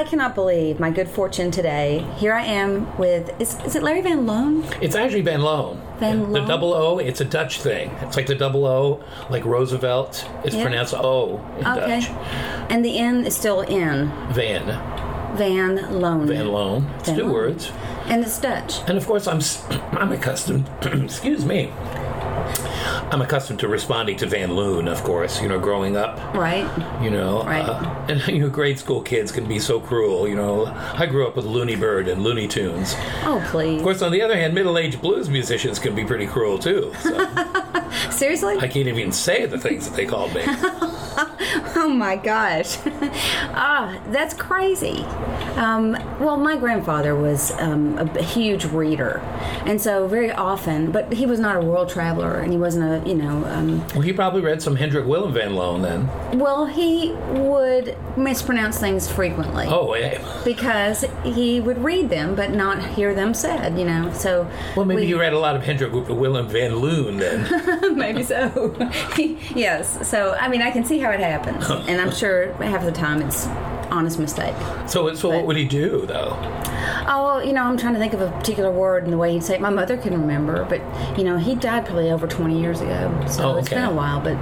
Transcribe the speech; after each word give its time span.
I 0.00 0.04
cannot 0.04 0.34
believe 0.34 0.80
my 0.80 0.90
good 0.90 1.10
fortune 1.10 1.50
today. 1.50 1.98
Here 2.16 2.32
I 2.32 2.42
am 2.42 2.96
with 2.96 3.38
is, 3.38 3.60
is 3.66 3.76
it 3.76 3.82
Larry 3.82 4.00
Van 4.00 4.24
Loan? 4.26 4.64
It's 4.80 4.94
actually 4.94 5.20
Van 5.20 5.42
Loan. 5.42 5.78
Van 5.98 6.32
The 6.32 6.40
double 6.46 6.72
O, 6.72 6.96
it's 6.96 7.20
a 7.20 7.24
Dutch 7.26 7.60
thing. 7.60 7.90
It's 8.00 8.16
like 8.16 8.26
the 8.26 8.34
double 8.34 8.64
O, 8.64 9.04
like 9.28 9.44
Roosevelt. 9.44 10.26
It's 10.42 10.56
Yeah. 10.56 10.62
pronounced 10.62 10.94
O 10.94 11.38
in 11.58 11.66
Okay. 11.66 12.00
Dutch. 12.00 12.08
And 12.70 12.82
the 12.82 12.96
N 12.98 13.26
is 13.26 13.36
still 13.36 13.60
in 13.60 14.10
Van. 14.30 15.36
Van 15.36 16.00
Loan. 16.00 16.26
Van 16.26 16.48
Loan. 16.50 16.90
It's 16.98 17.08
Van 17.10 17.18
two 17.18 17.24
Loan. 17.24 17.32
words. 17.34 17.70
And 18.06 18.24
it's 18.24 18.40
Dutch. 18.40 18.80
And 18.88 18.96
of 18.96 19.06
course, 19.06 19.26
I'm 19.26 19.42
I'm 19.98 20.12
accustomed. 20.12 20.66
excuse 20.82 21.44
me. 21.44 21.70
I'm 23.12 23.20
accustomed 23.22 23.58
to 23.60 23.68
responding 23.68 24.16
to 24.18 24.26
Van 24.26 24.54
Loon, 24.54 24.86
of 24.86 25.02
course. 25.02 25.42
You 25.42 25.48
know, 25.48 25.58
growing 25.58 25.96
up. 25.96 26.16
Right. 26.34 26.64
You 27.02 27.10
know, 27.10 27.42
Right. 27.42 27.62
uh, 27.68 28.04
and 28.08 28.24
you 28.28 28.38
know, 28.40 28.48
grade 28.48 28.78
school 28.78 29.02
kids 29.02 29.32
can 29.32 29.46
be 29.46 29.58
so 29.58 29.80
cruel. 29.80 30.28
You 30.28 30.36
know, 30.36 30.66
I 30.66 31.06
grew 31.06 31.26
up 31.26 31.34
with 31.34 31.44
Looney 31.44 31.74
Bird 31.76 32.06
and 32.08 32.22
Looney 32.22 32.46
Tunes. 32.46 32.94
Oh 33.24 33.44
please. 33.50 33.78
Of 33.78 33.82
course, 33.82 34.02
on 34.02 34.12
the 34.12 34.22
other 34.22 34.36
hand, 34.36 34.54
middle-aged 34.54 35.00
blues 35.00 35.28
musicians 35.28 35.78
can 35.80 35.94
be 35.94 36.04
pretty 36.04 36.26
cruel 36.26 36.58
too. 36.58 36.92
So 37.00 37.28
Seriously? 38.10 38.56
I 38.58 38.68
can't 38.68 38.86
even 38.86 39.10
say 39.12 39.46
the 39.46 39.58
things 39.58 39.88
that 39.88 39.96
they 39.96 40.06
called 40.06 40.32
me. 40.34 40.42
Oh 41.76 41.88
my 41.88 42.14
gosh. 42.16 42.76
ah, 43.54 43.98
that's 44.08 44.34
crazy. 44.34 45.04
Um, 45.60 45.92
well, 46.18 46.38
my 46.38 46.56
grandfather 46.56 47.14
was 47.14 47.52
um, 47.58 47.98
a 47.98 48.22
huge 48.22 48.64
reader. 48.64 49.20
And 49.66 49.78
so, 49.80 50.08
very 50.08 50.32
often, 50.32 50.90
but 50.90 51.12
he 51.12 51.26
was 51.26 51.38
not 51.38 51.54
a 51.56 51.60
world 51.60 51.90
traveler 51.90 52.38
and 52.38 52.50
he 52.50 52.58
wasn't 52.58 52.84
a, 53.04 53.06
you 53.08 53.14
know, 53.14 53.44
um, 53.44 53.86
Well, 53.88 54.00
he 54.00 54.12
probably 54.14 54.40
read 54.40 54.62
some 54.62 54.74
Hendrik 54.76 55.06
Willem 55.06 55.34
van 55.34 55.54
Loon 55.56 55.82
then. 55.82 56.38
well, 56.38 56.64
he 56.64 57.12
would 57.32 57.94
mispronounce 58.16 58.78
things 58.78 59.10
frequently. 59.10 59.66
Oh, 59.68 59.94
yeah. 59.94 60.18
Because 60.46 61.04
he 61.24 61.60
would 61.60 61.84
read 61.84 62.08
them 62.08 62.34
but 62.34 62.50
not 62.52 62.82
hear 62.94 63.14
them 63.14 63.34
said, 63.34 63.78
you 63.78 63.84
know. 63.84 64.10
So, 64.14 64.50
Well, 64.76 64.86
maybe 64.86 65.02
we- 65.02 65.08
you 65.08 65.20
read 65.20 65.34
a 65.34 65.38
lot 65.38 65.56
of 65.56 65.62
Hendrik 65.62 65.92
Willem 66.08 66.48
van 66.48 66.76
Loon 66.76 67.18
then. 67.18 67.96
Maybe 67.98 68.22
so. 68.22 68.74
yes. 69.54 70.08
So, 70.08 70.32
I 70.40 70.48
mean, 70.48 70.62
I 70.62 70.70
can 70.70 70.84
see 70.84 70.98
how 71.00 71.10
it 71.10 71.20
happens. 71.20 71.68
and 71.68 72.00
I'm 72.00 72.10
sure 72.12 72.52
half 72.54 72.82
the 72.84 72.92
time 72.92 73.20
it's 73.20 73.46
honest 73.90 74.18
mistake. 74.18 74.54
So, 74.86 75.14
so 75.14 75.28
what 75.30 75.46
would 75.46 75.56
he 75.56 75.66
do 75.66 76.06
though? 76.06 76.36
Oh, 77.06 77.40
you 77.44 77.52
know, 77.52 77.62
I'm 77.62 77.76
trying 77.76 77.94
to 77.94 77.98
think 78.00 78.12
of 78.12 78.20
a 78.20 78.30
particular 78.30 78.70
word 78.70 79.04
and 79.04 79.12
the 79.12 79.18
way 79.18 79.32
he'd 79.32 79.42
say 79.42 79.54
it. 79.54 79.60
My 79.60 79.70
mother 79.70 79.96
can 79.96 80.12
remember, 80.12 80.64
but, 80.64 80.80
you 81.18 81.24
know, 81.24 81.36
he 81.38 81.54
died 81.54 81.84
probably 81.86 82.10
over 82.10 82.26
20 82.26 82.60
years 82.60 82.80
ago. 82.80 83.24
So 83.28 83.50
Oh, 83.54 83.56
it's 83.58 83.68
been 83.68 83.84
a 83.84 83.92
while, 83.92 84.20
but. 84.20 84.36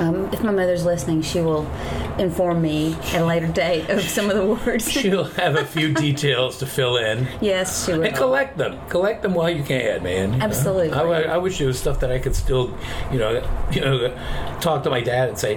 Um, 0.00 0.32
if 0.32 0.42
my 0.42 0.50
mother's 0.50 0.84
listening, 0.84 1.20
she 1.20 1.40
will 1.40 1.70
inform 2.18 2.62
me 2.62 2.94
at 3.12 3.20
a 3.20 3.24
later 3.26 3.48
date 3.48 3.90
of 3.90 4.00
some 4.02 4.30
of 4.30 4.36
the 4.36 4.46
words. 4.46 4.90
She'll 4.90 5.24
have 5.24 5.56
a 5.56 5.64
few 5.64 5.92
details 5.92 6.58
to 6.58 6.66
fill 6.66 6.96
in. 6.96 7.28
yes, 7.42 7.84
she 7.84 7.92
will. 7.92 8.02
And 8.04 8.16
collect 8.16 8.56
them. 8.56 8.78
Collect 8.88 9.22
them 9.22 9.34
while 9.34 9.50
you 9.50 9.62
can, 9.62 10.02
man. 10.02 10.34
you? 10.34 10.40
Absolutely. 10.40 10.92
I, 10.92 11.34
I 11.34 11.36
wish 11.36 11.58
there 11.58 11.66
was 11.66 11.78
stuff 11.78 12.00
that 12.00 12.10
I 12.10 12.18
could 12.18 12.34
still, 12.34 12.76
you 13.12 13.18
know, 13.18 13.46
you 13.72 13.82
know, 13.82 14.08
talk 14.60 14.84
to 14.84 14.90
my 14.90 15.02
dad 15.02 15.28
and 15.28 15.38
say, 15.38 15.54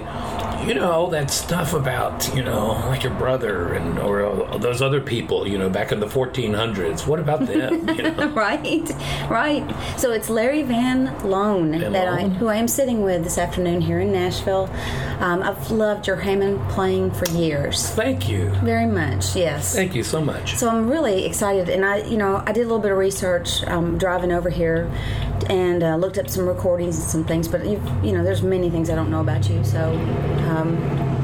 you 0.66 0.74
know, 0.74 0.90
all 0.90 1.08
that 1.08 1.30
stuff 1.30 1.72
about, 1.72 2.34
you 2.34 2.42
know, 2.42 2.72
like 2.88 3.02
your 3.02 3.14
brother 3.14 3.72
and 3.72 3.98
or 3.98 4.58
those 4.58 4.82
other 4.82 5.00
people, 5.00 5.48
you 5.48 5.56
know, 5.56 5.70
back 5.70 5.90
in 5.90 6.00
the 6.00 6.06
1400s. 6.06 7.06
What 7.06 7.18
about 7.18 7.46
them? 7.46 7.88
You 7.88 8.02
know? 8.02 8.28
right, 8.30 8.90
right. 9.30 9.74
So 9.98 10.12
it's 10.12 10.28
Larry 10.28 10.62
Van 10.62 11.16
Loan 11.22 11.72
Van 11.78 11.92
that 11.92 12.08
I, 12.08 12.28
who 12.28 12.48
I 12.48 12.56
am 12.56 12.68
sitting 12.68 13.02
with 13.02 13.24
this 13.24 13.38
afternoon 13.38 13.80
here 13.80 14.00
in 14.00 14.12
Nashville. 14.12 14.33
Um, 15.20 15.42
I've 15.42 15.70
loved 15.70 16.06
your 16.06 16.16
Hammond 16.16 16.60
playing 16.70 17.12
for 17.12 17.26
years, 17.30 17.88
Thank 17.90 18.28
you. 18.28 18.50
very 18.62 18.86
much. 18.86 19.36
Yes. 19.36 19.74
Thank 19.74 19.94
you 19.94 20.02
so 20.02 20.20
much. 20.20 20.56
So 20.56 20.68
I'm 20.68 20.88
really 20.90 21.24
excited, 21.26 21.68
and 21.68 21.84
I, 21.84 21.98
you 21.98 22.16
know, 22.16 22.42
I 22.46 22.52
did 22.52 22.60
a 22.62 22.64
little 22.64 22.78
bit 22.80 22.90
of 22.92 22.98
research 22.98 23.62
um, 23.64 23.96
driving 23.98 24.32
over 24.32 24.50
here, 24.50 24.90
and 25.48 25.82
uh, 25.82 25.96
looked 25.96 26.18
up 26.18 26.28
some 26.28 26.46
recordings 26.46 26.98
and 26.98 27.04
some 27.08 27.24
things. 27.24 27.48
But 27.48 27.64
you, 27.66 27.80
you 28.02 28.12
know, 28.12 28.24
there's 28.24 28.42
many 28.42 28.70
things 28.70 28.90
I 28.90 28.94
don't 28.94 29.10
know 29.10 29.20
about 29.20 29.48
you, 29.48 29.62
so 29.64 29.92
um, 30.48 30.76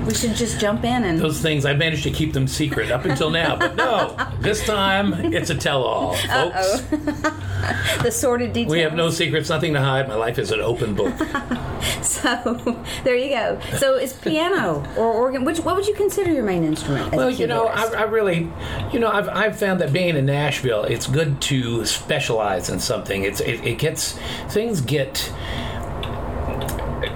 we 0.06 0.14
should 0.14 0.34
just 0.34 0.60
jump 0.60 0.84
in 0.84 1.04
and. 1.04 1.18
Those 1.18 1.40
things, 1.40 1.64
I 1.64 1.74
managed 1.74 2.02
to 2.04 2.10
keep 2.10 2.32
them 2.32 2.46
secret 2.48 2.90
up 2.90 3.04
until 3.04 3.30
now. 3.30 3.56
But 3.56 3.76
no, 3.76 4.16
this 4.40 4.64
time 4.64 5.32
it's 5.32 5.50
a 5.50 5.54
tell 5.54 5.82
all, 5.82 6.14
folks. 6.14 6.80
the 8.02 8.10
sordid 8.10 8.52
details. 8.52 8.72
We 8.72 8.80
have 8.80 8.94
no 8.94 9.10
secrets, 9.10 9.48
nothing 9.48 9.74
to 9.74 9.80
hide. 9.80 10.08
My 10.08 10.14
life 10.14 10.38
is 10.38 10.50
an 10.50 10.60
open 10.60 10.94
book. 10.94 11.14
So 12.02 12.76
there 13.04 13.16
you 13.16 13.30
go. 13.30 13.58
So 13.78 13.96
it's 13.96 14.12
piano 14.12 14.84
or 14.96 15.12
organ. 15.12 15.44
Which 15.44 15.60
what 15.60 15.76
would 15.76 15.86
you 15.86 15.94
consider 15.94 16.30
your 16.30 16.44
main 16.44 16.64
instrument? 16.64 17.12
Well, 17.14 17.30
you 17.30 17.46
know, 17.46 17.66
I. 17.66 17.86
I 18.00 18.02
really, 18.02 18.50
you 18.92 18.98
know, 18.98 19.08
I've, 19.08 19.28
I've 19.28 19.58
found 19.58 19.80
that 19.80 19.92
being 19.92 20.16
in 20.16 20.26
Nashville, 20.26 20.84
it's 20.84 21.06
good 21.06 21.40
to 21.42 21.86
specialize 21.86 22.68
in 22.68 22.78
something. 22.80 23.22
It's 23.24 23.40
it, 23.40 23.64
it 23.64 23.78
gets 23.78 24.18
things 24.48 24.80
get. 24.80 25.32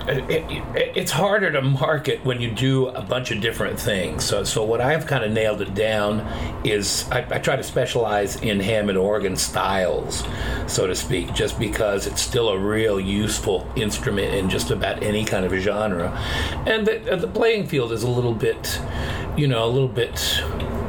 It, 0.06 0.31
it, 0.31 0.92
it's 0.94 1.10
harder 1.10 1.50
to 1.53 1.62
market 1.62 2.25
when 2.25 2.41
you 2.41 2.50
do 2.50 2.88
a 2.88 3.00
bunch 3.00 3.31
of 3.31 3.41
different 3.41 3.81
things. 3.81 4.25
So, 4.25 4.44
so 4.44 4.62
what 4.62 4.81
I've 4.81 5.06
kind 5.06 5.25
of 5.25 5.32
nailed 5.32 5.62
it 5.62 5.75
down 5.75 6.20
is 6.65 7.09
I, 7.10 7.20
I 7.31 7.38
try 7.38 7.56
to 7.56 7.62
specialize 7.62 8.37
in 8.43 8.60
Hammond 8.60 8.98
organ 8.98 9.37
styles, 9.37 10.25
so 10.66 10.87
to 10.87 10.94
speak, 10.94 11.32
just 11.32 11.59
because 11.59 12.06
it's 12.06 12.20
still 12.20 12.50
a 12.50 12.59
real 12.59 13.00
useful 13.00 13.66
instrument 13.76 14.34
in 14.34 14.50
just 14.50 14.70
about 14.70 15.03
any 15.03 15.25
kind 15.25 15.44
of 15.47 15.53
a 15.53 15.60
genre, 15.60 16.10
and 16.66 16.87
the, 16.87 17.12
uh, 17.12 17.16
the 17.16 17.28
playing 17.28 17.66
field 17.66 17.91
is 17.93 18.03
a 18.03 18.09
little 18.09 18.34
bit, 18.34 18.81
you 19.37 19.48
know, 19.48 19.64
a 19.64 19.70
little 19.70 19.88
bit. 19.88 20.43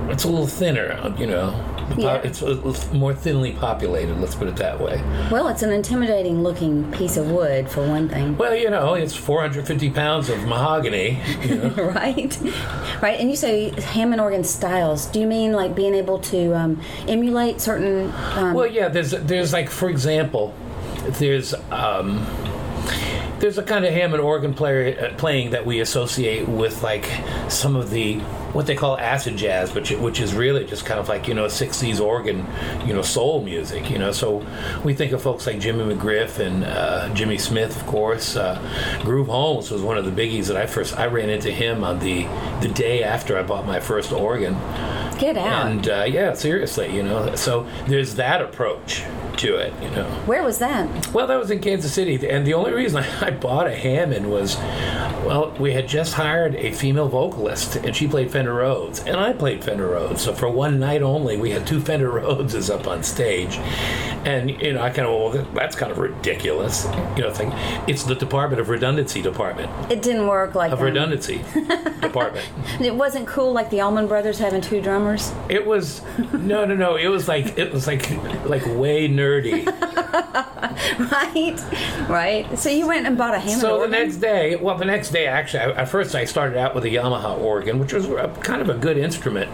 It's 0.07 0.23
a 0.23 0.27
little 0.27 0.47
thinner, 0.47 1.13
you 1.17 1.27
know. 1.27 1.74
Yeah. 1.97 2.21
It's 2.23 2.91
more 2.91 3.13
thinly 3.13 3.53
populated. 3.53 4.19
Let's 4.19 4.35
put 4.35 4.47
it 4.47 4.55
that 4.57 4.79
way. 4.79 5.01
well, 5.31 5.47
it's 5.47 5.61
an 5.61 5.71
intimidating 5.71 6.43
looking 6.43 6.91
piece 6.91 7.17
of 7.17 7.29
wood 7.31 7.69
for 7.69 7.87
one 7.87 8.09
thing, 8.09 8.37
Well, 8.37 8.55
you 8.55 8.69
know, 8.69 8.95
it's 8.95 9.15
450 9.15 9.89
pounds 9.91 10.29
of 10.29 10.45
mahogany. 10.47 11.19
You 11.41 11.55
know? 11.55 11.69
right? 11.95 12.37
Right. 13.01 13.19
And 13.19 13.29
you 13.29 13.35
say 13.35 13.69
Hammond 13.81 14.21
organ 14.21 14.43
styles. 14.43 15.05
Do 15.07 15.19
you 15.19 15.27
mean 15.27 15.53
like 15.53 15.75
being 15.75 15.93
able 15.93 16.19
to 16.19 16.55
um, 16.55 16.81
emulate 17.07 17.61
certain? 17.61 18.11
Um, 18.35 18.53
well, 18.53 18.67
yeah. 18.67 18.89
There's 18.89 19.11
there's 19.11 19.53
like 19.53 19.69
for 19.69 19.89
example, 19.89 20.53
there's 21.19 21.53
um, 21.71 22.25
there's 23.39 23.57
a 23.57 23.63
kind 23.63 23.85
of 23.85 23.93
Hammond 23.93 24.21
organ 24.21 24.53
player 24.53 24.97
uh, 24.99 25.15
playing 25.17 25.51
that 25.51 25.65
we 25.65 25.79
associate 25.79 26.47
with 26.47 26.81
like 26.83 27.09
some 27.49 27.75
of 27.75 27.89
the 27.89 28.19
what 28.55 28.67
they 28.67 28.75
call 28.75 28.97
acid 28.97 29.35
jazz, 29.35 29.73
which 29.73 29.91
which 29.91 30.21
is 30.21 30.33
really 30.33 30.65
just 30.65 30.85
kind 30.85 30.99
of 30.99 31.09
like 31.09 31.27
you 31.27 31.33
know 31.33 31.45
60s 31.45 31.99
organ, 31.99 32.45
you 32.85 32.93
know 32.93 33.01
soul 33.01 33.41
music. 33.41 33.89
You 33.89 33.97
know, 33.97 34.11
so 34.11 34.45
we 34.83 34.93
think 34.93 35.11
of 35.11 35.21
folks 35.21 35.45
like 35.45 35.59
Jimmy 35.59 35.93
McGriff 35.93 36.39
and 36.39 36.63
uh, 36.63 37.13
Jimmy 37.13 37.37
Smith, 37.37 37.75
of 37.75 37.85
course. 37.85 38.35
Uh, 38.35 38.59
Groove 39.03 39.27
Holmes 39.27 39.69
was 39.69 39.81
one 39.81 39.97
of 39.97 40.05
the 40.05 40.11
biggies 40.11 40.47
that 40.47 40.57
I 40.57 40.65
first 40.65 40.97
I 40.97 41.07
ran 41.07 41.29
into 41.29 41.51
him 41.51 41.83
on 41.83 41.99
the 41.99 42.23
the 42.61 42.69
day 42.73 43.03
after 43.03 43.37
I 43.37 43.43
bought 43.43 43.65
my 43.67 43.79
first 43.79 44.11
organ. 44.11 44.53
get 45.19 45.37
out. 45.37 45.67
And 45.67 45.89
uh, 45.89 46.05
yeah, 46.07 46.33
seriously, 46.33 46.95
you 46.95 47.03
know. 47.03 47.35
So 47.35 47.67
there's 47.87 48.15
that 48.15 48.41
approach 48.41 49.03
to 49.37 49.55
it, 49.55 49.73
you 49.81 49.89
know. 49.91 50.05
Where 50.25 50.43
was 50.43 50.59
that? 50.59 51.13
Well, 51.13 51.27
that 51.27 51.37
was 51.37 51.51
in 51.51 51.59
Kansas 51.59 51.93
City, 51.93 52.27
and 52.27 52.45
the 52.45 52.53
only 52.53 52.73
reason 52.73 53.03
I 53.21 53.31
bought 53.31 53.67
a 53.67 53.75
Hammond 53.75 54.29
was, 54.31 54.57
well, 55.25 55.55
we 55.59 55.73
had 55.73 55.87
just 55.87 56.13
hired 56.13 56.55
a 56.55 56.71
female 56.71 57.07
vocalist, 57.07 57.75
and 57.77 57.95
she 57.95 58.07
played 58.07 58.31
Fender 58.31 58.53
Rhodes, 58.53 58.99
and 58.99 59.17
I 59.17 59.33
played 59.33 59.63
Fender 59.63 59.87
Rhodes. 59.87 60.21
So 60.21 60.33
for 60.33 60.49
one 60.49 60.79
night 60.79 61.01
only, 61.01 61.37
we 61.37 61.51
had 61.51 61.65
two 61.67 61.79
Fender 61.85 62.09
Rhodeses 62.11 62.69
up 62.73 62.87
on 62.87 63.03
stage, 63.03 63.57
and 64.25 64.49
you 64.49 64.73
know, 64.73 64.81
I 64.81 64.89
kind 64.89 65.07
of, 65.07 65.13
well, 65.13 65.45
that's 65.53 65.75
kind 65.75 65.91
of 65.91 65.97
ridiculous. 65.97 66.85
You 67.15 67.23
know, 67.23 67.29
like 67.29 67.89
it's 67.89 68.03
the 68.03 68.15
Department 68.15 68.59
of 68.59 68.69
Redundancy 68.69 69.21
Department 69.21 69.69
It 69.91 70.01
didn't 70.01 70.27
work 70.27 70.55
like 70.55 70.71
of 70.71 70.79
um, 70.79 70.85
Redundancy 70.85 71.37
Department. 72.01 72.47
It 72.79 72.95
wasn't 72.95 73.27
cool 73.27 73.51
like 73.53 73.69
the 73.69 73.81
Allman 73.81 74.07
Brothers 74.07 74.39
having 74.39 74.61
two 74.61 74.81
drummers. 74.81 75.31
It 75.49 75.65
was 75.65 76.01
no, 76.33 76.65
no, 76.65 76.75
no. 76.75 76.95
It 76.95 77.07
was 77.07 77.27
like 77.27 77.57
it 77.57 77.71
was 77.71 77.87
like 77.87 78.09
like 78.45 78.65
way 78.65 79.07
nerdy. 79.41 79.65
right, 81.11 82.09
right. 82.09 82.59
So 82.59 82.69
you 82.69 82.87
went 82.87 83.05
and 83.07 83.17
bought 83.17 83.33
a 83.33 83.39
Hammond 83.39 83.61
So 83.61 83.81
the 83.81 83.87
next 83.87 84.17
day, 84.17 84.55
well, 84.55 84.77
the 84.77 84.85
next 84.85 85.11
day 85.11 85.27
actually, 85.27 85.61
I, 85.61 85.81
at 85.81 85.89
first 85.89 86.15
I 86.15 86.25
started 86.25 86.57
out 86.57 86.75
with 86.75 86.85
a 86.85 86.89
Yamaha 86.89 87.37
organ, 87.39 87.79
which 87.79 87.93
was 87.93 88.07
a, 88.07 88.27
kind 88.41 88.61
of 88.61 88.69
a 88.69 88.75
good 88.75 88.97
instrument, 88.97 89.49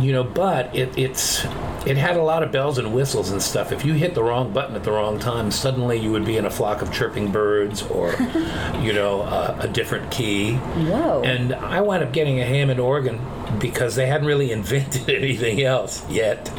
you 0.00 0.12
know, 0.12 0.24
but 0.24 0.74
it, 0.74 0.96
it's 0.98 1.44
it 1.86 1.96
had 1.96 2.16
a 2.16 2.22
lot 2.22 2.42
of 2.42 2.52
bells 2.52 2.78
and 2.78 2.94
whistles 2.94 3.30
and 3.30 3.42
stuff. 3.42 3.72
If 3.72 3.84
you 3.84 3.94
hit 3.94 4.14
the 4.14 4.22
wrong 4.22 4.52
button 4.52 4.76
at 4.76 4.84
the 4.84 4.92
wrong 4.92 5.18
time, 5.18 5.50
suddenly 5.50 5.98
you 5.98 6.12
would 6.12 6.26
be 6.26 6.36
in 6.36 6.44
a 6.44 6.50
flock 6.50 6.82
of 6.82 6.92
chirping 6.92 7.32
birds 7.32 7.82
or, 7.82 8.10
you 8.80 8.92
know, 8.92 9.22
a, 9.22 9.60
a 9.60 9.68
different 9.68 10.10
key. 10.10 10.54
Whoa. 10.54 11.22
And 11.24 11.54
I 11.54 11.80
wound 11.80 12.04
up 12.04 12.12
getting 12.12 12.40
a 12.40 12.44
Hammond 12.44 12.80
organ 12.80 13.20
because 13.58 13.94
they 13.94 14.06
hadn't 14.06 14.26
really 14.26 14.52
invented 14.52 15.08
anything 15.08 15.62
else 15.62 16.08
yet. 16.10 16.50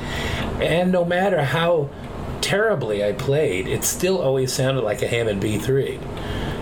And 0.60 0.92
no 0.92 1.06
matter 1.06 1.44
how 1.44 1.90
terribly 2.42 3.04
I 3.04 3.14
played, 3.14 3.68
it 3.68 3.84
still 3.84 4.22
always 4.22 4.52
sounded 4.52 4.82
like 4.84 5.02
a 5.02 5.08
Hammond 5.08 5.42
B3. 5.42 6.00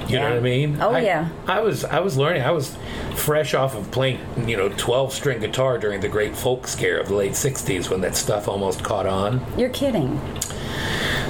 You 0.10 0.18
know 0.18 0.24
what 0.24 0.34
I 0.38 0.40
mean? 0.40 0.78
Oh, 0.82 0.90
I, 0.92 1.02
yeah. 1.02 1.30
I 1.48 1.60
was 1.62 1.86
I 1.86 2.00
was 2.00 2.18
learning. 2.18 2.42
I 2.42 2.50
was 2.50 2.76
fresh 3.16 3.54
off 3.54 3.76
of 3.76 3.92
playing, 3.92 4.20
you 4.50 4.58
know, 4.58 4.70
twelve 4.70 5.14
string 5.14 5.40
guitar 5.40 5.78
during 5.78 6.02
the 6.02 6.08
great 6.10 6.36
folk 6.36 6.66
scare 6.68 6.98
of 7.00 7.10
the 7.10 7.14
late 7.14 7.34
'60s 7.34 7.92
when 7.92 8.02
that 8.02 8.16
stuff 8.16 8.48
almost 8.48 8.84
caught 8.84 9.06
on. 9.06 9.46
You're 9.56 9.70
kidding. 9.70 10.20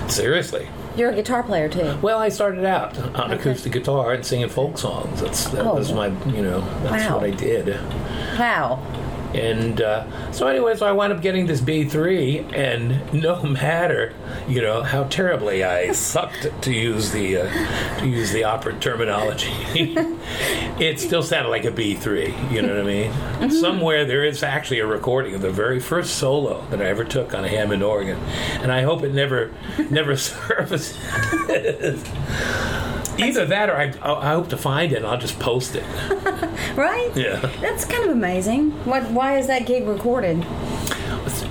Seriously. 0.07 0.67
You're 0.95 1.11
a 1.11 1.15
guitar 1.15 1.43
player 1.43 1.69
too. 1.69 1.97
Well, 2.01 2.19
I 2.19 2.29
started 2.29 2.65
out 2.65 2.97
on 2.97 3.31
Okay. 3.31 3.35
acoustic 3.35 3.73
guitar 3.73 4.13
and 4.13 4.25
singing 4.25 4.49
folk 4.49 4.77
songs. 4.77 5.21
That's 5.21 5.47
that 5.49 5.65
Oh. 5.65 5.75
was 5.75 5.91
my, 5.93 6.07
you 6.27 6.41
know, 6.41 6.61
that's 6.83 7.05
Wow. 7.09 7.15
what 7.17 7.25
I 7.25 7.31
did. 7.31 7.77
Wow. 8.39 8.79
And 9.33 9.79
uh, 9.79 10.31
so, 10.31 10.47
anyway, 10.47 10.75
so 10.75 10.87
I 10.87 10.91
wound 10.91 11.13
up 11.13 11.21
getting 11.21 11.45
this 11.45 11.61
B3, 11.61 12.53
and 12.53 13.13
no 13.21 13.43
matter, 13.43 14.13
you 14.47 14.61
know, 14.61 14.81
how 14.81 15.03
terribly 15.05 15.63
I 15.63 15.91
sucked 15.93 16.47
to 16.63 16.73
use 16.73 17.11
the 17.11 17.37
uh, 17.37 17.99
to 17.99 18.07
use 18.07 18.31
the 18.31 18.43
opera 18.43 18.73
terminology, 18.79 19.51
it 20.79 20.99
still 20.99 21.23
sounded 21.23 21.49
like 21.49 21.65
a 21.65 21.71
B3. 21.71 22.51
You 22.51 22.61
know 22.61 22.69
what 22.69 22.79
I 22.79 22.83
mean? 22.83 23.51
Somewhere 23.51 24.05
there 24.05 24.23
is 24.23 24.41
actually 24.43 24.79
a 24.79 24.87
recording 24.87 25.35
of 25.35 25.41
the 25.41 25.51
very 25.51 25.79
first 25.79 26.15
solo 26.15 26.65
that 26.71 26.81
I 26.81 26.85
ever 26.85 27.03
took 27.03 27.33
on 27.33 27.45
a 27.45 27.47
Hammond 27.47 27.83
organ, 27.83 28.17
and 28.61 28.71
I 28.71 28.81
hope 28.81 29.03
it 29.03 29.13
never 29.13 29.51
never 29.89 30.15
surfaces. 30.17 30.97
Either 33.19 33.45
that, 33.45 33.69
or 33.69 33.75
I, 33.75 33.93
I 34.01 34.29
hope 34.33 34.49
to 34.49 34.57
find 34.57 34.91
it. 34.91 34.97
and 34.97 35.05
I'll 35.07 35.17
just 35.17 35.39
post 35.39 35.75
it. 35.75 35.83
Right? 36.75 37.11
Yeah. 37.15 37.39
That's 37.61 37.83
kind 37.83 38.03
of 38.05 38.11
amazing. 38.11 38.71
What? 38.85 39.03
Why 39.11 39.37
is 39.37 39.47
that 39.47 39.65
gig 39.65 39.85
recorded? 39.87 40.45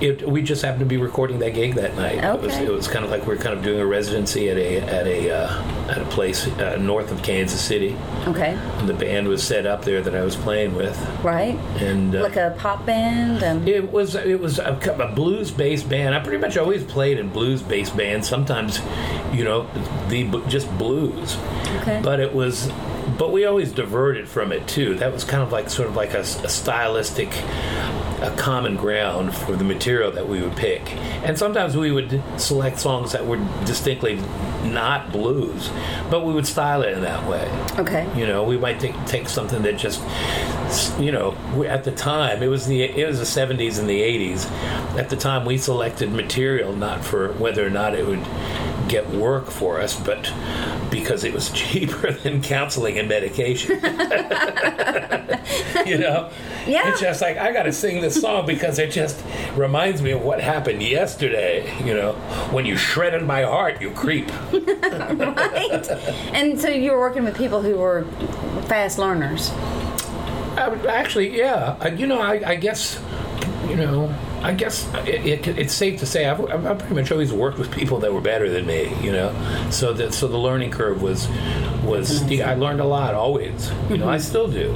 It, 0.01 0.29
we 0.29 0.43
just 0.43 0.63
happened 0.63 0.81
to 0.81 0.87
be 0.87 0.97
recording 0.97 1.41
that 1.41 1.55
gig 1.55 1.75
that 1.75 1.97
night. 1.97 2.23
It 2.23 2.41
was, 2.41 2.55
Okay. 2.55 2.65
it 2.67 2.71
was 2.73 2.87
kind 2.87 3.05
of 3.05 3.11
like 3.11 3.27
we 3.27 3.35
are 3.35 3.39
kind 3.39 3.57
of 3.57 3.65
doing 3.65 3.81
a 3.81 3.87
residency 3.87 4.49
at 4.49 4.57
a 4.57 4.79
at 4.79 5.07
a 5.09 5.31
uh, 5.31 5.63
at 5.91 5.99
a 5.99 6.05
place 6.05 6.47
uh, 6.47 6.77
north 6.77 7.11
of 7.11 7.23
Kansas 7.23 7.61
City, 7.61 7.97
Okay. 8.29 8.57
and 8.79 8.89
the 8.89 8.95
band 8.95 9.27
was 9.27 9.43
set 9.43 9.67
up 9.67 9.85
there 9.85 10.01
that 10.01 10.15
I 10.15 10.23
was 10.23 10.37
playing 10.37 10.77
with, 10.77 10.97
Right. 11.25 11.59
and 11.81 12.15
uh, 12.15 12.23
Like 12.23 12.37
a 12.37 12.55
pop 12.59 12.87
band. 12.87 13.43
Um, 13.43 13.67
it 13.67 13.91
was 13.91 14.15
it 14.15 14.39
was 14.41 14.61
a, 14.61 14.79
a 15.01 15.13
blues 15.13 15.51
based 15.51 15.89
band. 15.89 16.15
I 16.15 16.21
pretty 16.21 16.39
much 16.39 16.57
always 16.57 16.85
played 16.85 17.19
in 17.19 17.31
blues 17.31 17.61
based 17.63 17.97
bands. 17.97 18.29
Sometimes, 18.29 18.81
you 19.33 19.43
know, 19.45 19.67
the 20.09 20.25
just 20.49 20.71
blues. 20.79 21.37
Okay. 21.81 22.01
But 22.05 22.21
it 22.21 22.33
was, 22.35 22.71
but 23.19 23.33
we 23.33 23.47
always 23.47 23.73
diverted 23.73 24.29
from 24.29 24.53
it 24.53 24.69
too. 24.69 24.95
That 24.97 25.13
was 25.13 25.25
kind 25.25 25.43
of 25.43 25.51
like 25.51 25.69
sort 25.71 25.89
of 25.89 25.97
like 25.97 26.15
a, 26.15 26.21
a 26.21 26.49
stylistic, 26.49 27.31
a 28.21 28.31
common 28.37 28.77
ground 28.77 29.35
for 29.35 29.57
the 29.57 29.65
material 29.65 30.11
that 30.13 30.29
we 30.29 30.43
would 30.43 30.57
pick. 30.57 30.95
And 31.25 31.39
sometimes 31.39 31.77
we 31.77 31.93
would 31.93 32.23
select 32.37 32.79
songs 32.79 33.13
that 33.13 33.27
were 33.27 33.39
distinctly 33.65 34.17
not 34.65 35.13
blues, 35.13 35.71
but 36.11 36.25
we 36.25 36.33
would 36.33 36.47
style 36.47 36.83
it 36.83 36.93
in 36.93 37.03
that 37.03 37.29
way. 37.29 37.49
okay. 37.79 38.09
You 38.19 38.27
know, 38.27 38.45
we 38.45 38.59
might 38.59 38.81
take, 38.81 38.95
take 39.07 39.29
something 39.29 39.63
that 39.63 39.77
just, 39.77 40.03
you 40.99 41.13
know, 41.13 41.37
at 41.67 41.85
the 41.85 41.93
time 41.93 42.43
it 42.43 42.49
was 42.49 42.67
the 42.67 42.83
it 42.83 43.07
was 43.07 43.19
the 43.19 43.27
seventies 43.27 43.79
and 43.79 43.89
the 43.89 44.01
eighties. 44.03 44.47
At 44.97 45.11
the 45.11 45.17
time, 45.17 45.45
we 45.45 45.59
selected 45.59 46.13
material 46.13 46.75
not 46.75 47.05
for 47.05 47.33
whether 47.35 47.67
or 47.67 47.71
not 47.71 47.95
it 47.95 48.07
would 48.07 48.25
get 48.89 49.09
work 49.11 49.47
for 49.51 49.81
us, 49.81 49.99
but 49.99 50.33
because 50.91 51.25
it 51.25 51.33
was 51.33 51.51
cheaper 51.55 52.13
than 52.13 52.43
counseling 52.43 52.99
and 52.99 53.09
medication. 53.09 53.77
you 55.87 55.99
know, 55.99 56.31
Yeah. 56.67 56.89
It's 56.91 57.01
just 57.01 57.21
like 57.23 57.37
I 57.39 57.53
got 57.53 57.63
to 57.65 57.73
sing 57.73 58.01
this 58.01 58.21
song 58.21 58.47
because 58.47 58.79
it 58.79 58.91
just 58.91 59.23
reminds 59.57 60.03
me 60.03 60.11
of 60.13 60.23
what 60.23 60.41
happened 60.41 60.83
yesterday. 60.83 61.73
You 61.85 61.95
know, 61.95 62.13
when 62.51 62.67
you 62.67 62.77
shredded 62.77 63.23
my 63.25 63.43
heart, 63.43 63.81
you 63.81 63.91
creep. 63.93 64.31
right. 64.53 65.89
And 66.35 66.61
so 66.61 66.69
you 66.69 66.93
were 66.93 67.01
working 67.01 67.25
with 67.25 67.37
people 67.37 67.63
who 67.63 67.77
were 67.77 68.05
fast 68.67 68.99
learners. 68.99 69.51
Would- 70.59 70.87
actually, 70.87 71.37
yeah. 71.37 71.87
You 71.89 72.07
know, 72.07 72.21
I, 72.21 72.43
I 72.51 72.55
guess, 72.57 73.01
you 73.69 73.77
know, 73.77 74.15
I 74.43 74.53
guess 74.55 74.89
it, 75.07 75.27
it, 75.27 75.47
it's 75.59 75.75
safe 75.75 75.99
to 76.01 76.07
say 76.07 76.27
I've, 76.27 76.41
I've 76.51 76.67
I've 76.67 76.79
pretty 76.79 76.95
much 76.95 77.11
always 77.13 77.33
worked 77.33 77.59
with 77.59 77.71
people 77.73 77.99
that 78.01 78.13
were 78.13 78.21
better 78.21 78.49
than 78.49 78.67
me. 78.67 78.95
You 79.03 79.13
know, 79.13 79.69
so 79.71 79.93
that 79.95 80.15
so 80.15 80.29
the 80.29 80.39
learning 80.39 80.71
curve 80.71 81.03
was 81.03 81.29
was 81.85 82.23
I 82.41 82.55
learned 82.55 82.81
a 82.81 82.85
lot 82.85 83.15
always. 83.15 83.71
You 83.91 83.99
know, 83.99 84.09
I 84.09 84.19
still 84.19 84.49
do. 84.49 84.75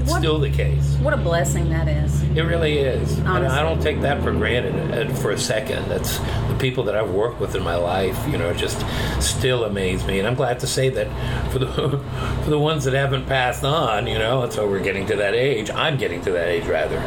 It's 0.00 0.10
What- 0.10 0.18
still 0.20 0.38
the 0.38 0.50
case. 0.50 0.96
What 1.02 1.12
a 1.14 1.18
blessing 1.18 1.68
that 1.70 1.88
is. 1.88 2.22
It 2.34 2.42
really 2.42 2.78
is. 2.78 3.18
And 3.18 3.28
I 3.28 3.62
don't 3.62 3.80
take 3.82 4.00
that 4.02 4.22
for 4.22 4.32
granted 4.32 5.10
uh, 5.10 5.14
for 5.14 5.30
a 5.32 5.38
second. 5.38 5.88
That's 5.88 6.18
the 6.48 6.56
people 6.58 6.84
that 6.84 6.96
I've 6.96 7.10
worked 7.10 7.40
with 7.40 7.54
in 7.54 7.62
my 7.62 7.76
life, 7.76 8.18
you 8.28 8.38
know, 8.38 8.52
just 8.54 8.84
still 9.20 9.64
amaze 9.64 10.04
me. 10.06 10.18
And 10.20 10.28
I'm 10.28 10.34
glad 10.36 10.60
to 10.60 10.66
say 10.66 10.88
that 10.90 11.50
for 11.52 11.58
the 11.58 11.66
for 12.44 12.50
the 12.50 12.58
ones 12.58 12.84
that 12.84 12.94
haven't 12.94 13.26
passed 13.26 13.64
on, 13.64 14.06
you 14.06 14.18
know, 14.18 14.42
and 14.42 14.52
so 14.52 14.66
we're 14.68 14.80
getting 14.82 15.06
to 15.06 15.16
that 15.16 15.34
age. 15.34 15.70
I'm 15.70 15.96
getting 15.98 16.20
to 16.22 16.30
that 16.32 16.48
age 16.48 16.66
rather. 16.66 16.98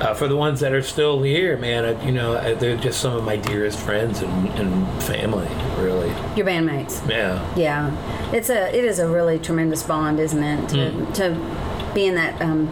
Uh, 0.00 0.14
for 0.14 0.28
the 0.28 0.36
ones 0.36 0.60
that 0.60 0.72
are 0.72 0.82
still 0.82 1.20
here, 1.22 1.58
man, 1.58 1.84
uh, 1.84 2.02
you 2.04 2.10
know, 2.10 2.32
uh, 2.32 2.54
they're 2.54 2.76
just 2.76 3.00
some 3.00 3.14
of 3.14 3.22
my 3.22 3.36
dearest 3.36 3.78
friends 3.78 4.22
and, 4.22 4.48
and 4.58 5.02
family, 5.02 5.48
really. 5.78 6.08
Your 6.36 6.46
bandmates. 6.46 7.06
Yeah. 7.08 7.44
Yeah, 7.54 8.32
it's 8.32 8.48
a 8.48 8.74
it 8.74 8.82
is 8.84 8.98
a 8.98 9.06
really 9.08 9.38
tremendous 9.38 9.82
bond, 9.82 10.18
isn't 10.18 10.42
it? 10.42 10.68
To, 10.70 10.90
Hmm. 10.90 11.12
to 11.12 11.92
be 11.94 12.06
in 12.06 12.14
that 12.14 12.40
um, 12.40 12.70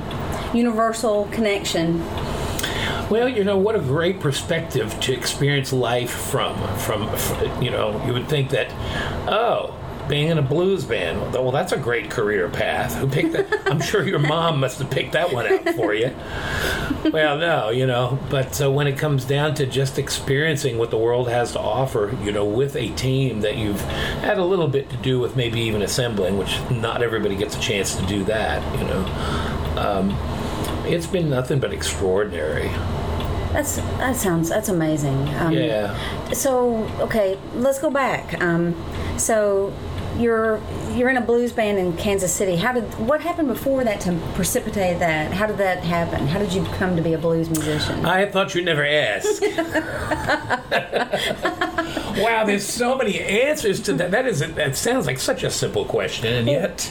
universal 0.55 1.29
connection. 1.31 2.03
Well, 3.11 3.29
you 3.29 3.45
know 3.45 3.59
what 3.59 3.75
a 3.75 3.79
great 3.81 4.21
perspective 4.21 4.99
to 5.01 5.13
experience 5.13 5.73
life 5.73 6.11
from. 6.11 6.57
From, 6.79 7.09
fr 7.17 7.45
you 7.63 7.71
know, 7.71 8.03
you 8.07 8.13
would 8.13 8.29
think 8.29 8.51
that, 8.51 8.71
oh, 9.29 9.75
being 10.09 10.29
in 10.29 10.39
a 10.39 10.43
blues 10.43 10.85
band, 10.85 11.33
well, 11.33 11.51
that's 11.51 11.73
a 11.73 11.77
great 11.77 12.11
career 12.11 12.49
path. 12.49 12.95
Who 12.97 13.09
picked 13.09 13.33
that? 13.33 13.67
I'm 13.67 13.81
sure 13.81 14.07
your 14.07 14.19
mom 14.19 14.61
must 14.61 14.79
have 14.79 14.91
picked 14.91 15.13
that 15.13 15.33
one 15.33 15.47
out 15.47 15.75
for 15.75 15.95
you. 15.95 16.15
Well, 17.13 17.39
no, 17.39 17.71
you 17.71 17.87
know, 17.87 18.19
but 18.31 18.61
uh, 18.61 18.71
when 18.71 18.87
it 18.87 18.99
comes 18.99 19.25
down 19.25 19.55
to 19.57 19.67
just 19.67 19.99
experiencing 19.99 20.79
what 20.79 20.91
the 20.91 20.99
world 20.99 21.29
has 21.29 21.53
to 21.53 21.61
offer, 21.61 22.17
you 22.23 22.33
know, 22.33 22.45
with 22.45 22.77
a 22.77 22.89
team 22.91 23.41
that 23.43 23.57
you've 23.57 23.81
had 23.81 24.39
a 24.39 24.45
little 24.45 24.69
bit 24.69 24.91
to 24.91 24.97
do 24.97 25.21
with, 25.21 25.37
maybe 25.37 25.61
even 25.61 25.83
assembling, 25.83 26.39
which 26.39 26.59
not 26.71 27.03
everybody 27.03 27.37
gets 27.37 27.57
a 27.57 27.61
chance 27.61 27.95
to 27.97 28.07
do 28.07 28.25
that, 28.25 28.63
you 28.79 28.85
know. 28.87 29.05
Um, 29.79 30.17
it's 30.87 31.07
been 31.07 31.31
nothing 31.31 31.61
but 31.61 31.73
extraordinary. 31.73 32.69
That's 33.53 33.77
that 33.77 34.17
sounds 34.17 34.49
that's 34.49 34.69
amazing. 34.69 35.29
Um, 35.37 35.53
Yeah. 35.53 35.97
So 36.33 36.85
okay, 37.01 37.39
let's 37.55 37.79
go 37.79 37.91
back. 37.91 38.41
Um, 38.43 38.75
so 39.17 39.73
you're 40.17 40.61
you're 40.93 41.09
in 41.09 41.17
a 41.17 41.21
blues 41.21 41.53
band 41.53 41.79
in 41.79 41.97
Kansas 41.97 42.33
City. 42.33 42.57
How 42.57 42.73
did 42.73 42.85
what 42.99 43.21
happened 43.21 43.49
before 43.49 43.85
that 43.85 44.01
to 44.03 44.19
precipitate 44.35 44.99
that? 45.01 45.33
How 45.33 45.47
did 45.47 45.59
that 45.59 45.85
happen? 45.85 46.27
How 46.27 46.39
did 46.39 46.53
you 46.53 46.65
come 46.65 46.97
to 46.97 47.03
be 47.03 47.13
a 47.13 47.19
blues 47.19 47.51
musician? 47.51 48.05
I 48.05 48.27
thought 48.27 48.55
you'd 48.55 48.65
never 48.65 48.85
ask. 48.85 49.43
wow, 52.23 52.45
there's 52.45 52.67
so 52.67 52.97
many 52.97 53.21
answers 53.21 53.81
to 53.83 53.93
that. 53.95 54.11
That 54.11 54.27
is 54.27 54.41
that 54.41 54.77
sounds 54.77 55.07
like 55.07 55.19
such 55.19 55.43
a 55.43 55.51
simple 55.51 55.85
question, 55.85 56.33
and 56.33 56.49
yet, 56.49 56.91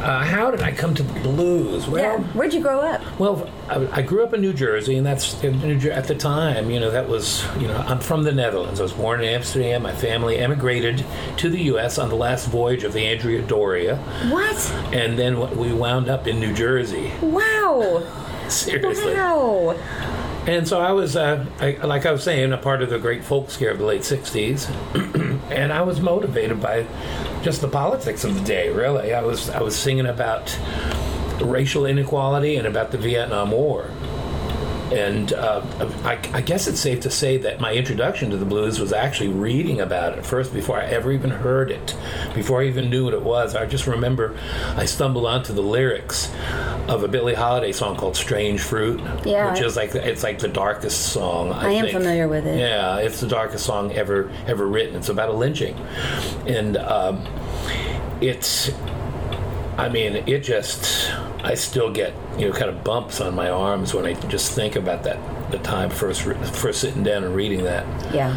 uh, 0.00 0.24
how 0.24 0.50
did 0.50 0.62
I 0.62 0.72
come 0.72 0.94
to 0.94 1.02
the 1.02 1.20
blues? 1.20 1.86
Well, 1.86 2.02
yeah. 2.02 2.18
Where'd 2.32 2.54
you 2.54 2.60
grow 2.60 2.80
up? 2.80 3.01
Well, 3.18 3.48
I, 3.68 3.86
I 3.98 4.02
grew 4.02 4.24
up 4.24 4.32
in 4.34 4.40
New 4.40 4.52
Jersey, 4.52 4.96
and 4.96 5.06
that's 5.06 5.42
in 5.44 5.60
New 5.60 5.78
Jer- 5.78 5.92
at 5.92 6.08
the 6.08 6.14
time. 6.14 6.70
You 6.70 6.80
know, 6.80 6.90
that 6.90 7.08
was 7.08 7.44
you 7.58 7.68
know 7.68 7.76
I'm 7.76 8.00
from 8.00 8.22
the 8.24 8.32
Netherlands. 8.32 8.80
I 8.80 8.82
was 8.82 8.92
born 8.92 9.20
in 9.22 9.28
Amsterdam. 9.28 9.82
My 9.82 9.94
family 9.94 10.38
emigrated 10.38 11.04
to 11.38 11.48
the 11.48 11.62
U.S. 11.64 11.98
on 11.98 12.08
the 12.08 12.16
last 12.16 12.46
voyage 12.48 12.84
of 12.84 12.92
the 12.92 13.06
Andrea 13.06 13.42
Doria, 13.42 13.96
What? 14.30 14.70
and 14.92 15.18
then 15.18 15.56
we 15.56 15.72
wound 15.72 16.08
up 16.08 16.26
in 16.26 16.40
New 16.40 16.52
Jersey. 16.54 17.12
Wow! 17.20 18.02
Seriously. 18.48 19.14
Wow! 19.14 19.76
And 20.44 20.66
so 20.66 20.80
I 20.80 20.90
was, 20.90 21.14
uh, 21.14 21.46
I, 21.60 21.72
like 21.84 22.04
I 22.04 22.10
was 22.10 22.24
saying, 22.24 22.52
a 22.52 22.58
part 22.58 22.82
of 22.82 22.90
the 22.90 22.98
great 22.98 23.22
folk 23.22 23.48
scare 23.48 23.70
of 23.70 23.78
the 23.78 23.84
late 23.86 24.00
60s. 24.00 24.68
and 25.52 25.72
I 25.72 25.82
was 25.82 26.00
motivated 26.00 26.60
by 26.60 26.84
just 27.42 27.60
the 27.60 27.68
politics 27.68 28.24
of 28.24 28.34
the 28.34 28.40
day, 28.40 28.68
really. 28.70 29.14
I 29.14 29.22
was, 29.22 29.50
I 29.50 29.62
was 29.62 29.76
singing 29.76 30.06
about 30.06 30.48
racial 31.40 31.86
inequality 31.86 32.56
and 32.56 32.66
about 32.66 32.90
the 32.90 32.98
Vietnam 32.98 33.50
War. 33.50 33.90
And 34.92 35.32
uh, 35.32 35.62
I, 36.04 36.18
I 36.34 36.42
guess 36.42 36.66
it's 36.66 36.78
safe 36.78 37.00
to 37.00 37.10
say 37.10 37.38
that 37.38 37.60
my 37.60 37.72
introduction 37.72 38.28
to 38.28 38.36
the 38.36 38.44
blues 38.44 38.78
was 38.78 38.92
actually 38.92 39.30
reading 39.30 39.80
about 39.80 40.18
it 40.18 40.26
first 40.26 40.52
before 40.52 40.78
I 40.78 40.84
ever 40.84 41.10
even 41.10 41.30
heard 41.30 41.70
it, 41.70 41.96
before 42.34 42.60
I 42.60 42.66
even 42.66 42.90
knew 42.90 43.06
what 43.06 43.14
it 43.14 43.22
was. 43.22 43.54
I 43.56 43.64
just 43.64 43.86
remember 43.86 44.36
I 44.76 44.84
stumbled 44.84 45.24
onto 45.24 45.54
the 45.54 45.62
lyrics 45.62 46.30
of 46.88 47.02
a 47.04 47.08
Billie 47.08 47.32
Holiday 47.32 47.72
song 47.72 47.96
called 47.96 48.16
"Strange 48.16 48.60
Fruit," 48.60 49.00
Yeah. 49.24 49.50
which 49.50 49.62
is 49.62 49.76
like 49.76 49.94
it's 49.94 50.22
like 50.22 50.40
the 50.40 50.48
darkest 50.48 51.10
song. 51.10 51.52
I, 51.52 51.68
I 51.68 51.70
am 51.72 51.88
familiar 51.88 52.28
with 52.28 52.46
it. 52.46 52.58
Yeah, 52.58 52.98
it's 52.98 53.18
the 53.18 53.28
darkest 53.28 53.64
song 53.64 53.92
ever 53.92 54.30
ever 54.46 54.66
written. 54.66 54.94
It's 54.96 55.08
about 55.08 55.30
a 55.30 55.32
lynching, 55.32 55.74
and 56.46 56.76
um, 56.76 57.24
it's. 58.20 58.70
I 59.82 59.88
mean, 59.88 60.16
it 60.26 60.44
just. 60.44 61.12
I 61.44 61.54
still 61.54 61.92
get 61.92 62.14
you 62.38 62.46
know 62.46 62.52
kind 62.52 62.70
of 62.70 62.84
bumps 62.84 63.20
on 63.20 63.34
my 63.34 63.50
arms 63.50 63.92
when 63.92 64.06
I 64.06 64.14
just 64.28 64.52
think 64.52 64.76
about 64.76 65.02
that 65.02 65.18
the 65.50 65.58
time 65.58 65.90
first 65.90 66.22
first 66.22 66.80
sitting 66.80 67.02
down 67.02 67.24
and 67.24 67.34
reading 67.34 67.64
that. 67.64 67.84
Yeah. 68.14 68.30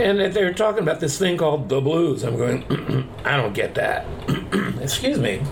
And 0.00 0.32
they 0.32 0.44
were 0.44 0.54
talking 0.54 0.82
about 0.82 1.00
this 1.00 1.18
thing 1.18 1.36
called 1.36 1.68
the 1.68 1.80
blues. 1.80 2.22
I'm 2.22 2.36
going, 2.36 3.10
I 3.24 3.36
don't 3.36 3.52
get 3.52 3.74
that. 3.74 4.06
Excuse 4.80 5.18
me. 5.18 5.42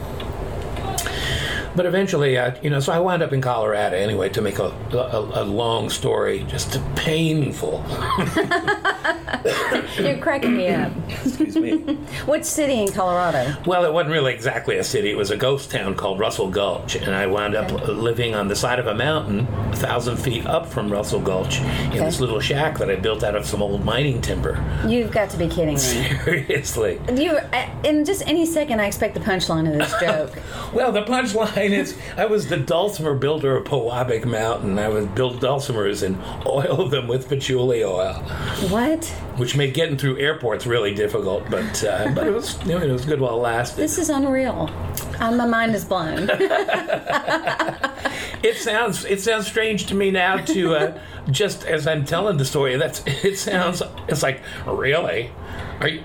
But 1.78 1.86
eventually, 1.86 2.36
uh, 2.36 2.56
you 2.60 2.70
know, 2.70 2.80
so 2.80 2.92
I 2.92 2.98
wound 2.98 3.22
up 3.22 3.32
in 3.32 3.40
Colorado 3.40 3.96
anyway. 3.96 4.28
To 4.30 4.42
make 4.42 4.58
a, 4.58 4.64
a, 4.90 5.42
a 5.42 5.44
long 5.44 5.90
story 5.90 6.44
just 6.48 6.80
painful. 6.96 7.84
You're 9.96 10.18
cracking 10.18 10.56
me 10.56 10.70
up. 10.70 10.90
Excuse 11.08 11.56
me. 11.56 11.76
Which 12.26 12.42
city 12.44 12.82
in 12.82 12.90
Colorado? 12.90 13.54
Well, 13.64 13.84
it 13.84 13.92
wasn't 13.92 14.12
really 14.12 14.34
exactly 14.34 14.76
a 14.78 14.84
city. 14.84 15.10
It 15.10 15.16
was 15.16 15.30
a 15.30 15.36
ghost 15.36 15.70
town 15.70 15.94
called 15.94 16.18
Russell 16.18 16.50
Gulch, 16.50 16.96
and 16.96 17.14
I 17.14 17.26
wound 17.28 17.54
up 17.54 17.70
living 17.86 18.34
on 18.34 18.48
the 18.48 18.56
side 18.56 18.80
of 18.80 18.88
a 18.88 18.94
mountain, 18.94 19.46
a 19.46 19.76
thousand 19.76 20.16
feet 20.16 20.46
up 20.46 20.66
from 20.66 20.90
Russell 20.90 21.20
Gulch, 21.20 21.60
in 21.60 21.66
Okay. 21.90 21.98
this 22.00 22.18
little 22.20 22.40
shack 22.40 22.78
that 22.78 22.90
I 22.90 22.96
built 22.96 23.22
out 23.22 23.36
of 23.36 23.46
some 23.46 23.62
old 23.62 23.84
mining 23.84 24.20
timber. 24.20 24.62
You've 24.86 25.12
got 25.12 25.30
to 25.30 25.36
be 25.36 25.46
kidding 25.48 25.74
me. 25.74 25.80
Seriously. 25.80 27.00
You, 27.14 27.38
in 27.84 28.04
just 28.04 28.26
any 28.26 28.46
second, 28.46 28.80
I 28.80 28.86
expect 28.86 29.14
the 29.14 29.20
punchline 29.20 29.70
of 29.70 29.78
this 29.78 29.94
joke. 30.00 30.32
Well, 30.72 30.90
the 30.92 31.02
punchline 31.02 31.67
is 31.72 31.98
I 32.16 32.26
was 32.26 32.48
the 32.48 32.56
dulcimer 32.56 33.14
builder 33.14 33.56
of 33.56 33.64
Pewabic 33.64 34.24
Mountain. 34.24 34.78
I 34.78 34.88
would 34.88 35.14
build 35.14 35.40
dulcimers 35.40 36.02
and 36.02 36.18
oil 36.46 36.88
them 36.88 37.08
with 37.08 37.28
patchouli 37.28 37.84
oil, 37.84 38.14
what? 38.70 39.04
which 39.36 39.56
made 39.56 39.74
getting 39.74 39.96
through 39.96 40.18
airports 40.18 40.66
really 40.66 40.94
difficult. 40.94 41.48
But 41.50 41.84
uh, 41.84 42.12
but 42.14 42.26
it 42.26 42.32
was 42.32 42.58
you 42.62 42.70
know, 42.70 42.78
it 42.78 42.90
was 42.90 43.04
good 43.04 43.20
while 43.20 43.34
it 43.34 43.42
lasted. 43.42 43.76
This 43.76 43.98
is 43.98 44.10
unreal. 44.10 44.70
Uh, 45.20 45.32
my 45.32 45.46
mind 45.46 45.74
is 45.74 45.84
blown. 45.84 46.28
It 48.42 48.56
sounds 48.56 49.04
it 49.04 49.20
sounds 49.20 49.46
strange 49.46 49.86
to 49.86 49.94
me 49.94 50.10
now 50.10 50.36
to 50.36 50.74
uh, 50.74 51.00
just 51.30 51.64
as 51.64 51.86
I'm 51.86 52.04
telling 52.04 52.36
the 52.36 52.44
story. 52.44 52.76
That's 52.76 53.02
it 53.06 53.36
sounds 53.36 53.82
it's 54.06 54.22
like 54.22 54.42
really. 54.66 55.30
Are 55.80 55.88
you, 55.88 56.02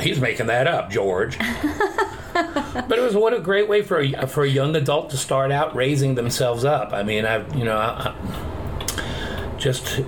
he's 0.00 0.20
making 0.20 0.46
that 0.46 0.66
up, 0.66 0.90
George. 0.90 1.38
but 2.88 2.98
it 2.98 3.02
was 3.02 3.14
what 3.14 3.32
a 3.34 3.40
great 3.40 3.68
way 3.68 3.82
for 3.82 4.00
a, 4.00 4.26
for 4.26 4.44
a 4.44 4.48
young 4.48 4.74
adult 4.76 5.10
to 5.10 5.16
start 5.16 5.50
out 5.52 5.74
raising 5.74 6.14
themselves 6.14 6.64
up. 6.64 6.92
I 6.92 7.02
mean, 7.02 7.24
I 7.26 7.46
you 7.56 7.64
know, 7.64 7.76
I, 7.76 8.14
I, 8.14 9.56
just 9.58 10.00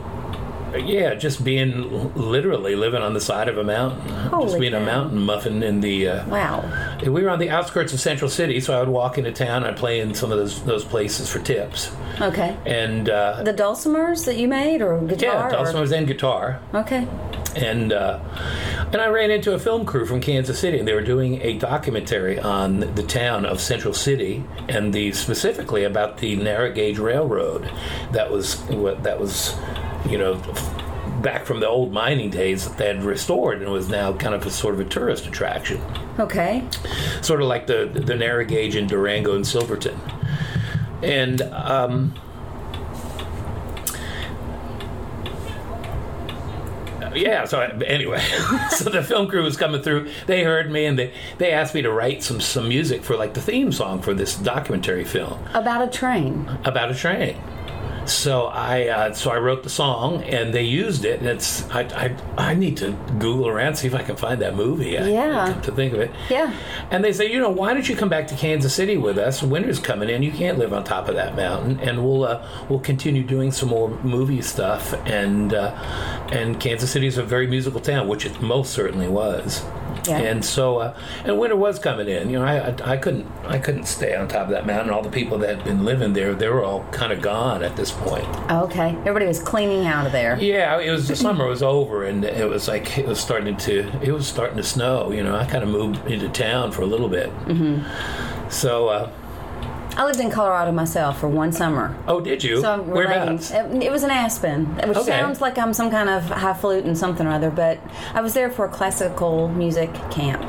yeah, 0.76 1.14
just 1.14 1.44
being 1.44 2.12
literally 2.16 2.74
living 2.74 3.00
on 3.00 3.14
the 3.14 3.20
side 3.20 3.48
of 3.48 3.58
a 3.58 3.62
mountain, 3.64 4.08
just 4.08 4.30
Holy 4.30 4.58
being 4.60 4.74
a 4.74 4.80
mountain 4.80 5.20
muffin 5.20 5.62
in 5.62 5.80
the. 5.80 6.08
Uh, 6.08 6.26
Wow. 6.26 6.98
we 7.02 7.22
were 7.22 7.30
on 7.30 7.38
the 7.38 7.48
outskirts 7.50 7.92
of 7.92 8.00
Central 8.00 8.28
City, 8.28 8.58
so 8.60 8.76
I 8.76 8.80
would 8.80 8.88
walk 8.88 9.16
into 9.16 9.30
town. 9.30 9.62
I'd 9.62 9.76
play 9.76 10.00
in 10.00 10.14
some 10.14 10.32
of 10.32 10.38
those 10.38 10.60
those 10.64 10.84
places 10.84 11.30
for 11.30 11.38
tips, 11.38 11.92
Okay. 12.20 12.56
and 12.66 13.08
uh, 13.08 13.42
The 13.44 13.52
dulcimers 13.54 14.24
that 14.24 14.36
you 14.36 14.48
made, 14.48 14.82
or 14.82 14.98
yeah, 15.02 15.06
guitar? 15.14 15.50
Dulcimer 15.52 15.78
or? 15.78 15.82
was 15.82 15.92
in 15.92 16.06
guitar, 16.06 16.60
Okay. 16.74 17.06
And 17.56 17.92
uh, 17.92 18.20
and 18.92 18.96
I 19.00 19.08
ran 19.08 19.30
into 19.30 19.54
a 19.54 19.58
film 19.58 19.84
crew 19.86 20.06
from 20.06 20.20
Kansas 20.20 20.58
City, 20.58 20.78
and 20.78 20.86
they 20.86 20.94
were 20.94 21.02
doing 21.02 21.40
a 21.42 21.58
documentary 21.58 22.38
on 22.38 22.80
the 22.94 23.02
town 23.02 23.46
of 23.46 23.60
Central 23.60 23.94
City, 23.94 24.44
and 24.68 24.92
the 24.92 25.12
specifically 25.12 25.84
about 25.84 26.18
the 26.18 26.36
narrow 26.36 26.72
gauge 26.72 26.98
railroad 26.98 27.70
that 28.12 28.30
was 28.30 28.60
what 28.64 29.02
that 29.02 29.18
was, 29.20 29.54
you 30.08 30.18
know. 30.18 30.40
Back 31.22 31.46
from 31.46 31.60
the 31.60 31.68
old 31.68 31.90
mining 31.90 32.28
days 32.28 32.68
that 32.68 32.76
they 32.76 32.86
had 32.86 33.02
restored 33.02 33.62
and 33.62 33.72
was 33.72 33.88
now 33.88 34.12
kind 34.12 34.34
of 34.34 34.44
a 34.44 34.50
sort 34.50 34.74
of 34.74 34.80
a 34.80 34.84
tourist 34.84 35.26
attraction. 35.26 35.80
Okay. 36.18 36.62
sort 37.22 37.40
of 37.40 37.48
like 37.48 37.66
the 37.66 37.86
the 37.86 38.14
narrow 38.14 38.44
gauge 38.44 38.76
in 38.76 38.86
Durango 38.86 39.34
and 39.34 39.46
Silverton. 39.46 39.98
And 41.02 41.40
um, 41.40 42.12
yeah, 47.16 47.44
so 47.44 47.60
anyway, 47.60 48.20
so 48.70 48.90
the 48.90 49.02
film 49.02 49.28
crew 49.28 49.42
was 49.42 49.56
coming 49.56 49.82
through. 49.82 50.10
They 50.26 50.42
heard 50.44 50.70
me 50.70 50.84
and 50.86 50.98
they, 50.98 51.12
they 51.38 51.52
asked 51.52 51.74
me 51.74 51.82
to 51.82 51.90
write 51.92 52.22
some 52.22 52.40
some 52.40 52.68
music 52.68 53.02
for 53.02 53.16
like 53.16 53.34
the 53.34 53.40
theme 53.40 53.72
song 53.72 54.00
for 54.02 54.14
this 54.14 54.36
documentary 54.36 55.04
film 55.04 55.44
About 55.54 55.82
a 55.82 55.90
train. 55.90 56.48
about 56.64 56.90
a 56.90 56.94
train. 56.94 57.36
So 58.06 58.46
I 58.46 58.88
uh, 58.88 59.12
so 59.14 59.30
I 59.30 59.38
wrote 59.38 59.62
the 59.62 59.70
song 59.70 60.22
and 60.24 60.52
they 60.52 60.62
used 60.62 61.04
it 61.04 61.20
and 61.20 61.28
it's 61.28 61.68
I, 61.70 61.82
I 61.82 62.16
I 62.50 62.54
need 62.54 62.76
to 62.78 62.92
Google 63.18 63.48
around 63.48 63.76
see 63.76 63.86
if 63.86 63.94
I 63.94 64.02
can 64.02 64.16
find 64.16 64.40
that 64.42 64.54
movie. 64.54 64.98
I- 64.98 65.06
Yeah. 65.08 65.60
to 65.62 65.72
think 65.72 65.92
of 65.94 66.00
it. 66.00 66.10
Yeah. 66.28 66.52
And 66.90 67.02
they 67.04 67.12
say, 67.12 67.30
you 67.32 67.40
know, 67.40 67.50
why 67.50 67.72
don't 67.74 67.88
you 67.88 67.96
come 67.96 68.08
back 68.08 68.26
to 68.28 68.34
Kansas 68.36 68.74
City 68.74 68.96
with 68.96 69.18
us? 69.18 69.42
Winter's 69.42 69.78
coming 69.78 70.08
in. 70.08 70.22
You 70.22 70.32
can't 70.32 70.58
live 70.58 70.72
on 70.72 70.84
top 70.84 71.08
of 71.08 71.14
that 71.16 71.34
mountain, 71.36 71.80
and 71.80 72.04
we'll 72.04 72.24
uh, 72.24 72.46
we'll 72.68 72.80
continue 72.80 73.22
doing 73.24 73.50
some 73.52 73.68
more 73.68 73.88
movie 74.02 74.42
stuff. 74.42 74.92
And 75.06 75.54
uh, 75.54 75.70
and 76.32 76.58
Kansas 76.60 76.90
City 76.90 77.06
is 77.06 77.18
a 77.18 77.22
very 77.22 77.46
musical 77.46 77.80
town, 77.80 78.08
which 78.08 78.26
it 78.26 78.40
most 78.42 78.72
certainly 78.72 79.08
was. 79.08 79.62
Yeah. 80.06 80.18
And 80.18 80.44
so, 80.44 80.78
uh, 80.78 80.96
and 81.24 81.38
winter 81.38 81.56
was 81.56 81.78
coming 81.78 82.08
in. 82.08 82.30
You 82.30 82.38
know, 82.38 82.44
I, 82.44 82.70
I 82.70 82.92
I 82.92 82.96
couldn't 82.96 83.26
I 83.44 83.58
couldn't 83.58 83.86
stay 83.86 84.14
on 84.14 84.28
top 84.28 84.44
of 84.44 84.50
that 84.50 84.66
mountain. 84.66 84.92
All 84.92 85.02
the 85.02 85.10
people 85.10 85.38
that 85.38 85.56
had 85.56 85.64
been 85.64 85.84
living 85.84 86.12
there, 86.12 86.34
they 86.34 86.48
were 86.48 86.64
all 86.64 86.84
kind 86.90 87.12
of 87.12 87.20
gone 87.20 87.62
at 87.62 87.76
this 87.76 87.90
point. 87.90 88.26
Okay. 88.50 88.90
Everybody 89.00 89.26
was 89.26 89.42
cleaning 89.42 89.86
out 89.86 90.06
of 90.06 90.12
there. 90.12 90.38
Yeah, 90.38 90.78
it 90.80 90.90
was 90.90 91.08
the 91.08 91.16
summer 91.16 91.46
was 91.46 91.62
over, 91.62 92.04
and 92.04 92.24
it 92.24 92.48
was 92.48 92.68
like 92.68 92.98
it 92.98 93.06
was 93.06 93.18
starting 93.20 93.56
to 93.58 93.90
it 94.02 94.12
was 94.12 94.26
starting 94.26 94.56
to 94.56 94.62
snow. 94.62 95.10
You 95.10 95.22
know, 95.22 95.36
I 95.36 95.44
kind 95.44 95.62
of 95.62 95.70
moved 95.70 96.06
into 96.10 96.28
town 96.28 96.72
for 96.72 96.82
a 96.82 96.86
little 96.86 97.08
bit. 97.08 97.30
Mm-hmm. 97.46 98.50
So, 98.50 98.88
uh, 98.88 99.10
I 99.96 100.04
lived 100.04 100.18
in 100.18 100.30
Colorado 100.30 100.72
myself 100.72 101.20
for 101.20 101.28
one 101.28 101.52
summer. 101.52 101.94
oh, 102.08 102.20
did 102.20 102.42
you? 102.42 102.60
So 102.60 102.72
I'm 102.72 102.90
relating. 102.90 103.10
Whereabouts? 103.12 103.50
It, 103.52 103.82
it 103.84 103.92
was 103.92 104.02
an 104.02 104.10
Aspen, 104.10 104.66
which 104.76 104.96
Okay. 104.96 105.06
sounds 105.10 105.40
like 105.40 105.56
I'm 105.56 105.72
some 105.72 105.90
kind 105.90 106.08
of 106.10 106.24
high 106.24 106.54
flute 106.54 106.84
and 106.84 106.98
something 106.98 107.26
or 107.26 107.30
other. 107.30 107.50
But 107.50 107.78
I 108.12 108.20
was 108.20 108.34
there 108.34 108.50
for 108.50 108.64
a 108.64 108.68
classical 108.68 109.48
music 109.48 109.92
camp 110.10 110.42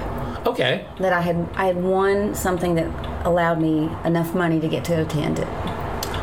Okay, 0.47 0.85
that 0.99 1.13
I 1.13 1.21
had. 1.21 1.47
I 1.55 1.65
had 1.67 1.81
won 1.83 2.33
something 2.35 2.75
that 2.75 2.87
allowed 3.25 3.59
me 3.61 3.89
enough 4.03 4.33
money 4.35 4.59
to 4.59 4.67
get 4.67 4.83
to 4.85 5.01
attend 5.01 5.39
it. 5.39 5.47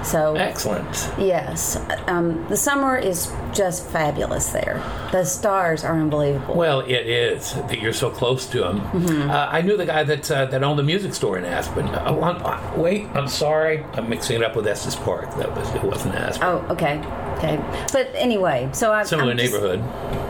So 0.02 0.34
excellent. 0.34 1.10
yes, 1.18 1.76
um, 2.08 2.44
the 2.48 2.56
summer 2.56 2.96
is 2.96 3.30
just 3.54 3.86
fabulous 3.88 4.48
there. 4.50 4.82
The 5.12 5.24
stars 5.24 5.84
are 5.84 5.98
unbelievable. 5.98 6.54
Well, 6.56 6.80
it 6.80 7.06
is 7.06 7.54
that 7.54 7.80
you're 7.80 7.92
so 7.92 8.10
close 8.10 8.46
to 8.46 8.60
them. 8.60 8.80
Mm-hmm. 8.80 9.30
Uh, 9.30 9.48
I 9.50 9.60
knew 9.62 9.76
the 9.76 9.86
guy 9.86 10.02
that 10.02 10.28
uh, 10.30 10.46
that 10.46 10.62
owned 10.64 10.78
the 10.78 10.82
music 10.82 11.14
store 11.14 11.38
in 11.38 11.44
Aspen. 11.44 11.86
Uh, 11.86 12.12
uh, 12.14 12.72
wait, 12.76 13.06
I'm 13.14 13.28
sorry, 13.28 13.84
I'm 13.92 14.08
mixing 14.08 14.36
it 14.36 14.42
up 14.42 14.56
with 14.56 14.66
Estes 14.66 14.96
Park. 14.96 15.34
That 15.36 15.54
was 15.56 15.68
it 15.74 15.84
wasn't 15.84 16.14
Aspen. 16.16 16.46
Oh, 16.48 16.66
okay, 16.70 16.98
okay. 17.38 17.56
But 17.92 18.10
anyway, 18.14 18.68
so 18.72 18.92
I 18.92 19.04
Similar 19.04 19.30
I'm 19.32 19.38
just- 19.38 19.52
neighborhood. 19.52 19.82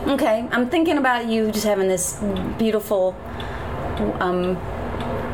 Okay, 0.07 0.47
I'm 0.51 0.69
thinking 0.69 0.97
about 0.97 1.27
you 1.27 1.51
just 1.51 1.65
having 1.65 1.87
this 1.87 2.21
beautiful, 2.59 3.15
um, 4.19 4.55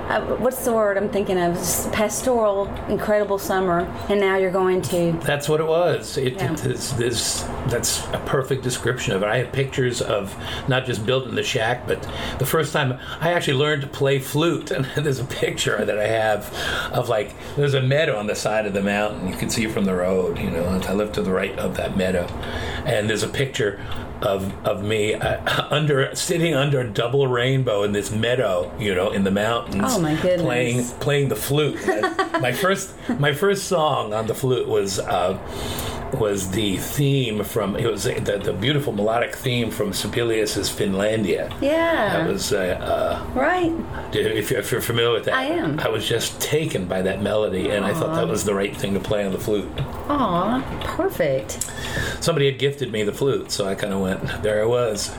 uh, 0.10 0.22
what's 0.38 0.66
the 0.66 0.74
word 0.74 0.98
I'm 0.98 1.10
thinking 1.10 1.40
of? 1.40 1.54
Pastoral, 1.92 2.66
incredible 2.90 3.38
summer, 3.38 3.82
and 4.10 4.20
now 4.20 4.38
you're 4.38 4.50
going 4.52 4.82
to. 4.84 5.12
That's 5.24 5.48
what 5.48 5.60
it 5.60 5.68
was. 5.68 6.18
It, 6.18 6.34
Yeah. 6.34 6.54
it. 6.54 7.46
That's 7.70 8.00
a 8.08 8.22
perfect 8.26 8.64
description 8.64 9.16
of 9.16 9.22
it. 9.22 9.28
I 9.28 9.38
have 9.38 9.52
pictures 9.52 10.02
of 10.02 10.36
not 10.68 10.88
just 10.88 11.06
building 11.06 11.36
the 11.36 11.44
shack, 11.44 11.88
but 11.88 12.02
the 12.40 12.46
first 12.46 12.74
time 12.74 12.98
I 13.22 13.34
actually 13.34 13.58
learned 13.58 13.84
to 13.84 13.88
play 13.88 14.20
flute. 14.20 14.72
And 14.80 15.06
there's 15.06 15.20
a 15.20 15.26
picture 15.26 15.84
that 15.86 16.00
I 16.00 16.08
have 16.08 16.52
of 16.92 17.10
like 17.10 17.36
there's 17.56 17.74
a 17.74 17.82
meadow 17.82 18.18
on 18.18 18.28
the 18.28 18.36
side 18.36 18.66
of 18.66 18.74
the 18.74 18.82
mountain. 18.82 19.28
You 19.28 19.36
can 19.36 19.50
see 19.50 19.66
it 19.66 19.72
from 19.72 19.86
the 19.86 19.94
road. 19.94 20.40
You 20.40 20.50
know, 20.50 20.82
I 20.88 20.94
live 20.94 21.12
to 21.14 21.22
the 21.22 21.32
right 21.32 21.58
of 21.60 21.76
that 21.78 21.96
meadow, 21.98 22.26
and 22.86 23.10
there's 23.10 23.24
a 23.24 23.28
picture 23.28 23.80
of 24.22 24.54
of 24.66 24.84
me 24.84 25.14
uh, 25.14 25.68
under 25.70 26.14
sitting 26.16 26.54
under 26.54 26.82
a 26.82 26.88
double 26.88 27.28
rainbow 27.28 27.84
in 27.84 27.92
this 27.92 28.12
meadow. 28.12 28.72
You 28.80 28.96
know, 28.96 29.12
in 29.12 29.24
the 29.24 29.32
mountains. 29.32 29.84
Oh, 29.86 30.00
my 30.00 30.16
goodness. 30.16 30.42
Playing 30.42 30.86
playing 31.00 31.30
the 31.30 31.36
flute. 31.36 31.80
My 32.42 32.54
first 32.54 32.94
my 33.20 33.34
first 33.34 33.66
song 33.66 34.14
on 34.14 34.28
the 34.28 34.34
flute 34.34 34.68
was 34.68 34.98
uh, 35.00 35.38
was 36.14 36.52
the 36.52 36.78
theme 36.78 37.44
from 37.44 37.76
it 37.76 37.90
was 37.90 38.04
the, 38.04 38.42
the 38.44 38.54
beautiful 38.54 38.94
melodic 38.94 39.36
theme 39.36 39.72
from 39.72 39.92
Sibelius's 39.92 40.70
Finlandia. 40.70 41.54
Yeah. 41.62 42.18
That 42.18 42.30
was 42.30 42.54
uh, 42.54 43.26
right. 43.36 43.72
uh, 43.72 44.10
if, 44.14 44.52
you're, 44.52 44.60
if 44.60 44.72
you're 44.72 44.82
familiar 44.82 45.12
with 45.12 45.26
that. 45.26 45.34
I 45.34 45.46
am. 45.46 45.80
I 45.80 45.90
was 45.90 46.08
just 46.08 46.40
taken 46.42 46.86
by 46.86 47.02
that 47.04 47.22
melody, 47.22 47.70
and 47.70 47.86
I 47.86 47.94
thought 47.94 48.16
that 48.16 48.28
was 48.28 48.46
the 48.46 48.54
right 48.54 48.76
thing 48.76 48.94
to 48.94 49.00
play 49.00 49.26
on 49.26 49.32
the 49.32 49.40
flute. 49.40 49.70
Aw, 50.10 50.82
perfect. 50.84 51.70
Somebody 52.20 52.48
had 52.48 52.60
gifted 52.60 52.92
me 52.92 53.04
the 53.04 53.14
flute, 53.14 53.52
so 53.52 53.66
I 53.66 53.76
kind 53.76 53.94
of 53.94 54.02
went. 54.02 54.44
There 54.44 54.62
I 54.62 54.66
was, 54.66 55.16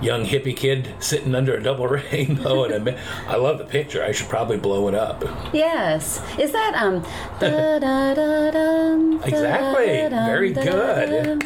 young 0.00 0.24
hippie 0.24 0.56
kid 0.56 0.94
sitting 1.00 1.34
under 1.34 1.54
a 1.54 1.62
double 1.62 1.88
rainbow, 2.12 2.64
and 2.64 2.88
I, 2.88 2.98
I 3.26 3.36
love 3.36 3.58
the 3.58 3.64
picture. 3.64 4.02
I 4.02 4.12
should 4.12 4.28
probably 4.28 4.56
blow 4.56 4.88
it 4.88 4.94
up. 4.94 5.24
Yes. 5.52 6.22
Is 6.38 6.52
that 6.52 6.74
um? 6.74 7.02
da, 7.40 7.78
da, 7.78 8.14
da, 8.14 8.50
da, 8.50 9.18
Exactly. 9.24 9.86
Very 10.28 10.52
good. 10.52 11.44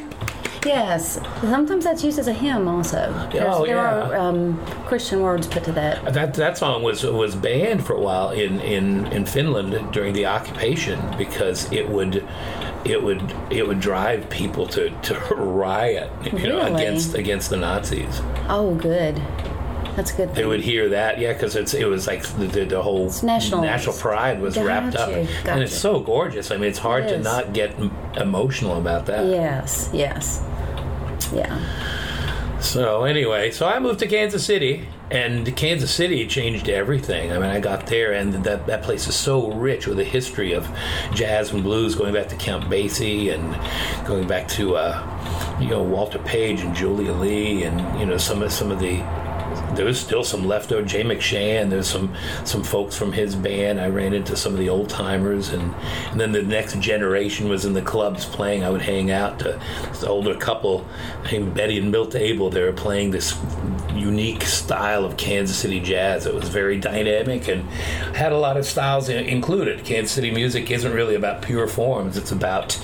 Yes. 0.65 1.19
Sometimes 1.41 1.85
that's 1.85 2.05
used 2.05 2.19
as 2.19 2.29
a 2.29 2.33
hymn, 2.33 2.69
also. 2.69 3.13
Oh, 3.35 3.67
there 3.67 3.77
yeah. 3.77 4.11
are 4.11 4.17
um, 4.17 4.65
Christian 4.87 5.21
words 5.21 5.47
put 5.47 5.65
to 5.65 5.73
that. 5.73 6.13
That 6.15 6.35
that 6.35 6.57
song 6.57 6.83
was 6.83 7.03
was 7.05 7.35
banned 7.35 7.85
for 7.85 7.95
a 7.95 8.01
while 8.01 8.31
in, 8.31 8.61
in, 8.61 9.07
in 9.09 9.27
Finland 9.27 9.93
during 9.93 10.13
the 10.13 10.27
occupation 10.27 11.01
because 11.19 11.71
it 11.73 11.89
would 11.89 12.27
it 12.85 13.03
would 13.03 13.35
it 13.51 13.67
would 13.67 13.81
drive 13.81 14.29
people 14.31 14.67
to, 14.69 14.91
to 15.03 15.15
riot 15.35 16.11
you 16.33 16.49
know, 16.49 16.75
against 16.75 17.15
against 17.15 17.51
the 17.51 17.57
Nazis. 17.57 18.21
Oh, 18.49 18.75
good. 18.75 19.21
That's 19.97 20.13
a 20.13 20.17
good. 20.17 20.35
They 20.35 20.47
would 20.47 20.61
hear 20.61 20.89
that, 20.91 21.19
yeah, 21.19 21.33
because 21.35 21.55
it's 21.55 21.75
it 21.75 21.85
was 21.85 22.07
like 22.07 22.23
the, 22.39 22.47
the, 22.47 22.65
the 22.65 22.83
whole 22.83 23.13
national- 23.23 23.93
pride 23.95 24.41
was 24.41 24.57
wrapped 24.57 24.97
up, 24.97 25.09
Gotcha, 25.11 25.19
and 25.21 25.29
gotcha. 25.45 25.63
it's 25.63 25.77
so 25.77 26.01
gorgeous. 26.01 26.51
I 26.51 26.57
mean, 26.57 26.71
it's 26.71 26.79
hard 26.79 27.05
It 27.05 27.11
to 27.11 27.19
not 27.19 27.53
get 27.53 27.75
emotional 28.17 28.79
about 28.79 29.07
that. 29.07 29.27
Yes. 29.27 29.91
Yes. 29.93 30.43
Yeah. 31.35 31.59
So 32.61 33.05
anyway, 33.05 33.51
so 33.51 33.67
I 33.67 33.81
moved 33.81 33.99
to 34.01 34.07
Kansas 34.07 34.47
City, 34.47 34.87
and 35.11 35.55
Kansas 35.57 35.91
City 35.91 36.27
changed 36.29 36.69
everything. 36.69 37.33
I 37.33 37.39
mean, 37.39 37.51
I 37.51 37.59
got 37.61 37.87
there, 37.89 38.13
and 38.13 38.33
that 38.45 38.67
that 38.67 38.83
place 38.83 39.09
is 39.09 39.17
so 39.17 39.51
rich 39.53 39.87
with 39.87 39.99
a 39.99 40.05
history 40.05 40.53
of 40.53 40.69
jazz 41.13 41.51
and 41.53 41.63
blues, 41.63 41.95
going 41.97 42.15
back 42.15 42.29
to 42.29 42.37
Count 42.37 42.65
Basie 42.71 43.35
and 43.35 44.07
going 44.07 44.27
back 44.29 44.47
to 44.51 44.77
uh, 44.77 45.59
you 45.61 45.69
know 45.69 45.83
Walter 45.83 46.21
Page 46.21 46.61
and 46.61 46.75
Julia 46.75 47.13
Lee, 47.13 47.65
and 47.65 48.01
you 48.01 48.07
know 48.07 48.17
some 48.17 48.43
of 48.43 48.51
some 48.53 48.71
of 48.71 48.79
the. 48.79 49.03
There 49.75 49.87
was 49.87 49.99
still 49.99 50.25
some 50.25 50.47
left 50.47 50.71
leftover 50.71 50.87
Jay 50.87 51.03
McShann. 51.03 51.71
There's 51.71 51.89
some 51.89 52.15
some 52.45 52.63
folks 52.63 52.97
from 52.97 53.13
his 53.13 53.35
band. 53.35 53.81
I 53.81 53.89
ran 53.89 54.13
into 54.13 54.37
some 54.37 54.53
of 54.53 54.59
the 54.59 54.69
old 54.69 54.89
timers, 54.89 55.51
and 55.51 55.75
and 56.11 56.21
then 56.21 56.33
the 56.33 56.43
next 56.43 56.79
generation 56.79 57.49
was 57.49 57.65
in 57.65 57.73
the 57.73 57.83
clubs 57.83 58.25
playing. 58.25 58.65
I 58.65 58.71
would 58.71 58.83
hang 58.83 59.11
out 59.11 59.39
to 59.41 59.61
this 59.89 60.05
older 60.05 60.35
couple 60.35 60.87
named 61.31 61.55
Betty 61.55 61.79
and 61.79 61.91
Milt 61.91 62.15
Abel. 62.15 62.51
They 62.51 62.63
were 62.63 62.73
playing 62.73 63.11
this 63.11 63.37
unique 63.95 64.43
style 64.43 65.05
of 65.05 65.17
Kansas 65.17 65.57
City 65.57 65.81
jazz. 65.81 66.27
It 66.27 66.35
was 66.35 66.49
very 66.49 66.79
dynamic 66.79 67.49
and 67.49 67.69
had 68.15 68.33
a 68.33 68.39
lot 68.39 68.57
of 68.57 68.65
styles 68.65 69.09
included. 69.09 69.85
Kansas 69.85 70.13
City 70.13 70.31
music 70.31 70.71
isn't 70.71 70.93
really 70.93 71.15
about 71.15 71.43
pure 71.43 71.67
forms. 71.67 72.17
It's 72.17 72.33
about 72.33 72.81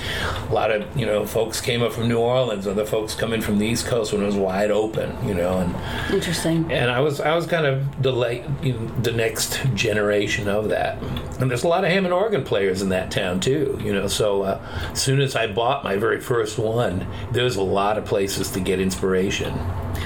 a 0.49 0.53
lot 0.53 0.71
of 0.71 0.97
you 0.97 1.07
know 1.07 1.25
folks 1.25 1.61
came 1.61 1.83
up 1.83 1.93
from 1.93 2.09
New 2.09 2.19
Orleans, 2.19 2.67
other 2.67 2.85
folks 2.85 3.15
coming 3.15 3.41
from 3.41 3.59
the 3.59 3.67
East 3.67 3.87
Coast 3.87 4.13
when 4.13 4.23
it 4.23 4.27
was 4.27 4.37
wide 4.37 4.71
open. 4.71 5.17
You 5.27 5.35
know 5.35 5.59
and 5.59 5.75
Interesting. 6.13 6.71
And 6.79 6.93
I 6.93 7.01
was 7.01 7.21
I 7.21 7.35
was 7.35 7.47
kind 7.47 7.67
of 7.67 8.03
the 8.03 8.13
late, 8.13 8.45
you 8.63 8.75
know, 8.75 8.87
the 9.03 9.11
next 9.11 9.61
generation 9.75 10.49
of 10.49 10.69
that. 10.69 11.03
And 11.41 11.51
there's 11.51 11.65
a 11.65 11.69
lot 11.69 11.85
of 11.85 11.91
Hammond 11.91 12.15
organ 12.15 12.45
players 12.45 12.83
in 12.83 12.91
that 12.91 13.11
town 13.11 13.41
too, 13.41 13.79
you 13.83 13.93
know. 13.93 14.07
So 14.07 14.43
uh, 14.43 14.89
as 14.93 15.03
soon 15.03 15.21
as 15.21 15.35
I 15.35 15.49
bought 15.49 15.83
my 15.83 15.97
very 15.97 16.21
first 16.21 16.57
one, 16.57 17.05
there 17.33 17.43
was 17.43 17.57
a 17.57 17.63
lot 17.63 17.99
of 17.99 18.05
places 18.05 18.53
to 18.53 18.61
get 18.61 18.79
inspiration. 18.79 19.53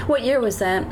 What 0.07 0.23
year 0.23 0.39
was 0.39 0.57
that? 0.59 0.83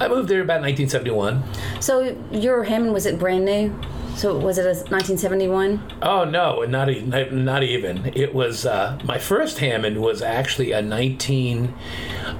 I 0.00 0.08
moved 0.08 0.30
there 0.30 0.40
about 0.40 0.62
1971. 0.62 1.44
So 1.80 2.16
your 2.32 2.64
Hammond 2.64 2.94
was 2.94 3.04
it 3.04 3.18
brand 3.18 3.44
new? 3.44 3.78
So 4.16 4.38
was 4.38 4.56
it 4.56 4.64
a 4.64 4.80
1971? 4.88 5.98
Oh 6.00 6.24
no, 6.24 6.62
not 6.64 6.88
not 6.88 7.32
not 7.32 7.62
even. 7.62 8.12
It 8.14 8.34
was 8.34 8.64
uh, 8.64 8.98
my 9.04 9.18
first 9.18 9.58
Hammond 9.58 10.00
was 10.00 10.22
actually 10.22 10.72
a 10.72 10.80
19 10.80 11.74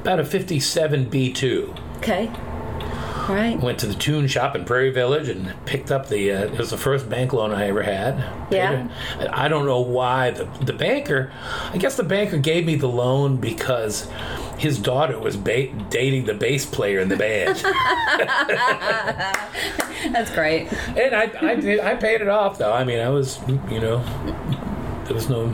about 0.01 0.21
a 0.21 0.25
57 0.25 1.11
B2. 1.11 1.83
Okay. 2.07 2.31
All 3.29 3.35
right. 3.35 3.59
Went 3.61 3.81
to 3.81 3.87
the 3.89 3.95
tune 3.95 4.29
shop 4.29 4.55
in 4.55 4.65
Prairie 4.65 4.93
Village 4.93 5.29
and 5.29 5.53
picked 5.67 5.91
up 5.91 6.09
the. 6.09 6.31
Uh, 6.31 6.45
it 6.45 6.57
was 6.59 6.71
the 6.71 6.79
first 6.79 7.11
bank 7.11 7.33
loan 7.33 7.53
I 7.53 7.67
ever 7.67 7.83
had. 7.83 8.19
Yeah. 8.53 8.87
I 9.33 9.49
don't 9.49 9.67
know 9.67 9.81
why 9.81 10.31
the 10.31 10.45
the 10.65 10.73
banker. 10.73 11.33
I 11.73 11.79
guess 11.79 11.97
the 11.97 12.05
banker 12.05 12.39
gave 12.39 12.65
me 12.65 12.77
the 12.77 12.87
loan 12.87 13.39
because 13.39 14.09
his 14.59 14.79
daughter 14.79 15.19
was 15.19 15.37
ba- 15.37 15.73
dating 15.91 16.27
the 16.27 16.35
bass 16.35 16.65
player 16.65 17.01
in 17.01 17.09
the 17.09 17.17
band, 17.17 17.57
That's 20.13 20.31
great. 20.33 20.73
and 20.97 21.13
I 21.15 21.31
I 21.41 21.55
did 21.57 21.81
I 21.81 21.95
paid 21.97 22.21
it 22.21 22.29
off 22.29 22.59
though. 22.59 22.73
I 22.73 22.85
mean 22.85 23.01
I 23.01 23.09
was 23.11 23.39
you 23.49 23.81
know 23.81 24.03
there 25.05 25.15
was 25.15 25.29
no 25.29 25.47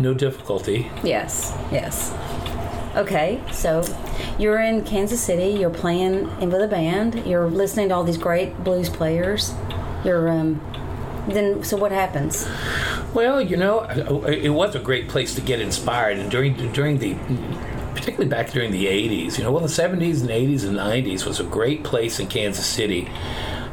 no 0.00 0.12
difficulty. 0.12 0.90
Yes. 1.04 1.54
Yes. 1.72 2.10
Okay. 2.96 3.42
So 3.52 3.84
you're 4.38 4.60
in 4.60 4.84
Kansas 4.84 5.22
City. 5.22 5.58
You're 5.58 5.70
playing 5.70 6.30
in 6.40 6.50
with 6.50 6.62
a 6.62 6.68
band. 6.68 7.26
You're 7.26 7.48
listening 7.48 7.90
to 7.90 7.94
all 7.94 8.04
these 8.04 8.18
great 8.18 8.64
blues 8.64 8.88
players. 8.88 9.54
You're 10.04 10.28
um. 10.28 10.60
Then 11.28 11.64
so 11.64 11.76
what 11.76 11.90
happens? 11.90 12.48
Well, 13.12 13.40
you 13.40 13.56
know, 13.56 13.80
it 14.26 14.50
was 14.50 14.76
a 14.76 14.78
great 14.78 15.08
place 15.08 15.34
to 15.34 15.40
get 15.40 15.60
inspired, 15.60 16.18
and 16.18 16.30
during 16.30 16.54
during 16.72 16.98
the 16.98 17.16
particularly 17.96 18.28
back 18.28 18.52
during 18.52 18.70
the 18.70 18.86
80s, 18.86 19.36
you 19.36 19.42
know, 19.42 19.50
well, 19.50 19.62
the 19.62 19.68
70s 19.68 20.20
and 20.20 20.30
80s 20.30 20.64
and 20.64 20.76
90s 20.76 21.26
was 21.26 21.40
a 21.40 21.44
great 21.44 21.82
place 21.82 22.20
in 22.20 22.28
Kansas 22.28 22.66
City. 22.66 23.08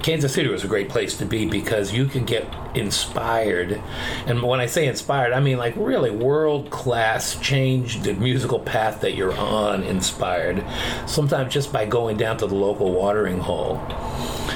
Kansas 0.03 0.33
City 0.33 0.49
was 0.49 0.65
a 0.65 0.67
great 0.67 0.89
place 0.89 1.17
to 1.17 1.25
be 1.25 1.45
because 1.45 1.93
you 1.93 2.05
can 2.05 2.25
get 2.25 2.45
inspired. 2.75 3.81
And 4.27 4.43
when 4.43 4.59
I 4.59 4.65
say 4.65 4.87
inspired, 4.87 5.31
I 5.31 5.39
mean 5.39 5.57
like 5.57 5.75
really 5.77 6.11
world 6.11 6.69
class, 6.69 7.39
change 7.39 8.01
the 8.01 8.13
musical 8.13 8.59
path 8.59 8.99
that 9.01 9.15
you're 9.15 9.35
on 9.35 9.83
inspired. 9.83 10.63
Sometimes 11.07 11.53
just 11.53 11.71
by 11.71 11.85
going 11.85 12.17
down 12.17 12.35
to 12.37 12.47
the 12.47 12.55
local 12.55 12.91
watering 12.91 13.39
hole. 13.39 13.81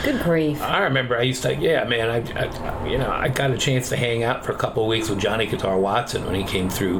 Good 0.03 0.21
grief. 0.21 0.61
I 0.61 0.83
remember 0.83 1.17
I 1.17 1.21
used 1.21 1.43
to, 1.43 1.55
yeah, 1.55 1.85
man, 1.85 2.09
I, 2.09 2.45
I 2.45 2.87
you 2.87 2.97
know, 2.97 3.09
I 3.09 3.29
got 3.29 3.51
a 3.51 3.57
chance 3.57 3.87
to 3.89 3.95
hang 3.95 4.23
out 4.23 4.45
for 4.45 4.51
a 4.51 4.57
couple 4.57 4.83
of 4.83 4.89
weeks 4.89 5.09
with 5.09 5.19
Johnny 5.19 5.45
Guitar 5.45 5.77
Watson 5.79 6.25
when 6.25 6.35
he 6.35 6.43
came 6.43 6.69
through 6.69 6.99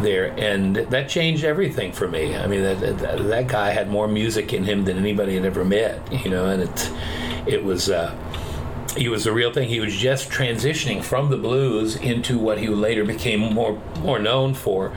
there, 0.00 0.34
and 0.38 0.76
that 0.76 1.08
changed 1.08 1.44
everything 1.44 1.92
for 1.92 2.08
me. 2.08 2.34
I 2.36 2.46
mean, 2.46 2.62
that 2.62 2.80
that, 2.80 3.18
that 3.18 3.48
guy 3.48 3.70
had 3.70 3.90
more 3.90 4.08
music 4.08 4.52
in 4.52 4.64
him 4.64 4.84
than 4.84 4.96
anybody 4.96 5.34
had 5.34 5.44
ever 5.44 5.64
met, 5.64 6.00
you 6.12 6.30
know, 6.30 6.46
and 6.46 6.62
it 6.62 6.90
it 7.46 7.64
was. 7.64 7.90
Uh, 7.90 8.14
he 8.96 9.08
was 9.08 9.24
the 9.24 9.32
real 9.32 9.50
thing. 9.50 9.68
He 9.70 9.80
was 9.80 9.94
just 9.96 10.28
transitioning 10.28 11.02
from 11.02 11.30
the 11.30 11.38
blues 11.38 11.96
into 11.96 12.38
what 12.38 12.58
he 12.58 12.68
later 12.68 13.04
became 13.04 13.40
more 13.40 13.80
more 14.00 14.18
known 14.18 14.52
for, 14.52 14.90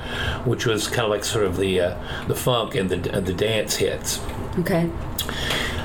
which 0.44 0.66
was 0.66 0.88
kind 0.88 1.02
of 1.06 1.10
like 1.12 1.24
sort 1.24 1.46
of 1.46 1.56
the 1.58 1.80
uh, 1.80 2.26
the 2.28 2.36
funk 2.36 2.76
and 2.76 2.90
the 2.90 3.16
uh, 3.16 3.20
the 3.22 3.34
dance 3.34 3.78
hits 3.78 4.20
Okay. 4.60 4.90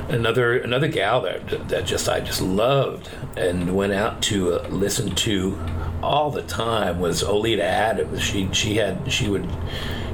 another 0.08 0.58
another 0.58 0.88
gal 0.88 1.20
that 1.22 1.68
that 1.68 1.84
just 1.86 2.08
I 2.08 2.18
just 2.20 2.42
loved 2.42 3.08
and 3.36 3.76
went 3.76 3.92
out 3.92 4.22
to 4.22 4.54
uh, 4.54 4.68
listen 4.68 5.14
to 5.16 5.56
all 6.02 6.30
the 6.30 6.42
time 6.42 6.98
was 6.98 7.22
Oleta 7.22 7.64
Adams. 7.64 8.20
She 8.22 8.48
she 8.52 8.74
had 8.74 9.12
she 9.12 9.28
would 9.28 9.48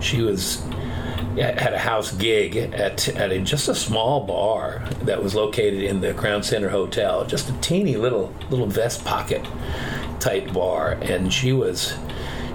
she 0.00 0.20
was 0.20 0.62
had 1.36 1.74
a 1.74 1.78
house 1.78 2.12
gig 2.12 2.56
at 2.56 3.08
at 3.08 3.30
a, 3.30 3.38
just 3.40 3.68
a 3.68 3.74
small 3.74 4.26
bar 4.26 4.82
that 5.02 5.22
was 5.22 5.34
located 5.34 5.82
in 5.82 6.00
the 6.00 6.14
Crown 6.14 6.42
Center 6.42 6.68
Hotel, 6.68 7.24
just 7.26 7.48
a 7.48 7.52
teeny 7.60 7.96
little 7.96 8.32
little 8.50 8.66
vest 8.66 9.04
pocket 9.04 9.44
type 10.20 10.52
bar, 10.52 10.92
and 11.02 11.32
she 11.32 11.52
was 11.52 11.94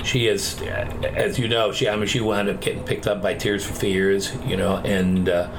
she 0.04 0.28
is, 0.28 0.60
as 0.62 1.38
you 1.38 1.48
know, 1.48 1.72
she 1.72 1.88
I 1.88 1.96
mean 1.96 2.08
she 2.08 2.20
wound 2.20 2.50
up 2.50 2.62
getting 2.62 2.84
picked 2.84 3.08
up 3.08 3.22
by 3.22 3.34
Tears 3.34 3.66
for 3.66 3.74
Fears, 3.74 4.36
you 4.46 4.58
know, 4.58 4.78
and 4.78 5.30
uh, 5.30 5.50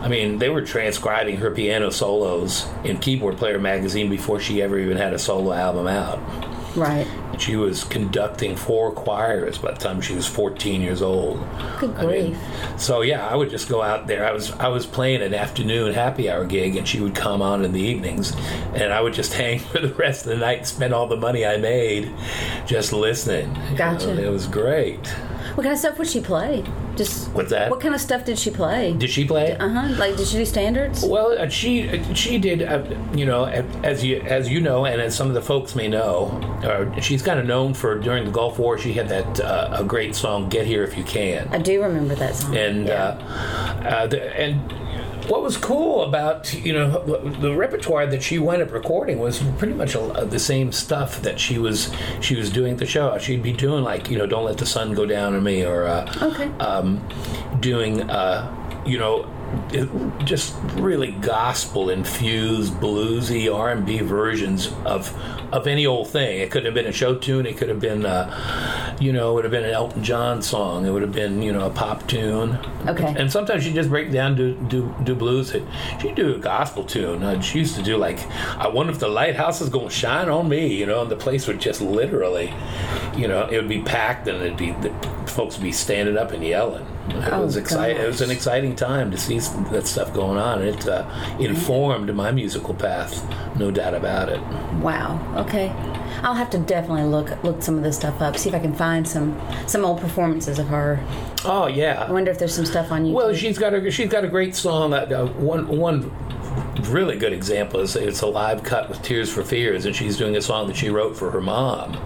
I 0.00 0.08
mean 0.08 0.38
they 0.38 0.48
were 0.48 0.62
transcribing 0.62 1.36
her 1.38 1.50
piano 1.50 1.90
solos 1.90 2.66
in 2.84 2.98
Keyboard 2.98 3.36
Player 3.38 3.58
magazine 3.58 4.10
before 4.10 4.40
she 4.40 4.62
ever 4.62 4.78
even 4.78 4.96
had 4.96 5.12
a 5.14 5.18
solo 5.18 5.52
album 5.52 5.86
out. 5.86 6.18
Right. 6.76 7.06
She 7.38 7.56
was 7.56 7.82
conducting 7.84 8.54
four 8.56 8.92
choirs 8.92 9.58
by 9.58 9.72
the 9.72 9.78
time 9.78 10.00
she 10.00 10.14
was 10.14 10.26
14 10.26 10.80
years 10.80 11.02
old. 11.02 11.38
Good 11.80 11.90
I 11.96 12.06
mean, 12.06 12.26
grief. 12.32 12.38
so 12.76 13.00
yeah, 13.00 13.26
I 13.26 13.34
would 13.34 13.50
just 13.50 13.68
go 13.68 13.82
out 13.82 14.06
there. 14.06 14.24
I 14.26 14.32
was 14.32 14.50
I 14.52 14.68
was 14.68 14.86
playing 14.86 15.22
an 15.22 15.34
afternoon 15.34 15.92
happy 15.94 16.30
hour 16.30 16.44
gig, 16.44 16.76
and 16.76 16.86
she 16.86 17.00
would 17.00 17.14
come 17.14 17.42
on 17.42 17.64
in 17.64 17.72
the 17.72 17.80
evenings, 17.80 18.32
and 18.74 18.92
I 18.92 19.00
would 19.00 19.14
just 19.14 19.32
hang 19.42 19.58
for 19.58 19.80
the 19.80 19.92
rest 19.94 20.26
of 20.26 20.30
the 20.30 20.36
night 20.36 20.58
and 20.58 20.66
spend 20.66 20.94
all 20.94 21.06
the 21.08 21.16
money 21.16 21.44
I 21.44 21.56
made 21.56 22.12
just 22.66 22.92
listening. 22.92 23.54
You 23.70 23.76
Gotcha. 23.76 24.14
know, 24.14 24.22
it 24.22 24.30
was 24.30 24.46
great. 24.46 25.12
What 25.54 25.64
kind 25.64 25.72
of 25.74 25.78
stuff 25.78 25.98
would 25.98 26.08
she 26.08 26.20
play? 26.20 26.64
Just 26.96 27.28
What's 27.30 27.50
that? 27.50 27.70
What 27.70 27.80
kind 27.80 27.94
of 27.94 28.00
stuff 28.00 28.24
did 28.24 28.38
she 28.38 28.50
play? 28.50 28.92
Did 28.92 29.10
she 29.10 29.24
play? 29.26 29.56
Uh 29.56 29.68
huh. 29.68 29.94
Like, 29.98 30.16
did 30.16 30.26
she 30.26 30.36
do 30.38 30.44
standards? 30.44 31.04
Well, 31.04 31.38
uh, 31.38 31.48
she 31.48 31.88
uh, 31.88 32.14
she 32.14 32.38
did, 32.38 32.62
uh, 32.62 32.84
you 33.14 33.24
know, 33.26 33.44
as 33.82 34.04
you 34.04 34.20
as 34.20 34.48
you 34.48 34.60
know, 34.60 34.84
and 34.86 35.00
as 35.00 35.16
some 35.16 35.28
of 35.28 35.34
the 35.34 35.42
folks 35.42 35.74
may 35.74 35.88
know, 35.88 36.26
uh, 36.64 37.00
she's 37.00 37.22
kind 37.22 37.38
of 37.40 37.46
known 37.46 37.72
for 37.74 37.98
during 37.98 38.24
the 38.24 38.30
Gulf 38.30 38.58
War. 38.58 38.76
She 38.78 38.92
had 38.92 39.08
that 39.08 39.40
uh, 39.40 39.76
a 39.80 39.84
great 39.84 40.14
song, 40.14 40.48
"Get 40.48 40.66
Here 40.66 40.82
If 40.84 40.96
You 40.98 41.04
Can." 41.04 41.48
I 41.50 41.58
do 41.58 41.82
remember 41.82 42.14
that 42.14 42.34
song. 42.34 42.56
and 42.56 42.86
Yeah. 42.86 43.16
uh, 43.84 43.88
uh, 43.88 44.06
the, 44.06 44.38
and 44.38 44.60
what 45.28 45.42
was 45.42 45.56
cool 45.56 46.02
about 46.04 46.52
you 46.54 46.72
know 46.72 47.02
the 47.40 47.54
repertoire 47.54 48.06
that 48.06 48.22
she 48.22 48.38
wound 48.38 48.62
up 48.62 48.72
recording 48.72 49.18
was 49.18 49.42
pretty 49.58 49.74
much 49.74 49.94
a, 49.94 50.26
the 50.28 50.38
same 50.38 50.72
stuff 50.72 51.22
that 51.22 51.38
she 51.38 51.58
was 51.58 51.92
she 52.20 52.34
was 52.36 52.50
doing 52.50 52.72
at 52.72 52.78
the 52.78 52.86
show. 52.86 53.16
She'd 53.18 53.42
be 53.42 53.52
doing 53.52 53.84
like 53.84 54.10
you 54.10 54.18
know 54.18 54.26
"Don't 54.26 54.44
Let 54.44 54.58
the 54.58 54.66
Sun 54.66 54.94
Go 54.94 55.06
Down 55.06 55.34
on 55.34 55.42
Me" 55.42 55.64
or 55.64 55.84
uh, 55.86 56.12
Okay. 56.22 56.46
um, 56.58 57.06
doing 57.60 58.08
uh, 58.10 58.82
you 58.86 58.98
know 58.98 59.24
just 60.24 60.54
really 60.74 61.12
gospel 61.12 61.90
infused 61.90 62.74
bluesy 62.74 63.52
R 63.52 63.70
and 63.70 63.86
B 63.86 64.00
versions 64.00 64.72
of 64.84 65.14
of 65.52 65.66
any 65.66 65.86
old 65.86 66.08
thing. 66.08 66.40
It 66.40 66.50
could 66.50 66.64
have 66.64 66.74
been 66.74 66.86
a 66.86 66.92
show 66.92 67.14
tune. 67.14 67.44
It 67.44 67.58
could 67.58 67.68
have 67.68 67.80
been, 67.80 68.06
uh, 68.06 68.96
you 68.98 69.12
know, 69.12 69.32
it 69.32 69.34
would 69.34 69.44
have 69.44 69.50
been 69.50 69.64
an 69.64 69.70
Elton 69.70 70.02
John 70.02 70.40
song. 70.40 70.86
It 70.86 70.90
would 70.90 71.02
have 71.02 71.12
been, 71.12 71.42
you 71.42 71.52
know, 71.52 71.66
a 71.66 71.70
pop 71.70 72.06
tune. 72.08 72.58
Okay. 72.86 73.14
And 73.16 73.30
sometimes 73.30 73.64
she'd 73.64 73.74
just 73.74 73.90
break 73.90 74.10
down 74.10 74.34
do 74.34 74.54
do, 74.68 74.94
do 75.04 75.14
blues. 75.14 75.54
She'd 76.00 76.14
do 76.14 76.34
a 76.34 76.38
gospel 76.38 76.84
tune. 76.84 77.22
Uh, 77.22 77.40
she 77.40 77.58
used 77.58 77.76
to 77.76 77.82
do 77.82 77.96
like, 77.96 78.18
I 78.56 78.68
wonder 78.68 78.92
if 78.92 78.98
the 78.98 79.08
lighthouse 79.08 79.60
is 79.60 79.68
going 79.68 79.88
to 79.88 79.94
shine 79.94 80.28
on 80.28 80.48
me, 80.48 80.74
you 80.74 80.86
know, 80.86 81.02
and 81.02 81.10
the 81.10 81.16
place 81.16 81.46
would 81.46 81.60
just 81.60 81.80
literally, 81.80 82.52
you 83.14 83.28
know, 83.28 83.46
it 83.46 83.56
would 83.56 83.68
be 83.68 83.82
packed 83.82 84.26
and 84.28 84.38
it'd 84.42 84.56
be 84.56 84.72
the 84.72 84.90
folks 85.26 85.56
would 85.56 85.64
be 85.64 85.72
standing 85.72 86.16
up 86.16 86.32
and 86.32 86.44
yelling. 86.44 86.86
It 87.08 87.32
Oh, 87.32 87.42
was 87.44 87.56
exciting. 87.56 88.00
It 88.00 88.06
was 88.06 88.20
an 88.20 88.30
exciting 88.30 88.76
time 88.76 89.10
to 89.10 89.18
see 89.18 89.38
that 89.38 89.86
stuff 89.86 90.14
going 90.14 90.38
on. 90.38 90.62
It 90.62 90.86
uh, 90.88 91.04
informed 91.40 92.14
my 92.14 92.30
musical 92.30 92.74
path, 92.74 93.24
no 93.58 93.70
doubt 93.70 93.94
about 93.94 94.28
it. 94.28 94.40
Wow. 94.80 95.20
Okay. 95.36 95.68
I'll 96.22 96.34
have 96.34 96.50
to 96.50 96.58
definitely 96.58 97.04
look 97.04 97.42
look 97.42 97.60
some 97.62 97.76
of 97.76 97.82
this 97.82 97.96
stuff 97.96 98.20
up. 98.22 98.36
See 98.36 98.48
if 98.48 98.54
I 98.54 98.60
can 98.60 98.74
find 98.74 99.06
some 99.08 99.40
some 99.66 99.84
old 99.84 100.00
performances 100.00 100.58
of 100.60 100.68
her. 100.68 101.00
Oh 101.44 101.66
yeah. 101.66 102.06
I 102.08 102.12
wonder 102.12 102.30
if 102.30 102.38
there's 102.38 102.54
some 102.54 102.66
stuff 102.66 102.92
on 102.92 103.04
YouTube. 103.04 103.12
Well, 103.14 103.34
she's 103.34 103.58
got 103.58 103.74
a 103.74 103.90
she's 103.90 104.08
got 104.08 104.24
a 104.24 104.28
great 104.28 104.54
song. 104.54 104.92
Uh, 104.92 104.98
uh, 104.98 105.26
one 105.40 105.66
one 105.66 106.02
really 106.80 107.18
good 107.18 107.32
example 107.32 107.80
is 107.80 107.96
it's 107.96 108.22
a 108.22 108.26
live 108.26 108.62
cut 108.62 108.88
with 108.88 109.02
Tears 109.02 109.32
for 109.32 109.42
Fears, 109.42 109.84
and 109.84 109.94
she's 109.94 110.16
doing 110.16 110.36
a 110.36 110.42
song 110.42 110.66
that 110.68 110.76
she 110.76 110.90
wrote 110.90 111.16
for 111.16 111.30
her 111.30 111.40
mom. 111.40 111.98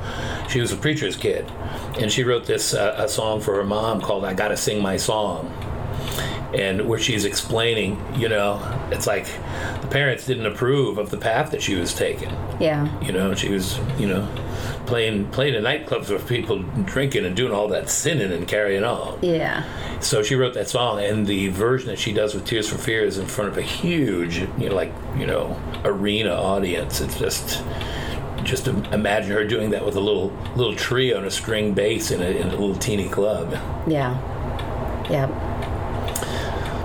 She 0.49 0.61
was 0.61 0.73
a 0.73 0.77
preacher's 0.77 1.17
kid, 1.17 1.51
and 1.99 2.11
she 2.11 2.25
wrote 2.25 2.47
this 2.47 2.75
uh, 2.75 2.95
a 2.99 3.09
song 3.09 3.41
for 3.41 3.55
her 3.55 3.65
mom 3.65 4.01
called 4.01 4.25
"I 4.25 4.35
Gotta 4.35 4.57
Sing 4.57 4.83
My 4.83 4.97
Song." 4.97 5.53
And 6.55 6.89
where 6.89 6.99
she's 6.99 7.25
explaining, 7.25 8.01
you 8.17 8.29
know, 8.29 8.61
it's 8.91 9.07
like 9.07 9.27
the 9.83 9.89
parents 9.89 10.27
didn't 10.27 10.47
approve 10.47 10.97
of 10.99 11.11
the 11.11 11.19
path 11.19 11.51
that 11.51 11.61
she 11.63 11.75
was 11.75 11.93
taking. 11.95 12.31
yeah. 12.61 12.89
You 13.03 13.13
know, 13.13 13.35
she 13.35 13.51
was, 13.51 13.79
you 13.99 14.07
know, 14.07 14.27
playing 14.87 15.29
playing 15.31 15.55
in 15.55 15.65
nightclubs 15.65 16.09
with 16.09 16.27
people 16.29 16.61
drinking 16.85 17.25
and 17.27 17.35
doing 17.37 17.53
all 17.53 17.69
that 17.69 17.91
sinning 17.91 18.33
and 18.33 18.47
carrying 18.49 18.85
on. 18.85 19.19
Yeah. 19.23 19.65
So 20.01 20.23
she 20.23 20.35
wrote 20.35 20.55
that 20.55 20.69
song, 20.69 21.01
and 21.01 21.27
the 21.27 21.49
version 21.49 21.89
that 21.89 21.99
she 21.99 22.13
does 22.13 22.35
with 22.35 22.45
Tears 22.47 22.69
for 22.69 22.79
Fears 22.79 23.19
in 23.19 23.27
front 23.27 23.51
of 23.51 23.59
a 23.59 23.63
huge, 23.63 24.39
you 24.39 24.69
know, 24.69 24.75
like 24.75 24.93
you 25.19 25.27
know, 25.27 25.61
arena 25.85 26.31
audience. 26.33 27.01
It's 27.01 27.19
just, 27.19 27.63
just 28.45 28.69
imagine 28.69 29.33
her 29.33 29.45
doing 29.45 29.71
that 29.71 29.85
with 29.85 29.97
a 29.97 30.01
little 30.01 30.31
little 30.55 30.77
trio 30.77 31.19
and 31.19 31.27
a 31.27 31.31
string 31.31 31.75
bass 31.75 32.11
in 32.11 32.23
a, 32.23 32.27
in 32.27 32.49
a 32.49 32.51
little 32.51 32.77
teeny 32.77 33.09
club. 33.09 33.53
Yeah. 33.89 34.15
Yeah. 35.11 35.56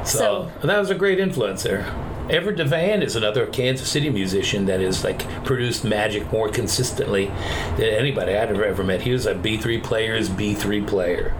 So, 0.03 0.49
So- 0.61 0.67
that 0.67 0.79
was 0.79 0.89
a 0.89 0.95
great 0.95 1.19
influence 1.19 1.63
there. 1.63 1.85
Everette 2.29 2.57
DeVan 2.57 3.03
is 3.03 3.15
another 3.15 3.45
Kansas 3.45 3.89
City 3.89 4.09
musician 4.09 4.65
that 4.67 4.79
has 4.79 5.03
like 5.03 5.27
produced 5.43 5.83
magic 5.83 6.31
more 6.31 6.47
consistently 6.47 7.29
than 7.75 7.87
anybody 7.87 8.35
I'd 8.35 8.49
ever 8.49 8.63
ever 8.63 8.83
met. 8.83 9.01
He 9.01 9.11
was 9.11 9.25
a 9.25 9.35
B3 9.35 9.83
player's 9.83 10.29
B3 10.29 10.87
player, 10.87 11.33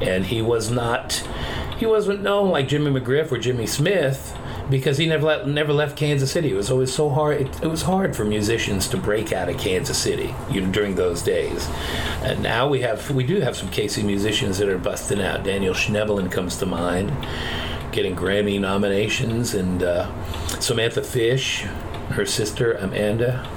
and 0.00 0.26
he 0.26 0.40
was 0.40 0.70
not 0.70 1.22
he 1.78 1.86
wasn't 1.86 2.22
known 2.22 2.50
like 2.50 2.68
Jimmy 2.68 2.90
McGriff 2.90 3.32
or 3.32 3.38
Jimmy 3.38 3.66
Smith 3.66 4.36
because 4.68 4.98
he 4.98 5.06
never 5.06 5.26
let, 5.26 5.48
never 5.48 5.72
left 5.72 5.96
Kansas 5.96 6.30
City. 6.30 6.50
It 6.50 6.54
was 6.54 6.70
always 6.70 6.92
so 6.94 7.08
hard. 7.08 7.40
It, 7.40 7.62
it 7.62 7.66
was 7.66 7.82
hard 7.82 8.14
for 8.14 8.24
musicians 8.24 8.86
to 8.88 8.96
break 8.96 9.32
out 9.32 9.48
of 9.48 9.58
Kansas 9.58 9.98
City 9.98 10.32
you 10.50 10.60
know, 10.60 10.70
during 10.70 10.94
those 10.94 11.22
days. 11.22 11.68
And 12.22 12.42
now 12.42 12.68
we 12.68 12.82
have 12.82 13.10
we 13.10 13.24
do 13.24 13.40
have 13.40 13.56
some 13.56 13.68
KC 13.70 14.04
musicians 14.04 14.58
that 14.58 14.68
are 14.68 14.78
busting 14.78 15.20
out. 15.20 15.42
Daniel 15.42 15.74
Schnebelen 15.74 16.30
comes 16.30 16.56
to 16.58 16.66
mind 16.66 17.10
getting 17.92 18.16
Grammy 18.16 18.60
nominations, 18.60 19.54
and 19.54 19.82
uh, 19.82 20.10
Samantha 20.60 21.02
Fish, 21.02 21.62
her 22.10 22.26
sister 22.26 22.72
Amanda. 22.74 23.48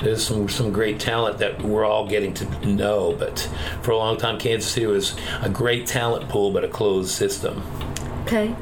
There's 0.00 0.26
some 0.26 0.48
some 0.48 0.72
great 0.72 0.98
talent 0.98 1.38
that 1.38 1.62
we're 1.62 1.84
all 1.84 2.08
getting 2.08 2.34
to 2.34 2.66
know, 2.66 3.14
but 3.16 3.48
for 3.82 3.92
a 3.92 3.96
long 3.96 4.16
time, 4.16 4.38
Kansas 4.38 4.70
City 4.70 4.86
was 4.86 5.16
a 5.42 5.48
great 5.48 5.86
talent 5.86 6.28
pool, 6.28 6.50
but 6.50 6.64
a 6.64 6.68
closed 6.68 7.10
system. 7.10 7.62
Okay. 8.22 8.54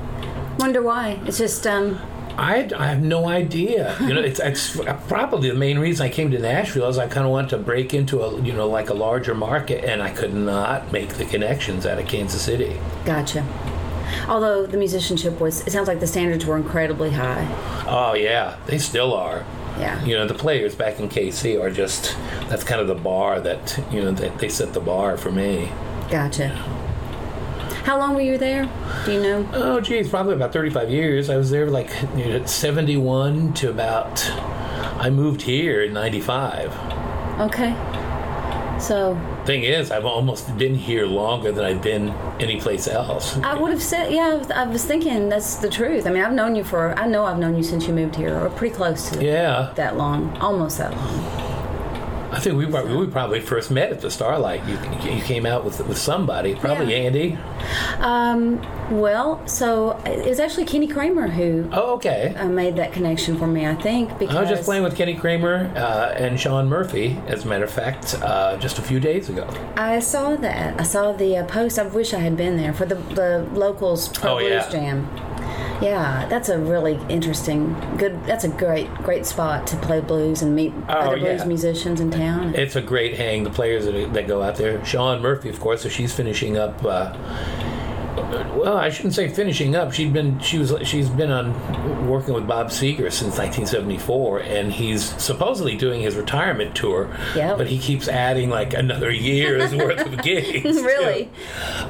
Wonder 0.58 0.82
why? 0.82 1.20
It's 1.24 1.38
just 1.38 1.66
um. 1.66 1.98
I, 2.36 2.70
I 2.74 2.86
have 2.86 3.02
no 3.02 3.26
idea. 3.28 3.96
You 4.00 4.14
know, 4.14 4.20
it's, 4.20 4.40
it's 4.40 4.76
probably 5.08 5.50
the 5.50 5.56
main 5.56 5.78
reason 5.78 6.06
I 6.06 6.08
came 6.08 6.30
to 6.30 6.38
Nashville 6.38 6.88
is 6.88 6.96
I 6.96 7.06
kind 7.06 7.26
of 7.26 7.32
wanted 7.32 7.50
to 7.50 7.58
break 7.58 7.92
into 7.92 8.22
a 8.22 8.40
you 8.40 8.52
know 8.52 8.68
like 8.68 8.88
a 8.88 8.94
larger 8.94 9.34
market, 9.34 9.84
and 9.84 10.02
I 10.02 10.10
could 10.10 10.32
not 10.32 10.92
make 10.92 11.10
the 11.14 11.24
connections 11.24 11.86
out 11.86 11.98
of 11.98 12.06
Kansas 12.06 12.40
City. 12.40 12.78
Gotcha. 13.04 13.44
Although 14.30 14.64
the 14.64 14.78
musicianship 14.78 15.40
was, 15.40 15.66
it 15.66 15.72
sounds 15.72 15.88
like 15.88 15.98
the 15.98 16.06
standards 16.06 16.46
were 16.46 16.56
incredibly 16.56 17.10
high. 17.10 17.46
Oh 17.86 18.14
yeah, 18.14 18.56
they 18.66 18.78
still 18.78 19.12
are. 19.12 19.44
Yeah. 19.76 20.02
You 20.04 20.16
know, 20.16 20.26
the 20.26 20.34
players 20.34 20.76
back 20.76 21.00
in 21.00 21.08
KC 21.08 21.60
are 21.60 21.70
just 21.70 22.16
that's 22.48 22.62
kind 22.62 22.80
of 22.80 22.86
the 22.86 22.94
bar 22.94 23.40
that 23.40 23.82
you 23.90 24.00
know 24.00 24.12
that 24.12 24.38
they 24.38 24.48
set 24.48 24.72
the 24.72 24.80
bar 24.80 25.16
for 25.16 25.32
me. 25.32 25.72
Gotcha. 26.10 26.48
How 27.84 27.98
long 27.98 28.14
were 28.14 28.20
you 28.20 28.38
there? 28.38 28.70
Do 29.04 29.12
you 29.12 29.20
know? 29.20 29.48
Oh 29.52 29.80
geez, 29.80 30.08
probably 30.08 30.34
about 30.34 30.52
35 30.52 30.90
years. 30.90 31.28
I 31.28 31.36
was 31.36 31.50
there 31.50 31.68
like 31.68 31.90
you 32.14 32.26
know, 32.26 32.46
71 32.46 33.54
to 33.54 33.68
about 33.68 34.30
I 35.00 35.10
moved 35.10 35.42
here 35.42 35.82
in 35.82 35.92
95. 35.92 36.72
Okay. 37.40 37.74
So 38.80 39.14
Thing 39.44 39.62
is, 39.62 39.90
I've 39.90 40.04
almost 40.04 40.56
been 40.56 40.74
here 40.74 41.06
longer 41.06 41.52
than 41.52 41.64
I've 41.64 41.82
been 41.82 42.10
anyplace 42.40 42.88
else. 42.88 43.36
I 43.38 43.54
would 43.54 43.70
have 43.70 43.82
said, 43.82 44.12
yeah. 44.12 44.42
I 44.54 44.66
was, 44.66 44.84
thinking 44.84 45.28
that's 45.28 45.56
the 45.56 45.68
truth. 45.68 46.06
I 46.06 46.10
mean, 46.10 46.22
I've 46.22 46.32
known 46.32 46.56
you 46.56 46.64
for, 46.64 46.98
I 46.98 47.06
know 47.06 47.24
I've 47.24 47.38
known 47.38 47.56
you 47.56 47.62
since 47.62 47.86
you 47.86 47.92
moved 47.92 48.16
here, 48.16 48.34
or 48.34 48.48
pretty 48.50 48.74
close 48.74 49.10
to 49.10 49.24
Yeah, 49.24 49.72
that 49.76 49.96
long, 49.96 50.36
almost 50.38 50.78
that 50.78 50.92
long. 50.92 51.49
I 52.32 52.38
think 52.38 52.56
we 52.56 52.66
probably, 52.66 52.96
we 52.96 53.06
probably 53.08 53.40
first 53.40 53.70
met 53.70 53.90
at 53.90 54.00
the 54.00 54.10
Starlight. 54.10 54.62
You, 54.66 54.78
you 55.10 55.22
came 55.22 55.44
out 55.46 55.64
with 55.64 55.80
with 55.86 55.98
somebody, 55.98 56.54
probably 56.54 56.92
Yeah. 56.92 56.98
Andy. 57.06 57.38
Um, 57.98 58.60
well, 59.00 59.46
so 59.46 59.90
it 60.06 60.28
was 60.28 60.40
actually 60.40 60.64
Kenny 60.64 60.86
Kramer 60.86 61.28
who 61.28 61.68
Oh, 61.72 61.94
okay. 61.94 62.34
uh, 62.36 62.48
made 62.48 62.76
that 62.76 62.92
connection 62.92 63.36
for 63.38 63.46
me. 63.46 63.66
I 63.66 63.74
think 63.74 64.18
because 64.18 64.36
I 64.36 64.40
was 64.42 64.50
just 64.50 64.64
playing 64.64 64.82
with 64.84 64.96
Kenny 64.96 65.14
Kramer 65.16 65.72
uh, 65.76 66.14
and 66.16 66.38
Shawn 66.38 66.68
Murphy, 66.68 67.18
as 67.26 67.44
a 67.44 67.48
matter 67.48 67.64
of 67.64 67.70
fact, 67.70 68.16
uh, 68.22 68.56
just 68.58 68.78
a 68.78 68.82
few 68.82 69.00
days 69.00 69.28
ago. 69.28 69.46
I 69.76 70.00
saw 70.00 70.36
that. 70.36 70.80
I 70.80 70.84
saw 70.84 71.12
the 71.12 71.38
uh, 71.38 71.46
post. 71.46 71.78
I 71.78 71.86
wish 71.86 72.14
I 72.14 72.20
had 72.20 72.36
been 72.36 72.56
there 72.56 72.72
for 72.72 72.86
the 72.86 72.94
the 72.94 73.48
locals 73.52 74.08
pro 74.08 74.34
Oh, 74.34 74.38
blues 74.38 74.50
yeah. 74.50 74.70
jam. 74.70 75.08
Yeah, 75.82 76.26
that's 76.28 76.48
a 76.48 76.58
really 76.58 76.98
interesting, 77.08 77.74
good. 77.96 78.22
That's 78.24 78.44
a 78.44 78.48
great, 78.48 78.92
great 78.96 79.24
spot 79.26 79.66
to 79.68 79.76
play 79.76 80.00
blues 80.00 80.42
and 80.42 80.54
meet 80.54 80.72
Oh, 80.88 80.92
other 80.92 81.18
blues 81.18 81.44
musicians 81.46 82.00
in 82.00 82.10
town. 82.10 82.54
It's 82.54 82.76
a 82.76 82.82
great 82.82 83.16
hang. 83.16 83.44
The 83.44 83.50
players 83.50 83.86
that, 83.86 84.12
that 84.12 84.28
go 84.28 84.42
out 84.42 84.56
there. 84.56 84.84
Shawn 84.84 85.22
Murphy, 85.22 85.48
of 85.48 85.58
course, 85.60 85.82
so 85.82 85.88
she's 85.88 86.12
finishing 86.12 86.58
up. 86.58 86.84
Uh, 86.84 87.16
well, 88.56 88.76
I 88.76 88.90
shouldn't 88.90 89.14
say 89.14 89.28
finishing 89.28 89.74
up. 89.74 89.92
She'd 89.92 90.12
been 90.12 90.38
she 90.40 90.58
was 90.58 90.74
she's 90.84 91.08
been 91.08 91.30
on 91.30 92.08
working 92.08 92.34
with 92.34 92.46
Bob 92.46 92.68
Seger 92.68 93.10
since 93.12 93.38
1974, 93.38 94.40
and 94.40 94.72
he's 94.72 95.04
supposedly 95.22 95.76
doing 95.76 96.00
his 96.00 96.16
retirement 96.16 96.74
tour. 96.74 97.08
Yep. 97.36 97.58
But 97.58 97.66
he 97.68 97.78
keeps 97.78 98.08
adding 98.08 98.50
like 98.50 98.74
another 98.74 99.10
year's 99.10 99.74
worth 99.74 100.00
of 100.06 100.18
gigs. 100.22 100.64
Really? 100.82 101.30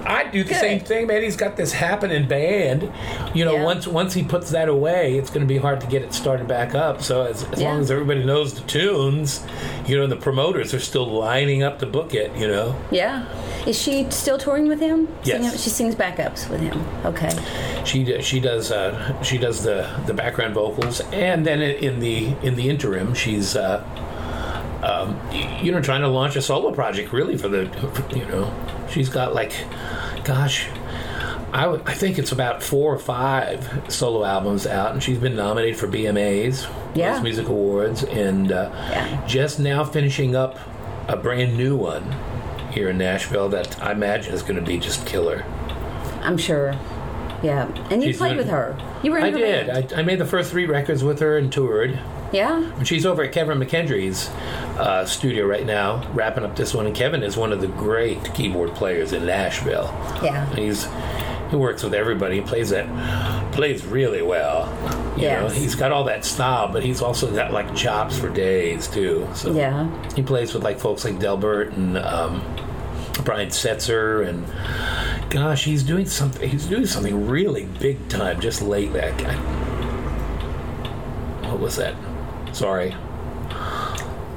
I 0.05 0.29
do 0.31 0.43
the 0.45 0.51
Good. 0.51 0.61
same 0.61 0.81
thing, 0.81 1.07
man. 1.07 1.23
He's 1.23 1.37
got 1.37 1.57
this 1.57 1.73
happening 1.73 2.27
band. 2.29 2.91
You 3.35 3.45
know, 3.45 3.55
Yeah. 3.55 3.65
once 3.65 3.87
once 3.87 4.15
he 4.15 4.23
puts 4.23 4.51
that 4.51 4.69
away, 4.69 5.17
it's 5.19 5.31
going 5.31 5.43
to 5.47 5.47
be 5.53 5.59
hard 5.59 5.81
to 5.81 5.87
get 5.87 6.03
it 6.03 6.13
started 6.13 6.47
back 6.47 6.75
up. 6.75 7.03
So 7.03 7.23
as, 7.23 7.45
as 7.45 7.61
Yeah. 7.61 7.71
long 7.73 7.81
as 7.81 7.91
everybody 7.91 8.25
knows 8.25 8.55
the 8.55 8.61
tunes, 8.63 9.43
you 9.87 9.97
know, 9.97 10.07
the 10.07 10.17
promoters 10.17 10.75
are 10.75 10.81
still 10.81 11.07
lining 11.07 11.63
up 11.63 11.79
to 11.81 11.87
book 11.87 12.15
it. 12.15 12.35
You 12.37 12.49
know, 12.49 12.77
Yeah. 12.91 13.27
Is 13.67 13.81
she 13.81 14.07
still 14.11 14.39
touring 14.39 14.69
with 14.69 14.81
him? 14.81 15.09
Yes. 15.25 15.37
Singing- 15.43 15.59
she 15.59 15.71
sings 15.71 15.95
backups 16.21 16.49
with 16.49 16.61
him. 16.61 16.85
Okay. 17.05 17.31
she 17.85 18.21
she 18.23 18.41
does 18.41 18.71
uh, 18.71 19.23
she 19.23 19.39
does 19.39 19.63
the 19.63 19.89
the 20.07 20.15
background 20.15 20.55
vocals, 20.55 21.01
and 21.13 21.47
then 21.47 21.61
in 21.61 22.01
the 22.01 22.35
in 22.43 22.55
the 22.57 22.69
interim, 22.69 23.15
she's. 23.15 23.57
Uh, 23.57 23.85
um, 24.83 25.21
you 25.63 25.71
know, 25.73 25.83
trying 25.83 26.01
to 26.01 26.09
launch 26.09 26.37
a 26.37 26.41
solo 26.43 26.73
project 26.73 27.13
really 27.13 27.37
for 27.37 27.49
the, 27.49 27.65
you 28.17 28.25
know, 28.29 28.51
she's 28.91 29.11
got 29.11 29.35
like, 29.35 29.53
gosh, 30.25 30.69
I, 31.53 31.67
I 31.85 31.93
think 31.93 32.19
it's 32.19 32.33
about 32.33 32.63
four 32.63 32.95
or 32.95 32.99
five 32.99 33.85
solo 33.89 34.25
albums 34.25 34.67
out, 34.67 34.93
and 34.93 35.03
she's 35.03 35.19
been 35.19 35.37
nominated 35.37 35.77
for 35.79 35.87
BMAs, 35.87 36.67
Yeah. 36.95 37.21
Music 37.21 37.47
Awards, 37.47 38.05
and 38.05 38.51
uh, 38.53 38.71
Yeah. 38.91 39.27
just 39.27 39.61
now 39.61 39.85
finishing 39.85 40.35
up 40.35 40.59
a 41.09 41.17
brand 41.17 41.59
new 41.59 41.77
one 41.77 42.15
here 42.73 42.89
in 42.89 42.97
Nashville 42.97 43.51
that 43.51 43.83
I 43.83 43.93
imagine 43.93 44.33
is 44.33 44.43
going 44.43 44.57
to 44.57 44.63
be 44.63 44.79
just 44.79 45.05
killer. 45.05 45.45
I'm 46.23 46.37
sure. 46.39 46.73
Yeah. 47.43 47.67
And 47.91 48.03
you 48.03 48.09
She's 48.11 48.19
played 48.19 48.37
with 48.37 48.49
her. 48.49 48.77
You 49.03 49.11
were 49.13 49.19
in 49.19 49.25
I 49.25 49.31
her 49.31 49.39
did. 49.39 49.67
band. 49.69 49.93
I, 49.95 50.01
I 50.01 50.03
made 50.03 50.19
the 50.19 50.27
first 50.27 50.51
three 50.51 50.67
records 50.67 51.03
with 51.03 51.21
her 51.21 51.39
and 51.39 51.51
toured. 51.53 51.99
yeah. 52.33 52.63
And 52.77 52.87
she's 52.87 53.07
over 53.07 53.23
at 53.23 53.33
Kevin 53.33 53.59
McKendry's 53.59 54.29
uh, 54.79 55.05
studio 55.07 55.47
right 55.47 55.65
now, 55.65 56.07
wrapping 56.13 56.45
up 56.45 56.55
this 56.57 56.75
one. 56.75 56.87
And 56.87 56.95
Kevin 56.95 57.23
is 57.23 57.37
one 57.37 57.53
of 57.53 57.61
the 57.63 57.67
great 57.69 58.35
keyboard 58.35 58.75
players 58.75 59.13
in 59.15 59.25
Nashville. 59.25 59.87
Yeah. 60.23 60.55
He's 60.55 60.87
He 61.51 61.57
works 61.57 61.83
with 61.83 61.95
everybody. 61.95 62.37
He 62.37 62.41
plays 62.43 62.69
that 62.71 62.87
plays 63.53 63.85
really 63.87 64.23
well. 64.23 64.67
You 65.17 65.23
know, 65.27 65.43
Yes. 65.49 65.57
he's 65.57 65.75
got 65.75 65.93
all 65.93 66.05
that 66.05 66.25
style, 66.25 66.69
but 66.73 66.83
he's 66.85 67.01
also 67.03 67.31
got 67.35 67.53
like 67.53 67.75
chops 67.75 68.19
for 68.19 68.29
days 68.29 68.87
too. 68.87 69.27
So 69.35 69.53
Yeah. 69.53 69.89
he 70.15 70.23
plays 70.23 70.53
with 70.55 70.63
like 70.63 70.79
folks 70.79 71.05
like 71.07 71.19
Delbert 71.19 71.73
and 71.73 71.97
um, 71.99 72.43
Brian 73.25 73.49
Setzer 73.49 74.27
and 74.27 74.47
gosh, 75.31 75.65
he's 75.65 75.83
doing 75.83 76.07
something. 76.07 76.49
He's 76.49 76.67
doing 76.67 76.87
something 76.87 77.29
really 77.29 77.67
big 77.67 78.09
time 78.09 78.41
just 78.41 78.63
lately. 78.63 79.01
I, 79.01 79.09
I, 79.09 79.35
what 81.49 81.61
was 81.61 81.77
that? 81.77 81.95
Sorry. 82.53 82.95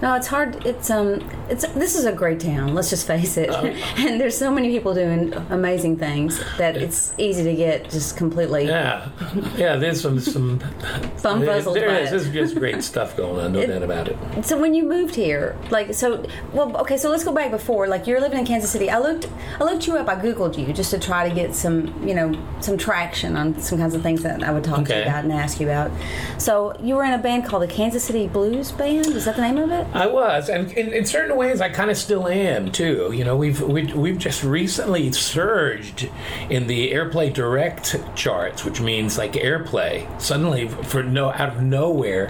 No, 0.01 0.15
it's 0.15 0.27
hard. 0.27 0.65
It's 0.65 0.89
um, 0.89 1.19
it's 1.49 1.67
this 1.73 1.95
is 1.95 2.05
a 2.05 2.11
great 2.11 2.39
town. 2.39 2.73
Let's 2.73 2.89
just 2.89 3.07
face 3.07 3.37
it. 3.37 3.49
Oh. 3.51 3.65
and 3.97 4.19
there's 4.19 4.37
so 4.37 4.51
many 4.51 4.69
people 4.69 4.93
doing 4.93 5.33
amazing 5.49 5.97
things 5.97 6.41
that 6.57 6.77
it's 6.77 7.13
easy 7.17 7.43
to 7.43 7.55
get 7.55 7.89
just 7.89 8.17
completely 8.17 8.65
Yeah, 8.67 9.09
yeah. 9.55 9.75
There's 9.75 10.01
some 10.01 10.19
some. 10.19 10.59
bumfuzzled 10.59 11.73
there 11.73 11.89
by 11.89 11.99
is. 11.99 12.07
it. 12.07 12.11
There's 12.11 12.49
just 12.49 12.55
great 12.55 12.83
stuff 12.83 13.15
going 13.17 13.43
on. 13.45 13.53
No 13.53 13.65
doubt 13.65 13.83
about 13.83 14.07
it. 14.07 14.17
So 14.45 14.59
when 14.59 14.73
you 14.73 14.83
moved 14.83 15.15
here, 15.15 15.57
like 15.69 15.93
so, 15.93 16.25
well, 16.53 16.75
okay. 16.77 16.97
So 16.97 17.09
let's 17.09 17.23
go 17.23 17.33
back 17.33 17.51
before. 17.51 17.87
Like 17.87 18.07
you're 18.07 18.21
living 18.21 18.39
in 18.39 18.45
Kansas 18.45 18.71
City. 18.71 18.89
I 18.89 18.99
looked, 18.99 19.27
I 19.59 19.63
looked 19.63 19.87
you 19.87 19.97
up. 19.97 20.07
I 20.07 20.15
googled 20.15 20.57
you 20.57 20.73
just 20.73 20.91
to 20.91 20.99
try 20.99 21.27
to 21.27 21.33
get 21.33 21.53
some, 21.55 22.07
you 22.07 22.13
know, 22.13 22.33
some 22.61 22.77
traction 22.77 23.35
on 23.35 23.59
some 23.59 23.77
kinds 23.77 23.95
of 23.95 24.01
things 24.01 24.23
that 24.23 24.43
I 24.43 24.51
would 24.51 24.63
talk 24.63 24.85
to 24.85 24.95
you 24.95 25.01
about 25.03 25.23
and 25.23 25.33
ask 25.33 25.59
you 25.59 25.67
about. 25.67 25.91
So 26.37 26.75
you 26.81 26.95
were 26.95 27.03
in 27.03 27.13
a 27.13 27.17
band 27.17 27.45
called 27.45 27.63
the 27.63 27.67
Kansas 27.67 28.03
City 28.03 28.27
Blues 28.27 28.71
Band. 28.71 29.07
Is 29.07 29.25
that 29.25 29.35
the 29.35 29.41
name 29.41 29.57
of 29.57 29.71
it? 29.71 29.87
I 29.93 30.07
was, 30.07 30.49
and 30.49 30.71
in, 30.73 30.93
in 30.93 31.03
certain 31.33 31.49
ways, 31.49 31.61
I 31.61 31.69
kind 31.69 31.89
of 31.89 31.97
still 31.97 32.27
am 32.27 32.71
too. 32.71 33.11
You 33.13 33.23
know, 33.23 33.35
we've 33.35 33.61
we, 33.61 33.85
we've 33.93 34.17
just 34.17 34.43
recently 34.43 35.11
surged 35.11 36.09
in 36.49 36.67
the 36.67 36.91
AirPlay 36.91 37.33
Direct 37.33 37.95
charts, 38.15 38.63
which 38.63 38.79
means 38.81 39.17
like 39.17 39.33
AirPlay. 39.33 40.05
Suddenly, 40.21 40.67
for 40.67 41.03
no 41.03 41.31
out 41.31 41.49
of 41.55 41.61
nowhere, 41.61 42.29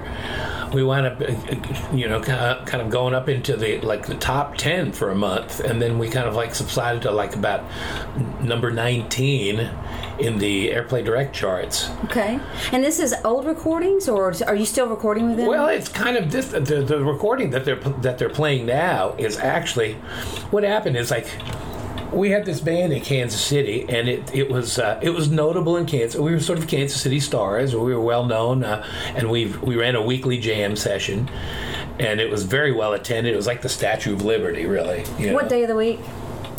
we 0.74 0.84
wound 0.84 1.06
up, 1.06 1.20
you 1.94 2.08
know, 2.08 2.20
kind 2.20 2.40
of, 2.42 2.66
kind 2.66 2.82
of 2.82 2.90
going 2.90 3.14
up 3.14 3.30
into 3.30 3.56
the 3.56 3.80
like 3.82 4.08
the 4.08 4.16
top 4.16 4.58
ten 4.58 4.92
for 4.92 5.12
a 5.12 5.16
month, 5.16 5.60
and 5.60 5.82
then 5.82 6.00
we 6.00 6.10
kind 6.10 6.28
of 6.28 6.36
like 6.36 6.56
subsided 6.56 7.02
to 7.04 7.12
like 7.12 7.36
about 7.36 7.64
number 8.42 8.72
nineteen 8.72 9.70
in 10.20 10.38
the 10.40 10.70
AirPlay 10.70 11.04
Direct 11.04 11.36
charts. 11.36 11.90
Okay. 12.06 12.40
And 12.72 12.84
this 12.84 13.00
is 13.00 13.14
old 13.24 13.46
recordings, 13.46 14.08
or 14.08 14.34
are 14.46 14.56
you 14.56 14.66
still 14.66 14.88
recording 14.88 15.30
with 15.30 15.38
them? 15.38 15.48
Well, 15.48 15.68
it's 15.68 15.90
kind 15.90 16.18
of 16.18 16.32
this. 16.32 16.48
The, 16.48 16.60
the 16.60 17.04
recording 17.04 17.52
that 17.52 17.66
they're 17.66 17.76
that 18.02 18.18
they're 18.18 18.30
playing 18.30 18.66
now 18.66 19.16
is 19.18 19.38
actually 19.38 19.94
what 20.52 20.64
happened 20.64 20.98
is 20.98 21.12
like 21.12 21.28
we 22.14 22.30
had 22.30 22.46
this 22.46 22.60
band 22.60 22.94
in 22.94 23.02
Kansas 23.02 23.42
City, 23.42 23.86
and 23.90 24.08
it 24.08 24.34
it 24.34 24.50
was 24.50 24.80
uh, 24.80 25.00
it 25.02 25.10
was 25.10 25.30
notable 25.30 25.78
in 25.78 25.86
Kansas. 25.86 26.20
We 26.20 26.32
were 26.32 26.40
sort 26.40 26.60
of 26.60 26.68
Kansas 26.68 27.02
City 27.02 27.20
stars. 27.20 27.76
We 27.76 27.94
were 27.94 28.02
well 28.02 28.26
known, 28.26 28.64
uh, 28.64 28.86
and 29.16 29.30
we 29.30 29.48
we 29.62 29.76
ran 29.76 29.96
a 29.96 30.02
weekly 30.02 30.38
jam 30.38 30.76
session, 30.76 31.30
and 32.00 32.20
it 32.20 32.30
was 32.30 32.44
very 32.44 32.72
well 32.72 32.94
attended. 32.94 33.34
It 33.34 33.38
was 33.38 33.48
like 33.48 33.62
the 33.62 33.70
Statue 33.70 34.14
of 34.14 34.24
Liberty, 34.24 34.66
really. 34.66 35.04
You 35.18 35.28
know? 35.28 35.34
what 35.34 35.50
day 35.50 35.64
of 35.64 35.70
the 35.70 35.76
week? 35.76 36.00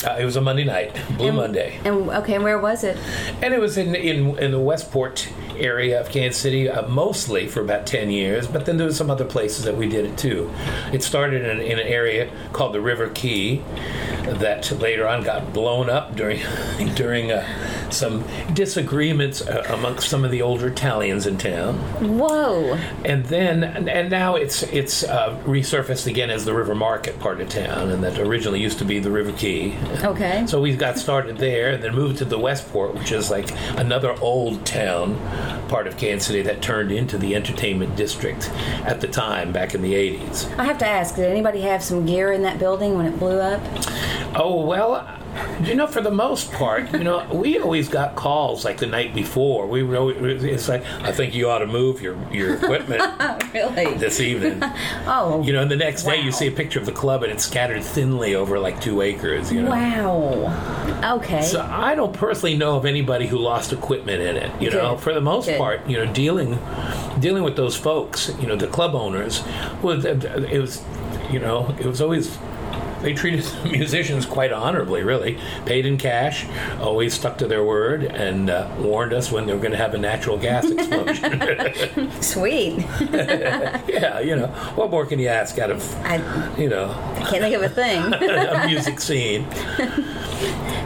Uh, 0.05 0.17
it 0.19 0.25
was 0.25 0.37
a 0.37 0.41
Monday 0.41 0.65
night, 0.65 0.95
Blue 1.17 1.29
And- 1.29 1.37
Monday. 1.37 1.79
And 1.85 2.11
okay, 2.11 2.39
where 2.39 2.59
was 2.59 2.85
it? 2.85 2.99
And 3.41 3.55
it 3.55 3.61
was 3.61 3.79
in 3.79 3.95
in, 3.95 4.39
in 4.39 4.51
the 4.51 4.61
Westport 4.61 5.29
area 5.57 6.01
of 6.01 6.11
Kansas 6.11 6.41
City, 6.41 6.69
uh, 6.69 6.87
mostly 6.89 7.49
for 7.49 7.61
about 7.61 7.87
ten 7.87 8.11
years. 8.11 8.47
But 8.47 8.67
then 8.67 8.77
there 8.77 8.87
was 8.87 8.97
some 8.97 9.11
other 9.11 9.25
places 9.25 9.65
that 9.65 9.77
we 9.77 9.89
did 9.89 10.05
it 10.05 10.19
too. 10.19 10.51
It 10.93 11.03
started 11.03 11.45
in, 11.45 11.61
in 11.61 11.79
an 11.79 11.87
area 11.87 12.31
called 12.53 12.73
the 12.73 12.81
River 12.81 13.09
Quay, 13.09 13.63
that 14.25 14.71
later 14.81 15.07
on 15.07 15.23
got 15.23 15.53
blown 15.53 15.91
up 15.91 16.17
during 16.17 16.41
during 16.95 17.33
uh, 17.33 17.84
some 17.95 18.25
disagreements 18.53 19.43
uh, 19.43 19.65
amongst 19.69 20.09
some 20.09 20.25
of 20.25 20.31
the 20.31 20.43
older 20.43 20.69
Italians 20.69 21.27
in 21.27 21.39
town. 21.39 21.77
Whoa. 22.19 22.79
And 23.05 23.25
then 23.27 23.65
and 23.65 24.11
now 24.11 24.37
it's 24.37 24.63
it's 24.65 25.05
uh, 25.05 25.41
resurfaced 25.45 26.07
again 26.07 26.31
as 26.31 26.45
the 26.45 26.55
River 26.55 26.75
Market 26.75 27.19
part 27.19 27.41
of 27.41 27.49
town, 27.49 27.91
and 27.91 28.03
that 28.03 28.19
originally 28.19 28.61
used 28.61 28.79
to 28.79 28.85
be 28.85 28.99
the 28.99 29.11
River 29.11 29.33
Quay. 29.33 29.77
Okay. 30.03 30.45
So 30.47 30.61
we 30.61 30.77
got 30.77 30.99
started 30.99 31.39
there, 31.39 31.73
and 31.73 31.83
then 31.83 31.95
moved 31.95 32.19
to 32.19 32.25
the 32.25 32.39
Westport, 32.39 32.95
which 32.95 33.13
is 33.13 33.31
like 33.31 33.51
another 33.79 34.19
old 34.21 34.65
town 34.67 35.19
part 35.69 35.87
of 35.87 35.97
Kansas 35.97 36.27
City 36.27 36.43
that 36.43 36.63
turned 36.63 36.93
into 36.93 37.19
the 37.19 37.35
entertainment 37.35 37.97
district 37.97 38.51
at 38.85 39.01
the 39.01 39.09
time 39.09 39.53
back 39.53 39.75
in 39.75 39.83
the 39.83 39.95
80s. 39.95 40.57
I 40.59 40.65
have 40.65 40.79
to 40.79 40.87
ask, 40.87 41.17
did 41.17 41.27
anybody 41.27 41.61
have 41.63 41.83
some 41.83 42.07
gear 42.07 42.33
in 42.33 42.43
that 42.43 42.59
building 42.59 42.97
when 42.97 43.07
it 43.07 43.19
blew 43.19 43.39
up? 43.39 43.61
Oh, 44.37 44.65
well, 44.65 45.07
you 45.63 45.75
know, 45.75 45.87
for 45.87 46.01
the 46.01 46.11
most 46.11 46.53
part, 46.53 46.93
you 46.93 47.05
know, 47.05 47.27
we 47.33 47.59
always 47.59 47.89
got 47.89 48.17
calls 48.17 48.65
like 48.65 48.79
the 48.79 48.87
night 48.87 49.15
before. 49.15 49.67
We 49.67 49.83
were 49.83 49.97
always, 49.97 50.45
it's 50.45 50.69
like, 50.69 50.85
I 51.03 51.13
think 51.13 51.35
you 51.35 51.51
ought 51.51 51.59
to 51.59 51.67
move 51.67 52.01
your, 52.01 52.17
your 52.33 52.55
equipment 52.55 53.03
Really? 53.55 53.95
this 53.95 54.21
evening. 54.21 54.63
Oh. 55.07 55.43
You 55.43 55.53
know, 55.53 55.63
and 55.63 55.71
the 55.71 55.77
next 55.77 56.05
day 56.05 56.21
you 56.21 56.33
see 56.33 56.47
a 56.47 56.51
picture 56.53 56.79
of 56.79 56.87
the 56.87 56.93
club 56.93 57.23
and 57.23 57.31
it's 57.31 57.45
scattered 57.45 57.83
thinly 57.83 58.35
over 58.35 58.59
like 58.59 58.81
two 58.81 59.03
acres, 59.03 59.53
you 59.53 59.63
know. 59.63 59.71
Wow. 59.71 61.17
Okay. 61.17 61.43
So 61.43 61.61
I 61.61 61.95
don't 61.95 62.13
personally 62.13 62.57
know 62.57 62.77
of 62.77 62.87
anybody 62.87 63.27
who 63.27 63.39
lost 63.39 63.73
equipment 63.73 64.23
in 64.23 64.37
it. 64.37 64.63
You 64.63 64.71
know, 64.71 64.97
for 64.97 65.13
the 65.13 65.21
most 65.21 65.47
Good. 65.47 65.59
part, 65.59 65.87
you 65.87 65.99
know, 65.99 66.11
dealing 66.13 66.59
dealing 67.21 67.43
with 67.43 67.57
those 67.57 67.77
folks, 67.77 68.31
you 68.41 68.47
know, 68.47 68.57
the 68.57 68.67
club 68.67 68.95
owners, 68.95 69.43
was 69.83 70.05
it 70.05 70.61
was, 70.61 70.83
you 71.31 71.39
know, 71.39 71.75
it 71.79 71.87
was 71.87 72.01
always. 72.01 72.37
They 73.05 73.13
treated 73.13 73.45
musicians 73.65 74.25
quite 74.25 74.51
honorably, 74.51 75.03
really. 75.03 75.39
Paid 75.67 75.85
in 75.85 75.99
cash, 75.99 76.47
always 76.81 77.13
stuck 77.13 77.37
to 77.39 77.47
their 77.47 77.63
word, 77.63 78.05
and 78.05 78.49
uh, 78.49 78.69
warned 78.79 79.13
us 79.13 79.31
when 79.31 79.45
they 79.47 79.53
were 79.53 79.59
going 79.59 79.73
to 79.73 79.77
have 79.77 79.93
a 79.93 79.99
natural 79.99 80.39
gas 80.39 80.71
explosion. 80.71 82.11
Sweet. 82.23 82.79
yeah, 83.13 84.21
you 84.21 84.37
know, 84.37 84.47
what 84.75 84.91
more 84.91 85.05
can 85.05 85.19
you 85.19 85.29
ask 85.29 85.59
out 85.59 85.71
of, 85.71 85.95
I 85.97 86.17
you 86.59 86.71
know, 86.71 86.91
I 86.91 87.27
can't 87.29 87.43
think 87.43 87.55
of 87.55 87.63
a 87.63 87.69
thing. 87.69 88.03
a 88.15 88.67
music 88.67 88.99
scene? 89.01 89.47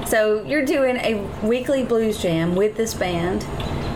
So 0.08 0.42
you're 0.42 0.64
doing 0.64 0.96
a 0.96 1.24
weekly 1.46 1.84
blues 1.84 2.20
jam 2.20 2.56
with 2.56 2.76
this 2.76 2.94
band 2.94 3.44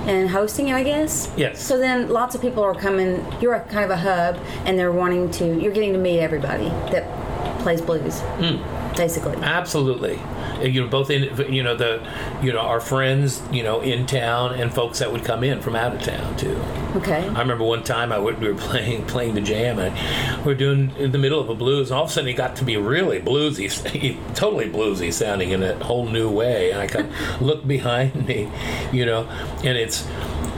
and 0.07 0.29
hosting 0.29 0.69
it, 0.69 0.75
I 0.75 0.85
guess. 0.85 1.33
Yes. 1.37 1.61
So 1.61 1.79
then 1.79 2.09
lots 2.09 2.35
of 2.35 2.41
people 2.41 2.63
are 2.63 2.75
coming. 2.75 3.25
You're 3.41 3.55
a, 3.55 3.61
kind 3.61 3.85
of 3.85 3.91
a 3.91 3.97
hub, 3.97 4.39
and 4.65 4.79
they're 4.79 4.93
wanting 4.93 5.31
to. 5.33 5.61
You're 5.61 5.73
getting 5.73 5.93
to 5.93 5.99
meet 5.99 6.21
everybody 6.21 6.69
that 6.91 7.22
plays 7.63 7.81
blues, 7.81 8.21
Hmm. 8.21 8.57
basically. 8.97 9.37
Absolutely. 9.43 10.19
You 10.63 10.83
know, 10.83 10.89
both 10.89 11.11
in 11.11 11.53
you 11.53 11.63
know 11.63 11.75
the 11.75 12.01
you 12.43 12.53
know 12.53 12.61
our 12.61 12.81
friends 12.81 13.43
you 13.51 13.63
know 13.65 13.81
in 13.81 14.07
town 14.07 14.55
and 14.55 14.73
folks 14.73 15.01
that 15.01 15.11
would 15.13 15.25
come 15.25 15.43
in 15.43 15.61
from 15.61 15.75
out 15.75 15.95
of 15.95 16.03
town 16.03 16.37
too. 16.37 16.57
Okay. 16.97 17.27
I 17.27 17.39
remember 17.41 17.65
one 17.65 17.83
time 17.83 18.13
I 18.13 18.19
would, 18.19 18.39
we 18.41 18.49
were 18.53 18.59
playing 18.69 19.07
playing 19.07 19.35
the 19.35 19.41
jam 19.41 19.79
and 19.79 20.45
we 20.45 20.53
are 20.53 20.57
doing 20.57 20.93
in 20.99 21.11
the 21.11 21.19
middle 21.19 21.41
of 21.41 21.49
a 21.49 21.55
blues 21.55 21.91
and 21.91 21.97
all 21.99 22.05
of 22.05 22.11
a 22.11 22.13
sudden 22.13 22.29
he 22.29 22.35
got 22.35 22.55
to 22.57 22.65
be 22.65 22.77
really 22.77 23.21
bluesy, 23.21 23.69
he, 23.91 24.19
totally 24.35 24.71
bluesy 24.71 25.13
sounding 25.13 25.51
in 25.51 25.63
a 25.63 25.75
whole 25.85 26.07
new 26.07 26.31
way 26.31 26.71
and 26.71 26.81
I 26.81 26.87
could 26.87 27.09
look 27.41 27.67
behind 27.67 28.27
me, 28.27 28.49
you 28.93 29.05
know, 29.07 29.25
and 29.65 29.77
it's. 29.79 30.07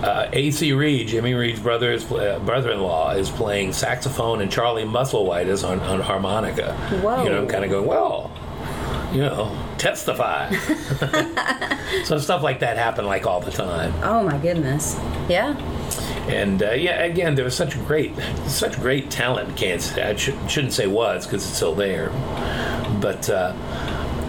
Uh, 0.03 0.29
AC 0.33 0.73
Reed, 0.73 1.09
Jimmy 1.09 1.35
Reed's 1.35 1.61
brother's 1.61 2.11
uh, 2.11 2.39
brother-in-law, 2.45 3.13
is 3.13 3.31
playing 3.31 3.73
saxophone, 3.73 4.41
and 4.43 4.51
Charlie 4.51 4.85
Musselwhite 4.85 5.47
is 5.47 5.65
on, 5.65 5.81
on 5.81 6.01
harmonica. 6.01 6.75
Whoa. 7.03 7.25
You 7.25 7.31
know, 7.31 7.43
I'm 7.43 7.49
kind 7.49 7.65
of 7.65 7.71
going, 7.71 7.87
well, 7.87 8.31
you 9.15 9.21
know, 9.21 9.57
testify. 9.79 10.51
so 12.05 12.19
stuff 12.19 12.43
like 12.43 12.61
that 12.61 12.77
happened 12.77 13.07
like 13.07 13.27
all 13.27 13.41
the 13.41 13.51
time. 13.51 13.95
Oh 14.03 14.23
my 14.25 14.37
goodness. 14.39 14.97
Yeah. 15.29 15.57
And 16.29 16.63
uh, 16.63 16.73
yeah, 16.73 17.03
again, 17.03 17.35
there 17.35 17.45
was 17.45 17.55
such 17.57 17.79
great, 17.87 18.13
such 18.47 18.81
great 18.81 19.11
talent 19.11 19.51
in 19.51 19.55
Kansas. 19.55 19.97
I 19.97 20.17
should, 20.17 20.51
shouldn't 20.51 20.73
say 20.73 20.87
was 20.87 21.27
because 21.27 21.47
it's 21.47 21.57
still 21.57 21.75
there, 21.75 22.11
but 23.01 23.29
uh, 23.29 23.55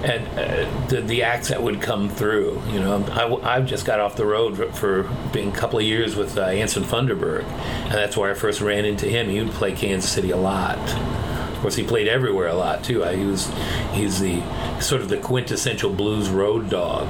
and 0.06 0.28
uh, 0.38 0.88
the 0.88 1.02
the 1.02 1.20
that 1.22 1.62
would 1.62 1.82
come 1.82 2.10
through. 2.10 2.62
You 2.70 2.80
know, 2.80 3.04
I, 3.44 3.56
have 3.56 3.66
just 3.66 3.86
got 3.86 4.00
off 4.00 4.16
the 4.16 4.26
road 4.26 4.56
for, 4.56 4.72
for 4.72 5.04
being 5.34 5.50
a 5.50 5.56
couple 5.56 5.80
of 5.80 5.86
years 5.86 6.16
with 6.16 6.38
uh, 6.38 6.44
Anson 6.44 6.84
Funderburgh, 6.84 7.44
and 7.44 7.94
that's 7.94 8.16
where 8.16 8.30
I 8.30 8.36
first 8.36 8.62
ran 8.62 8.86
into 8.86 9.08
him. 9.08 9.30
He 9.30 9.42
would 9.42 9.54
play 9.54 9.72
Kansas 9.72 10.10
City 10.10 10.30
a 10.30 10.38
lot. 10.38 10.78
Of 10.78 11.62
course, 11.62 11.76
he 11.76 11.84
played 11.84 12.08
everywhere 12.08 12.48
a 12.48 12.54
lot 12.54 12.84
too. 12.84 13.04
I, 13.04 13.16
he 13.16 13.26
was 13.26 13.52
he's 13.94 14.20
the 14.20 14.44
sort 14.80 15.02
of 15.02 15.10
the 15.10 15.18
quintessential 15.18 15.92
blues 15.92 16.30
road 16.30 16.70
dog. 16.70 17.10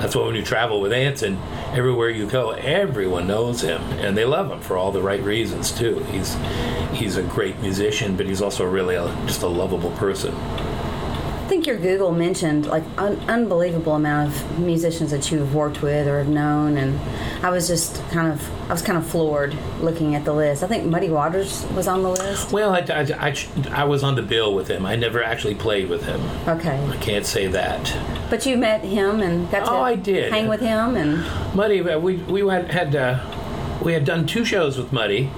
That's 0.00 0.16
why 0.16 0.24
when 0.24 0.34
you 0.36 0.42
travel 0.44 0.80
with 0.80 0.92
Anson, 0.92 1.38
everywhere 1.72 2.08
you 2.08 2.26
go, 2.26 2.52
everyone 2.52 3.26
knows 3.26 3.60
him 3.60 3.82
and 3.98 4.16
they 4.16 4.24
love 4.24 4.50
him 4.50 4.60
for 4.60 4.78
all 4.78 4.92
the 4.92 5.02
right 5.02 5.22
reasons 5.22 5.72
too. 5.72 5.98
He's 6.10 6.36
he's 6.92 7.16
a 7.16 7.22
great 7.22 7.58
musician, 7.58 8.16
but 8.16 8.24
he's 8.24 8.40
also 8.40 8.64
really 8.64 8.94
a, 8.94 9.04
just 9.26 9.42
a 9.42 9.48
lovable 9.48 9.90
person. 9.92 10.34
I 11.48 11.50
think 11.50 11.66
your 11.66 11.78
Google 11.78 12.12
mentioned 12.12 12.66
like 12.66 12.84
un- 12.98 13.18
unbelievable 13.26 13.94
amount 13.94 14.28
of 14.28 14.58
musicians 14.58 15.12
that 15.12 15.30
you've 15.32 15.54
worked 15.54 15.80
with 15.80 16.06
or 16.06 16.18
have 16.18 16.28
known, 16.28 16.76
and 16.76 17.00
I 17.42 17.48
was 17.48 17.66
just 17.68 18.02
kind 18.10 18.30
of 18.30 18.46
I 18.68 18.72
was 18.74 18.82
kind 18.82 18.98
of 18.98 19.06
floored 19.06 19.56
looking 19.80 20.14
at 20.14 20.26
the 20.26 20.34
list. 20.34 20.62
I 20.62 20.66
think 20.66 20.84
Muddy 20.84 21.08
Waters 21.08 21.64
was 21.74 21.88
on 21.88 22.02
the 22.02 22.10
list. 22.10 22.52
Well, 22.52 22.74
I, 22.74 22.80
I, 22.80 23.28
I, 23.28 23.36
I 23.70 23.84
was 23.84 24.02
on 24.02 24.14
the 24.14 24.20
bill 24.20 24.54
with 24.54 24.68
him. 24.68 24.84
I 24.84 24.94
never 24.96 25.24
actually 25.24 25.54
played 25.54 25.88
with 25.88 26.04
him. 26.04 26.20
Okay. 26.46 26.86
I 26.86 26.96
can't 26.98 27.24
say 27.24 27.46
that. 27.46 27.96
But 28.28 28.44
you 28.44 28.58
met 28.58 28.82
him 28.84 29.20
and 29.22 29.50
got 29.50 29.64
to 29.64 29.70
Oh, 29.70 29.80
I 29.80 29.94
did. 29.94 30.30
hang 30.30 30.48
with 30.48 30.60
him 30.60 30.96
and 30.96 31.24
Muddy, 31.56 31.80
we 31.80 32.16
we 32.16 32.46
had 32.46 32.70
had 32.70 32.94
uh, 32.94 33.78
we 33.82 33.94
had 33.94 34.04
done 34.04 34.26
two 34.26 34.44
shows 34.44 34.76
with 34.76 34.92
Muddy, 34.92 35.30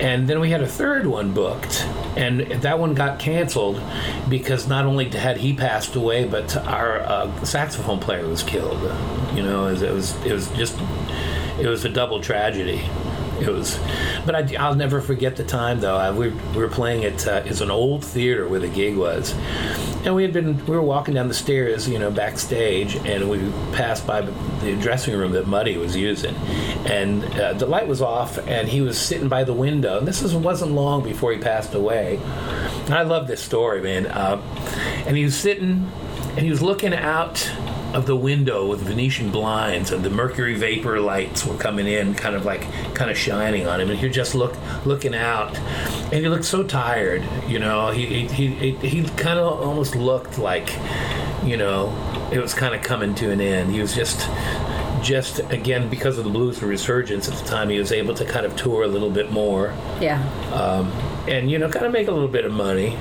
and 0.00 0.28
then 0.28 0.40
we 0.40 0.50
had 0.50 0.62
a 0.62 0.66
third 0.66 1.06
one 1.06 1.32
booked, 1.32 1.84
and 2.16 2.40
that 2.62 2.78
one 2.78 2.94
got 2.94 3.18
canceled 3.18 3.80
because 4.28 4.68
not 4.68 4.84
only 4.84 5.08
had 5.08 5.38
he 5.38 5.54
passed 5.54 5.96
away, 5.96 6.24
but 6.24 6.56
our 6.66 7.00
uh, 7.00 7.44
saxophone 7.44 7.98
player 7.98 8.26
was 8.26 8.42
killed. 8.42 8.80
You 9.34 9.42
know, 9.42 9.66
it 9.66 9.72
was, 9.72 9.82
it 9.82 9.92
was 9.92 10.24
it 10.24 10.32
was 10.32 10.48
just 10.50 10.78
it 11.58 11.66
was 11.66 11.84
a 11.84 11.88
double 11.88 12.20
tragedy. 12.20 12.82
It 13.48 13.48
was, 13.48 13.78
but 14.26 14.34
I, 14.34 14.56
I'll 14.56 14.74
never 14.74 15.00
forget 15.00 15.36
the 15.36 15.44
time 15.44 15.80
though. 15.80 15.96
I, 15.96 16.10
we, 16.10 16.30
we 16.30 16.58
were 16.58 16.68
playing 16.68 17.04
at 17.04 17.26
uh, 17.26 17.42
it's 17.46 17.60
an 17.60 17.70
old 17.70 18.04
theater 18.04 18.48
where 18.48 18.58
the 18.58 18.68
gig 18.68 18.96
was, 18.96 19.32
and 20.04 20.14
we 20.14 20.22
had 20.22 20.32
been 20.32 20.64
we 20.66 20.74
were 20.74 20.82
walking 20.82 21.14
down 21.14 21.28
the 21.28 21.34
stairs, 21.34 21.88
you 21.88 21.98
know, 22.00 22.10
backstage, 22.10 22.96
and 22.96 23.30
we 23.30 23.38
passed 23.72 24.06
by 24.06 24.22
the 24.22 24.76
dressing 24.80 25.16
room 25.16 25.32
that 25.32 25.46
Muddy 25.46 25.76
was 25.76 25.94
using, 25.94 26.34
and 26.84 27.24
uh, 27.38 27.52
the 27.52 27.66
light 27.66 27.86
was 27.86 28.02
off, 28.02 28.38
and 28.48 28.68
he 28.68 28.80
was 28.80 28.98
sitting 28.98 29.28
by 29.28 29.44
the 29.44 29.52
window. 29.52 29.98
And 29.98 30.08
this 30.08 30.20
was, 30.20 30.34
wasn't 30.34 30.72
long 30.72 31.04
before 31.04 31.32
he 31.32 31.38
passed 31.38 31.74
away. 31.74 32.18
And 32.86 32.94
I 32.94 33.02
love 33.02 33.28
this 33.28 33.42
story, 33.42 33.82
man. 33.82 34.06
Uh, 34.06 34.42
and 35.06 35.16
he 35.16 35.24
was 35.24 35.36
sitting, 35.36 35.90
and 36.30 36.38
he 36.40 36.50
was 36.50 36.62
looking 36.62 36.94
out 36.94 37.50
of 37.94 38.06
the 38.06 38.16
window 38.16 38.66
with 38.66 38.80
Venetian 38.80 39.30
blinds, 39.30 39.90
and 39.90 40.04
the 40.04 40.10
mercury 40.10 40.54
vapor 40.54 41.00
lights 41.00 41.46
were 41.46 41.56
coming 41.56 41.86
in, 41.86 42.14
kind 42.14 42.34
of 42.34 42.44
like 42.44 42.62
kind 42.94 43.10
of 43.10 43.16
shining 43.16 43.66
on 43.66 43.80
him. 43.80 43.90
And 43.90 43.98
he 43.98 44.08
just 44.08 44.34
look 44.34 44.54
looking 44.84 45.14
out, 45.14 45.56
and 45.56 46.14
he 46.14 46.28
looked 46.28 46.44
so 46.44 46.62
tired. 46.62 47.22
You 47.46 47.58
know, 47.58 47.90
he 47.90 48.26
he 48.26 48.48
he, 48.48 48.72
he 48.72 49.02
kind 49.10 49.38
of 49.38 49.60
almost 49.60 49.96
looked 49.96 50.38
like, 50.38 50.70
you 51.44 51.56
know, 51.56 51.92
it 52.32 52.38
was 52.38 52.54
kind 52.54 52.74
of 52.74 52.82
coming 52.82 53.14
to 53.16 53.30
an 53.30 53.40
end. 53.40 53.72
He 53.72 53.80
was 53.80 53.94
just. 53.94 54.28
Just 55.00 55.38
again, 55.50 55.88
because 55.88 56.18
of 56.18 56.24
the 56.24 56.30
blues 56.30 56.60
resurgence 56.60 57.28
at 57.28 57.34
the 57.34 57.44
time, 57.44 57.68
he 57.68 57.78
was 57.78 57.92
able 57.92 58.14
to 58.14 58.24
kind 58.24 58.44
of 58.44 58.56
tour 58.56 58.82
a 58.82 58.88
little 58.88 59.10
bit 59.10 59.30
more 59.30 59.72
yeah. 60.00 60.20
um, 60.52 60.90
and 61.28 61.50
you 61.50 61.58
know, 61.58 61.68
kind 61.68 61.86
of 61.86 61.92
make 61.92 62.08
a 62.08 62.10
little 62.10 62.28
bit 62.28 62.44
of 62.44 62.52
money, 62.52 62.96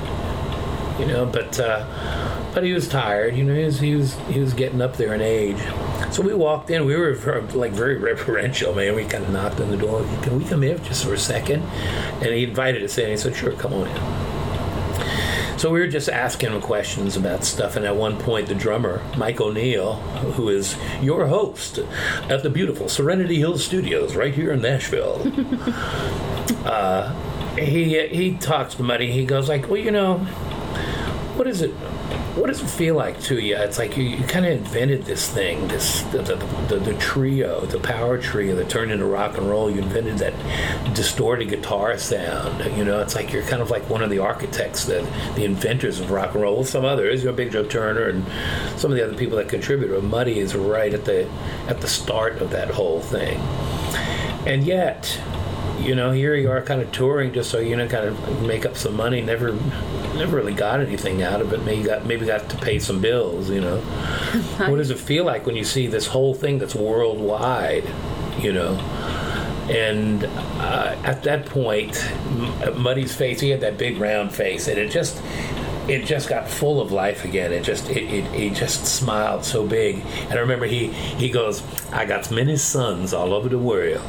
you 0.99 1.05
know. 1.05 1.25
But 1.25 1.59
uh, 1.59 1.85
but 2.53 2.63
he 2.63 2.73
was 2.73 2.87
tired, 2.87 3.35
you 3.35 3.43
know. 3.43 3.53
He 3.53 3.63
was 3.65 3.79
he 3.79 3.95
was 3.95 4.15
he 4.29 4.39
was 4.39 4.53
getting 4.53 4.81
up 4.81 4.97
there 4.97 5.13
in 5.13 5.21
age. 5.21 5.61
So 6.11 6.21
we 6.21 6.33
walked 6.33 6.69
in. 6.69 6.85
We 6.85 6.95
were 6.95 7.15
like 7.53 7.71
very 7.71 7.97
reverential, 7.97 8.73
man. 8.73 8.95
We 8.95 9.05
kind 9.05 9.23
of 9.23 9.31
knocked 9.31 9.59
on 9.59 9.69
the 9.69 9.77
door. 9.77 10.01
Can 10.23 10.39
we 10.39 10.45
come 10.45 10.63
in 10.63 10.83
just 10.83 11.05
for 11.05 11.13
a 11.13 11.19
second? 11.19 11.63
And 12.21 12.33
he 12.33 12.43
invited 12.43 12.83
us 12.83 12.97
in. 12.97 13.09
He 13.09 13.17
said, 13.17 13.35
"Sure, 13.35 13.51
come 13.53 13.73
on 13.73 13.87
in." 13.87 14.37
So 15.57 15.71
we 15.71 15.79
were 15.79 15.87
just 15.87 16.07
asking 16.07 16.51
him 16.51 16.61
questions 16.61 17.17
about 17.17 17.43
stuff, 17.43 17.75
and 17.75 17.85
at 17.85 17.95
one 17.95 18.19
point, 18.19 18.47
the 18.47 18.53
drummer, 18.53 19.01
Mike 19.17 19.41
O'Neill, 19.41 19.95
who 20.35 20.49
is 20.49 20.77
your 21.01 21.25
host 21.25 21.79
at 22.29 22.43
the 22.43 22.49
beautiful 22.51 22.87
Serenity 22.87 23.37
Hills 23.39 23.65
Studios 23.65 24.15
right 24.15 24.33
here 24.33 24.51
in 24.51 24.61
Nashville, 24.61 25.19
uh, 26.65 27.11
he 27.55 28.07
he 28.07 28.35
talks 28.37 28.75
to 28.75 28.83
Muddy. 28.83 29.11
He 29.11 29.25
goes 29.25 29.49
like, 29.49 29.67
"Well, 29.67 29.77
you 29.77 29.89
know, 29.89 30.19
what 31.37 31.47
is 31.47 31.61
it? 31.61 31.71
What 32.35 32.47
does 32.47 32.61
it 32.61 32.67
feel 32.67 32.95
like 32.95 33.21
to 33.23 33.39
you? 33.39 33.55
It's 33.57 33.77
like 33.77 33.95
you, 33.95 34.03
you 34.03 34.23
kind 34.25 34.45
of 34.45 34.51
invented 34.51 35.03
this 35.03 35.29
thing, 35.29 35.67
this 35.67 36.01
the, 36.03 36.21
the, 36.23 36.35
the, 36.67 36.79
the 36.79 36.93
trio, 36.95 37.65
the 37.65 37.79
power 37.79 38.17
trio 38.17 38.55
that 38.55 38.69
turned 38.69 38.91
into 38.91 39.05
rock 39.05 39.37
and 39.37 39.47
roll. 39.47 39.69
You 39.69 39.81
invented 39.81 40.17
that 40.17 40.33
distorted 40.95 41.49
guitar 41.49 41.97
sound. 41.97 42.63
You 42.77 42.83
know, 42.83 43.01
it's 43.01 43.15
like 43.15 43.31
you're 43.31 43.43
kind 43.43 43.61
of 43.61 43.69
like 43.69 43.87
one 43.89 44.01
of 44.01 44.09
the 44.09 44.19
architects, 44.19 44.85
the 44.85 45.07
the 45.35 45.45
inventors 45.45 45.99
of 45.99 46.09
rock 46.09 46.33
and 46.33 46.43
roll. 46.43 46.57
With 46.57 46.69
some 46.69 46.85
others, 46.85 47.23
you 47.23 47.29
know, 47.29 47.35
Big 47.35 47.51
Joe 47.51 47.65
Turner 47.65 48.09
and 48.09 48.25
some 48.79 48.91
of 48.91 48.97
the 48.97 49.05
other 49.05 49.15
people 49.15 49.37
that 49.37 49.47
contributed. 49.47 49.95
But 49.95 50.03
Muddy 50.07 50.39
is 50.39 50.55
right 50.55 50.93
at 50.93 51.05
the 51.05 51.29
at 51.67 51.81
the 51.81 51.87
start 51.87 52.41
of 52.41 52.49
that 52.49 52.69
whole 52.69 53.01
thing, 53.01 53.39
and 54.47 54.63
yet 54.63 55.19
you 55.79 55.95
know, 55.95 56.11
here 56.11 56.35
you 56.35 56.51
are 56.51 56.61
kind 56.61 56.81
of 56.81 56.91
touring 56.91 57.33
just 57.33 57.49
so 57.49 57.59
you 57.59 57.75
know, 57.75 57.87
kind 57.87 58.05
of 58.05 58.41
make 58.41 58.65
up 58.65 58.75
some 58.75 58.95
money. 58.95 59.21
Never, 59.21 59.53
never 60.15 60.37
really 60.37 60.53
got 60.53 60.79
anything 60.79 61.21
out 61.23 61.41
of 61.41 61.53
it. 61.53 61.63
Maybe 61.63 61.83
got 61.83 62.05
maybe 62.05 62.25
got 62.25 62.49
to 62.49 62.57
pay 62.57 62.79
some 62.79 62.99
bills. 62.99 63.49
You 63.49 63.61
know, 63.61 63.77
what 64.67 64.77
does 64.77 64.89
it 64.89 64.99
feel 64.99 65.25
like 65.25 65.45
when 65.45 65.55
you 65.55 65.63
see 65.63 65.87
this 65.87 66.07
whole 66.07 66.33
thing 66.33 66.57
that's 66.59 66.75
worldwide? 66.75 67.85
You 68.39 68.53
know, 68.53 68.75
and 69.69 70.23
uh, 70.25 70.95
at 71.03 71.23
that 71.23 71.45
point, 71.45 72.03
Muddy's 72.75 73.15
face, 73.15 73.39
he 73.39 73.49
had 73.49 73.61
that 73.61 73.77
big 73.77 73.97
round 73.97 74.33
face, 74.33 74.67
and 74.67 74.77
it 74.77 74.91
just. 74.91 75.21
It 75.87 76.03
just 76.03 76.27
got 76.27 76.49
full 76.49 76.81
of 76.81 76.91
life 76.91 77.23
again. 77.23 77.53
It 77.53 77.63
just 77.63 77.89
it, 77.89 78.03
it, 78.13 78.25
it 78.33 78.53
just 78.55 78.85
smiled 78.85 79.45
so 79.45 79.65
big. 79.65 80.03
And 80.23 80.33
I 80.33 80.39
remember 80.39 80.65
he 80.65 80.87
he 80.87 81.29
goes, 81.29 81.63
I 81.93 82.03
got 82.03 82.29
many 82.29 82.57
sons 82.57 83.13
all 83.13 83.33
over 83.33 83.47
the 83.47 83.57
world. 83.57 84.01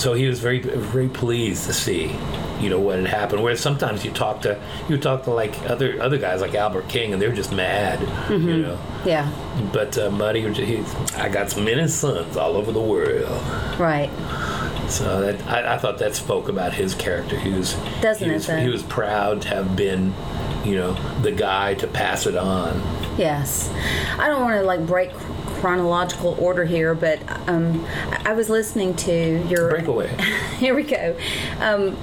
So 0.00 0.14
he 0.14 0.26
was 0.28 0.40
very 0.40 0.60
very 0.60 1.08
pleased 1.10 1.66
to 1.66 1.74
see, 1.74 2.10
you 2.58 2.70
know, 2.70 2.80
what 2.80 2.98
had 3.00 3.06
happened. 3.06 3.42
Whereas 3.42 3.60
sometimes 3.60 4.02
you 4.02 4.10
talk 4.10 4.40
to 4.42 4.58
you 4.88 4.96
talk 4.96 5.24
to 5.24 5.30
like 5.30 5.60
other 5.68 6.00
other 6.00 6.16
guys 6.16 6.40
like 6.40 6.54
Albert 6.54 6.88
King, 6.88 7.12
and 7.12 7.20
they're 7.20 7.34
just 7.34 7.52
mad, 7.52 8.00
you 8.30 8.62
know. 8.62 8.78
Yeah. 9.04 9.30
But 9.74 9.98
uh, 9.98 10.10
Muddy, 10.10 10.46
I 11.16 11.28
got 11.28 11.50
some 11.50 11.66
men 11.66 11.78
and 11.80 11.90
sons 11.90 12.38
all 12.38 12.56
over 12.56 12.72
the 12.72 12.80
world. 12.80 13.28
Right. 13.78 14.08
So 14.88 15.20
that 15.20 15.46
I, 15.46 15.74
I 15.74 15.78
thought 15.78 15.98
that 15.98 16.14
spoke 16.14 16.48
about 16.48 16.72
his 16.72 16.94
character. 16.94 17.38
He 17.38 17.50
was 17.50 17.74
Doesn't 18.00 18.26
he 18.26 18.30
it, 18.30 18.36
was, 18.36 18.46
though? 18.46 18.56
he 18.56 18.68
was 18.70 18.82
proud 18.82 19.42
to 19.42 19.48
have 19.48 19.76
been, 19.76 20.14
you 20.64 20.76
know, 20.76 20.94
the 21.20 21.30
guy 21.32 21.74
to 21.74 21.86
pass 21.86 22.26
it 22.26 22.36
on. 22.36 22.80
Yes. 23.18 23.70
I 24.18 24.28
don't 24.28 24.40
want 24.40 24.54
to 24.60 24.62
like 24.66 24.86
break 24.86 25.10
chronological 25.60 26.36
order 26.38 26.64
here, 26.64 26.94
but 26.94 27.20
um, 27.48 27.86
I 28.24 28.32
was 28.32 28.48
listening 28.48 28.96
to 28.96 29.46
your 29.46 29.70
Breakaway. 29.70 30.08
here 30.58 30.74
we 30.74 30.82
go. 30.82 31.16
Um, 31.60 31.96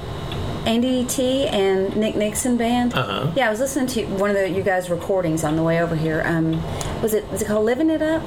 Andy 0.65 1.06
T 1.06 1.48
and 1.48 1.96
Nick 1.96 2.15
Nixon 2.15 2.58
band. 2.58 2.93
Uh-huh. 2.93 3.32
Yeah, 3.36 3.48
I 3.48 3.50
was 3.50 3.60
listening 3.60 3.88
to 3.88 4.06
one 4.17 4.30
of 4.30 4.36
the, 4.36 4.50
you 4.50 4.62
guys' 4.62 4.89
recordings 4.89 5.43
on 5.43 5.56
the 5.56 5.63
way 5.63 5.82
over 5.82 5.96
here. 5.96 6.22
Um, 6.26 6.62
was 7.02 7.13
it 7.13 7.30
was 7.32 7.41
it 7.41 7.46
called 7.46 7.65
"Living 7.65 7.89
It 7.89 8.02
Up"? 8.02 8.22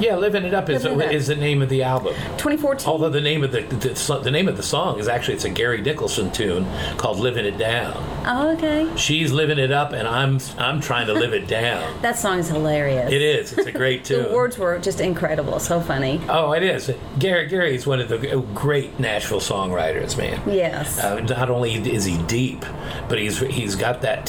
Yeah, 0.00 0.16
living 0.16 0.44
it 0.44 0.54
up 0.54 0.68
is 0.70 0.84
It 0.84 0.92
Up. 0.92 1.12
is 1.12 1.26
the 1.26 1.34
name 1.36 1.62
of 1.62 1.68
the 1.68 1.82
album. 1.82 2.14
2014. 2.38 2.86
Although 2.88 3.10
the 3.10 3.20
name 3.20 3.42
of 3.42 3.52
the, 3.52 3.62
the 3.62 4.20
the 4.22 4.30
name 4.30 4.48
of 4.48 4.56
the 4.56 4.62
song 4.62 4.98
is 4.98 5.08
actually 5.08 5.34
it's 5.34 5.44
a 5.44 5.50
Gary 5.50 5.80
Nicholson 5.82 6.30
tune 6.30 6.66
called 6.96 7.18
"Living 7.18 7.44
It 7.44 7.58
Down." 7.58 7.94
oh, 8.26 8.50
okay. 8.56 8.88
She's 8.96 9.32
living 9.32 9.58
it 9.58 9.72
up, 9.72 9.92
and 9.92 10.06
I'm 10.06 10.38
I'm 10.58 10.80
trying 10.80 11.06
to 11.08 11.14
live 11.14 11.32
it 11.32 11.46
down. 11.58 12.00
That 12.02 12.16
song 12.18 12.38
is 12.38 12.48
hilarious. 12.48 13.10
It 13.12 13.22
is. 13.22 13.52
It's 13.52 13.66
a 13.66 13.72
great 13.72 14.04
tune. 14.06 14.28
The 14.28 14.34
words 14.34 14.56
were 14.58 14.78
just 14.78 15.00
incredible. 15.00 15.58
So 15.58 15.80
funny. 15.80 16.20
Oh, 16.28 16.52
it 16.52 16.62
is. 16.62 16.92
Gary 17.18 17.46
Gary 17.48 17.74
is 17.74 17.86
one 17.86 18.00
of 18.00 18.08
the 18.08 18.18
great 18.54 18.98
Nashville 19.00 19.40
songwriters, 19.40 20.16
man. 20.16 20.40
Yes. 20.48 20.98
Uh, 20.98 21.20
not 21.20 21.50
only 21.50 21.74
is 21.74 22.04
he 22.04 22.18
deep, 22.24 22.64
but 23.08 23.18
he's 23.18 23.38
he's 23.40 23.74
got 23.74 24.02
that 24.02 24.26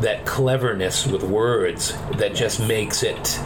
that 0.00 0.26
cleverness 0.26 1.06
with 1.06 1.22
words 1.22 1.96
that 2.16 2.34
just 2.34 2.60
makes 2.60 3.02
it 3.02 3.38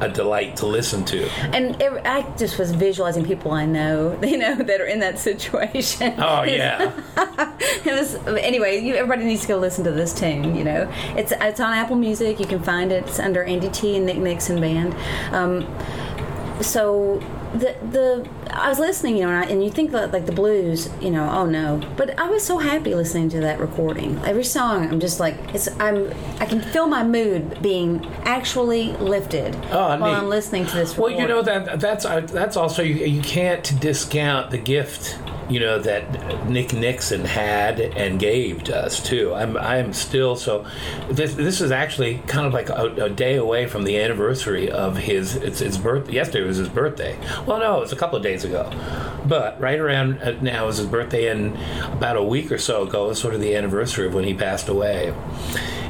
a 0.00 0.08
delight 0.08 0.56
to 0.56 0.66
listen 0.66 1.04
to. 1.06 1.28
And 1.52 1.80
it, 1.80 1.92
I 2.04 2.22
just 2.36 2.58
was 2.58 2.72
visualizing 2.72 3.24
people 3.24 3.52
I 3.52 3.66
know, 3.66 4.18
you 4.22 4.38
know, 4.38 4.54
that 4.56 4.80
are 4.80 4.86
in 4.86 5.00
that 5.00 5.18
situation. 5.18 6.14
Oh 6.18 6.42
yeah, 6.42 6.92
it 7.60 7.92
was 7.92 8.14
anyway. 8.26 8.80
You, 8.80 8.94
everybody 8.94 9.24
needs 9.24 9.42
to 9.42 9.48
go 9.48 9.58
listen 9.58 9.84
to 9.84 9.92
this 9.92 10.12
tune. 10.12 10.54
You 10.54 10.64
know, 10.64 10.92
it's 11.16 11.32
it's 11.32 11.60
on 11.60 11.72
Apple 11.72 11.96
Music. 11.96 12.40
You 12.40 12.46
can 12.46 12.62
find 12.62 12.92
it. 12.92 13.04
It's 13.06 13.18
under 13.18 13.44
Andy 13.44 13.68
T 13.70 13.96
and 13.96 14.06
Nick 14.06 14.18
Nixon 14.18 14.60
Band. 14.60 14.94
Um, 15.34 15.66
so 16.62 17.22
the 17.52 17.76
the 17.90 18.28
I 18.60 18.68
was 18.68 18.78
listening, 18.78 19.16
you 19.16 19.22
know, 19.22 19.30
and, 19.30 19.44
I, 19.44 19.48
and 19.48 19.62
you 19.64 19.70
think 19.70 19.90
that 19.92 20.12
like 20.12 20.26
the 20.26 20.32
blues, 20.32 20.88
you 21.00 21.10
know, 21.10 21.28
oh 21.30 21.46
no, 21.46 21.80
but 21.96 22.18
I 22.18 22.28
was 22.28 22.44
so 22.44 22.58
happy 22.58 22.94
listening 22.94 23.28
to 23.30 23.40
that 23.40 23.60
recording. 23.60 24.18
Every 24.24 24.44
song, 24.44 24.88
I'm 24.88 25.00
just 25.00 25.20
like 25.20 25.36
it's 25.54 25.68
I'm 25.80 26.12
I 26.40 26.46
can 26.46 26.60
feel 26.60 26.86
my 26.86 27.04
mood 27.04 27.60
being 27.62 28.04
actually 28.24 28.92
lifted 28.94 29.54
Oh, 29.70 29.98
while 29.98 29.98
neat. 29.98 30.04
I'm 30.18 30.28
listening 30.28 30.66
to 30.66 30.76
this. 30.76 30.96
Well, 30.96 31.10
you 31.10 31.26
know 31.26 31.42
that 31.42 31.80
that's 31.80 32.04
uh, 32.04 32.20
that's 32.20 32.56
also 32.56 32.82
you, 32.82 32.94
you 33.04 33.22
can't 33.22 33.78
discount 33.80 34.50
the 34.50 34.58
gift 34.58 35.18
you 35.48 35.60
know 35.60 35.78
that 35.78 36.48
Nick 36.48 36.72
Nixon 36.72 37.24
had 37.24 37.80
and 37.80 38.18
gave 38.18 38.64
to 38.64 38.76
us 38.76 39.02
too. 39.02 39.34
I'm 39.34 39.56
I'm 39.56 39.92
still 39.92 40.36
so. 40.36 40.66
This 41.10 41.34
this 41.34 41.60
is 41.60 41.70
actually 41.70 42.18
kind 42.26 42.46
of 42.46 42.52
like 42.52 42.68
a, 42.68 43.04
a 43.04 43.10
day 43.10 43.36
away 43.36 43.66
from 43.66 43.84
the 43.84 43.98
anniversary 43.98 44.70
of 44.70 44.96
his 44.96 45.36
it's 45.36 45.60
his 45.60 45.78
birth. 45.78 46.10
Yesterday 46.10 46.46
was 46.46 46.56
his 46.56 46.68
birthday. 46.68 47.18
Well, 47.46 47.58
no, 47.58 47.78
it 47.78 47.80
was 47.80 47.92
a 47.92 47.96
couple 47.96 48.16
of 48.16 48.22
days 48.22 48.44
ago, 48.44 48.70
but 49.26 49.60
right 49.60 49.78
around 49.78 50.20
uh, 50.22 50.32
now 50.40 50.68
is 50.68 50.78
his 50.78 50.86
birthday, 50.86 51.28
and 51.28 51.56
about 51.92 52.16
a 52.16 52.22
week 52.22 52.50
or 52.50 52.58
so 52.58 52.82
ago 52.82 53.10
is 53.10 53.18
sort 53.18 53.34
of 53.34 53.40
the 53.40 53.54
anniversary 53.54 54.06
of 54.06 54.14
when 54.14 54.24
he 54.24 54.34
passed 54.34 54.68
away. 54.68 55.14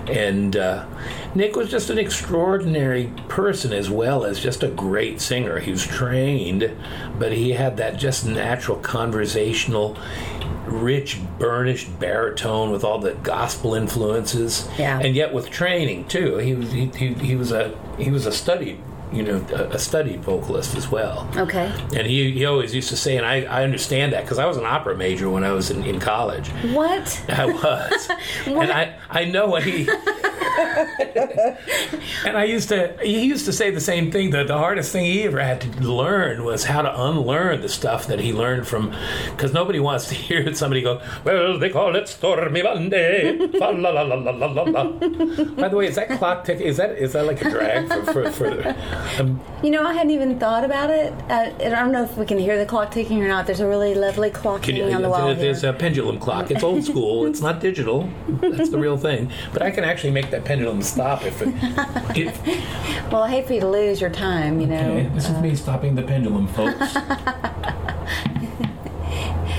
And 0.09 0.57
uh, 0.57 0.87
Nick 1.35 1.57
was 1.57 1.71
just 1.71 1.91
an 1.91 1.99
extraordinary 1.99 3.13
person 3.29 3.73
as 3.73 3.91
well 3.91 4.25
as 4.25 4.41
just 4.41 4.63
a 4.63 4.69
great 4.69 5.21
singer. 5.21 5.59
He 5.59 5.71
was 5.71 5.87
trained, 5.87 6.71
but 7.19 7.33
he 7.33 7.53
had 7.53 7.77
that 7.79 7.99
just 7.99 8.25
natural 8.27 8.79
conversational, 8.79 9.99
rich, 10.67 11.19
burnished 11.39 11.99
baritone 11.99 12.71
with 12.71 12.85
all 12.85 12.99
the 12.99 13.15
gospel 13.15 13.75
influences. 13.75 14.69
Yeah. 14.79 15.01
And 15.01 15.15
yet 15.15 15.33
with 15.33 15.51
training 15.51 16.07
too. 16.07 16.37
He 16.37 16.55
was 16.55 16.73
he, 16.73 16.87
he, 16.87 17.15
he 17.15 17.37
was 17.37 17.53
a 17.53 17.77
he 17.99 18.11
was 18.11 18.27
a 18.27 18.33
studied 18.33 18.81
you 19.17 19.23
know 19.23 19.45
a, 19.51 19.71
a 19.71 19.79
studied 19.79 20.21
vocalist 20.23 20.77
as 20.77 20.91
well. 20.91 21.29
Okay. 21.37 21.73
And 21.95 22.07
he, 22.07 22.33
he 22.33 22.45
always 22.45 22.75
used 22.75 22.89
to 22.91 22.97
say, 22.97 23.17
and 23.17 23.25
I, 23.25 23.43
I 23.43 23.65
understand 23.65 24.13
that 24.13 24.23
because 24.23 24.39
I 24.39 24.47
was 24.47 24.57
an 24.57 24.65
opera 24.65 24.97
major 24.97 25.31
when 25.31 25.45
I 25.45 25.53
was 25.53 25.71
in, 25.71 25.85
in 25.85 25.99
college. 26.01 26.49
What? 26.73 27.25
I 27.29 27.47
was. 27.47 28.09
what? 28.47 28.69
and 28.69 28.73
I, 28.73 28.99
I 29.11 29.25
know 29.25 29.47
what 29.47 29.63
he. 29.63 29.89
and 32.27 32.37
I 32.37 32.45
used 32.45 32.69
to, 32.71 32.97
he 33.03 33.25
used 33.25 33.45
to 33.47 33.53
say 33.53 33.71
the 33.71 33.81
same 33.81 34.11
thing 34.11 34.31
that 34.31 34.47
the 34.47 34.59
hardest 34.59 34.93
thing 34.93 35.05
he 35.05 35.23
ever 35.25 35.41
had 35.41 35.61
to 35.63 35.69
learn 35.81 36.45
was 36.45 36.65
how 36.65 36.83
to 36.83 37.03
unlearn 37.03 37.61
the 37.61 37.69
stuff 37.69 38.07
that 38.07 38.21
he 38.21 38.33
learned 38.33 38.67
from, 38.67 38.95
because 39.31 39.53
nobody 39.53 39.81
wants 39.81 40.09
to 40.09 40.15
hear 40.27 40.53
somebody 40.55 40.83
go, 40.83 41.01
well, 41.25 41.59
they 41.59 41.71
call 41.71 41.97
it 41.97 42.09
Stormy 42.09 42.63
Monday. 42.63 43.37
La 43.37 43.71
la 43.71 43.91
la 43.91 44.03
la 44.03 44.31
la 44.31 44.63
la. 44.63 44.85
By 44.85 45.69
the 45.69 45.77
way, 45.77 45.87
is 45.87 45.97
that 45.97 46.09
clock 46.19 46.45
ticking? 46.45 46.67
Is 46.67 46.77
that 46.77 46.91
is 46.91 47.13
that 47.13 47.27
like 47.27 47.43
a 47.43 47.51
drag 47.51 47.89
for 47.89 48.05
for, 48.13 48.31
for 48.31 48.77
um, 49.19 49.41
You 49.63 49.71
know, 49.71 49.85
I 49.85 49.93
hadn't 49.93 50.11
even 50.11 50.39
thought 50.39 50.65
about 50.65 50.91
it. 50.91 51.13
Uh, 51.31 51.51
I 51.61 51.69
don't 51.69 51.93
know 51.93 52.03
if 52.05 52.17
we 52.17 52.27
can 52.27 52.39
hear 52.39 52.59
the 52.59 52.67
clock 52.67 52.91
ticking 52.91 53.23
or 53.23 53.29
not. 53.29 53.47
There's 53.47 53.61
a 53.61 53.67
really 53.69 53.95
lovely 53.95 54.31
clock 54.31 54.63
Can 54.63 54.77
hanging 54.77 54.95
on 54.95 55.03
the 55.03 55.09
wall 55.09 55.27
there- 55.27 55.35
there's 55.35 55.61
here. 55.63 55.71
a 55.71 55.73
pendulum 55.75 56.19
clock. 56.19 56.51
It's 56.51 56.63
old 56.63 56.85
school. 56.85 57.27
It's 57.31 57.41
not 57.41 57.61
digital. 57.61 58.09
That's 58.29 58.71
the 58.71 58.79
real 58.79 58.97
thing. 58.97 59.31
But 59.53 59.63
I 59.63 59.71
can 59.71 59.85
actually 59.85 60.13
make 60.13 60.31
that 60.31 60.45
pendulum 60.45 60.83
stop 60.83 61.25
if 61.25 61.41
it. 61.43 61.49
if 62.17 63.13
Well, 63.13 63.23
I 63.23 63.31
hate 63.31 63.47
for 63.47 63.53
you 63.55 63.61
to 63.61 63.69
lose 63.69 64.01
your 64.01 64.11
time. 64.11 64.61
You 64.61 64.67
know. 64.69 64.77
okay, 64.77 65.11
this 65.15 65.29
is 65.29 65.39
me 65.41 65.55
stopping 65.55 65.95
the 65.95 66.03
pendulum, 66.03 66.47
folks. 66.49 66.97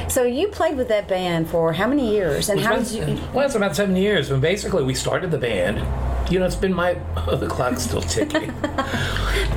So 0.10 0.24
you 0.24 0.48
played 0.48 0.78
with 0.78 0.88
that 0.88 1.08
band 1.08 1.50
for 1.50 1.74
how 1.74 1.88
many 1.88 2.10
years? 2.10 2.50
And 2.50 2.60
how 2.60 2.78
did 2.78 2.92
you? 2.92 3.20
Well, 3.34 3.46
it's 3.46 3.56
about 3.56 3.76
seven 3.76 3.96
years. 3.96 4.30
When 4.32 4.40
basically 4.40 4.84
we 4.84 4.94
started 4.94 5.32
the 5.32 5.38
band. 5.38 5.78
You 6.32 6.40
know, 6.40 6.46
it's 6.46 6.56
been 6.56 6.74
my. 6.74 6.98
Oh, 7.30 7.36
the 7.36 7.48
clock's 7.48 7.82
still 7.84 8.02
ticking. 8.02 8.54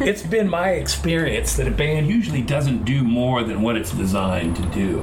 it's 0.01 0.22
been 0.22 0.48
my 0.48 0.70
experience 0.70 1.55
that 1.55 1.68
a 1.68 1.70
band 1.70 2.09
usually 2.09 2.42
doesn't 2.42 2.84
do 2.84 3.05
more 3.05 3.44
than 3.44 3.62
what 3.62 3.76
it's 3.76 3.92
designed 3.92 4.57
to 4.57 4.62
do. 4.62 4.98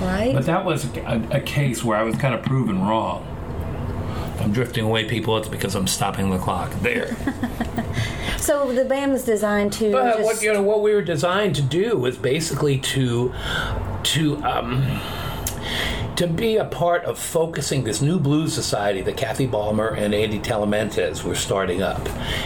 Right. 0.00 0.32
But 0.34 0.46
that 0.46 0.64
was 0.64 0.84
a, 0.96 1.28
a 1.30 1.40
case 1.40 1.84
where 1.84 1.96
I 1.96 2.02
was 2.02 2.16
kind 2.16 2.34
of 2.34 2.42
proven 2.42 2.82
wrong. 2.82 3.24
If 4.34 4.42
I'm 4.42 4.52
drifting 4.52 4.84
away, 4.84 5.04
people, 5.04 5.36
it's 5.38 5.46
because 5.46 5.76
I'm 5.76 5.86
stopping 5.86 6.30
the 6.30 6.38
clock. 6.38 6.72
There. 6.80 7.16
So 8.46 8.72
the 8.72 8.84
band 8.84 9.10
was 9.10 9.24
designed 9.24 9.72
to. 9.74 9.90
But 9.90 10.18
just, 10.18 10.24
what 10.24 10.40
you 10.42 10.52
know, 10.52 10.62
what 10.62 10.80
we 10.80 10.94
were 10.94 11.02
designed 11.02 11.56
to 11.56 11.62
do 11.62 11.96
was 11.96 12.16
basically 12.16 12.78
to 12.78 13.34
to 14.06 14.42
um, 14.44 15.00
to 16.16 16.26
be 16.26 16.56
a 16.56 16.64
part 16.64 17.04
of 17.04 17.18
focusing 17.18 17.84
this 17.84 18.00
new 18.00 18.18
blues 18.18 18.54
society 18.54 19.02
that 19.02 19.18
Kathy 19.18 19.46
Ballmer 19.46 19.96
and 19.98 20.14
Andy 20.14 20.38
Talamantez 20.38 21.22
were 21.22 21.34
starting 21.34 21.82
up. 21.82 22.00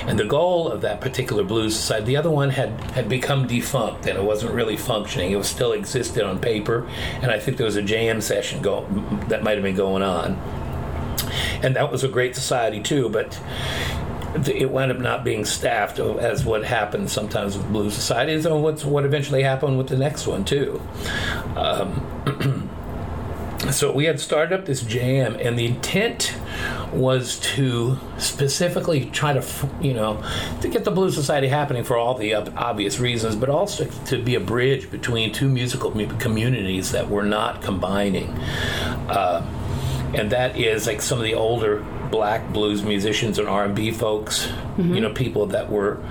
And 0.07 0.19
the 0.19 0.25
goal 0.25 0.69
of 0.69 0.81
that 0.81 1.01
particular 1.01 1.45
blues 1.45 1.77
society, 1.77 2.07
the 2.07 2.17
other 2.17 2.31
one 2.31 2.51
had, 2.51 2.81
had 2.93 3.09
become 3.09 3.47
defunct 3.47 4.07
and 4.07 4.19
it 4.19 4.25
wasn't 4.25 4.55
really 4.55 4.77
functioning. 4.77 5.31
It 5.31 5.37
was 5.37 5.49
still 5.49 5.73
existed 5.73 6.25
on 6.25 6.41
paper, 6.41 6.89
and 7.23 7.31
I 7.31 7.39
think 7.39 7.59
there 7.59 7.67
was 7.67 7.77
a 7.77 7.83
jam 7.83 8.21
session 8.21 8.61
go, 8.61 8.87
that 9.29 9.45
might 9.45 9.55
have 9.55 9.63
been 9.63 9.77
going 9.77 10.03
on. 10.03 10.35
And 11.63 11.77
that 11.77 11.93
was 11.93 12.03
a 12.03 12.09
great 12.09 12.35
society 12.35 12.81
too, 12.81 13.09
but 13.09 13.39
it 14.35 14.71
wound 14.71 14.93
up 14.93 14.99
not 14.99 15.25
being 15.25 15.45
staffed 15.45 15.99
as 15.99 16.45
what 16.45 16.65
happens 16.65 17.13
sometimes 17.13 17.57
with 17.57 17.69
blues 17.69 17.95
societies 17.95 18.47
and 18.47 18.63
what's 18.63 18.85
what 18.85 19.05
eventually 19.05 19.43
happened 19.43 19.77
with 19.77 19.89
the 19.89 19.97
next 19.97 20.27
one 20.27 20.45
too. 20.45 20.81
Um, 21.57 22.71
so 23.71 23.93
we 23.93 24.05
had 24.05 24.21
started 24.21 24.59
up 24.59 24.67
this 24.67 24.83
jam 24.83 25.37
and 25.41 25.59
the 25.59 25.67
intent 25.67 26.35
was 26.93 27.39
to 27.41 27.99
specifically 28.19 29.07
try 29.07 29.33
to 29.33 29.45
you 29.81 29.93
know 29.93 30.23
to 30.61 30.69
get 30.69 30.85
the 30.85 30.91
blues 30.91 31.15
society 31.15 31.49
happening 31.49 31.85
for 31.85 31.97
all 31.97 32.15
the 32.15 32.35
obvious 32.35 32.99
reasons 32.99 33.37
but 33.37 33.49
also 33.49 33.85
to 34.07 34.23
be 34.23 34.35
a 34.35 34.41
bridge 34.41 34.91
between 34.91 35.33
two 35.33 35.49
musical 35.49 35.91
communities 36.19 36.93
that 36.93 37.09
were 37.09 37.25
not 37.25 37.63
combining. 37.63 38.29
Uh, 39.09 39.45
and 40.15 40.31
that 40.33 40.57
is 40.57 40.87
like 40.87 41.01
some 41.01 41.19
of 41.19 41.25
the 41.25 41.35
older 41.35 41.85
black 42.11 42.53
blues 42.53 42.83
musicians 42.83 43.39
and 43.39 43.49
R&B 43.49 43.93
folks, 43.93 44.49
you 44.79 45.01
know, 45.01 45.13
people 45.13 45.47
that 45.47 45.71
were 45.71 46.03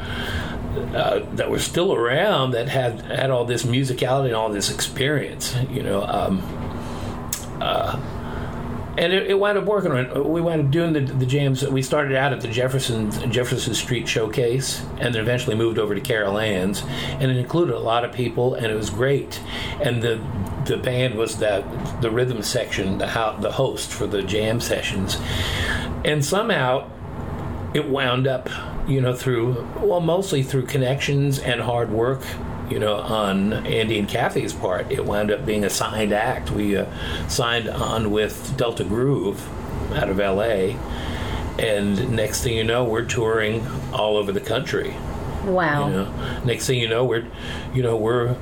uh, 0.93 1.19
that 1.33 1.49
were 1.49 1.59
still 1.59 1.93
around 1.93 2.51
that 2.51 2.69
had 2.69 3.01
had 3.01 3.31
all 3.31 3.45
this 3.45 3.63
musicality 3.63 4.27
and 4.27 4.35
all 4.35 4.49
this 4.49 4.71
experience, 4.71 5.55
you 5.69 5.83
know. 5.83 6.03
Um, 6.03 6.41
uh, 7.59 7.99
and 8.97 9.13
it, 9.13 9.27
it 9.27 9.39
wound 9.39 9.57
up 9.57 9.65
working. 9.65 9.91
on- 9.91 10.17
uh, 10.17 10.21
We 10.21 10.41
wound 10.41 10.61
up 10.65 10.71
doing 10.71 10.93
the, 10.93 11.01
the 11.01 11.25
jams. 11.25 11.63
We 11.67 11.81
started 11.81 12.15
out 12.15 12.33
at 12.33 12.41
the 12.41 12.47
Jefferson 12.47 13.11
Jefferson 13.31 13.73
Street 13.73 14.07
Showcase, 14.07 14.81
and 14.99 15.13
then 15.13 15.21
eventually 15.21 15.55
moved 15.55 15.77
over 15.79 15.95
to 15.95 16.01
Carol 16.01 16.37
Ann's, 16.39 16.83
and 17.19 17.31
it 17.31 17.37
included 17.37 17.75
a 17.75 17.79
lot 17.79 18.03
of 18.03 18.11
people, 18.11 18.55
and 18.55 18.65
it 18.67 18.75
was 18.75 18.89
great. 18.89 19.39
And 19.81 20.01
the 20.01 20.19
the 20.65 20.77
band 20.77 21.15
was 21.15 21.37
that 21.37 21.63
the 22.01 22.11
rhythm 22.11 22.41
section, 22.43 22.97
the 22.97 23.07
how, 23.07 23.33
the 23.33 23.51
host 23.53 23.89
for 23.91 24.05
the 24.07 24.21
jam 24.21 24.59
sessions, 24.59 25.17
and 26.05 26.23
somehow 26.23 26.89
it 27.73 27.87
wound 27.87 28.27
up, 28.27 28.49
you 28.87 28.99
know, 28.99 29.13
through 29.15 29.67
well, 29.79 30.01
mostly 30.01 30.43
through 30.43 30.65
connections 30.65 31.39
and 31.39 31.61
hard 31.61 31.91
work. 31.91 32.21
You 32.69 32.79
know, 32.79 32.95
on 32.95 33.53
Andy 33.65 33.97
and 33.97 34.07
Kathy's 34.07 34.53
part, 34.53 34.91
it 34.91 35.03
wound 35.05 35.31
up 35.31 35.45
being 35.45 35.63
a 35.63 35.69
signed 35.69 36.13
act. 36.13 36.51
We 36.51 36.77
uh, 36.77 36.85
signed 37.27 37.67
on 37.67 38.11
with 38.11 38.55
Delta 38.57 38.83
Groove 38.83 39.47
out 39.95 40.09
of 40.09 40.17
LA, 40.17 40.77
and 41.57 42.11
next 42.15 42.43
thing 42.43 42.55
you 42.55 42.63
know, 42.63 42.83
we're 42.83 43.05
touring 43.05 43.65
all 43.91 44.17
over 44.17 44.31
the 44.31 44.39
country. 44.41 44.93
wow. 45.45 45.87
You 45.87 45.93
know, 45.95 46.41
next 46.45 46.67
thing 46.67 46.79
you 46.79 46.87
know, 46.87 47.05
we're, 47.05 47.25
you 47.73 47.81
know, 47.81 47.97
we're 47.97 48.35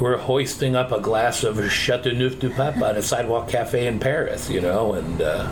we're 0.00 0.16
hoisting 0.16 0.76
up 0.76 0.92
a 0.92 1.00
glass 1.00 1.42
of 1.44 1.70
Chateauneuf 1.70 2.38
du 2.38 2.50
Pape 2.50 2.76
at 2.82 2.96
a 2.96 3.02
sidewalk 3.02 3.48
cafe 3.48 3.86
in 3.86 3.98
Paris. 3.98 4.48
You 4.50 4.60
know, 4.60 4.94
and 4.94 5.20
uh, 5.22 5.50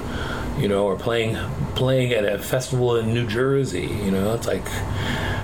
you 0.59 0.69
know, 0.69 0.85
or 0.87 0.97
playing 0.97 1.37
playing 1.75 2.13
at 2.13 2.25
a 2.25 2.39
festival 2.39 2.97
in 2.97 3.13
New 3.13 3.27
Jersey. 3.27 3.87
You 3.87 4.11
know, 4.11 4.35
it's 4.35 4.47
like 4.47 4.67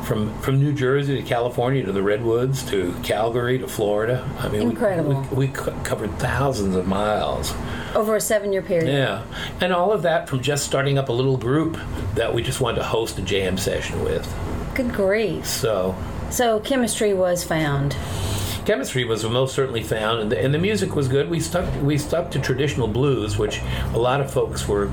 from 0.05 0.37
from 0.41 0.59
New 0.59 0.73
Jersey 0.73 1.17
to 1.21 1.23
California 1.23 1.85
to 1.85 1.93
the 1.93 2.03
Redwoods 2.03 2.63
to 2.71 2.95
Calgary 3.03 3.59
to 3.59 3.69
Florida. 3.69 4.29
I 4.39 4.49
mean, 4.49 4.65
we- 4.65 4.71
Incredible. 4.71 5.27
We, 5.31 5.47
we, 5.47 5.49
co- 5.49 5.73
covered 5.85 6.19
thousands 6.19 6.75
of 6.77 6.87
miles. 6.87 7.55
Over 7.95 8.17
a 8.17 8.21
seven-year 8.21 8.63
period. 8.63 8.89
Yeah, 8.89 9.23
and 9.61 9.73
all 9.73 9.93
of 9.93 10.03
that 10.03 10.29
from 10.29 10.41
just 10.41 10.65
starting 10.65 10.97
up 10.99 11.09
a 11.11 11.13
little 11.13 11.37
group 11.37 11.79
that 12.15 12.35
we 12.35 12.43
just 12.43 12.61
wanted 12.61 12.79
to 12.79 12.85
host 12.85 13.19
a 13.19 13.23
jam 13.23 13.59
session 13.59 14.03
with. 14.03 14.27
Good 14.75 14.93
grief. 14.95 15.47
So 15.47 15.95
So 16.31 16.61
chemistry 16.61 17.13
was 17.13 17.45
found. 17.45 17.95
Chemistry 18.65 19.05
was 19.05 19.25
most 19.25 19.55
certainly 19.55 19.83
found, 19.83 20.21
and 20.21 20.33
the, 20.33 20.39
and 20.43 20.53
the 20.53 20.59
music 20.59 20.95
was 20.95 21.09
good. 21.09 21.29
We 21.31 21.41
stuck 21.41 21.69
we 21.83 21.99
stuck 21.99 22.31
to 22.33 22.41
traditional 22.41 22.89
blues, 22.89 23.39
which 23.39 23.61
a 23.93 23.99
lot 23.99 24.21
of 24.21 24.31
folks 24.31 24.67
were 24.69 24.91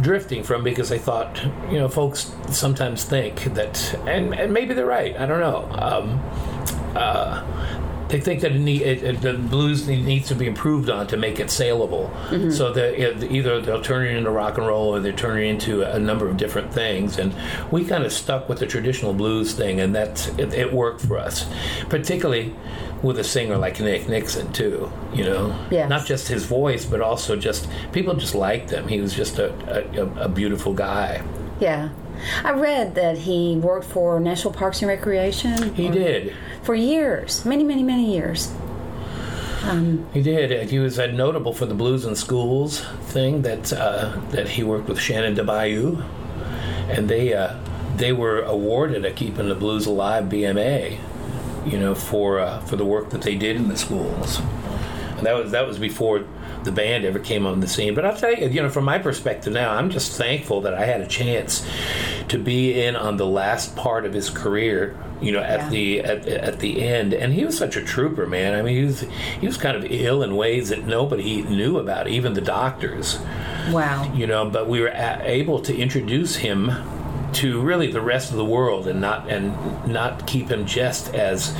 drifting 0.00 0.42
from 0.42 0.62
because 0.62 0.88
they 0.88 0.98
thought, 0.98 1.42
you 1.70 1.78
know, 1.78 1.88
folks 1.88 2.34
sometimes 2.50 3.04
think 3.04 3.44
that, 3.54 3.94
and, 4.06 4.34
and 4.34 4.52
maybe 4.52 4.74
they're 4.74 4.86
right. 4.86 5.16
I 5.18 5.26
don't 5.26 5.40
know. 5.40 5.68
Um, 5.72 6.20
uh, 6.94 7.42
they 8.08 8.20
think 8.20 8.40
that 8.42 8.52
it 8.52 8.60
need, 8.60 8.82
it, 8.82 9.02
it, 9.02 9.20
the 9.20 9.32
blues 9.32 9.88
needs 9.88 10.28
to 10.28 10.36
be 10.36 10.46
improved 10.46 10.88
on 10.90 11.08
to 11.08 11.16
make 11.16 11.40
it 11.40 11.50
saleable. 11.50 12.08
So 12.52 12.72
that 12.72 13.32
either 13.32 13.60
they'll 13.60 13.82
turn 13.82 14.06
it 14.06 14.16
into 14.16 14.30
rock 14.30 14.58
and 14.58 14.66
roll 14.66 14.94
or 14.94 15.00
they 15.00 15.10
turn 15.10 15.38
it 15.38 15.46
into 15.46 15.82
a 15.82 15.98
number 15.98 16.28
of 16.28 16.36
different 16.36 16.72
things. 16.72 17.18
And 17.18 17.34
we 17.72 17.84
kind 17.84 18.04
of 18.04 18.12
stuck 18.12 18.48
with 18.48 18.60
the 18.60 18.66
traditional 18.66 19.12
blues 19.12 19.54
thing, 19.54 19.80
and 19.80 19.92
that 19.96 20.28
it, 20.38 20.54
it 20.54 20.72
worked 20.72 21.00
for 21.00 21.18
us, 21.18 21.46
particularly 21.88 22.54
with 23.02 23.18
a 23.18 23.24
singer 23.24 23.56
like 23.58 23.78
Nick 23.80 24.08
Nixon 24.08 24.52
too. 24.52 24.90
You 25.14 25.24
know, 25.24 25.66
Yes. 25.70 25.88
not 25.88 26.06
just 26.06 26.28
his 26.28 26.44
voice, 26.44 26.84
but 26.84 27.00
also 27.00 27.36
just 27.36 27.68
people 27.92 28.14
just 28.14 28.34
liked 28.34 28.70
him. 28.70 28.88
He 28.88 29.00
was 29.00 29.14
just 29.14 29.38
a, 29.38 29.52
a, 30.00 30.24
a 30.24 30.28
beautiful 30.28 30.72
guy. 30.72 31.22
Yeah. 31.60 31.90
I 32.42 32.52
read 32.52 32.94
that 32.94 33.18
he 33.18 33.56
worked 33.56 33.86
for 33.86 34.18
National 34.20 34.52
Parks 34.54 34.80
and 34.80 34.88
Recreation. 34.88 35.74
He 35.74 35.88
for- 35.88 35.92
did. 35.92 36.34
For 36.62 36.74
years. 36.74 37.44
Many, 37.44 37.62
many, 37.64 37.82
many 37.82 38.14
years. 38.14 38.52
He 40.12 40.22
did. 40.22 40.70
He 40.70 40.78
was 40.78 40.96
uh, 40.98 41.06
notable 41.08 41.52
for 41.52 41.66
the 41.66 41.74
Blues 41.74 42.04
and 42.04 42.16
Schools 42.16 42.80
thing 43.08 43.42
that 43.42 43.72
uh, 43.72 44.16
that 44.30 44.48
he 44.50 44.62
worked 44.62 44.88
with 44.88 45.00
Shannon 45.00 45.34
DeBayou, 45.34 46.04
and 46.88 47.08
they 47.08 47.34
uh, 47.34 47.56
they 47.96 48.12
were 48.12 48.42
awarded 48.42 49.04
a 49.04 49.10
Keeping 49.10 49.48
the 49.48 49.56
Blues 49.56 49.86
Alive 49.86 50.26
BMA, 50.26 50.98
you 51.66 51.78
know, 51.78 51.94
for 51.94 52.38
uh, 52.40 52.60
for 52.60 52.76
the 52.76 52.84
work 52.84 53.10
that 53.10 53.22
they 53.22 53.34
did 53.34 53.56
in 53.56 53.68
the 53.68 53.76
schools. 53.76 54.40
And 55.18 55.24
that 55.26 55.34
was 55.34 55.52
that 55.52 55.66
was 55.66 55.78
before 55.78 56.24
the 56.64 56.72
band 56.72 57.04
ever 57.04 57.18
came 57.18 57.46
on 57.46 57.60
the 57.60 57.68
scene. 57.68 57.94
But 57.94 58.04
I'll 58.04 58.16
tell 58.16 58.34
you, 58.34 58.48
you 58.48 58.60
know, 58.62 58.68
from 58.68 58.84
my 58.84 58.98
perspective 58.98 59.52
now, 59.52 59.72
I'm 59.72 59.88
just 59.90 60.12
thankful 60.18 60.60
that 60.62 60.74
I 60.74 60.84
had 60.84 61.00
a 61.00 61.06
chance 61.06 61.64
to 62.28 62.38
be 62.38 62.82
in 62.82 62.96
on 62.96 63.16
the 63.16 63.26
last 63.26 63.76
part 63.76 64.04
of 64.04 64.12
his 64.12 64.28
career. 64.30 64.96
You 65.22 65.32
know, 65.32 65.40
at 65.40 65.60
Yeah. 65.60 65.68
the 65.70 66.00
at, 66.00 66.28
at 66.28 66.58
the 66.58 66.82
end, 66.82 67.14
and 67.14 67.32
he 67.32 67.46
was 67.46 67.56
such 67.56 67.76
a 67.76 67.82
trooper, 67.82 68.26
man. 68.26 68.52
I 68.54 68.60
mean, 68.60 68.76
he 68.76 68.84
was 68.84 69.00
he 69.40 69.46
was 69.46 69.56
kind 69.56 69.74
of 69.74 69.86
ill 69.90 70.22
in 70.22 70.36
ways 70.36 70.68
that 70.68 70.86
nobody 70.86 71.40
knew 71.40 71.78
about, 71.78 72.08
even 72.08 72.34
the 72.34 72.42
doctors 72.42 73.18
Wow. 73.70 74.12
you 74.14 74.26
know 74.28 74.48
but 74.48 74.68
we 74.68 74.80
were 74.80 74.92
a- 74.94 75.20
able 75.24 75.58
to 75.62 75.74
introduce 75.76 76.36
him 76.36 76.70
to 77.36 77.60
really 77.60 77.90
the 77.92 78.00
rest 78.00 78.30
of 78.30 78.36
the 78.36 78.44
world 78.44 78.86
and 78.86 79.00
not 79.00 79.28
and 79.30 79.52
not 79.86 80.26
keep 80.26 80.48
him 80.50 80.64
just 80.66 81.14
as 81.14 81.54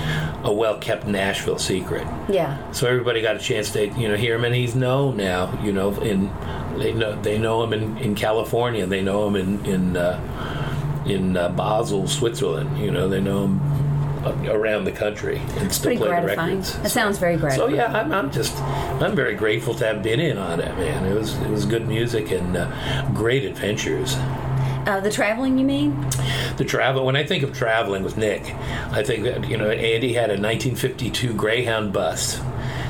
a 0.45 0.53
well 0.53 0.79
kept 0.79 1.07
Nashville 1.07 1.59
secret 1.59 2.07
Yeah. 2.29 2.57
so 2.73 2.87
everybody 2.89 3.21
got 3.23 3.37
a 3.37 3.39
chance 3.39 3.71
to 3.73 3.89
you 3.89 4.09
know 4.09 4.17
hear 4.17 4.35
him 4.37 4.45
and 4.45 4.55
he's 4.55 4.75
known 4.75 5.17
now 5.17 5.59
you 5.63 5.73
know 5.73 5.91
in 6.01 6.31
they 6.79 6.93
know 6.93 7.21
they 7.23 7.39
know 7.39 7.63
him 7.63 7.73
in, 7.73 7.97
in 7.99 8.15
California 8.15 8.87
they 8.87 9.03
know 9.03 9.27
him 9.29 9.37
in 9.37 9.65
in 9.67 9.97
uh, 9.97 11.03
in 11.07 11.37
uh, 11.37 11.49
Basel 11.51 12.07
Switzerland 12.09 12.79
you 12.79 12.91
know 12.91 13.09
they 13.09 13.21
know 13.21 13.45
him 13.45 13.61
around 14.49 14.83
the 14.85 14.91
country 14.93 15.41
and 15.59 15.73
still 15.73 15.91
Pretty 15.91 15.99
play 15.99 16.09
the 16.09 16.21
gratifying. 16.23 16.49
records 16.59 16.79
That 16.81 16.91
sounds 16.91 17.19
very 17.19 17.37
great. 17.37 17.53
so 17.53 17.69
yeah, 17.69 17.93
I'm, 17.93 18.11
I'm 18.13 18.31
just 18.33 18.57
I'm 18.61 19.15
very 19.15 19.35
grateful 19.37 19.73
to 19.77 19.87
have 19.87 20.03
been 20.03 20.19
in 20.19 20.37
on 20.37 20.59
it, 20.59 20.77
man. 20.79 21.05
It 21.07 21.15
was 21.15 21.35
it 21.37 21.49
was 21.51 21.65
good 21.65 21.87
music 21.87 22.33
and 22.33 22.57
uh, 22.57 23.09
great 23.15 23.45
adventures. 23.45 24.17
Uh, 24.87 25.01
the 25.01 25.11
traveling, 25.11 25.59
you 25.59 25.65
mean? 25.65 26.01
The 26.59 26.65
travel 26.65 27.05
when 27.05 27.17
I 27.17 27.25
think 27.25 27.43
of 27.43 27.53
traveling 27.53 28.05
with 28.05 28.17
Nick, 28.17 28.55
I 28.93 29.03
think 29.03 29.25
that 29.25 29.49
you 29.51 29.57
know 29.57 29.69
Andy 29.69 30.13
had 30.13 30.31
a 30.31 30.39
1952 30.41 31.35
Greyhound 31.35 31.93
bus 31.93 32.41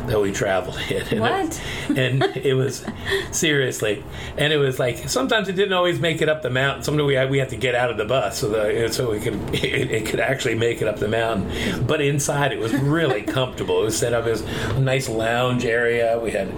that 0.06 0.20
we 0.20 0.32
traveled 0.32 0.78
in. 0.90 1.06
And 1.16 1.20
What? 1.20 1.62
It, 1.90 1.98
and 1.98 2.22
it 2.36 2.54
was 2.54 2.84
seriously, 3.30 4.04
and 4.36 4.52
it 4.52 4.58
was 4.58 4.78
like 4.78 5.08
sometimes 5.08 5.48
it 5.48 5.52
didn't 5.52 5.72
always 5.72 6.00
make 6.00 6.20
it 6.20 6.28
up 6.28 6.42
the 6.42 6.50
mountain. 6.50 6.82
Sometimes 6.82 7.06
we 7.06 7.14
had 7.14 7.30
we 7.30 7.38
had 7.38 7.50
to 7.50 7.56
get 7.56 7.74
out 7.74 7.90
of 7.90 7.96
the 7.96 8.04
bus 8.04 8.38
so 8.38 8.48
that 8.50 8.94
so 8.94 9.10
we 9.10 9.20
could 9.20 9.34
it, 9.54 9.90
it 9.90 10.06
could 10.06 10.20
actually 10.20 10.54
make 10.54 10.82
it 10.82 10.88
up 10.88 10.98
the 10.98 11.08
mountain. 11.08 11.86
But 11.86 12.00
inside 12.00 12.52
it 12.52 12.58
was 12.58 12.74
really 12.74 13.22
comfortable. 13.38 13.82
It 13.82 13.84
was 13.84 13.98
set 13.98 14.12
up 14.12 14.26
as 14.26 14.42
a 14.42 14.80
nice 14.80 15.08
lounge 15.08 15.64
area. 15.64 16.18
We 16.18 16.30
had 16.30 16.48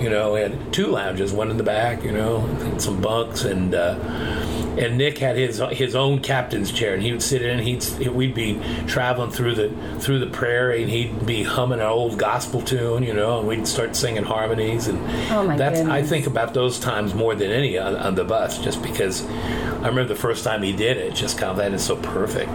you 0.00 0.10
know 0.10 0.34
we 0.34 0.40
had 0.40 0.72
two 0.72 0.86
lounges, 0.86 1.32
one 1.32 1.50
in 1.50 1.56
the 1.56 1.64
back, 1.64 2.02
you 2.02 2.12
know, 2.12 2.78
some 2.78 3.00
bunks 3.00 3.44
and. 3.44 3.74
Uh, 3.74 4.58
and 4.78 4.96
Nick 4.96 5.18
had 5.18 5.36
his 5.36 5.60
his 5.72 5.94
own 5.96 6.20
captain's 6.20 6.70
chair, 6.70 6.94
and 6.94 7.02
he 7.02 7.10
would 7.10 7.22
sit 7.22 7.42
in. 7.42 7.58
He'd 7.58 7.84
we'd 8.08 8.34
be 8.34 8.60
traveling 8.86 9.30
through 9.30 9.54
the 9.56 9.98
through 9.98 10.20
the 10.20 10.26
prairie, 10.26 10.82
and 10.82 10.90
he'd 10.90 11.26
be 11.26 11.42
humming 11.42 11.80
an 11.80 11.86
old 11.86 12.18
gospel 12.18 12.62
tune, 12.62 12.97
you 13.02 13.12
know, 13.14 13.38
and 13.40 13.48
we'd 13.48 13.66
start 13.66 13.94
singing 13.96 14.24
harmonies. 14.24 14.86
And 14.88 14.98
Oh, 15.30 15.44
my 15.44 15.56
that's 15.56 15.80
I 15.80 16.02
think 16.02 16.26
about 16.26 16.54
those 16.54 16.78
times 16.78 17.14
more 17.14 17.34
than 17.34 17.50
any 17.50 17.78
on, 17.78 17.96
on 17.96 18.14
the 18.14 18.24
bus, 18.24 18.58
just 18.58 18.82
because 18.82 19.24
I 19.26 19.88
remember 19.88 20.04
the 20.06 20.14
first 20.14 20.44
time 20.44 20.62
he 20.62 20.72
did 20.72 20.96
it. 20.96 21.14
Just 21.14 21.38
kind 21.38 21.50
of 21.50 21.56
that 21.58 21.72
is 21.72 21.82
so 21.84 21.96
perfect, 21.96 22.50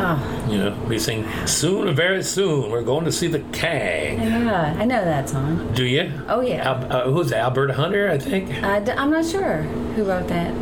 Oh, 0.00 0.46
you 0.50 0.58
know. 0.58 0.76
We 0.88 0.98
sing 0.98 1.26
soon, 1.46 1.94
very 1.94 2.22
soon. 2.22 2.70
We're 2.70 2.82
going 2.82 3.04
to 3.04 3.12
see 3.12 3.26
the 3.26 3.40
Kang. 3.52 4.20
yeah. 4.20 4.76
I 4.78 4.84
know 4.84 5.04
that 5.04 5.28
song. 5.28 5.72
Do 5.74 5.84
you? 5.84 6.12
Oh, 6.28 6.40
yeah. 6.40 6.68
Al, 6.70 6.92
uh, 6.92 7.10
who's 7.10 7.32
Albert 7.32 7.70
Hunter, 7.72 8.10
I 8.10 8.18
think. 8.18 8.50
I'm 8.62 9.10
not 9.10 9.24
sure 9.26 9.62
who 9.94 10.04
wrote 10.04 10.28
that. 10.28 10.54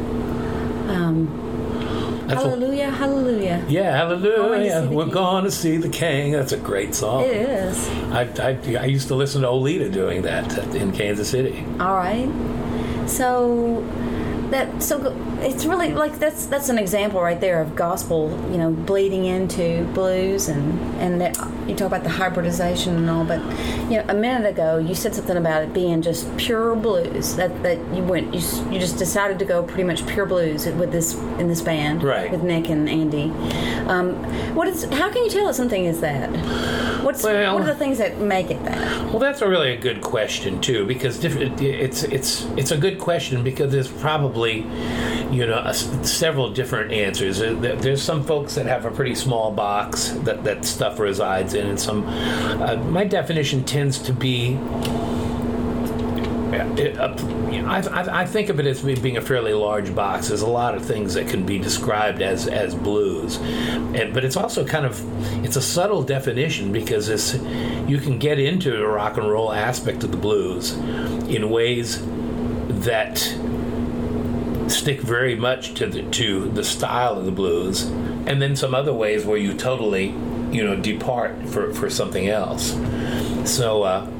That's 2.26 2.42
what- 2.42 2.50
Hallelujah, 2.58 2.90
hallelujah. 2.90 3.64
yeah, 3.68 3.96
hallelujah. 3.96 4.88
We're 4.90 5.06
going 5.06 5.44
to 5.44 5.50
see 5.50 5.76
the 5.76 5.88
King. 5.88 6.32
That's 6.32 6.52
a 6.52 6.56
great 6.56 6.94
song. 6.94 7.22
It 7.24 7.36
is. 7.36 7.88
I, 8.10 8.22
I, 8.40 8.58
I 8.82 8.84
used 8.86 9.08
to 9.08 9.14
listen 9.14 9.42
to 9.42 9.48
Oleta 9.48 9.88
doing 9.88 10.22
that 10.22 10.56
in 10.74 10.92
Kansas 10.92 11.28
City. 11.30 11.64
All 11.80 11.94
right. 11.94 12.28
So 13.08 13.84
that 14.50 14.82
so 14.82 14.98
go- 14.98 15.35
it's 15.40 15.64
really 15.66 15.92
like 15.92 16.18
that's 16.18 16.46
that's 16.46 16.68
an 16.68 16.78
example 16.78 17.20
right 17.20 17.40
there 17.40 17.60
of 17.60 17.76
gospel, 17.76 18.30
you 18.50 18.58
know, 18.58 18.70
bleeding 18.70 19.24
into 19.26 19.84
blues 19.94 20.48
and 20.48 20.78
and 21.00 21.20
that, 21.20 21.36
you 21.68 21.74
talk 21.74 21.88
about 21.88 22.02
the 22.04 22.08
hybridization 22.10 22.96
and 22.96 23.10
all, 23.10 23.24
but 23.24 23.40
you 23.90 23.96
know, 23.98 24.04
a 24.08 24.14
minute 24.14 24.48
ago 24.48 24.78
you 24.78 24.94
said 24.94 25.14
something 25.14 25.36
about 25.36 25.62
it 25.62 25.72
being 25.72 26.00
just 26.02 26.34
pure 26.36 26.74
blues. 26.76 27.36
That 27.36 27.62
that 27.62 27.78
you 27.94 28.02
went 28.02 28.34
you, 28.34 28.40
you 28.72 28.78
just 28.80 28.98
decided 28.98 29.38
to 29.40 29.44
go 29.44 29.62
pretty 29.62 29.84
much 29.84 30.06
pure 30.06 30.26
blues 30.26 30.66
with 30.66 30.92
this 30.92 31.14
in 31.38 31.48
this 31.48 31.60
band 31.62 32.02
Right. 32.02 32.30
with 32.30 32.42
Nick 32.42 32.68
and 32.70 32.88
Andy. 32.88 33.30
Um, 33.88 34.14
what 34.54 34.68
is 34.68 34.84
how 34.84 35.10
can 35.12 35.22
you 35.24 35.30
tell 35.30 35.46
that 35.46 35.54
something 35.54 35.84
is 35.84 36.00
that? 36.00 36.30
What's 37.04 37.22
Well- 37.22 37.54
what 37.54 37.62
are 37.62 37.66
the 37.66 37.74
things 37.74 37.98
that 37.98 38.18
make 38.20 38.50
it 38.50 38.64
that? 38.64 39.06
Well, 39.10 39.18
that's 39.18 39.40
a 39.42 39.48
really 39.48 39.72
a 39.72 39.76
good 39.76 40.00
question 40.00 40.60
too, 40.60 40.86
because 40.86 41.18
different. 41.18 41.60
It's 41.60 42.02
it's 42.04 42.46
it's 42.56 42.70
a 42.70 42.76
good 42.76 42.98
question 42.98 43.42
because 43.44 43.70
there's 43.70 43.88
probably, 43.88 44.66
you 45.30 45.46
know, 45.46 45.70
several 45.72 46.50
different 46.50 46.92
answers. 46.92 47.38
There- 47.38 47.54
There's 47.76 48.02
some 48.02 48.22
folks 48.22 48.54
that 48.54 48.66
have 48.66 48.84
a 48.84 48.90
pretty 48.90 49.14
small 49.14 49.50
box 49.50 50.10
that 50.24 50.44
that 50.44 50.64
stuff 50.64 50.98
resides 50.98 51.54
in, 51.54 51.66
and 51.66 51.80
some. 51.80 52.04
Uh, 52.06 52.76
my 52.76 53.04
definition 53.04 53.64
tends 53.64 53.98
to 54.00 54.12
be. 54.12 54.58
It, 56.78 56.96
uh, 56.98 57.14
you 57.50 57.60
know, 57.62 57.68
I, 57.68 57.80
I, 57.80 58.20
I 58.22 58.26
think 58.26 58.48
of 58.48 58.60
it 58.60 58.66
as 58.66 58.80
being 58.82 59.16
a 59.16 59.20
fairly 59.20 59.52
large 59.52 59.94
box. 59.94 60.28
There's 60.28 60.42
a 60.42 60.46
lot 60.46 60.74
of 60.74 60.84
things 60.84 61.14
that 61.14 61.28
can 61.28 61.44
be 61.44 61.58
described 61.58 62.22
as 62.22 62.46
as 62.46 62.74
blues, 62.74 63.36
and, 63.36 64.14
but 64.14 64.24
it's 64.24 64.36
also 64.36 64.64
kind 64.64 64.86
of 64.86 65.02
it's 65.44 65.56
a 65.56 65.62
subtle 65.62 66.02
definition 66.02 66.72
because 66.72 67.08
it's 67.08 67.34
you 67.88 67.98
can 67.98 68.18
get 68.18 68.38
into 68.38 68.70
the 68.70 68.86
rock 68.86 69.16
and 69.18 69.28
roll 69.28 69.52
aspect 69.52 70.04
of 70.04 70.12
the 70.12 70.16
blues 70.16 70.72
in 71.28 71.50
ways 71.50 72.00
that 72.84 73.16
stick 74.68 75.00
very 75.00 75.34
much 75.34 75.74
to 75.74 75.86
the 75.86 76.02
to 76.02 76.48
the 76.50 76.64
style 76.64 77.18
of 77.18 77.24
the 77.24 77.32
blues, 77.32 77.82
and 77.82 78.40
then 78.40 78.56
some 78.56 78.74
other 78.74 78.92
ways 78.92 79.24
where 79.24 79.38
you 79.38 79.54
totally 79.54 80.06
you 80.50 80.64
know 80.64 80.76
depart 80.76 81.36
for 81.48 81.72
for 81.72 81.90
something 81.90 82.28
else. 82.28 82.76
So. 83.44 83.82
Uh, 83.82 84.10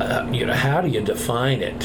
uh, 0.00 0.28
you 0.32 0.44
know, 0.44 0.52
how 0.52 0.80
do 0.80 0.88
you 0.88 1.00
define 1.00 1.62
it? 1.62 1.84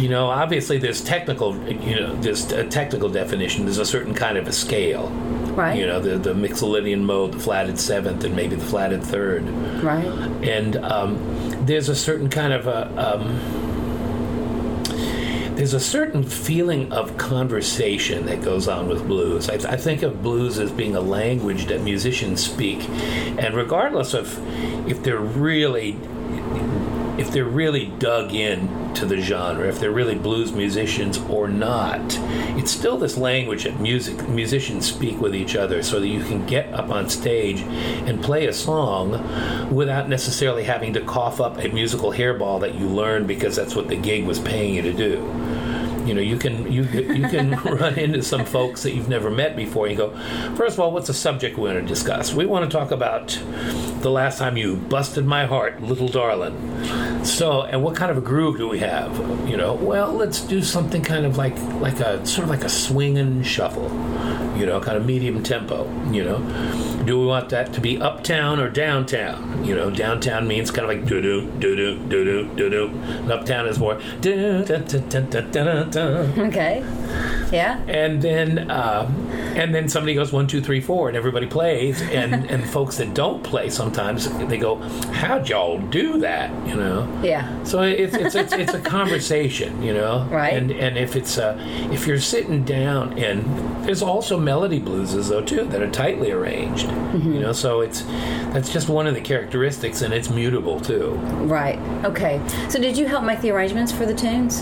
You 0.00 0.08
know, 0.08 0.28
obviously 0.28 0.78
there's 0.78 1.02
technical, 1.02 1.56
you 1.68 1.96
know, 2.00 2.14
there's 2.16 2.50
a 2.52 2.64
technical 2.64 3.10
definition. 3.10 3.64
There's 3.64 3.78
a 3.78 3.84
certain 3.84 4.14
kind 4.14 4.38
of 4.38 4.48
a 4.48 4.52
scale. 4.52 5.08
Right. 5.54 5.78
You 5.78 5.86
know, 5.86 6.00
the 6.00 6.16
the 6.16 6.32
Mixolydian 6.32 7.00
mode, 7.00 7.32
the 7.32 7.38
flatted 7.38 7.78
seventh, 7.78 8.24
and 8.24 8.34
maybe 8.34 8.56
the 8.56 8.64
flatted 8.64 9.02
third. 9.02 9.42
Right. 9.82 10.06
And 10.46 10.76
um, 10.76 11.18
there's 11.66 11.88
a 11.88 11.96
certain 11.96 12.30
kind 12.30 12.52
of 12.52 12.66
a 12.66 12.86
um, 12.96 13.69
there's 15.60 15.74
a 15.74 15.78
certain 15.78 16.22
feeling 16.22 16.90
of 16.90 17.18
conversation 17.18 18.24
that 18.24 18.40
goes 18.40 18.66
on 18.66 18.88
with 18.88 19.06
blues. 19.06 19.50
I, 19.50 19.56
I 19.56 19.76
think 19.76 20.02
of 20.02 20.22
blues 20.22 20.58
as 20.58 20.72
being 20.72 20.96
a 20.96 21.02
language 21.02 21.66
that 21.66 21.82
musicians 21.82 22.42
speak, 22.42 22.88
and 22.88 23.54
regardless 23.54 24.14
of 24.14 24.38
if 24.88 25.02
they're 25.02 25.18
really 25.18 25.98
if 27.18 27.30
they're 27.30 27.44
really 27.44 27.88
dug 27.98 28.32
in 28.32 28.94
to 28.94 29.04
the 29.04 29.20
genre, 29.20 29.68
if 29.68 29.78
they're 29.78 29.90
really 29.90 30.14
blues 30.14 30.52
musicians 30.52 31.18
or 31.28 31.46
not, 31.46 32.00
it's 32.56 32.70
still 32.70 32.96
this 32.96 33.18
language 33.18 33.64
that 33.64 33.78
music 33.78 34.26
musicians 34.30 34.90
speak 34.90 35.20
with 35.20 35.34
each 35.34 35.56
other, 35.56 35.82
so 35.82 36.00
that 36.00 36.08
you 36.08 36.24
can 36.24 36.46
get 36.46 36.72
up 36.72 36.88
on 36.88 37.10
stage 37.10 37.60
and 37.60 38.24
play 38.24 38.46
a 38.46 38.52
song 38.54 39.10
without 39.70 40.08
necessarily 40.08 40.64
having 40.64 40.94
to 40.94 41.02
cough 41.02 41.38
up 41.38 41.58
a 41.58 41.68
musical 41.68 42.12
hairball 42.12 42.58
that 42.60 42.74
you 42.74 42.88
learned 42.88 43.28
because 43.28 43.54
that's 43.54 43.74
what 43.76 43.88
the 43.88 43.96
gig 43.96 44.24
was 44.24 44.38
paying 44.38 44.72
you 44.72 44.80
to 44.80 44.94
do. 44.94 45.49
You 46.10 46.16
know, 46.16 46.22
you 46.22 46.38
can 46.38 46.72
you 46.72 46.82
you 46.82 47.28
can 47.28 47.50
run 47.64 47.96
into 47.96 48.20
some 48.24 48.44
folks 48.44 48.82
that 48.82 48.94
you've 48.94 49.08
never 49.08 49.30
met 49.30 49.54
before. 49.54 49.86
You 49.86 49.94
go, 49.94 50.10
first 50.56 50.74
of 50.74 50.80
all, 50.80 50.90
what's 50.90 51.06
the 51.06 51.14
subject 51.14 51.56
we 51.56 51.68
want 51.68 51.78
to 51.78 51.86
discuss? 51.86 52.34
We 52.34 52.46
want 52.46 52.68
to 52.68 52.76
talk 52.76 52.90
about 52.90 53.28
the 54.00 54.10
last 54.10 54.38
time 54.38 54.56
you 54.56 54.74
busted 54.74 55.24
my 55.24 55.46
heart, 55.46 55.80
little 55.80 56.08
darling. 56.08 57.24
So, 57.24 57.62
and 57.62 57.84
what 57.84 57.94
kind 57.94 58.10
of 58.10 58.18
a 58.18 58.20
groove 58.20 58.58
do 58.58 58.68
we 58.68 58.80
have? 58.80 59.16
You 59.48 59.56
know, 59.56 59.74
well, 59.74 60.12
let's 60.12 60.40
do 60.40 60.64
something 60.64 61.00
kind 61.00 61.24
of 61.24 61.36
like 61.36 61.56
like 61.74 62.00
a 62.00 62.26
sort 62.26 62.42
of 62.42 62.50
like 62.50 62.64
a 62.64 62.68
swing 62.68 63.16
and 63.16 63.46
shuffle. 63.46 63.88
You 64.58 64.66
know, 64.66 64.80
kind 64.80 64.96
of 64.96 65.06
medium 65.06 65.44
tempo. 65.44 65.88
You 66.10 66.24
know, 66.24 66.38
do 67.04 67.18
we 67.18 67.26
want 67.26 67.48
that 67.50 67.72
to 67.72 67.80
be 67.80 68.00
uptown 68.00 68.60
or 68.60 68.68
downtown? 68.68 69.64
You 69.64 69.74
know, 69.74 69.90
downtown 69.90 70.46
means 70.46 70.70
kind 70.70 70.90
of 70.90 70.96
like 70.96 71.08
doo 71.08 71.20
doo 71.20 71.50
doo 71.58 71.76
doo 71.76 71.98
doo 72.08 72.24
doo 72.24 72.54
doo 72.54 72.70
doo, 72.70 72.86
and 73.04 73.32
uptown 73.32 73.66
is 73.66 73.78
more 73.78 74.00
doo 74.20 74.64
dun 74.64 74.84
dun 74.84 75.08
dun 75.08 75.30
dun 75.30 75.50
dun 75.50 75.90
dun. 75.90 76.40
Okay. 76.40 76.84
Yeah. 77.50 77.82
And 77.88 78.22
then, 78.22 78.70
um, 78.70 79.28
and 79.56 79.74
then 79.74 79.88
somebody 79.88 80.14
goes 80.14 80.32
one, 80.32 80.46
two, 80.46 80.60
three, 80.60 80.80
four, 80.80 81.08
and 81.08 81.16
everybody 81.16 81.46
plays. 81.46 82.00
And 82.02 82.34
and 82.50 82.68
folks 82.68 82.98
that 82.98 83.14
don't 83.14 83.42
play 83.42 83.70
sometimes 83.70 84.28
they 84.46 84.58
go, 84.58 84.76
"How'd 85.12 85.48
y'all 85.48 85.78
do 85.78 86.18
that?" 86.18 86.50
You 86.66 86.76
know. 86.76 87.20
Yeah. 87.22 87.62
So 87.64 87.82
it's 87.82 88.14
it's 88.14 88.34
it's, 88.34 88.52
it's 88.52 88.74
a 88.74 88.80
conversation, 88.96 89.82
you 89.82 89.94
know. 89.94 90.26
Right. 90.30 90.52
And 90.52 90.70
and 90.70 90.98
if 90.98 91.16
it's 91.16 91.38
uh 91.38 91.56
if 91.90 92.06
you're 92.06 92.20
sitting 92.20 92.64
down 92.64 93.18
and 93.18 93.84
there's 93.84 94.02
also 94.02 94.38
melody 94.38 94.80
blueses 94.80 95.28
though 95.28 95.42
too 95.42 95.64
that 95.66 95.82
are 95.82 95.90
tightly 95.90 96.30
arranged. 96.30 96.89
You 97.14 97.40
know, 97.40 97.52
so 97.52 97.80
it's 97.80 98.02
that's 98.52 98.72
just 98.72 98.88
one 98.88 99.06
of 99.06 99.14
the 99.14 99.20
characteristics, 99.20 100.02
and 100.02 100.14
it's 100.14 100.30
mutable 100.30 100.80
too. 100.80 101.12
Right. 101.44 101.78
Okay. 102.04 102.40
So, 102.68 102.80
did 102.80 102.96
you 102.96 103.06
help 103.06 103.24
make 103.24 103.40
the 103.40 103.50
arrangements 103.50 103.92
for 103.92 104.06
the 104.06 104.14
tunes? 104.14 104.60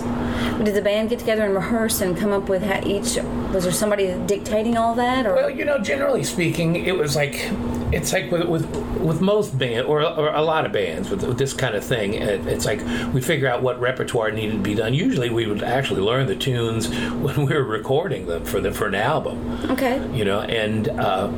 Did 0.64 0.74
the 0.74 0.82
band 0.82 1.10
get 1.10 1.18
together 1.18 1.44
and 1.44 1.54
rehearse 1.54 2.00
and 2.00 2.16
come 2.16 2.32
up 2.32 2.48
with 2.48 2.62
how 2.62 2.80
each? 2.86 3.16
Was 3.52 3.64
there 3.64 3.72
somebody 3.72 4.14
dictating 4.26 4.76
all 4.76 4.94
that, 4.96 5.26
or? 5.26 5.34
Well, 5.34 5.50
you 5.50 5.64
know, 5.64 5.78
generally 5.78 6.22
speaking, 6.22 6.76
it 6.76 6.96
was 6.96 7.16
like 7.16 7.50
it's 7.92 8.12
like 8.12 8.30
with 8.30 8.44
with, 8.44 8.66
with 8.98 9.20
most 9.20 9.58
band 9.58 9.86
or, 9.86 10.02
or 10.02 10.34
a 10.34 10.42
lot 10.42 10.66
of 10.66 10.72
bands 10.72 11.08
with, 11.08 11.22
with 11.22 11.38
this 11.38 11.52
kind 11.54 11.74
of 11.74 11.82
thing. 11.82 12.14
It, 12.14 12.46
it's 12.46 12.66
like 12.66 12.80
we 13.14 13.20
figure 13.20 13.48
out 13.48 13.62
what 13.62 13.80
repertoire 13.80 14.30
needed 14.30 14.52
to 14.52 14.58
be 14.58 14.74
done. 14.74 14.92
Usually, 14.92 15.30
we 15.30 15.46
would 15.46 15.62
actually 15.62 16.02
learn 16.02 16.26
the 16.26 16.36
tunes 16.36 16.88
when 17.14 17.46
we 17.46 17.54
were 17.54 17.64
recording 17.64 18.26
them 18.26 18.44
for 18.44 18.60
the 18.60 18.72
for 18.72 18.86
an 18.86 18.94
album. 18.94 19.58
okay. 19.70 20.06
You 20.12 20.24
know, 20.24 20.40
and 20.40 20.88
uh, 20.88 21.28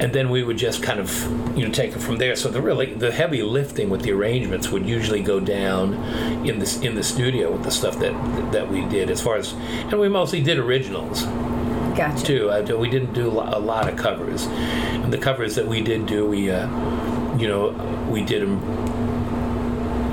and 0.00 0.12
then 0.12 0.30
we 0.30 0.42
would 0.42 0.58
just 0.58 0.82
kind 0.82 0.98
of 0.98 1.10
you 1.56 1.66
know 1.66 1.72
take 1.72 1.94
it 1.94 2.00
from 2.00 2.16
there. 2.16 2.34
So 2.34 2.48
the 2.48 2.60
really 2.60 2.94
the 2.94 3.12
heavy 3.12 3.42
lifting 3.42 3.90
with 3.90 4.02
the 4.02 4.12
arrangements 4.12 4.70
would 4.70 4.86
usually 4.86 5.22
go 5.22 5.38
down 5.38 5.94
in 6.46 6.58
the 6.58 6.80
in 6.82 6.94
the 6.94 7.02
studio 7.02 7.52
with 7.52 7.62
the 7.62 7.70
stuff 7.70 7.98
that 8.00 8.12
that 8.52 8.68
we 8.68 8.84
did 8.86 9.10
as 9.10 9.20
far 9.20 9.36
as 9.36 9.52
and 9.52 10.00
we 10.00 10.08
mostly 10.08 10.42
did 10.42 10.58
originals 10.58 11.24
Gotcha. 11.96 12.24
too. 12.24 12.50
Uh, 12.50 12.76
we 12.76 12.88
didn't 12.88 13.12
do 13.12 13.28
a 13.28 13.58
lot 13.58 13.88
of 13.88 13.96
covers, 13.96 14.46
and 14.46 15.12
the 15.12 15.18
covers 15.18 15.54
that 15.56 15.66
we 15.66 15.82
did 15.82 16.06
do, 16.06 16.26
we, 16.26 16.50
uh, 16.50 16.66
you 17.36 17.48
know, 17.48 17.70
we 18.10 18.22
did 18.24 18.42
them, 18.42 18.60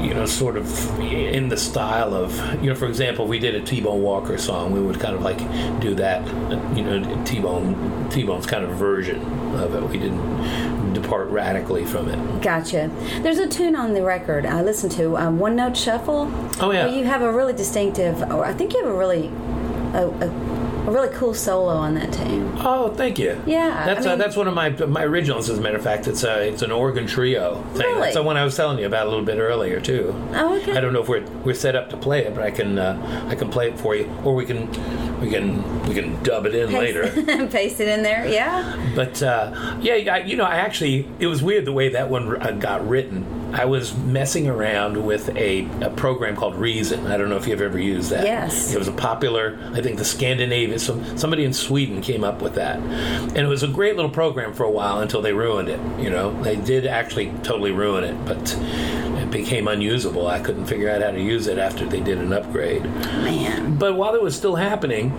you 0.03 0.13
know, 0.13 0.25
sort 0.25 0.57
of 0.57 0.99
in 0.99 1.49
the 1.49 1.57
style 1.57 2.13
of, 2.13 2.37
you 2.61 2.69
know, 2.69 2.75
for 2.75 2.87
example, 2.87 3.27
we 3.27 3.39
did 3.39 3.55
a 3.55 3.61
T-Bone 3.61 4.01
Walker 4.01 4.37
song. 4.37 4.71
We 4.71 4.79
would 4.79 4.99
kind 4.99 5.15
of 5.15 5.21
like 5.21 5.39
do 5.81 5.95
that, 5.95 6.25
you 6.77 6.83
know, 6.83 7.23
T-Bone, 7.25 8.09
T-Bone's 8.09 8.45
kind 8.45 8.63
of 8.63 8.71
version 8.71 9.21
of 9.55 9.73
it. 9.75 9.83
We 9.83 9.97
didn't 9.97 10.93
depart 10.93 11.27
radically 11.29 11.85
from 11.85 12.09
it. 12.09 12.41
Gotcha. 12.41 12.89
There's 13.21 13.39
a 13.39 13.47
tune 13.47 13.75
on 13.75 13.93
the 13.93 14.03
record 14.03 14.45
I 14.45 14.61
listened 14.61 14.91
to, 14.93 15.17
um, 15.17 15.39
One 15.39 15.55
Note 15.55 15.75
Shuffle. 15.75 16.31
Oh, 16.59 16.71
yeah. 16.71 16.87
You 16.87 17.05
have 17.05 17.21
a 17.21 17.31
really 17.31 17.53
distinctive, 17.53 18.21
or 18.31 18.45
I 18.45 18.53
think 18.53 18.73
you 18.73 18.83
have 18.83 18.89
a 18.89 18.97
really, 18.97 19.27
a, 19.93 20.07
a, 20.07 20.56
a 20.87 20.91
really 20.91 21.13
cool 21.15 21.33
solo 21.33 21.73
on 21.73 21.95
that 21.95 22.13
tune. 22.13 22.51
Oh, 22.59 22.93
thank 22.93 23.19
you. 23.19 23.41
Yeah, 23.45 23.85
that's 23.85 24.05
I 24.05 24.09
uh, 24.09 24.13
mean- 24.13 24.19
that's 24.19 24.37
one 24.37 24.47
of 24.47 24.53
my 24.53 24.69
my 24.69 25.03
originals. 25.03 25.49
As 25.49 25.59
a 25.59 25.61
matter 25.61 25.75
of 25.75 25.83
fact, 25.83 26.07
it's 26.07 26.23
a 26.23 26.47
it's 26.47 26.61
an 26.61 26.71
organ 26.71 27.05
trio 27.05 27.61
thing. 27.73 27.85
Really? 27.85 28.01
That's 28.01 28.15
the 28.15 28.23
one 28.23 28.37
I 28.37 28.45
was 28.45 28.55
telling 28.55 28.79
you 28.79 28.85
about 28.85 29.05
a 29.05 29.09
little 29.09 29.25
bit 29.25 29.37
earlier 29.37 29.81
too. 29.81 30.15
Oh, 30.33 30.57
okay. 30.57 30.71
I 30.71 30.79
don't 30.79 30.93
know 30.93 31.01
if 31.01 31.09
we're 31.09 31.25
we're 31.43 31.53
set 31.53 31.75
up 31.75 31.89
to 31.89 31.97
play 31.97 32.25
it, 32.25 32.33
but 32.33 32.43
I 32.43 32.51
can 32.51 32.79
uh, 32.79 33.25
I 33.29 33.35
can 33.35 33.49
play 33.49 33.67
it 33.67 33.77
for 33.77 33.95
you, 33.95 34.09
or 34.23 34.33
we 34.33 34.45
can 34.45 34.69
we 35.19 35.29
can 35.29 35.87
we 35.87 35.93
can 35.93 36.21
dub 36.23 36.45
it 36.45 36.55
in 36.55 36.71
later. 36.71 37.09
Paste 37.51 37.81
it 37.81 37.89
in 37.89 38.03
there. 38.03 38.25
Yeah. 38.27 38.93
But 38.95 39.21
uh, 39.21 39.77
yeah, 39.81 40.15
I, 40.15 40.17
you 40.19 40.37
know, 40.37 40.45
I 40.45 40.55
actually 40.55 41.07
it 41.19 41.27
was 41.27 41.43
weird 41.43 41.65
the 41.65 41.73
way 41.73 41.89
that 41.89 42.09
one 42.09 42.41
uh, 42.41 42.51
got 42.51 42.87
written. 42.87 43.46
I 43.53 43.65
was 43.65 43.95
messing 43.95 44.47
around 44.47 45.03
with 45.05 45.29
a, 45.35 45.67
a 45.81 45.89
program 45.91 46.35
called 46.35 46.55
Reason. 46.55 47.07
I 47.07 47.17
don't 47.17 47.29
know 47.29 47.37
if 47.37 47.47
you've 47.47 47.61
ever 47.61 47.79
used 47.79 48.09
that. 48.11 48.23
Yes. 48.25 48.73
It 48.73 48.77
was 48.77 48.87
a 48.87 48.93
popular, 48.93 49.57
I 49.73 49.81
think 49.81 49.97
the 49.97 50.05
Scandinavian, 50.05 50.77
some, 50.79 51.17
somebody 51.17 51.43
in 51.43 51.53
Sweden 51.53 52.01
came 52.01 52.23
up 52.23 52.41
with 52.41 52.55
that. 52.55 52.77
And 52.79 53.37
it 53.37 53.47
was 53.47 53.63
a 53.63 53.67
great 53.67 53.95
little 53.95 54.11
program 54.11 54.53
for 54.53 54.63
a 54.63 54.71
while 54.71 54.99
until 54.99 55.21
they 55.21 55.33
ruined 55.33 55.69
it. 55.69 55.79
You 55.99 56.09
know, 56.09 56.41
they 56.43 56.55
did 56.57 56.85
actually 56.85 57.31
totally 57.43 57.71
ruin 57.71 58.03
it, 58.03 58.25
but 58.25 58.55
it 59.21 59.31
became 59.31 59.67
unusable. 59.67 60.27
I 60.27 60.39
couldn't 60.39 60.65
figure 60.65 60.89
out 60.89 61.01
how 61.01 61.11
to 61.11 61.21
use 61.21 61.47
it 61.47 61.57
after 61.57 61.85
they 61.85 62.01
did 62.01 62.17
an 62.17 62.33
upgrade. 62.33 62.83
Man. 62.83 63.77
But 63.77 63.95
while 63.95 64.13
it 64.13 64.21
was 64.21 64.35
still 64.35 64.55
happening, 64.55 65.13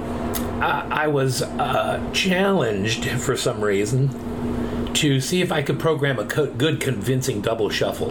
I, 0.60 1.04
I 1.04 1.06
was 1.06 1.42
uh, 1.42 2.10
challenged 2.12 3.08
for 3.08 3.36
some 3.36 3.62
reason 3.64 4.10
to 4.94 5.20
see 5.20 5.42
if 5.42 5.52
I 5.52 5.62
could 5.62 5.78
program 5.78 6.18
a 6.18 6.24
co- 6.24 6.52
good, 6.52 6.80
convincing 6.80 7.40
double 7.40 7.70
shuffle 7.70 8.10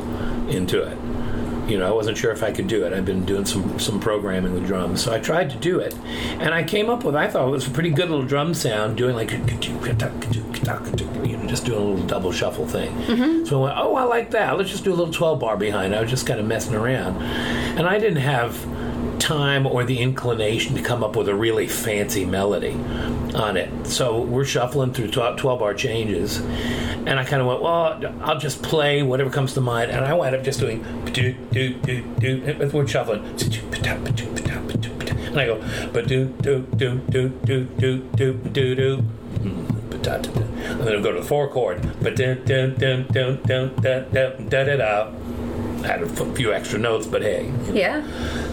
into 0.50 0.82
it. 0.82 0.98
You 1.70 1.78
know, 1.78 1.88
I 1.88 1.92
wasn't 1.92 2.18
sure 2.18 2.32
if 2.32 2.44
I 2.44 2.54
could 2.54 2.68
do 2.68 2.86
it. 2.86 2.94
I've 2.94 3.04
been 3.04 3.26
doing 3.26 3.44
some 3.44 3.78
some 3.78 4.00
programming 4.00 4.54
with 4.54 4.66
drums, 4.66 5.04
so 5.04 5.14
I 5.14 5.20
tried 5.20 5.50
to 5.50 5.58
do 5.58 5.80
it, 5.80 5.94
and 6.40 6.54
I 6.54 6.64
came 6.64 6.90
up 6.90 7.04
with 7.04 7.14
I 7.14 7.28
thought 7.28 7.46
it 7.46 7.52
was 7.52 7.68
a 7.68 7.72
pretty 7.72 7.90
good 7.90 8.10
little 8.10 8.26
drum 8.26 8.54
sound, 8.54 8.96
doing 8.96 9.18
like 9.18 9.32
you 9.32 9.38
know, 11.38 11.46
just 11.46 11.66
doing 11.66 11.82
a 11.82 11.84
little 11.84 12.08
double 12.08 12.32
shuffle 12.32 12.66
thing. 12.66 12.94
Mm-hmm. 13.04 13.46
So 13.46 13.64
I 13.64 13.66
went, 13.66 13.78
oh, 13.80 13.96
I 13.96 14.04
like 14.04 14.32
that. 14.32 14.58
Let's 14.58 14.70
just 14.70 14.86
do 14.86 14.94
a 14.94 14.96
little 14.96 15.14
twelve 15.14 15.42
bar 15.42 15.58
behind. 15.58 15.94
I 15.94 16.00
was 16.00 16.10
just 16.10 16.26
kind 16.26 16.40
of 16.40 16.46
messing 16.46 16.74
around, 16.74 17.22
and 17.22 17.86
I 17.86 18.00
didn't 18.00 18.22
have 18.22 18.58
time 19.20 19.68
or 19.68 19.84
the 19.84 20.00
inclination 20.00 20.74
to 20.76 20.82
come 20.82 21.04
up 21.04 21.18
with 21.18 21.28
a 21.28 21.36
really 21.36 21.68
fancy 21.68 22.24
melody 22.24 22.78
on 23.36 23.58
it. 23.58 23.88
So 23.88 24.22
we're 24.22 24.46
shuffling 24.46 24.94
through 24.94 25.12
12 25.12 25.60
bar 25.60 25.74
changes, 25.74 26.38
and 26.40 27.20
I 27.20 27.24
kind 27.24 27.42
of 27.42 27.48
went, 27.48 27.62
well, 27.62 28.00
I'll 28.22 28.40
just 28.40 28.62
play 28.64 29.04
whatever 29.04 29.30
comes 29.30 29.54
to 29.54 29.62
mind, 29.62 29.92
and 29.92 30.06
I 30.06 30.14
wound 30.14 30.36
up 30.36 30.44
just 30.44 30.60
doing 30.60 30.84
do 31.14 31.34
do 31.52 31.74
do 31.76 32.02
do. 32.20 32.70
We're 32.74 32.88
shuffling, 32.88 33.24
and 33.26 35.40
I 35.40 35.46
go, 35.46 35.62
but 35.94 36.08
do 36.08 36.26
do 36.42 36.62
do 36.76 36.98
do 37.10 37.30
do 37.46 37.64
do 37.78 37.98
do 38.16 38.34
do 38.34 38.76
do. 38.76 39.04
And 40.10 40.82
then 40.82 40.96
I'll 40.96 41.04
go 41.04 41.12
to 41.12 41.20
the 41.20 41.26
four 41.26 41.50
chord, 41.50 41.82
but 42.02 42.16
dun 42.16 42.44
dun 42.46 42.76
dun 42.76 43.06
dun 43.12 43.40
dun 43.46 43.76
da 43.82 44.64
da 44.64 44.78
da. 44.78 45.12
I 45.84 45.88
had 45.88 46.02
a 46.02 46.08
few 46.34 46.54
extra 46.54 46.80
notes, 46.80 47.06
but 47.08 47.22
hey, 47.22 47.52
Yeah. 47.72 48.04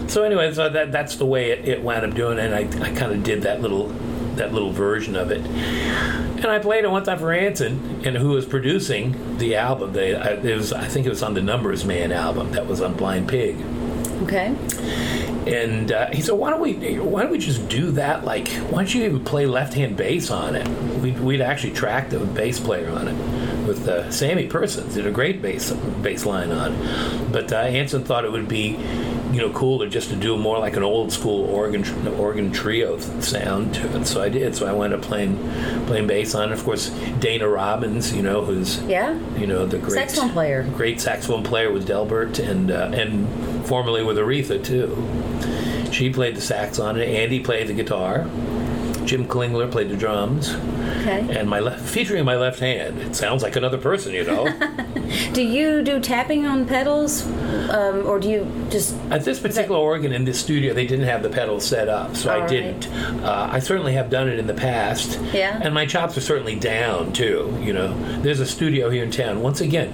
so 0.07 0.23
anyway, 0.23 0.53
so 0.53 0.69
that 0.69 0.91
that's 0.91 1.15
the 1.15 1.25
way 1.25 1.51
it, 1.51 1.67
it 1.67 1.81
wound 1.81 2.05
up 2.05 2.13
doing, 2.13 2.39
and 2.39 2.53
I, 2.53 2.59
I 2.83 2.91
kind 2.93 3.11
of 3.11 3.23
did 3.23 3.41
that 3.43 3.61
little 3.61 3.89
that 4.37 4.53
little 4.53 4.71
version 4.71 5.15
of 5.15 5.31
it, 5.31 5.41
and 5.45 6.45
I 6.47 6.59
played 6.59 6.83
it 6.83 6.91
one 6.91 7.03
time 7.03 7.19
for 7.19 7.31
Anson, 7.31 8.01
and 8.05 8.15
who 8.17 8.29
was 8.29 8.45
producing 8.45 9.37
the 9.37 9.55
album. 9.55 9.93
They 9.93 10.11
it 10.11 10.57
was 10.57 10.73
I 10.73 10.85
think 10.85 11.05
it 11.05 11.09
was 11.09 11.23
on 11.23 11.33
the 11.33 11.41
Numbers 11.41 11.85
Man 11.85 12.11
album 12.11 12.51
that 12.51 12.67
was 12.67 12.81
on 12.81 12.93
Blind 12.95 13.27
Pig, 13.27 13.57
Okay. 14.23 14.55
And 15.47 15.91
uh, 15.91 16.07
he 16.11 16.21
said, 16.21 16.33
"Why 16.35 16.49
don't 16.49 16.61
we 16.61 16.73
why 16.99 17.21
don't 17.23 17.31
we 17.31 17.37
just 17.37 17.67
do 17.69 17.91
that? 17.91 18.23
Like, 18.25 18.47
why 18.49 18.79
don't 18.79 18.93
you 18.93 19.03
even 19.05 19.23
play 19.23 19.45
left 19.45 19.73
hand 19.73 19.95
bass 19.97 20.29
on 20.31 20.55
it? 20.55 20.67
We'd, 21.01 21.19
we'd 21.19 21.41
actually 21.41 21.73
track 21.73 22.09
the 22.09 22.19
bass 22.19 22.59
player 22.59 22.89
on 22.89 23.07
it 23.07 23.67
with 23.67 23.87
uh, 23.87 24.11
Sammy 24.11 24.45
Persons 24.47 24.93
did 24.93 25.07
a 25.07 25.11
great 25.11 25.41
bass 25.41 25.71
bass 26.01 26.25
line 26.25 26.51
on, 26.51 26.73
It. 26.73 27.31
but 27.31 27.51
uh, 27.51 27.57
Anson 27.57 28.03
thought 28.03 28.25
it 28.25 28.31
would 28.31 28.47
be." 28.47 28.77
You 29.31 29.41
know, 29.41 29.49
cooler 29.51 29.89
just 29.89 30.11
to 30.11 30.15
do 30.15 30.37
more 30.37 30.59
like 30.59 30.77
an 30.77 30.83
old 30.83 31.11
school 31.11 31.43
organ 31.53 31.83
organ 32.15 32.53
trio 32.53 32.97
sound 33.19 33.73
to 33.75 33.97
it. 33.99 34.05
So 34.05 34.21
I 34.21 34.29
did. 34.29 34.55
So 34.55 34.65
I 34.65 34.71
wound 34.71 34.93
up 34.93 35.01
playing 35.01 35.35
playing 35.87 36.07
bass 36.07 36.33
on. 36.35 36.51
it. 36.51 36.53
Of 36.53 36.63
course, 36.63 36.89
Dana 37.19 37.45
Robbins, 37.49 38.13
you 38.15 38.21
know, 38.23 38.45
who's 38.45 38.81
Yeah. 38.83 39.19
you 39.37 39.45
know 39.45 39.65
the 39.65 39.77
great 39.77 39.91
Saxophone 39.91 40.29
player. 40.29 40.63
great 40.77 41.01
saxophone 41.01 41.43
player 41.43 41.69
with 41.69 41.85
Delbert 41.85 42.39
and 42.39 42.71
uh, 42.71 42.91
and 42.93 43.27
formerly 43.65 44.03
with 44.03 44.17
Aretha 44.17 44.63
too. 44.63 45.91
She 45.91 46.09
played 46.09 46.35
the 46.35 46.41
sax 46.41 46.79
on 46.79 46.99
it. 46.99 47.07
Andy 47.07 47.39
played 47.39 47.67
the 47.67 47.73
guitar. 47.73 48.27
Jim 49.05 49.25
Klingler 49.27 49.69
played 49.71 49.89
the 49.89 49.95
drums, 49.97 50.53
Okay. 51.01 51.27
and 51.37 51.47
my 51.49 51.59
left, 51.59 51.81
featuring 51.87 52.25
my 52.25 52.35
left 52.35 52.59
hand. 52.59 52.99
It 52.99 53.15
sounds 53.15 53.43
like 53.43 53.55
another 53.55 53.77
person, 53.77 54.13
you 54.13 54.23
know. 54.23 54.47
Do 55.33 55.43
you 55.43 55.83
do 55.83 55.99
tapping 55.99 56.45
on 56.47 56.65
pedals, 56.65 57.25
um, 57.69 58.05
or 58.07 58.19
do 58.19 58.27
you 58.29 58.67
just? 58.71 58.95
At 59.11 59.23
this 59.23 59.39
particular 59.39 59.77
organ 59.79 60.11
in 60.11 60.25
this 60.25 60.39
studio, 60.39 60.73
they 60.73 60.87
didn't 60.87 61.05
have 61.05 61.21
the 61.21 61.29
pedals 61.29 61.63
set 61.65 61.87
up, 61.89 62.15
so 62.15 62.29
All 62.31 62.37
I 62.37 62.39
right. 62.39 62.49
didn't. 62.49 62.87
Uh, 63.23 63.49
I 63.51 63.59
certainly 63.59 63.93
have 63.93 64.09
done 64.09 64.27
it 64.27 64.39
in 64.39 64.47
the 64.47 64.53
past. 64.53 65.19
Yeah. 65.31 65.59
And 65.61 65.73
my 65.73 65.85
chops 65.85 66.17
are 66.17 66.21
certainly 66.21 66.55
down 66.55 67.13
too. 67.13 67.55
You 67.61 67.73
know, 67.73 67.93
there's 68.21 68.39
a 68.39 68.45
studio 68.47 68.89
here 68.89 69.03
in 69.03 69.11
town. 69.11 69.41
Once 69.41 69.61
again, 69.61 69.93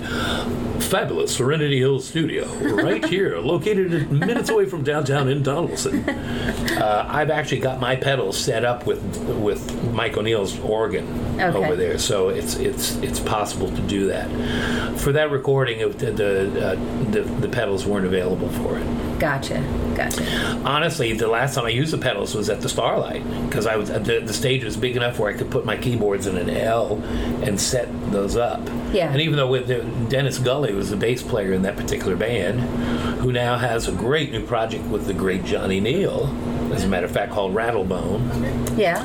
fabulous 0.79 1.35
Serenity 1.35 1.79
Hills 1.79 2.07
Studio, 2.07 2.45
right 2.75 3.03
here, 3.13 3.37
located 3.39 4.11
minutes 4.11 4.49
away 4.49 4.65
from 4.65 4.83
downtown 4.83 5.27
in 5.27 5.43
Donelson. 5.43 6.01
Uh, 6.81 7.05
I've 7.07 7.29
actually 7.29 7.59
got 7.59 7.79
my 7.79 7.95
pedals 7.95 8.37
set 8.37 8.63
up 8.65 8.87
with 8.87 9.00
with 9.39 9.91
Mike 9.93 10.17
O'Neill's 10.17 10.59
organ 10.61 11.05
Okay. 11.39 11.57
over 11.57 11.75
there, 11.75 11.97
so 11.97 12.29
it's 12.29 12.55
it's 12.55 12.95
it's 12.97 13.19
possible 13.19 13.69
to 13.69 13.81
do 13.83 14.07
that. 14.07 14.29
For 14.99 15.11
that 15.13 15.31
recording, 15.31 15.79
it, 15.79 15.97
the 15.99 16.11
the, 16.11 16.67
uh, 16.71 16.75
the 17.11 17.21
the 17.21 17.47
pedals 17.49 17.85
weren't 17.85 18.05
available 18.05 18.49
for 18.49 18.77
it 18.77 18.85
Gotcha. 19.19 19.63
Gotcha. 19.95 20.23
honestly, 20.65 21.13
the 21.13 21.27
last 21.27 21.53
time 21.55 21.65
I 21.65 21.69
used 21.69 21.93
the 21.93 21.97
pedals 21.99 22.33
was 22.33 22.49
at 22.49 22.61
the 22.61 22.69
Starlight 22.69 23.23
because 23.47 23.65
I 23.67 23.75
was 23.75 23.89
the, 23.89 24.21
the 24.25 24.33
stage 24.33 24.63
was 24.63 24.75
big 24.77 24.95
enough 24.95 25.19
where 25.19 25.31
I 25.33 25.37
could 25.37 25.51
put 25.51 25.63
my 25.65 25.77
keyboards 25.77 26.25
in 26.27 26.37
an 26.37 26.49
L 26.49 26.95
and 27.43 27.59
set 27.59 27.87
those 28.11 28.35
up. 28.35 28.61
Yeah. 28.91 29.11
And 29.11 29.21
even 29.21 29.35
though 29.37 29.47
with 29.47 29.67
the, 29.67 29.83
Dennis 30.09 30.37
Gully 30.39 30.73
was 30.73 30.89
the 30.89 30.97
bass 30.97 31.21
player 31.21 31.53
in 31.53 31.61
that 31.63 31.77
particular 31.77 32.15
band, 32.15 32.59
who 33.21 33.31
now 33.31 33.57
has 33.57 33.87
a 33.87 33.91
great 33.91 34.31
new 34.31 34.45
project 34.45 34.83
with 34.85 35.05
the 35.05 35.13
great 35.13 35.43
Johnny 35.45 35.79
Neel, 35.79 36.27
as 36.71 36.83
a 36.83 36.87
matter 36.87 37.05
of 37.05 37.11
fact, 37.11 37.31
called 37.31 37.53
Rattlebone. 37.53 38.77
Yeah. 38.77 39.01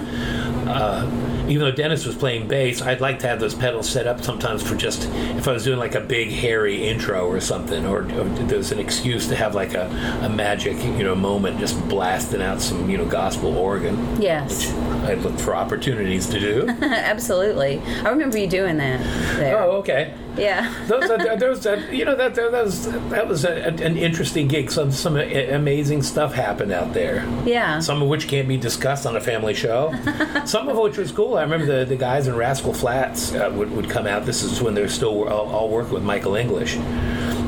Uh, 0.68 1.10
even 1.48 1.64
though 1.64 1.72
Dennis 1.74 2.04
was 2.04 2.16
playing 2.16 2.48
bass, 2.48 2.82
I'd 2.82 3.00
like 3.00 3.20
to 3.20 3.28
have 3.28 3.38
those 3.38 3.54
pedals 3.54 3.88
set 3.88 4.06
up 4.06 4.22
sometimes 4.22 4.62
for 4.62 4.74
just 4.74 5.08
if 5.36 5.46
I 5.46 5.52
was 5.52 5.64
doing 5.64 5.78
like 5.78 5.94
a 5.94 6.00
big 6.00 6.30
hairy 6.30 6.88
intro 6.88 7.28
or 7.28 7.40
something, 7.40 7.86
or, 7.86 8.00
or 8.02 8.24
there's 8.46 8.72
an 8.72 8.80
excuse 8.80 9.28
to 9.28 9.36
have 9.36 9.54
like 9.54 9.74
a, 9.74 9.86
a 10.22 10.28
magic 10.28 10.76
you 10.82 11.04
know 11.04 11.14
moment, 11.14 11.58
just 11.60 11.80
blasting 11.88 12.42
out 12.42 12.60
some 12.60 12.90
you 12.90 12.98
know 12.98 13.06
gospel 13.06 13.56
organ. 13.56 14.20
Yes. 14.20 14.72
I 15.04 15.14
looked 15.14 15.40
for 15.40 15.54
opportunities 15.54 16.26
to 16.30 16.40
do. 16.40 16.68
Absolutely. 16.82 17.80
I 18.04 18.08
remember 18.08 18.38
you 18.38 18.48
doing 18.48 18.76
that 18.78 19.00
there. 19.36 19.62
oh, 19.62 19.76
okay. 19.78 20.14
Yeah. 20.39 20.72
those, 20.87 21.11
are, 21.11 21.37
those, 21.37 21.66
are, 21.66 21.78
you 21.93 22.05
know, 22.05 22.14
that 22.14 22.34
that 22.34 22.53
was 22.53 22.91
that 23.11 23.26
was 23.26 23.45
a, 23.45 23.64
an 23.66 23.97
interesting 23.97 24.49
gig. 24.49 24.70
Some 24.70 24.93
some 24.93 25.16
amazing 25.16 26.03
stuff 26.03 26.34
happened 26.34 26.72
out 26.72 26.93
there. 26.93 27.26
Yeah. 27.45 27.80
Some 27.80 28.03
of 28.03 28.09
which 28.09 28.28
can't 28.28 28.49
be 28.49 28.57
discussed 28.57 29.07
on 29.07 29.16
a 29.16 29.20
family 29.20 29.55
show. 29.55 29.95
some 30.45 30.68
of 30.68 30.76
which 30.76 30.97
was 30.97 31.12
cool. 31.12 31.37
I 31.37 31.43
remember 31.43 31.66
the, 31.66 31.84
the 31.84 31.97
guys 31.97 32.28
in 32.28 32.37
Rascal 32.37 32.74
Flatts 32.74 33.34
uh, 33.34 33.51
would, 33.55 33.70
would 33.72 33.91
come 33.91 34.07
out. 34.07 34.26
This 34.26 34.43
is 34.43 34.61
when 34.61 34.74
they're 34.74 34.89
still 34.89 35.28
all, 35.28 35.49
all 35.49 35.68
working 35.68 35.95
with 35.95 36.03
Michael 36.03 36.37
English. 36.37 36.76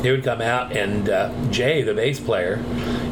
They 0.03 0.13
would 0.13 0.23
come 0.23 0.41
out, 0.41 0.77
and 0.77 1.09
uh, 1.09 1.33
Jay, 1.51 1.83
the 1.83 1.93
bass 1.93 2.21
player, 2.21 2.63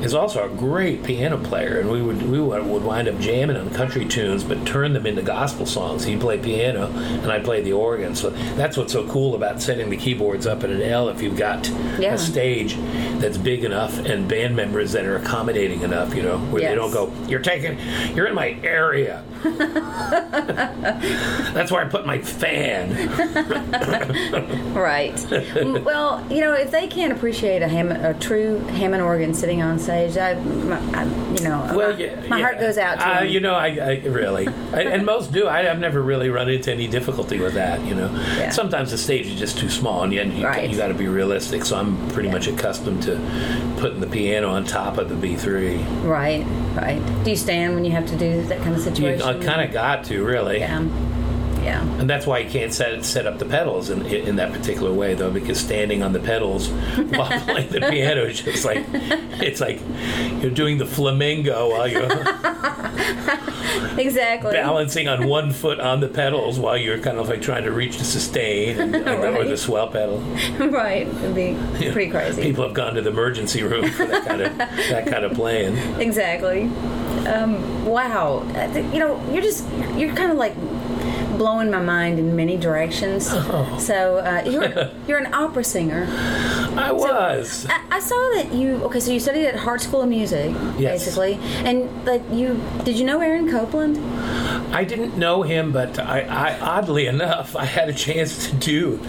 is 0.06 0.14
also 0.14 0.44
a 0.44 0.48
great 0.56 1.02
piano 1.02 1.36
player, 1.36 1.80
and 1.80 1.90
we 1.90 2.00
would 2.00 2.22
we 2.30 2.40
would 2.40 2.62
wind 2.84 3.08
up 3.08 3.18
jamming 3.18 3.56
on 3.56 3.68
country 3.70 4.04
tunes, 4.06 4.44
but 4.44 4.64
turn 4.64 4.92
them 4.92 5.04
into 5.04 5.20
gospel 5.20 5.66
songs. 5.66 6.04
He'd 6.04 6.20
play 6.20 6.38
piano, 6.38 6.86
and 6.86 7.30
I'd 7.30 7.42
play 7.44 7.60
the 7.60 7.72
organ. 7.72 8.14
So 8.14 8.30
that's 8.30 8.76
what's 8.76 8.92
so 8.92 9.06
cool 9.08 9.34
about 9.34 9.60
setting 9.60 9.90
the 9.90 9.96
keyboards 9.96 10.46
up 10.46 10.62
at 10.62 10.70
an 10.70 10.80
L. 10.80 11.08
If 11.08 11.20
you've 11.22 11.36
got 11.36 11.68
Yeah. 11.98 12.14
a 12.14 12.18
stage 12.18 12.76
that's 13.18 13.36
big 13.36 13.64
enough 13.64 13.98
and 14.06 14.28
band 14.28 14.54
members 14.54 14.92
that 14.92 15.04
are 15.04 15.16
accommodating 15.16 15.82
enough, 15.82 16.14
you 16.14 16.22
know, 16.22 16.38
where 16.38 16.62
they 16.62 16.74
don't 16.76 16.92
go, 16.92 17.10
"You're 17.28 17.40
taking, 17.40 17.76
you're 18.14 18.26
in 18.26 18.34
my 18.34 18.56
area." 18.62 19.22
that's 21.52 21.72
where 21.72 21.84
I 21.84 21.88
put 21.88 22.06
my 22.06 22.18
fan. 22.20 22.86
Right. 24.76 25.14
Well, 25.84 26.24
you 26.30 26.40
know, 26.40 26.52
if 26.52 26.70
they 26.70 26.86
can't 26.86 27.12
appreciate 27.12 27.62
a 27.62 27.68
Hammond, 27.68 28.04
a 28.04 28.12
true 28.14 28.58
Hammond 28.76 29.02
organ 29.02 29.32
sitting 29.34 29.62
on 29.62 29.78
stage, 29.78 29.95
I, 29.96 30.34
my, 30.34 30.76
I 31.00 31.04
you 31.36 31.42
know, 31.44 31.72
Well, 31.74 31.92
my, 31.92 31.98
yeah, 31.98 32.14
my 32.28 32.36
yeah. 32.38 32.42
heart 32.44 32.60
goes 32.60 32.76
out 32.78 32.98
to 33.00 33.18
Uh, 33.18 33.22
you 33.22 33.40
know, 33.40 33.54
I, 33.54 33.66
I 33.68 34.02
really, 34.06 34.46
I, 34.72 34.82
and 34.82 35.04
most 35.06 35.32
do. 35.32 35.46
I, 35.46 35.70
I've 35.70 35.78
never 35.78 36.02
really 36.02 36.28
run 36.28 36.48
into 36.50 36.72
any 36.72 36.86
difficulty 36.86 37.38
with 37.40 37.54
that. 37.54 37.84
You 37.84 37.94
know, 37.94 38.10
Yeah. 38.38 38.50
sometimes 38.50 38.90
the 38.90 38.98
stage 38.98 39.26
is 39.26 39.38
just 39.38 39.58
too 39.58 39.68
small, 39.70 40.02
and 40.02 40.12
you, 40.12 40.22
you, 40.22 40.44
Right. 40.46 40.68
you 40.70 40.76
got 40.76 40.88
to 40.88 40.94
be 40.94 41.08
realistic. 41.08 41.64
So 41.64 41.76
I'm 41.76 41.96
pretty 42.10 42.30
much 42.30 42.46
accustomed 42.46 43.02
to 43.04 43.16
putting 43.78 44.00
the 44.00 44.06
piano 44.06 44.48
on 44.50 44.64
top 44.64 44.98
of 44.98 45.08
the 45.08 45.14
B3. 45.14 46.04
Right, 46.04 46.44
right. 46.76 47.00
Do 47.24 47.30
you 47.30 47.36
stand 47.36 47.74
when 47.74 47.84
you 47.84 47.92
have 47.92 48.06
to 48.06 48.16
do 48.16 48.42
that 48.44 48.58
kind 48.62 48.74
of 48.74 48.80
situation. 48.82 49.18
You 49.20 49.24
situation? 49.26 49.42
kind 49.48 49.60
of 49.66 49.72
got 49.72 50.04
to 50.04 50.24
really, 50.24 50.58
Yeah. 50.60 50.86
Yeah. 51.66 51.82
and 52.00 52.08
that's 52.08 52.26
why 52.26 52.38
you 52.38 52.48
can't 52.48 52.72
set 52.72 53.04
set 53.04 53.26
up 53.26 53.38
the 53.38 53.44
pedals 53.44 53.90
in 53.90 54.06
in 54.06 54.36
that 54.36 54.52
particular 54.52 54.92
way, 54.92 55.14
though, 55.14 55.30
because 55.32 55.58
standing 55.58 56.02
on 56.02 56.12
the 56.12 56.20
pedals 56.20 56.68
while 57.10 57.40
playing 57.40 57.70
the 57.70 57.80
piano 57.80 58.22
is 58.24 58.40
just 58.40 58.64
like 58.64 58.84
it's 58.92 59.60
like 59.60 59.80
you're 60.40 60.50
doing 60.52 60.78
the 60.78 60.86
flamingo 60.86 61.70
while 61.70 61.88
you're. 61.88 62.06
Exactly. 63.98 64.52
balancing 64.52 65.08
on 65.08 65.26
one 65.26 65.52
foot 65.52 65.80
on 65.80 66.00
the 66.00 66.08
pedals 66.08 66.58
while 66.58 66.76
you're 66.76 66.98
kind 66.98 67.18
of 67.18 67.28
like 67.28 67.40
trying 67.40 67.64
to 67.64 67.72
reach 67.72 67.96
the 67.98 68.04
sustain 68.04 68.78
and, 68.78 68.94
and- 68.94 69.08
or 69.36 69.44
the 69.44 69.56
swell 69.56 69.88
pedal. 69.88 70.18
right. 70.70 71.06
It'd 71.06 71.34
be 71.34 71.56
pretty 71.92 72.10
crazy. 72.10 72.42
People 72.42 72.64
have 72.64 72.74
gone 72.74 72.94
to 72.94 73.02
the 73.02 73.10
emergency 73.10 73.62
room 73.62 73.88
for 73.90 74.04
that 74.06 74.26
kind 74.26 74.42
of 74.42 74.56
that 74.58 75.06
kind 75.06 75.24
of 75.24 75.32
playing. 75.32 75.76
Exactly. 76.00 76.64
Um, 77.26 77.84
wow. 77.86 78.44
Uh, 78.54 78.78
You 78.92 78.98
know, 78.98 79.32
you're 79.32 79.42
just 79.42 79.66
you're 79.96 80.14
kind 80.14 80.30
of 80.30 80.36
like 80.38 80.54
blowing 81.38 81.70
my 81.70 81.80
mind 81.80 82.18
in 82.18 82.34
many 82.36 82.56
directions. 82.56 83.28
Oh. 83.48 83.78
So 83.78 84.18
uh, 84.18 84.42
you're 84.44 84.90
you're 85.06 85.18
an 85.18 85.32
opera 85.32 85.62
singer. 85.62 86.06
I 86.76 86.90
was. 86.90 87.66
I, 87.68 87.80
I 87.92 88.00
saw 88.00 88.14
that 88.34 88.52
you 88.52 88.76
okay. 88.84 88.98
So 89.00 89.12
you 89.12 89.20
studied 89.20 89.46
at 89.46 89.54
Hartt 89.56 89.80
School 89.82 90.02
of 90.02 90.08
Music, 90.08 90.50
Yes. 90.78 91.04
basically, 91.04 91.34
and 91.64 91.88
like 92.04 92.22
you 92.32 92.60
did 92.84 92.98
you 92.98 93.04
know 93.04 93.20
Aaron 93.20 93.50
Copland? 93.50 93.98
I 94.74 94.84
didn't 94.84 95.16
know 95.16 95.42
him, 95.42 95.70
but 95.72 95.98
I, 95.98 96.22
I 96.22 96.58
oddly 96.60 97.06
enough, 97.06 97.54
I 97.54 97.64
had 97.66 97.88
a 97.88 97.92
chance 97.94 98.48
to 98.50 98.56
do 98.56 99.00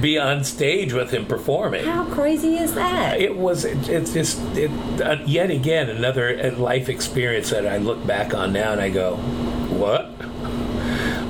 be 0.00 0.18
on 0.18 0.42
stage 0.44 0.92
with 0.92 1.12
him 1.12 1.24
performing. 1.26 1.84
How 1.84 2.04
crazy 2.06 2.56
is 2.56 2.74
that? 2.74 3.20
It 3.20 3.36
was 3.36 3.64
it, 3.64 3.88
it's 3.88 4.12
just 4.12 4.40
it, 4.56 4.70
uh, 5.00 5.18
yet 5.24 5.50
again 5.50 5.88
another 5.88 6.36
uh, 6.38 6.50
life 6.58 6.88
experience 6.88 7.50
that 7.50 7.66
I 7.66 7.76
look 7.78 8.04
back 8.06 8.34
on 8.34 8.52
now 8.52 8.72
and 8.72 8.80
I 8.80 8.90
go, 8.90 9.16
what? 9.78 10.10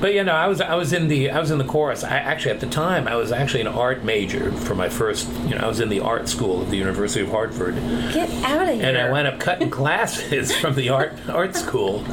But 0.04 0.12
you 0.12 0.22
know, 0.22 0.34
I 0.34 0.48
was 0.48 0.60
I 0.60 0.74
was 0.74 0.92
in 0.92 1.08
the 1.08 1.30
I 1.30 1.40
was 1.40 1.50
in 1.50 1.56
the 1.56 1.64
chorus. 1.64 2.04
I 2.04 2.18
actually 2.18 2.50
at 2.50 2.60
the 2.60 2.66
time 2.66 3.08
I 3.08 3.16
was 3.16 3.32
actually 3.32 3.62
an 3.62 3.68
art 3.68 4.04
major 4.04 4.52
for 4.52 4.74
my 4.74 4.90
first. 4.90 5.26
You 5.46 5.54
know, 5.54 5.62
I 5.62 5.66
was 5.66 5.80
in 5.80 5.88
the 5.88 6.00
art 6.00 6.28
school 6.28 6.60
at 6.60 6.68
the 6.68 6.76
University 6.76 7.22
of 7.22 7.30
Hartford, 7.30 7.76
Get 8.12 8.28
out 8.44 8.68
of 8.68 8.74
here! 8.74 8.84
and 8.84 8.98
I 8.98 9.10
wound 9.10 9.28
up 9.28 9.40
cutting 9.40 9.70
classes 9.80 10.54
from 10.54 10.74
the 10.74 10.90
art 10.90 11.14
art 11.30 11.56
school 11.56 12.04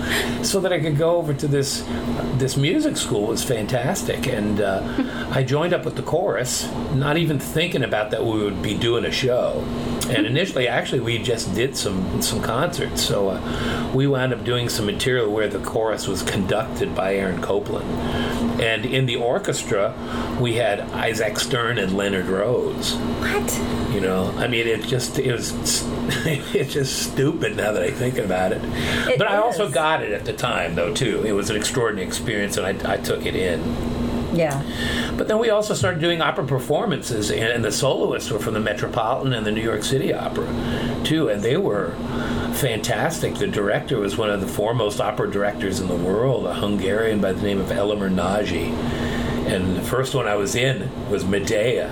so 0.42 0.62
that 0.62 0.72
I 0.72 0.80
could 0.80 0.98
go 0.98 1.18
over 1.18 1.34
to 1.34 1.50
this 1.50 1.84
this 2.36 2.56
music 2.56 2.96
school. 2.96 3.26
It 3.26 3.32
was 3.32 3.44
fantastic, 3.44 4.26
and 4.26 4.62
uh, 4.62 4.82
I 5.32 5.44
joined 5.44 5.74
up 5.74 5.84
with 5.84 5.98
the 5.98 6.02
chorus, 6.04 6.72
not 6.94 7.18
even 7.18 7.40
thinking 7.40 7.84
about 7.84 8.12
that 8.12 8.24
we 8.24 8.42
would 8.42 8.62
be 8.62 8.74
doing 8.74 9.04
a 9.04 9.12
show. 9.12 9.64
And 10.10 10.26
initially, 10.34 10.68
actually, 10.68 11.02
we 11.02 11.18
just 11.18 11.54
did 11.54 11.78
some 11.78 12.22
some 12.22 12.42
concerts. 12.42 13.02
So 13.02 13.30
uh, 13.30 13.92
we 13.94 14.08
wound 14.08 14.34
up 14.34 14.44
doing 14.44 14.70
some 14.70 14.86
material 14.86 15.32
where 15.32 15.48
the 15.48 15.60
chorus 15.60 16.08
was 16.08 16.24
conducted 16.24 16.96
by 16.96 17.16
Aaron 17.16 17.42
Copland, 17.42 17.81
and 18.62 18.86
in 18.86 19.06
the 19.06 19.16
orchestra 19.16 19.94
we 20.40 20.56
had 20.56 20.82
Isaac 20.92 21.40
Stern 21.40 21.78
and 21.78 21.96
Leonard 21.96 22.28
Rose. 22.28 22.96
what? 22.96 23.94
You 23.94 24.00
know, 24.00 24.34
I 24.38 24.48
mean, 24.48 24.68
it 24.68 24.84
just 24.84 25.20
it 25.20 25.32
was 25.32 25.54
it's 26.26 26.74
just 26.74 27.12
stupid 27.12 27.58
now 27.58 27.74
that 27.74 27.84
I 27.84 27.92
think 27.92 28.18
about 28.18 28.54
it. 28.54 28.62
It 29.08 29.18
but 29.18 29.30
I 29.30 29.38
also 29.38 29.70
got 29.70 30.02
it 30.02 30.12
at 30.12 30.26
the 30.26 30.34
time, 30.34 30.76
though. 30.76 30.94
Too, 30.94 31.24
it 31.26 31.34
was 31.34 31.50
an 31.50 31.58
extraordinary 31.58 32.08
experience, 32.08 32.58
and 32.58 32.66
I, 32.66 32.94
I 32.94 32.98
took 32.98 33.26
it 33.26 33.36
in. 33.36 33.62
Yeah. 34.34 34.64
But 35.18 35.28
then 35.28 35.40
we 35.40 35.50
also 35.50 35.74
started 35.74 36.00
doing 36.00 36.22
opera 36.22 36.46
performances, 36.46 37.32
and, 37.32 37.64
the 37.64 37.72
soloists 37.72 38.32
were 38.32 38.40
from 38.40 38.54
the 38.54 38.60
Metropolitan 38.60 39.34
and 39.34 39.46
the 39.46 39.52
New 39.52 39.62
York 39.62 39.84
City 39.84 40.14
Opera, 40.14 40.48
too, 41.04 41.30
and 41.30 41.44
they 41.44 41.58
were 41.58 41.92
fantastic. 42.54 43.36
The 43.36 43.48
director 43.48 44.00
was 44.00 44.18
one 44.18 44.30
of 44.30 44.42
the 44.42 44.48
foremost 44.48 45.00
opera 45.00 45.30
directors 45.30 45.80
in 45.80 45.88
the 45.88 45.96
world, 45.96 46.46
a 46.46 46.54
Hungarian 46.54 47.22
by 47.22 47.34
the 47.34 47.42
name 47.42 47.60
of 47.60 47.68
Elemer 47.68 48.10
Nagy. 48.10 48.74
And 49.52 49.76
the 49.76 49.82
first 49.82 50.16
one 50.16 50.28
I 50.28 50.36
was 50.36 50.56
in 50.56 50.90
was 51.10 51.26
Medea, 51.26 51.90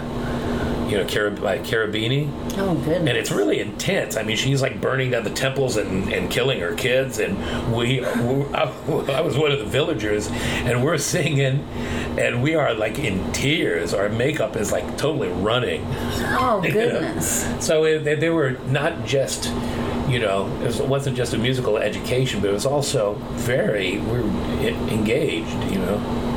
you 0.89 0.97
know, 0.97 1.05
Carab- 1.05 1.41
by 1.41 1.59
Cherubini. 1.59 2.29
Oh 2.57 2.73
goodness. 2.75 2.97
And 2.97 3.09
it's 3.09 3.31
really 3.31 3.59
intense. 3.59 4.17
I 4.17 4.23
mean, 4.23 4.37
she's 4.37 4.61
like 4.61 4.81
burning 4.81 5.11
down 5.11 5.23
the 5.23 5.29
temples 5.29 5.77
and, 5.77 6.11
and 6.11 6.31
killing 6.31 6.59
her 6.59 6.73
kids. 6.75 7.19
And 7.19 7.37
we, 7.75 8.03
I, 8.05 8.63
I 8.63 9.21
was 9.21 9.37
one 9.37 9.51
of 9.51 9.59
the 9.59 9.65
villagers, 9.65 10.27
and 10.29 10.83
we're 10.83 10.97
singing, 10.97 11.67
and 12.17 12.41
we 12.41 12.55
are 12.55 12.73
like 12.73 12.99
in 12.99 13.31
tears. 13.31 13.93
Our 13.93 14.09
makeup 14.09 14.55
is 14.55 14.71
like 14.71 14.97
totally 14.97 15.29
running. 15.29 15.83
oh 15.85 16.61
you 16.63 16.69
know. 16.69 16.73
goodness. 16.73 17.65
So 17.65 17.83
it, 17.85 17.99
they, 18.03 18.15
they 18.15 18.29
were 18.29 18.51
not 18.67 19.05
just, 19.05 19.45
you 20.09 20.19
know, 20.19 20.47
it, 20.61 20.65
was, 20.65 20.81
wasn't 20.81 21.17
just 21.17 21.33
a 21.33 21.37
musical 21.37 21.77
education, 21.77 22.41
but 22.41 22.49
it 22.49 22.53
was 22.53 22.65
also 22.65 23.13
very, 23.33 23.97
we 23.99 24.21
were 24.21 24.69
engaged, 24.89 25.71
you 25.71 25.79
know. 25.79 26.28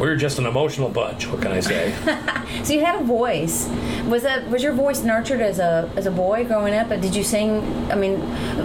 We 0.00 0.08
were 0.08 0.16
just 0.16 0.38
an 0.38 0.46
emotional 0.46 0.88
bunch. 0.88 1.28
What 1.28 1.42
can 1.42 1.52
I 1.52 1.60
say? 1.60 1.94
So 2.64 2.74
you 2.74 2.84
had 2.84 3.00
a 3.00 3.04
voice. 3.04 3.66
Was 4.06 4.22
that 4.24 4.48
was 4.50 4.62
your 4.62 4.74
voice 4.74 5.02
nurtured 5.02 5.40
as 5.40 5.58
a 5.58 5.90
as 5.96 6.04
a 6.04 6.10
boy 6.10 6.44
growing 6.44 6.74
up? 6.74 6.90
But 6.90 7.00
did 7.00 7.14
you 7.16 7.24
sing? 7.24 7.62
I 7.90 7.94
mean, 7.94 8.20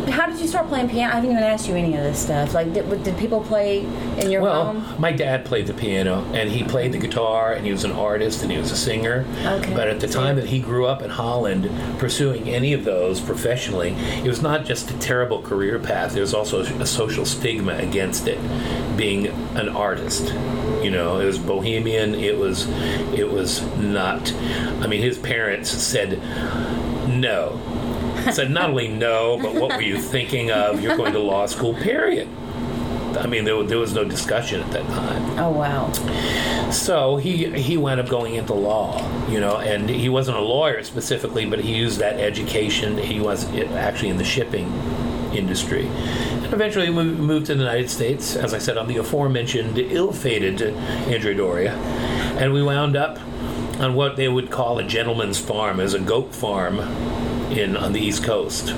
how 0.09 0.27
did 0.27 0.39
you 0.41 0.47
start 0.47 0.67
playing 0.67 0.89
piano? 0.89 1.13
I 1.13 1.15
haven't 1.15 1.31
even 1.31 1.41
asked 1.41 1.69
you 1.69 1.75
any 1.75 1.95
of 1.95 2.03
this 2.03 2.19
stuff. 2.19 2.53
Like, 2.53 2.73
did, 2.73 3.03
did 3.03 3.17
people 3.17 3.39
play 3.41 3.85
in 4.19 4.29
your 4.29 4.41
Well, 4.41 4.73
home? 4.73 5.01
my 5.01 5.13
dad 5.13 5.45
played 5.45 5.67
the 5.67 5.73
piano 5.73 6.23
and 6.33 6.49
he 6.49 6.63
played 6.65 6.91
the 6.91 6.97
guitar 6.97 7.53
and 7.53 7.65
he 7.65 7.71
was 7.71 7.85
an 7.85 7.93
artist 7.93 8.43
and 8.43 8.51
he 8.51 8.57
was 8.57 8.71
a 8.71 8.75
singer. 8.75 9.25
Okay. 9.45 9.73
But 9.73 9.87
at 9.87 10.01
the 10.01 10.07
time 10.09 10.35
that 10.35 10.47
he 10.47 10.59
grew 10.59 10.85
up 10.85 11.01
in 11.01 11.09
Holland, 11.09 11.69
pursuing 11.97 12.49
any 12.49 12.73
of 12.73 12.83
those 12.83 13.21
professionally, 13.21 13.91
it 13.91 14.27
was 14.27 14.41
not 14.41 14.65
just 14.65 14.91
a 14.91 14.97
terrible 14.99 15.41
career 15.41 15.79
path. 15.79 16.11
There 16.11 16.21
was 16.21 16.33
also 16.33 16.59
a 16.61 16.85
social 16.85 17.25
stigma 17.25 17.77
against 17.77 18.27
it, 18.27 18.37
being 18.97 19.27
an 19.55 19.69
artist. 19.69 20.33
You 20.83 20.91
know, 20.91 21.16
it 21.19 21.25
was 21.25 21.37
bohemian. 21.37 22.15
It 22.15 22.37
was, 22.37 22.67
it 23.13 23.29
was 23.29 23.61
not. 23.77 24.33
I 24.33 24.87
mean, 24.87 25.01
his 25.01 25.17
parents 25.17 25.69
said 25.69 26.21
no. 27.07 27.61
Said 28.31 28.51
not 28.51 28.69
only 28.69 28.87
no, 28.87 29.39
but 29.41 29.55
what 29.55 29.75
were 29.75 29.81
you 29.81 29.99
thinking 29.99 30.51
of? 30.51 30.81
You're 30.81 30.97
going 30.97 31.13
to 31.13 31.19
law 31.19 31.45
school. 31.45 31.73
Period. 31.73 32.27
I 33.17 33.25
mean, 33.25 33.45
there, 33.45 33.61
there 33.63 33.77
was 33.77 33.93
no 33.93 34.03
discussion 34.03 34.61
at 34.61 34.71
that 34.71 34.85
time. 34.87 35.39
Oh 35.39 35.49
wow. 35.49 35.91
So 36.71 37.17
he 37.17 37.49
he 37.59 37.77
wound 37.77 37.99
up 37.99 38.09
going 38.09 38.35
into 38.35 38.53
law, 38.53 38.99
you 39.29 39.39
know, 39.39 39.57
and 39.57 39.89
he 39.89 40.09
wasn't 40.09 40.37
a 40.37 40.41
lawyer 40.41 40.83
specifically, 40.83 41.45
but 41.45 41.59
he 41.59 41.73
used 41.73 41.99
that 41.99 42.19
education. 42.19 42.97
He 42.97 43.19
was 43.19 43.45
actually 43.45 44.09
in 44.09 44.17
the 44.17 44.25
shipping 44.25 44.67
industry, 45.37 45.87
and 45.87 46.53
eventually 46.53 46.89
we 46.89 47.03
moved, 47.03 47.47
to 47.47 47.55
the 47.55 47.63
United 47.63 47.89
States. 47.89 48.35
As 48.35 48.53
I 48.53 48.57
said, 48.57 48.77
on 48.77 48.87
the 48.87 48.97
aforementioned 48.97 49.77
ill-fated 49.77 50.61
Andrea 50.61 51.35
Doria, 51.35 51.73
and 52.39 52.53
we 52.53 52.63
wound 52.63 52.95
up 52.95 53.19
on 53.79 53.93
what 53.93 54.15
they 54.15 54.27
would 54.27 54.49
call 54.49 54.79
a 54.79 54.83
gentleman's 54.83 55.39
farm, 55.39 55.79
as 55.79 55.93
a 55.93 55.99
goat 55.99 56.33
farm 56.33 56.79
in 57.51 57.77
on 57.77 57.93
the 57.93 57.99
East 57.99 58.23
Coast, 58.23 58.69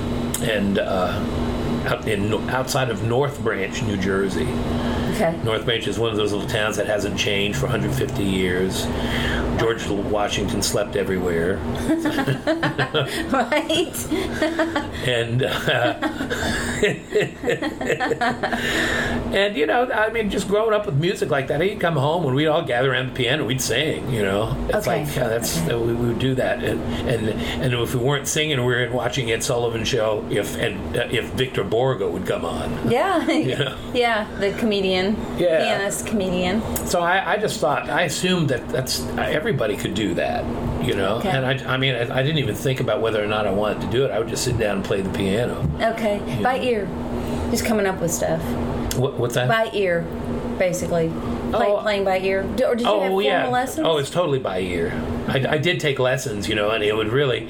and. 0.42 0.78
Uh, 0.78 1.46
out 1.86 2.06
in 2.06 2.32
outside 2.50 2.90
of 2.90 3.02
North 3.04 3.42
Branch, 3.42 3.82
New 3.82 3.96
Jersey. 3.96 4.46
Okay. 5.20 5.36
North 5.44 5.66
Branch 5.66 5.86
is 5.86 5.98
one 5.98 6.10
of 6.10 6.16
those 6.16 6.32
little 6.32 6.48
towns 6.48 6.76
that 6.76 6.86
hasn't 6.86 7.18
changed 7.18 7.58
for 7.58 7.66
150 7.66 8.22
years. 8.24 8.86
George 9.58 9.86
Washington 9.88 10.62
slept 10.62 10.96
everywhere, 10.96 11.56
Right. 13.30 13.92
and 15.06 15.42
uh, 15.42 15.98
and 19.34 19.56
you 19.56 19.66
know, 19.66 19.90
I 19.90 20.10
mean, 20.10 20.30
just 20.30 20.48
growing 20.48 20.72
up 20.72 20.86
with 20.86 20.94
music 20.96 21.28
like 21.30 21.48
that, 21.48 21.60
he'd 21.60 21.78
come 21.80 21.96
home 21.96 22.24
and 22.24 22.34
we'd 22.34 22.46
all 22.46 22.62
gather 22.62 22.92
around 22.92 23.10
the 23.10 23.14
piano, 23.14 23.44
we'd 23.44 23.60
sing. 23.60 24.10
You 24.10 24.22
know, 24.22 24.56
it's 24.70 24.88
Okay. 24.88 25.04
like 25.04 25.14
yeah, 25.16 25.28
that's 25.28 25.58
Okay. 25.62 25.74
we, 25.76 25.92
we 25.92 26.08
would 26.08 26.18
do 26.18 26.34
that, 26.36 26.64
and 26.64 26.80
and 27.08 27.28
and 27.28 27.74
if 27.74 27.94
we 27.94 28.00
weren't 28.02 28.26
singing, 28.28 28.56
we 28.64 28.74
were 28.74 28.88
watching 28.90 29.30
Ed 29.30 29.42
Sullivan 29.44 29.84
show. 29.84 30.24
If 30.30 30.56
and 30.56 30.96
uh, 30.96 31.08
if 31.10 31.26
Victor 31.32 31.64
Borge 31.64 32.00
would 32.10 32.26
come 32.26 32.44
on. 32.46 32.90
Yeah. 32.90 33.28
Yeah. 33.30 33.76
Yeah. 33.92 34.26
The 34.38 34.52
comedian. 34.52 35.09
Yeah. 35.38 35.62
Pianist 35.64 36.06
comedian. 36.06 36.60
So 36.86 37.00
I, 37.00 37.34
I 37.34 37.36
just 37.38 37.60
thought 37.60 37.88
I 37.90 38.02
assumed 38.02 38.48
that 38.50 38.68
that's 38.68 39.00
everybody 39.18 39.76
could 39.76 39.94
do 39.94 40.14
that, 40.14 40.44
you 40.84 40.94
know. 40.94 41.16
Okay. 41.16 41.30
And 41.30 41.44
I, 41.46 41.74
I 41.74 41.76
mean, 41.76 41.94
I, 41.94 42.18
I 42.18 42.22
didn't 42.22 42.38
even 42.38 42.54
think 42.54 42.80
about 42.80 43.00
whether 43.00 43.22
or 43.22 43.26
not 43.26 43.46
I 43.46 43.50
wanted 43.52 43.80
to 43.82 43.86
do 43.88 44.04
it. 44.04 44.10
I 44.10 44.18
would 44.18 44.28
just 44.28 44.44
sit 44.44 44.58
down 44.58 44.76
and 44.76 44.84
play 44.84 45.00
the 45.00 45.10
piano. 45.10 45.68
Okay. 45.80 46.20
By 46.42 46.58
ear. 46.60 46.86
Just 47.50 47.64
coming 47.64 47.86
up 47.86 48.00
with 48.00 48.10
stuff. 48.12 48.40
What, 48.96 49.18
what's 49.18 49.34
that? 49.34 49.48
By 49.48 49.70
ear, 49.72 50.02
basically. 50.58 51.08
Play, 51.52 51.66
Oh. 51.66 51.80
playing 51.82 52.04
by 52.04 52.18
ear. 52.20 52.42
Do- 52.42 52.66
Or 52.66 52.74
did 52.76 52.82
you 52.86 52.92
oh, 52.92 53.00
have 53.00 53.10
Oh 53.12 53.14
formal 53.14 53.22
yeah. 53.22 53.48
lessons? 53.48 53.86
Oh, 53.86 53.98
it's 53.98 54.10
totally 54.10 54.38
by 54.38 54.60
ear. 54.60 54.92
I, 55.26 55.44
I 55.54 55.58
did 55.58 55.80
take 55.80 55.98
lessons, 55.98 56.48
you 56.48 56.54
know, 56.54 56.70
and 56.70 56.82
it 56.84 56.94
would 56.94 57.08
really, 57.08 57.48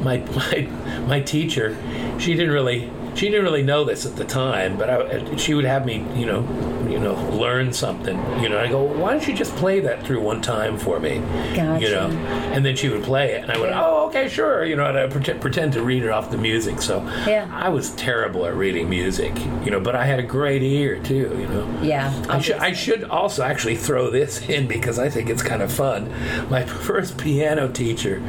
my 0.00 0.18
my 0.36 0.68
my 1.06 1.20
teacher, 1.20 1.76
she 2.18 2.34
didn't 2.34 2.52
really 2.52 2.88
she 3.14 3.28
didn't 3.28 3.44
really 3.44 3.62
know 3.62 3.84
this 3.84 4.06
at 4.06 4.16
the 4.16 4.24
time, 4.24 4.76
but 4.78 4.88
I, 4.90 5.36
she 5.36 5.54
would 5.54 5.64
have 5.64 5.84
me, 5.86 6.04
you 6.14 6.26
know, 6.26 6.40
you 6.88 6.98
know, 6.98 7.14
learn 7.30 7.72
something, 7.72 8.16
you 8.42 8.48
know. 8.48 8.58
I 8.58 8.68
go, 8.68 8.82
why 8.82 9.12
don't 9.12 9.26
you 9.26 9.34
just 9.34 9.54
play 9.56 9.80
that 9.80 10.04
through 10.06 10.20
one 10.20 10.40
time 10.42 10.76
for 10.78 11.00
me, 11.00 11.18
Gotcha. 11.54 11.80
you 11.84 11.90
know? 11.90 12.06
And 12.52 12.64
then 12.64 12.76
she 12.76 12.88
would 12.90 13.02
play 13.02 13.32
it, 13.32 13.42
and 13.42 13.50
I 13.52 13.58
went, 13.58 13.70
Yeah. 13.70 13.82
oh, 13.84 14.06
okay, 14.08 14.28
sure, 14.28 14.64
you 14.64 14.76
know, 14.76 14.84
and 14.86 14.98
I 14.98 15.06
pretend, 15.06 15.40
pretend 15.40 15.72
to 15.74 15.82
read 15.82 16.02
it 16.02 16.10
off 16.10 16.30
the 16.30 16.36
music. 16.38 16.82
So 16.82 17.02
Yeah. 17.26 17.48
I 17.52 17.68
was 17.70 17.90
terrible 17.94 18.44
at 18.46 18.54
reading 18.54 18.88
music, 18.90 19.32
you 19.64 19.70
know, 19.70 19.80
but 19.80 19.94
I 19.94 20.04
had 20.04 20.18
a 20.18 20.22
great 20.22 20.62
ear 20.62 20.98
too, 20.98 21.36
you 21.40 21.48
know. 21.48 21.80
Yeah. 21.82 22.12
I 22.28 22.40
should, 22.40 22.56
I 22.56 22.72
should 22.72 23.04
also 23.04 23.42
actually 23.42 23.76
throw 23.76 24.10
this 24.10 24.40
in 24.48 24.66
because 24.68 24.98
I 24.98 25.08
think 25.08 25.30
it's 25.30 25.42
kind 25.42 25.62
of 25.62 25.72
fun. 25.72 26.12
My 26.50 26.64
first 26.66 27.16
piano 27.18 27.68
teacher, 27.68 28.20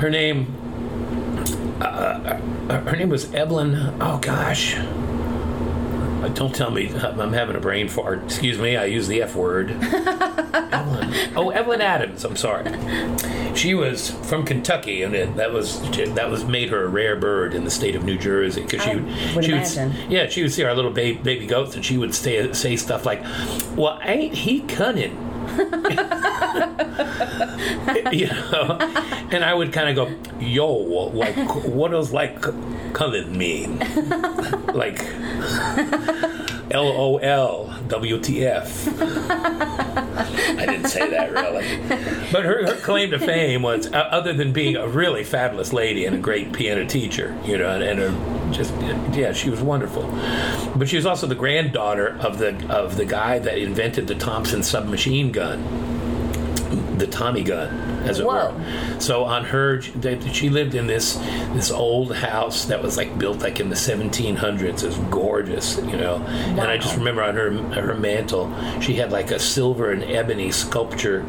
her 0.00 0.10
name, 0.10 0.46
uh, 1.80 2.38
uh, 2.70 2.80
her 2.82 2.96
name 2.96 3.08
was 3.10 3.32
Evelyn. 3.34 3.74
Oh 4.00 4.18
gosh, 4.18 4.76
Uh, 4.76 6.28
don't 6.34 6.54
tell 6.54 6.70
me 6.70 6.88
I'm 6.94 7.32
having 7.32 7.56
a 7.56 7.60
brain 7.60 7.88
fart. 7.88 8.24
Excuse 8.24 8.58
me, 8.58 8.76
I 8.76 8.86
use 8.86 9.06
the 9.08 9.22
F 9.22 9.34
word. 9.36 9.70
Evelyn. 9.82 11.32
Oh, 11.36 11.50
Evelyn 11.50 11.80
Adams. 11.82 12.24
I'm 12.24 12.36
sorry. 12.36 12.64
She 13.54 13.74
was 13.74 14.10
from 14.28 14.44
Kentucky, 14.44 15.02
and 15.02 15.14
it, 15.14 15.36
that 15.36 15.52
was 15.52 15.80
that 16.14 16.30
was 16.30 16.44
made 16.44 16.70
her 16.70 16.84
a 16.84 16.88
rare 16.88 17.16
bird 17.16 17.54
in 17.54 17.64
the 17.64 17.70
state 17.70 17.94
of 17.94 18.04
New 18.04 18.18
Jersey 18.18 18.62
because 18.62 18.82
she 18.82 18.94
would 18.96 19.04
would 19.34 19.44
she 19.44 19.52
imagine. 19.52 19.90
would 19.94 20.10
yeah 20.12 20.28
she 20.28 20.42
would 20.42 20.52
see 20.52 20.64
our 20.64 20.74
little 20.74 20.90
baby, 20.90 21.18
baby 21.18 21.46
goats, 21.46 21.74
and 21.74 21.84
she 21.84 21.96
would 21.98 22.14
say 22.14 22.52
say 22.52 22.76
stuff 22.76 23.06
like, 23.06 23.22
"Well, 23.76 23.98
ain't 24.02 24.34
he 24.34 24.60
cunning?" 24.62 25.14
you 28.12 28.26
know, 28.26 28.78
and 29.30 29.44
I 29.44 29.54
would 29.54 29.72
kind 29.72 29.88
of 29.88 29.96
go, 29.96 30.10
"Yo, 30.40 30.68
like, 30.68 31.36
what 31.64 31.90
does 31.90 32.12
like 32.12 32.40
cunning 32.92 33.36
mean?" 33.36 33.78
like, 34.74 35.04
L 36.70 36.88
O 36.88 37.18
L 37.18 37.74
W 37.88 38.20
T 38.20 38.46
F. 38.46 38.86
I 40.36 40.66
didn't 40.66 40.88
say 40.88 41.08
that 41.10 41.32
really, 41.32 41.64
but 42.32 42.44
her, 42.44 42.66
her 42.66 42.76
claim 42.76 43.10
to 43.10 43.18
fame 43.18 43.62
was, 43.62 43.86
uh, 43.92 43.96
other 43.96 44.32
than 44.32 44.52
being 44.52 44.76
a 44.76 44.88
really 44.88 45.24
fabulous 45.24 45.72
lady 45.72 46.04
and 46.04 46.16
a 46.16 46.18
great 46.18 46.52
piano 46.52 46.86
teacher, 46.86 47.36
you 47.44 47.58
know, 47.58 47.70
and, 47.70 47.82
and 47.82 47.98
her 47.98 48.36
just 48.52 48.72
yeah, 49.16 49.32
she 49.32 49.50
was 49.50 49.60
wonderful. 49.60 50.02
But 50.76 50.88
she 50.88 50.96
was 50.96 51.06
also 51.06 51.26
the 51.26 51.34
granddaughter 51.34 52.16
of 52.20 52.38
the 52.38 52.54
of 52.68 52.96
the 52.96 53.04
guy 53.04 53.38
that 53.38 53.58
invented 53.58 54.06
the 54.06 54.14
Thompson 54.14 54.62
submachine 54.62 55.32
gun 55.32 55.95
the 56.98 57.06
Tommy 57.06 57.42
gun, 57.42 57.68
as 58.04 58.20
it 58.20 58.26
Whoa. 58.26 58.52
were. 58.52 59.00
So 59.00 59.24
on 59.24 59.44
her, 59.46 59.80
she 59.82 60.48
lived 60.48 60.74
in 60.74 60.86
this 60.86 61.14
this 61.54 61.70
old 61.70 62.14
house 62.14 62.64
that 62.66 62.82
was 62.82 62.96
like 62.96 63.18
built 63.18 63.40
like 63.40 63.60
in 63.60 63.68
the 63.68 63.76
1700s. 63.76 64.82
It 64.82 64.86
was 64.86 64.96
gorgeous, 65.10 65.76
you 65.78 65.96
know. 65.96 66.16
Wow. 66.16 66.26
And 66.26 66.60
I 66.62 66.78
just 66.78 66.96
remember 66.96 67.22
on 67.22 67.34
her 67.34 67.50
her 67.80 67.94
mantle, 67.94 68.52
she 68.80 68.94
had 68.94 69.12
like 69.12 69.30
a 69.30 69.38
silver 69.38 69.90
and 69.92 70.02
ebony 70.04 70.50
sculpture 70.50 71.20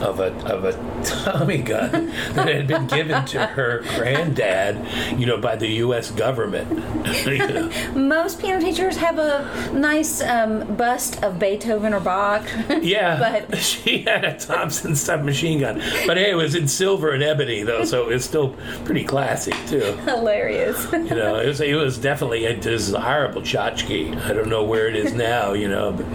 of 0.00 0.20
a 0.20 0.32
of 0.46 0.64
a 0.64 0.72
Tommy 1.04 1.58
gun 1.58 2.06
that 2.34 2.48
had 2.48 2.66
been 2.66 2.86
given 2.86 3.24
to 3.26 3.46
her 3.46 3.80
granddad, 3.96 5.18
you 5.18 5.26
know, 5.26 5.38
by 5.38 5.56
the 5.56 5.68
U.S. 5.68 6.10
government. 6.10 6.68
you 7.26 7.38
know. 7.38 7.70
Most 7.94 8.38
piano 8.40 8.60
teachers 8.60 8.96
have 8.96 9.18
a 9.18 9.70
nice 9.72 10.20
um, 10.22 10.76
bust 10.76 11.22
of 11.22 11.38
Beethoven 11.38 11.94
or 11.94 12.00
Bach. 12.00 12.46
Yeah, 12.82 13.18
But- 13.48 13.58
she 13.58 14.02
had 14.02 14.24
a 14.24 14.38
Thompson 14.38 14.94
submachine 15.10 15.58
gun, 15.58 15.82
but 16.06 16.16
hey, 16.16 16.30
it 16.30 16.34
was 16.36 16.54
in 16.54 16.68
silver 16.68 17.10
and 17.10 17.20
ebony 17.22 17.64
though, 17.64 17.84
so 17.84 18.10
it's 18.10 18.24
still 18.24 18.54
pretty 18.84 19.02
classy 19.02 19.50
too. 19.66 19.80
Hilarious. 20.04 20.86
You 20.92 20.98
know, 21.16 21.36
it 21.36 21.48
was, 21.48 21.60
it 21.60 21.74
was 21.74 21.98
definitely 21.98 22.44
a 22.44 22.56
desirable 22.56 23.42
tchotchke. 23.42 24.16
I 24.22 24.32
don't 24.32 24.48
know 24.48 24.62
where 24.62 24.86
it 24.86 24.94
is 24.94 25.12
now, 25.12 25.52
you 25.52 25.68
know, 25.68 25.90
but 25.92 26.06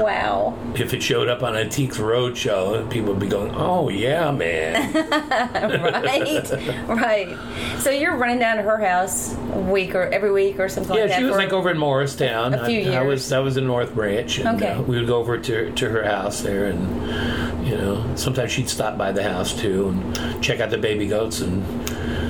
wow. 0.00 0.56
if 0.74 0.94
it 0.94 1.02
showed 1.02 1.28
up 1.28 1.42
on 1.42 1.56
Antiques 1.56 1.98
Roadshow, 1.98 2.90
people 2.90 3.10
would 3.10 3.20
be 3.20 3.28
going, 3.28 3.52
"Oh 3.54 3.90
yeah, 3.90 4.30
man." 4.30 4.94
right, 5.92 6.50
right. 6.88 7.78
So 7.80 7.90
you're 7.90 8.16
running 8.16 8.38
down 8.38 8.56
to 8.56 8.62
her 8.62 8.78
house 8.78 9.34
a 9.34 9.58
week 9.60 9.94
or 9.94 10.04
every 10.04 10.32
week 10.32 10.58
or 10.58 10.68
something 10.70 10.94
Yeah, 10.96 11.02
like 11.02 11.10
that. 11.10 11.18
she 11.18 11.24
was 11.24 11.36
like 11.36 11.52
over 11.52 11.70
in 11.70 11.78
Morristown. 11.78 12.54
a 12.54 12.64
few 12.66 12.78
I, 12.78 12.96
I 12.96 13.02
years. 13.02 13.06
was 13.06 13.32
I 13.32 13.40
was 13.40 13.56
in 13.58 13.66
North 13.66 13.94
Branch. 13.94 14.38
And, 14.38 14.56
Okay. 14.62 14.72
uh, 14.72 14.80
we 14.82 14.96
would 14.96 15.06
go 15.06 15.16
over 15.16 15.36
to 15.38 15.70
to 15.70 15.88
her 15.90 16.02
house 16.04 16.40
there, 16.40 16.66
and 16.66 17.55
you 17.66 17.76
know, 17.76 18.14
sometimes 18.14 18.52
she'd 18.52 18.68
stop 18.68 18.96
by 18.96 19.10
the 19.12 19.22
house 19.22 19.52
too 19.52 19.88
and 19.88 20.42
check 20.42 20.60
out 20.60 20.70
the 20.70 20.78
baby 20.78 21.06
goats 21.08 21.40
and 21.40 21.64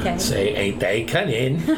Okay. 0.00 0.18
say, 0.18 0.54
"Ain't 0.54 0.80
they 0.80 1.04
cunning?" 1.04 1.62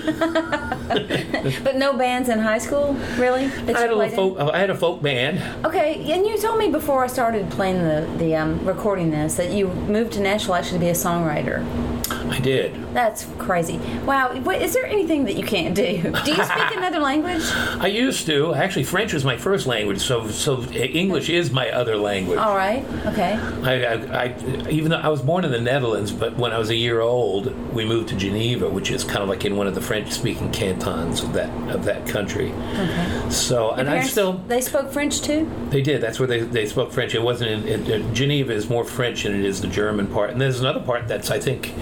But 1.64 1.76
no 1.76 1.92
bands 1.96 2.28
in 2.28 2.38
high 2.38 2.58
school, 2.58 2.94
really? 3.16 3.44
I 3.44 3.78
had 3.80 3.90
a 3.90 4.10
folk. 4.10 4.38
I 4.38 4.58
had 4.58 4.70
a 4.70 4.74
folk 4.74 5.02
band. 5.02 5.40
Okay, 5.66 5.94
and 6.12 6.26
you 6.26 6.38
told 6.38 6.58
me 6.58 6.68
before 6.70 7.04
I 7.04 7.08
started 7.08 7.50
playing 7.50 7.78
the 7.82 8.06
the 8.18 8.36
um, 8.36 8.64
recording 8.64 9.10
this 9.10 9.36
that 9.36 9.50
you 9.52 9.68
moved 9.68 10.12
to 10.14 10.20
Nashville 10.20 10.54
actually 10.54 10.78
to 10.78 10.84
be 10.84 10.90
a 10.90 10.94
songwriter. 10.94 11.64
I 12.10 12.38
did. 12.40 12.74
That's 12.94 13.26
crazy. 13.38 13.78
Wow. 14.04 14.34
What, 14.40 14.60
is 14.62 14.72
there 14.74 14.86
anything 14.86 15.24
that 15.24 15.36
you 15.36 15.44
can't 15.44 15.74
do? 15.74 15.84
Do 15.84 16.30
you 16.32 16.44
speak 16.44 16.70
another 16.76 16.98
language? 16.98 17.42
I 17.78 17.86
used 17.88 18.26
to. 18.26 18.54
Actually, 18.54 18.84
French 18.84 19.12
was 19.12 19.24
my 19.24 19.36
first 19.36 19.66
language, 19.66 20.00
so 20.00 20.28
so 20.28 20.62
English 20.72 21.28
is 21.28 21.50
my 21.50 21.70
other 21.70 21.96
language. 21.96 22.38
All 22.38 22.56
right. 22.56 22.84
Okay. 23.06 23.34
I, 23.62 23.84
I, 23.84 24.24
I, 24.24 24.68
even 24.70 24.90
though 24.90 24.98
I 24.98 25.08
was 25.08 25.22
born 25.22 25.44
in 25.44 25.50
the 25.50 25.60
Netherlands, 25.60 26.12
but 26.12 26.36
when 26.36 26.52
I 26.52 26.58
was 26.58 26.70
a 26.70 26.74
year 26.76 27.00
old, 27.00 27.52
we 27.72 27.84
moved 27.84 28.08
to 28.10 28.16
Geneva, 28.16 28.68
which 28.68 28.90
is 28.90 29.04
kind 29.04 29.22
of 29.22 29.28
like 29.28 29.44
in 29.44 29.56
one 29.56 29.66
of 29.66 29.74
the 29.74 29.80
French-speaking 29.82 30.50
cantons 30.52 31.22
of 31.22 31.32
that 31.34 31.50
of 31.74 31.84
that 31.84 32.06
country. 32.06 32.52
Okay. 32.52 33.30
So, 33.30 33.72
and 33.72 33.88
I 33.88 34.02
still 34.02 34.34
They 34.48 34.60
spoke 34.60 34.92
French 34.92 35.20
too. 35.22 35.48
they 35.70 35.82
did. 35.82 36.00
That's 36.00 36.18
where 36.18 36.28
they, 36.28 36.40
they 36.40 36.66
spoke 36.66 36.92
French. 36.92 37.14
It 37.14 37.22
wasn't 37.22 37.50
in, 37.50 37.68
in, 37.68 37.90
in 37.90 38.14
Geneva 38.14 38.52
is 38.52 38.68
more 38.68 38.84
French 38.84 39.24
than 39.24 39.34
it 39.34 39.44
is 39.44 39.60
the 39.60 39.66
German 39.68 40.06
part, 40.06 40.30
and 40.30 40.40
there's 40.40 40.60
another 40.60 40.80
part 40.80 41.08
that's 41.08 41.30
I 41.30 41.38
think 41.40 41.72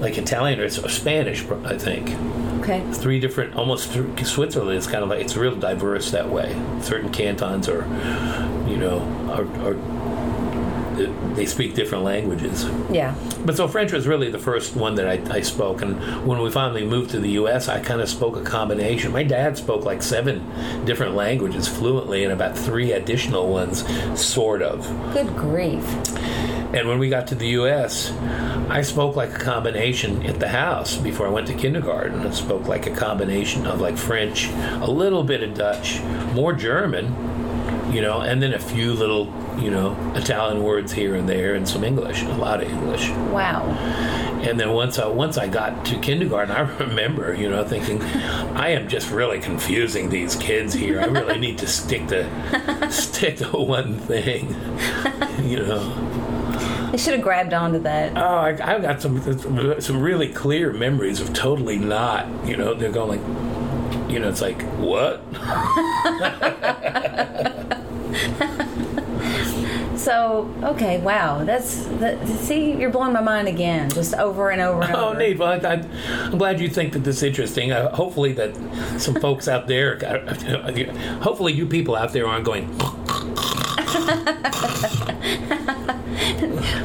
like 0.00 0.18
Italian 0.18 0.60
or 0.60 0.64
it's 0.64 0.76
Spanish. 0.92 1.44
I 1.64 1.76
think 1.78 2.10
Okay. 2.60 2.82
three 2.92 3.18
different 3.18 3.54
almost 3.56 3.92
th- 3.92 4.24
Switzerland 4.24 4.76
is 4.78 4.86
kind 4.86 5.02
of 5.02 5.08
like 5.10 5.20
it's 5.20 5.36
real 5.36 5.54
diverse 5.56 6.10
that 6.12 6.28
way. 6.30 6.54
Certain 6.80 7.10
cantons 7.10 7.68
are, 7.68 7.84
you 8.68 8.76
know, 8.76 8.98
are. 9.30 9.44
are 9.68 9.76
they 11.34 11.46
speak 11.46 11.74
different 11.74 12.04
languages. 12.04 12.66
Yeah. 12.90 13.14
But 13.46 13.56
so 13.56 13.66
French 13.66 13.92
was 13.92 14.06
really 14.06 14.30
the 14.30 14.38
first 14.38 14.76
one 14.76 14.94
that 14.96 15.08
I, 15.08 15.36
I 15.36 15.40
spoke. 15.40 15.80
And 15.80 15.98
when 16.26 16.40
we 16.42 16.50
finally 16.50 16.84
moved 16.84 17.10
to 17.12 17.18
the 17.18 17.30
U.S., 17.30 17.66
I 17.68 17.80
kind 17.80 18.02
of 18.02 18.08
spoke 18.10 18.36
a 18.36 18.42
combination. 18.42 19.10
My 19.10 19.22
dad 19.22 19.56
spoke 19.56 19.84
like 19.86 20.02
seven 20.02 20.44
different 20.84 21.14
languages 21.14 21.66
fluently 21.66 22.24
and 22.24 22.32
about 22.32 22.56
three 22.56 22.92
additional 22.92 23.48
ones, 23.50 23.82
sort 24.20 24.60
of. 24.60 24.86
Good 25.14 25.34
grief. 25.34 25.82
And 26.74 26.88
when 26.88 26.98
we 26.98 27.10
got 27.10 27.26
to 27.28 27.34
the 27.34 27.48
U.S., 27.48 28.10
I 28.70 28.80
spoke 28.82 29.14
like 29.14 29.34
a 29.34 29.38
combination 29.38 30.24
at 30.24 30.40
the 30.40 30.48
house 30.48 30.96
before 30.96 31.26
I 31.26 31.30
went 31.30 31.46
to 31.48 31.54
kindergarten. 31.54 32.20
I 32.20 32.30
spoke 32.30 32.66
like 32.66 32.86
a 32.86 32.94
combination 32.94 33.66
of 33.66 33.80
like 33.80 33.98
French, 33.98 34.48
a 34.48 34.90
little 34.90 35.22
bit 35.22 35.42
of 35.42 35.54
Dutch, 35.54 36.00
more 36.32 36.54
German, 36.54 37.14
you 37.92 38.00
know, 38.00 38.20
and 38.20 38.42
then 38.42 38.54
a 38.54 38.58
few 38.58 38.94
little, 38.94 39.26
you 39.58 39.70
know, 39.70 39.94
Italian 40.14 40.62
words 40.62 40.92
here 40.92 41.14
and 41.14 41.28
there, 41.28 41.54
and 41.54 41.68
some 41.68 41.84
English, 41.84 42.22
a 42.22 42.28
lot 42.28 42.62
of 42.62 42.70
English. 42.70 43.10
Wow. 43.30 43.64
And 44.42 44.58
then 44.58 44.72
once 44.72 44.98
I 44.98 45.06
once 45.06 45.36
I 45.36 45.46
got 45.46 45.84
to 45.86 45.98
kindergarten, 45.98 46.52
I 46.56 46.60
remember, 46.78 47.34
you 47.34 47.50
know, 47.50 47.64
thinking, 47.64 48.02
I 48.02 48.70
am 48.70 48.88
just 48.88 49.10
really 49.10 49.40
confusing 49.40 50.08
these 50.08 50.36
kids 50.36 50.72
here. 50.72 51.00
I 51.00 51.04
really 51.04 51.38
need 51.38 51.58
to 51.58 51.66
stick 51.66 52.08
to 52.08 52.90
stick 52.90 53.36
to 53.38 53.48
one 53.50 53.98
thing, 53.98 54.48
you 55.42 55.58
know. 55.58 56.11
They 56.92 56.98
should 56.98 57.14
have 57.14 57.22
grabbed 57.22 57.52
onto 57.54 57.78
that. 57.80 58.16
Oh, 58.16 58.20
I, 58.20 58.48
I've 58.74 58.82
got 58.82 59.00
some 59.02 59.80
some 59.80 60.00
really 60.02 60.28
clear 60.32 60.72
memories 60.72 61.20
of 61.20 61.32
totally 61.32 61.78
not. 61.78 62.26
You 62.46 62.56
know, 62.56 62.74
they're 62.74 62.92
going 62.92 63.18
like, 63.18 64.10
you 64.10 64.18
know, 64.20 64.28
it's 64.28 64.42
like 64.42 64.60
what? 64.78 65.22
So, 69.96 70.52
okay, 70.64 70.98
wow. 71.00 71.44
That's, 71.44 71.84
that, 72.00 72.26
see, 72.26 72.72
you're 72.72 72.90
blowing 72.90 73.12
my 73.12 73.20
mind 73.20 73.46
again, 73.46 73.88
just 73.88 74.14
over 74.14 74.50
and 74.50 74.60
over 74.60 74.82
and 74.82 74.94
Oh, 74.96 75.10
over. 75.10 75.18
neat. 75.18 75.38
Well, 75.38 75.64
I, 75.64 75.84
I'm 76.24 76.38
glad 76.38 76.60
you 76.60 76.68
think 76.68 76.92
that 76.94 77.04
this 77.04 77.18
is 77.18 77.22
interesting. 77.22 77.70
Uh, 77.70 77.94
hopefully, 77.94 78.32
that 78.32 78.52
some 79.00 79.14
folks 79.20 79.46
out 79.46 79.68
there, 79.68 79.98
hopefully, 81.22 81.52
you 81.52 81.66
people 81.66 81.94
out 81.94 82.12
there 82.12 82.26
aren't 82.26 82.44
going. 82.44 82.68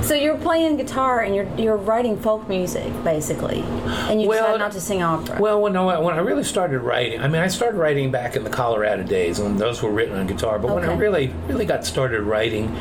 So 0.02 0.14
you're 0.14 0.38
playing 0.38 0.78
guitar 0.78 1.20
and 1.20 1.36
you're 1.36 1.48
you're 1.58 1.76
writing 1.76 2.18
folk 2.18 2.48
music 2.48 2.92
basically, 3.04 3.60
and 3.62 4.22
you 4.22 4.30
Well, 4.30 4.46
decide 4.46 4.60
not 4.60 4.72
to 4.72 4.82
sing 4.82 5.04
opera. 5.04 5.38
Well, 5.40 5.62
when 5.62 5.76
I, 5.76 6.00
when 6.00 6.16
I 6.16 6.20
really 6.20 6.46
started 6.46 6.80
writing, 6.80 7.20
I 7.20 7.28
mean, 7.28 7.42
I 7.42 7.48
started 7.48 7.78
writing 7.78 8.10
back 8.10 8.38
in 8.38 8.46
the 8.46 8.50
Colorado 8.50 9.04
days, 9.04 9.40
and 9.40 9.60
those 9.60 9.82
were 9.82 9.92
written 9.92 10.18
on 10.18 10.26
guitar. 10.26 10.60
But 10.60 10.74
when 10.74 10.86
I 10.86 10.96
really, 10.96 11.28
really 11.48 11.66
got 11.66 11.86
started 11.86 12.22
writing, 12.22 12.74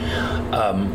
um, 0.52 0.92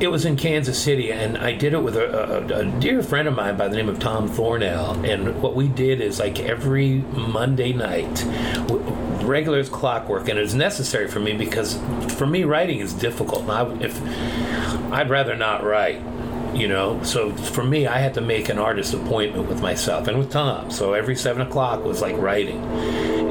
it 0.00 0.08
was 0.08 0.26
in 0.26 0.36
Kansas 0.36 0.78
City, 0.80 1.10
and 1.12 1.38
I 1.38 1.52
did 1.52 1.72
it 1.72 1.82
with 1.82 1.96
a, 1.96 2.54
a, 2.54 2.60
a 2.60 2.64
dear 2.78 3.02
friend 3.02 3.26
of 3.26 3.34
mine 3.34 3.56
by 3.56 3.68
the 3.68 3.76
name 3.76 3.88
of 3.88 3.98
Tom 3.98 4.28
Thornell. 4.28 5.02
And 5.08 5.40
what 5.40 5.54
we 5.54 5.68
did 5.68 6.02
is 6.02 6.18
like 6.18 6.40
every 6.40 6.96
Monday 7.12 7.72
night, 7.72 8.22
regular 9.24 9.58
as 9.58 9.68
clockwork, 9.68 10.28
and 10.28 10.38
it's 10.38 10.54
necessary 10.54 11.08
for 11.08 11.20
me 11.20 11.32
because 11.34 11.78
for 12.14 12.26
me 12.26 12.44
writing 12.44 12.80
is 12.80 12.92
difficult. 12.92 13.48
I, 13.48 13.70
if 13.80 14.00
I'd 14.92 15.10
rather 15.10 15.34
not 15.36 15.64
write 15.64 16.02
you 16.54 16.68
know? 16.68 17.02
So 17.02 17.32
for 17.32 17.64
me 17.64 17.86
i 17.86 17.98
had 17.98 18.14
to 18.14 18.20
make 18.20 18.48
an 18.48 18.58
artist 18.58 18.94
appointment 18.94 19.48
with 19.48 19.60
myself 19.60 20.08
and 20.08 20.18
with 20.18 20.30
tom. 20.30 20.70
So 20.70 20.92
every 20.92 21.16
seven 21.16 21.42
o'clock 21.42 21.84
was 21.84 22.00
like 22.00 22.16
writing. 22.16 22.62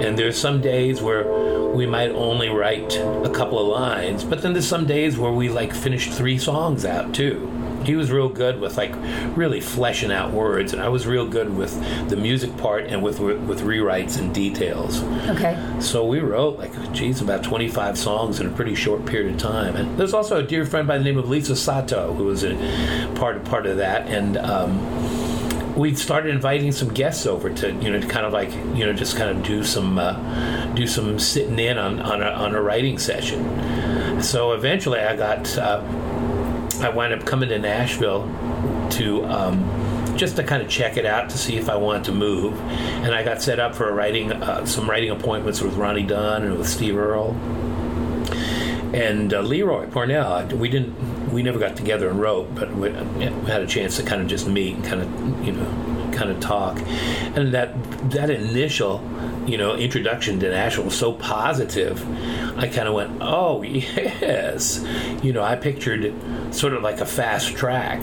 And 0.03 0.17
there's 0.17 0.37
some 0.37 0.61
days 0.61 1.01
where 1.01 1.71
we 1.73 1.85
might 1.85 2.11
only 2.11 2.49
write 2.49 2.95
a 2.97 3.31
couple 3.33 3.59
of 3.59 3.67
lines 3.67 4.23
but 4.23 4.41
then 4.41 4.53
there's 4.53 4.67
some 4.67 4.85
days 4.85 5.17
where 5.17 5.31
we 5.31 5.49
like 5.49 5.73
finished 5.73 6.11
three 6.11 6.37
songs 6.37 6.85
out 6.85 7.13
too 7.15 7.49
he 7.85 7.95
was 7.95 8.11
real 8.11 8.29
good 8.29 8.59
with 8.59 8.77
like 8.77 8.93
really 9.35 9.59
fleshing 9.59 10.11
out 10.11 10.31
words 10.31 10.73
and 10.73 10.81
i 10.81 10.89
was 10.89 11.05
real 11.05 11.27
good 11.27 11.55
with 11.55 11.73
the 12.09 12.15
music 12.15 12.55
part 12.57 12.85
and 12.85 13.01
with 13.01 13.19
with 13.19 13.61
rewrites 13.61 14.17
and 14.17 14.33
details 14.33 15.03
okay. 15.29 15.57
so 15.79 16.05
we 16.05 16.19
wrote 16.19 16.57
like, 16.57 16.93
geez, 16.93 17.21
about 17.21 17.43
25 17.43 17.97
songs 17.97 18.39
in 18.39 18.47
a 18.47 18.49
pretty 18.51 18.75
short 18.75 19.05
period 19.05 19.33
of 19.33 19.39
time. 19.39 19.75
And 19.75 19.97
there's 19.97 20.13
also 20.13 20.37
a 20.37 20.43
dear 20.43 20.65
friend 20.65 20.87
by 20.87 20.97
the 20.97 21.03
name 21.03 21.17
of 21.17 21.29
Lisa 21.29 21.55
Sato 21.55 22.13
who 22.13 22.25
was 22.25 22.43
a 22.43 22.55
part 23.15 23.43
part 23.45 23.65
of 23.65 23.77
that. 23.77 24.07
And 24.07 24.37
um, 24.37 25.75
we 25.75 25.95
started 25.95 26.33
inviting 26.33 26.71
some 26.71 26.93
guests 26.93 27.25
over 27.25 27.49
to 27.49 27.71
you 27.73 27.91
know 27.91 27.99
to 27.99 28.07
kind 28.07 28.25
of 28.25 28.33
like 28.33 28.51
you 28.51 28.85
know 28.85 28.93
just 28.93 29.17
kind 29.17 29.35
of 29.35 29.43
do 29.43 29.63
some 29.63 29.97
uh, 29.97 30.73
do 30.73 30.87
some 30.87 31.19
sitting 31.19 31.59
in 31.59 31.77
on 31.77 31.99
on 31.99 32.21
a, 32.21 32.27
on 32.27 32.55
a 32.55 32.61
writing 32.61 32.97
session. 32.97 34.21
So 34.21 34.53
eventually, 34.53 34.99
I 34.99 35.15
got 35.15 35.57
uh, 35.57 35.81
I 36.83 36.89
wound 36.89 37.13
up 37.13 37.25
coming 37.25 37.49
to 37.49 37.59
Nashville 37.59 38.27
to. 38.91 39.25
Um, 39.25 39.89
just 40.15 40.35
to 40.35 40.43
kind 40.43 40.61
of 40.61 40.69
check 40.69 40.95
it 40.95 41.07
out 41.07 41.31
to 41.31 41.39
see 41.39 41.57
if 41.57 41.69
I 41.69 41.75
wanted 41.75 42.03
to 42.03 42.11
move, 42.11 42.59
and 42.61 43.15
I 43.15 43.23
got 43.23 43.41
set 43.41 43.59
up 43.59 43.73
for 43.73 43.91
writing 43.91 44.31
uh, 44.31 44.63
some 44.63 44.87
writing 44.87 45.09
appointments 45.09 45.59
with 45.59 45.73
Ronnie 45.73 46.03
Dunn 46.03 46.43
and 46.43 46.55
with 46.55 46.69
Steve 46.69 46.95
Earle 46.97 47.31
and 48.93 49.33
uh, 49.33 49.41
Lee 49.41 49.63
Roy 49.63 49.87
Parnell. 49.87 50.45
We 50.55 50.69
didn't 50.69 51.31
we 51.33 51.41
never 51.41 51.57
got 51.59 51.75
together 51.75 52.09
and 52.09 52.21
wrote, 52.21 52.53
but 52.53 52.73
we, 52.75 52.91
we 52.91 53.25
had 53.25 53.61
a 53.61 53.67
chance 53.67 53.97
to 53.97 54.03
kind 54.03 54.21
of 54.21 54.27
just 54.27 54.47
meet 54.47 54.75
and 54.75 54.85
kind 54.85 55.01
of 55.01 55.45
you 55.45 55.51
know 55.51 56.11
kind 56.13 56.29
of 56.29 56.39
talk, 56.39 56.79
and 57.35 57.53
that 57.53 57.73
that 58.11 58.29
initial 58.29 59.03
you 59.47 59.57
know 59.57 59.75
introduction 59.75 60.39
to 60.39 60.49
Nashville 60.49 60.85
was 60.85 60.97
so 60.97 61.13
positive. 61.13 62.01
I 62.57 62.67
kind 62.67 62.87
of 62.87 62.93
went, 62.93 63.17
oh 63.19 63.61
yes, 63.63 64.85
you 65.23 65.33
know 65.33 65.43
I 65.43 65.55
pictured 65.55 66.13
sort 66.53 66.73
of 66.73 66.81
like 66.83 66.99
a 67.01 67.05
fast 67.05 67.55
track. 67.55 68.01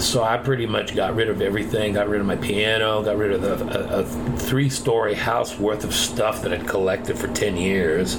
So 0.00 0.22
I 0.24 0.38
pretty 0.38 0.66
much 0.66 0.96
got 0.96 1.14
rid 1.14 1.28
of 1.28 1.40
everything. 1.40 1.94
Got 1.94 2.08
rid 2.08 2.20
of 2.20 2.26
my 2.26 2.36
piano. 2.36 3.02
Got 3.02 3.16
rid 3.16 3.30
of 3.32 3.42
the, 3.42 3.98
a, 3.98 4.00
a 4.00 4.04
three-story 4.38 5.14
house 5.14 5.58
worth 5.58 5.84
of 5.84 5.94
stuff 5.94 6.42
that 6.42 6.52
I'd 6.52 6.66
collected 6.66 7.18
for 7.18 7.28
ten 7.28 7.56
years. 7.56 8.18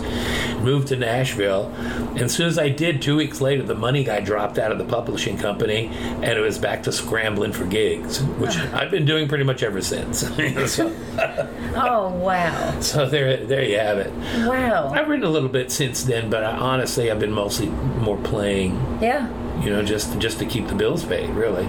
Moved 0.61 0.87
to 0.89 0.95
Nashville, 0.95 1.65
and 1.75 2.21
as 2.21 2.33
soon 2.33 2.47
as 2.47 2.57
I 2.57 2.69
did, 2.69 3.01
two 3.01 3.15
weeks 3.17 3.41
later, 3.41 3.63
the 3.63 3.75
money 3.75 4.03
guy 4.03 4.19
dropped 4.19 4.57
out 4.57 4.71
of 4.71 4.77
the 4.77 4.85
publishing 4.85 5.37
company, 5.37 5.87
and 5.87 6.25
it 6.25 6.39
was 6.41 6.57
back 6.57 6.83
to 6.83 6.91
scrambling 6.91 7.51
for 7.51 7.65
gigs, 7.65 8.21
which 8.23 8.55
I've 8.57 8.89
been 8.91 9.05
doing 9.05 9.27
pretty 9.27 9.43
much 9.43 9.61
ever 9.63 9.81
since. 9.81 10.19
so, 10.71 10.87
Oh 11.75 12.09
wow, 12.17 12.79
so 12.79 13.05
there, 13.07 13.45
there 13.45 13.63
you 13.63 13.77
have 13.77 13.97
it. 13.97 14.11
wow. 14.47 14.89
I've 14.93 15.07
written 15.09 15.25
a 15.25 15.29
little 15.29 15.49
bit 15.49 15.71
since 15.71 16.03
then, 16.03 16.29
but 16.29 16.43
I, 16.43 16.51
honestly, 16.55 17.11
I've 17.11 17.19
been 17.19 17.33
mostly 17.33 17.67
more 17.67 18.17
playing. 18.17 18.75
Yeah. 19.01 19.29
You 19.61 19.71
know, 19.71 19.83
just 19.83 20.17
just 20.19 20.39
to 20.39 20.45
keep 20.45 20.67
the 20.67 20.75
bills 20.75 21.03
paid, 21.05 21.29
really. 21.29 21.65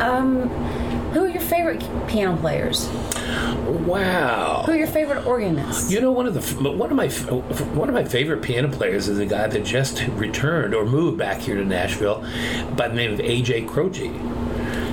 Um, 0.00 0.48
who 1.10 1.24
are 1.24 1.28
your 1.28 1.42
favorite 1.42 1.82
piano 2.06 2.36
players? 2.36 2.88
Wow. 3.66 4.62
Who 4.64 4.72
are 4.72 4.76
your 4.76 4.86
favorite 4.86 5.26
organists? 5.26 5.90
You 5.90 6.00
know, 6.00 6.12
one 6.12 6.26
of 6.26 6.34
the 6.34 6.70
one 6.70 6.90
of 6.90 6.96
my 6.96 7.08
one 7.08 7.88
of 7.88 7.94
my 7.94 8.04
favorite 8.04 8.42
piano 8.42 8.68
players 8.68 9.08
is 9.08 9.18
a 9.18 9.26
guy 9.26 9.46
that 9.48 9.64
just 9.64 10.06
returned 10.08 10.74
or 10.74 10.84
moved 10.84 11.18
back 11.18 11.40
here 11.40 11.56
to 11.56 11.64
Nashville, 11.64 12.24
by 12.76 12.88
the 12.88 12.94
name 12.94 13.12
of 13.12 13.18
AJ 13.18 13.68
Croce. 13.68 14.08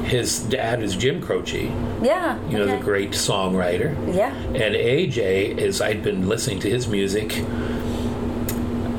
His 0.06 0.40
dad 0.40 0.82
is 0.82 0.96
Jim 0.96 1.22
Croce, 1.22 1.66
yeah. 2.02 2.42
you 2.48 2.58
know, 2.58 2.64
okay. 2.64 2.78
the 2.78 2.84
great 2.84 3.12
songwriter. 3.12 3.94
Yeah. 4.16 4.34
And 4.34 4.74
AJ 4.74 5.58
is 5.58 5.82
I'd 5.82 6.02
been 6.02 6.30
listening 6.30 6.60
to 6.62 6.70
his 6.70 6.88
music. 6.88 7.44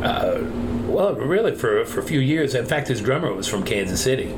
Uh, 0.02 0.42
well, 0.88 1.14
really, 1.14 1.54
for, 1.54 1.84
for 1.84 2.00
a 2.00 2.02
few 2.02 2.20
years. 2.20 2.54
In 2.54 2.66
fact, 2.66 2.88
his 2.88 3.00
drummer 3.00 3.32
was 3.32 3.46
from 3.46 3.62
Kansas 3.62 4.02
City, 4.02 4.32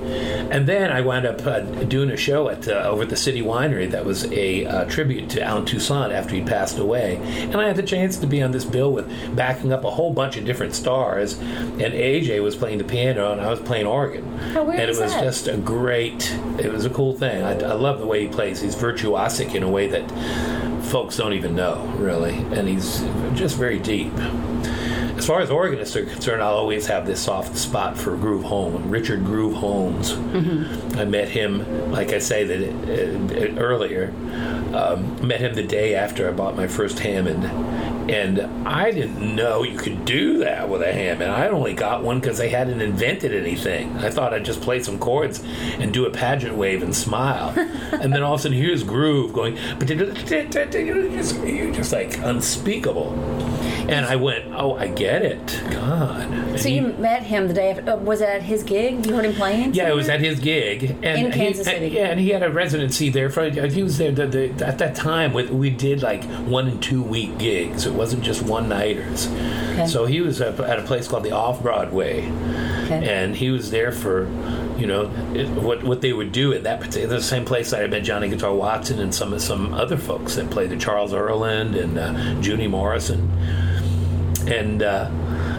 and 0.51 0.66
then 0.66 0.90
I 0.90 1.01
wound 1.01 1.26
up 1.26 1.46
uh, 1.46 1.61
doing 1.61 2.11
a 2.11 2.16
show 2.16 2.48
at 2.48 2.66
uh, 2.68 2.72
over 2.90 3.03
at 3.03 3.09
the 3.09 3.16
City 3.16 3.40
Winery 3.42 3.90
that 3.90 4.05
was 4.05 4.30
a 4.32 4.66
uh, 4.66 4.84
tribute 4.86 5.30
to 5.30 5.42
Allen 5.42 5.64
Toussaint 5.64 6.12
after 6.12 6.34
he 6.34 6.42
passed 6.42 6.78
away, 6.78 7.16
and 7.16 7.57
I 7.57 7.66
had 7.66 7.76
the 7.76 7.82
chance 7.82 8.16
to 8.18 8.26
be 8.26 8.42
on 8.42 8.51
this 8.51 8.64
bill 8.64 8.92
with 8.92 9.07
backing 9.36 9.72
up 9.72 9.84
a 9.84 9.90
whole 9.90 10.12
bunch 10.12 10.36
of 10.36 10.44
different 10.44 10.74
stars, 10.74 11.38
and 11.38 11.80
AJ 11.80 12.42
was 12.42 12.57
playing 12.57 12.78
the 12.78 12.84
piano 12.84 13.32
and 13.32 13.40
I 13.40 13.48
was 13.51 13.61
playing 13.61 13.86
organ, 13.86 14.26
How 14.53 14.64
weird 14.64 14.80
and 14.80 14.90
it 14.90 14.98
was 15.01 15.12
that? 15.12 15.22
just 15.22 15.48
a 15.48 15.57
great. 15.57 16.32
It 16.59 16.72
was 16.72 16.84
a 16.84 16.90
cool 16.90 17.14
thing. 17.14 17.42
I, 17.42 17.53
I 17.53 17.74
love 17.74 18.01
the 18.01 18.07
way 18.07 18.22
he 18.22 18.28
plays. 18.28 18.61
He's 18.61 18.74
virtuosic 18.74 19.55
in 19.55 19.62
a 19.62 19.70
way 19.70 19.86
that 19.88 20.09
folks 20.86 21.16
don't 21.16 21.32
even 21.34 21.55
know, 21.55 21.84
really, 21.98 22.34
and 22.34 22.68
he's 22.68 23.01
just 23.34 23.57
very 23.57 23.78
deep. 23.78 24.12
As 25.21 25.27
far 25.27 25.43
as 25.43 25.51
organists 25.51 25.95
are 25.97 26.07
concerned, 26.07 26.43
I'll 26.43 26.55
always 26.55 26.87
have 26.87 27.05
this 27.05 27.21
soft 27.21 27.55
spot 27.55 27.99
for 27.99 28.16
Groove 28.16 28.43
Holmes, 28.43 28.87
Richard 28.87 29.23
Groove 29.23 29.55
Holmes. 29.55 30.12
I 30.97 31.05
met 31.05 31.29
him, 31.29 31.93
like 31.93 32.14
I 32.14 32.18
say 32.21 32.45
that 32.45 33.57
uh, 33.59 33.61
earlier, 33.61 34.14
um, 34.73 35.27
met 35.27 35.43
him 35.43 35.55
the 35.55 35.62
day 35.62 35.95
after 35.95 36.27
I 36.27 36.33
bought 36.33 36.57
my 36.57 36.66
first 36.66 37.01
Hammond, 37.01 37.45
and 38.11 38.41
I 38.66 38.93
didn't 38.93 39.37
know 39.37 39.62
you 39.62 39.77
could 39.77 40.07
do 40.07 40.39
that 40.39 40.71
with 40.71 40.81
a 40.81 40.91
Hammond. 40.91 41.31
I 41.31 41.49
only 41.49 41.75
got 41.75 42.03
one 42.03 42.18
because 42.18 42.39
they 42.39 42.49
hadn't 42.49 42.81
invented 42.81 43.35
anything. 43.35 43.95
I 43.99 44.09
thought 44.09 44.33
I'd 44.33 44.47
just 44.47 44.62
play 44.62 44.83
some 44.83 44.99
chords 44.99 45.45
and 45.79 45.93
do 45.93 46.07
a 46.07 46.11
pageant 46.11 46.57
wave 46.57 46.83
and 46.83 46.97
smile, 46.97 47.53
and 47.93 48.11
then 48.11 48.23
all 48.23 48.33
of 48.33 48.41
a 48.41 48.43
sudden 48.45 48.57
here's 48.57 48.85
Groove 48.85 49.35
going, 49.35 49.59
you're 51.45 51.75
just 51.75 51.93
like 51.93 52.16
unspeakable. 52.21 53.11
And 53.89 54.07
I 54.07 54.16
went, 54.16 54.47
oh, 54.55 54.76
I 54.76 54.87
get 54.89 55.22
it. 55.22 55.62
God. 55.70 56.31
And 56.31 56.61
So 56.61 56.68
he- 56.68 56.76
you 56.76 56.83
met 56.99 57.22
him 57.24 57.49
the 57.49 57.55
day 57.55 57.70
after? 57.70 57.91
Uh, 57.93 57.97
was 57.97 58.20
it 58.20 58.28
at 58.28 58.43
his 58.43 58.62
gig? 58.62 59.07
You 59.07 59.14
heard 59.14 59.24
him 59.24 59.35
playing? 59.35 59.74
yeah, 59.74 59.89
it 59.89 59.95
was 59.95 60.09
at 60.09 60.20
his 60.20 60.39
gig, 60.39 60.97
and 61.03 61.26
In 61.26 61.33
Kansas 61.33 61.66
he, 61.66 61.72
City. 61.72 61.89
Yeah, 61.89 62.09
and 62.11 62.20
he 62.20 62.31
had 62.31 62.43
a 62.43 62.51
residency 62.51 63.09
there. 63.09 63.31
For 63.31 63.49
he 63.49 63.83
was 63.83 63.99
there 63.99 64.12
the, 64.12 64.26
the, 64.26 64.66
at 64.66 64.78
that 64.78 64.95
time. 64.95 65.33
We, 65.33 65.45
we 65.47 65.70
did 65.70 66.03
like 66.03 66.24
one 66.47 66.68
and 66.68 66.83
two 66.83 67.03
week 67.03 67.39
gigs. 67.39 67.87
It 67.87 67.95
wasn't 67.95 68.22
just 68.22 68.43
one 68.43 68.68
nighters. 68.68 69.26
Okay. 69.72 69.87
So 69.87 70.05
he 70.07 70.20
was 70.20 70.41
at 70.41 70.59
at 70.61 70.78
a 70.78 70.83
place 70.83 71.09
called 71.09 71.24
the 71.24 71.33
Off 71.33 71.62
Broadway, 71.62 72.26
Okay. 72.85 73.09
and 73.09 73.35
he 73.35 73.51
was 73.51 73.70
there 73.70 73.93
for, 73.93 74.24
you 74.78 74.87
know, 74.87 75.11
it, 75.35 75.49
what 75.49 75.83
what 75.83 76.01
they 76.01 76.12
would 76.12 76.33
do 76.33 76.53
at 76.53 76.64
that 76.64 76.81
particular 76.81 77.16
the 77.16 77.22
same 77.22 77.45
place 77.45 77.70
that 77.70 77.83
I 77.83 77.87
met 77.87 78.03
Johnny 78.05 78.28
Guitar 78.28 78.53
Watson 78.53 78.99
and 79.01 79.14
some 79.14 79.37
some 79.39 79.72
other 79.74 79.97
folks 79.97 80.35
that 80.37 80.51
played 80.51 80.70
the 80.70 80.76
Charles 80.76 81.12
Earland 81.12 81.81
and 81.81 81.99
uh, 81.99 82.41
Junie 82.41 82.68
Morrison 82.68 83.31
and 84.43 84.82
uh, 84.82 85.11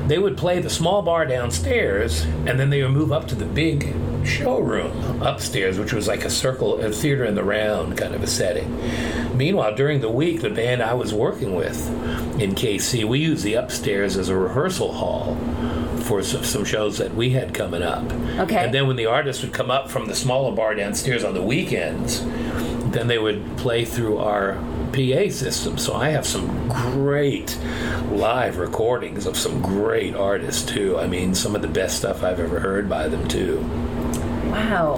they 0.07 0.17
would 0.17 0.37
play 0.37 0.59
the 0.59 0.69
small 0.69 1.01
bar 1.01 1.25
downstairs, 1.25 2.23
and 2.45 2.59
then 2.59 2.69
they 2.69 2.81
would 2.81 2.91
move 2.91 3.11
up 3.11 3.27
to 3.29 3.35
the 3.35 3.45
big 3.45 3.95
showroom 4.25 5.21
upstairs, 5.21 5.79
which 5.79 5.93
was 5.93 6.07
like 6.07 6.23
a 6.23 6.29
circle, 6.29 6.79
a 6.81 6.91
theater 6.91 7.25
in 7.25 7.35
the 7.35 7.43
round 7.43 7.97
kind 7.97 8.13
of 8.13 8.23
a 8.23 8.27
setting. 8.27 8.77
Meanwhile, 9.35 9.75
during 9.75 10.01
the 10.01 10.09
week, 10.09 10.41
the 10.41 10.49
band 10.49 10.83
I 10.83 10.93
was 10.93 11.13
working 11.13 11.55
with 11.55 11.87
in 12.39 12.53
KC, 12.55 13.05
we 13.05 13.19
used 13.19 13.43
the 13.43 13.55
upstairs 13.55 14.17
as 14.17 14.29
a 14.29 14.35
rehearsal 14.35 14.93
hall 14.93 15.35
for 16.03 16.23
some, 16.23 16.43
some 16.43 16.65
shows 16.65 16.97
that 16.97 17.13
we 17.15 17.31
had 17.31 17.53
coming 17.53 17.81
up. 17.81 18.03
Okay. 18.39 18.65
And 18.65 18.73
then 18.73 18.87
when 18.87 18.95
the 18.95 19.05
artists 19.05 19.43
would 19.43 19.53
come 19.53 19.71
up 19.71 19.89
from 19.89 20.07
the 20.07 20.15
smaller 20.15 20.55
bar 20.55 20.75
downstairs 20.75 21.23
on 21.23 21.33
the 21.33 21.41
weekends, 21.41 22.23
then 22.91 23.07
they 23.07 23.17
would 23.17 23.57
play 23.57 23.85
through 23.85 24.17
our 24.17 24.57
PA 24.93 25.29
system. 25.31 25.77
So 25.77 25.93
I 25.95 26.09
have 26.09 26.25
some 26.25 26.67
great 26.69 27.57
live 28.11 28.57
recordings 28.57 29.25
of 29.25 29.37
some 29.37 29.61
great 29.61 30.15
artists 30.15 30.63
too. 30.69 30.97
I 30.97 31.07
mean, 31.07 31.33
some 31.35 31.55
of 31.55 31.61
the 31.61 31.67
best 31.67 31.97
stuff 31.97 32.23
I've 32.23 32.39
ever 32.39 32.59
heard 32.59 32.89
by 32.89 33.07
them 33.07 33.27
too. 33.27 33.59
Wow. 34.51 34.97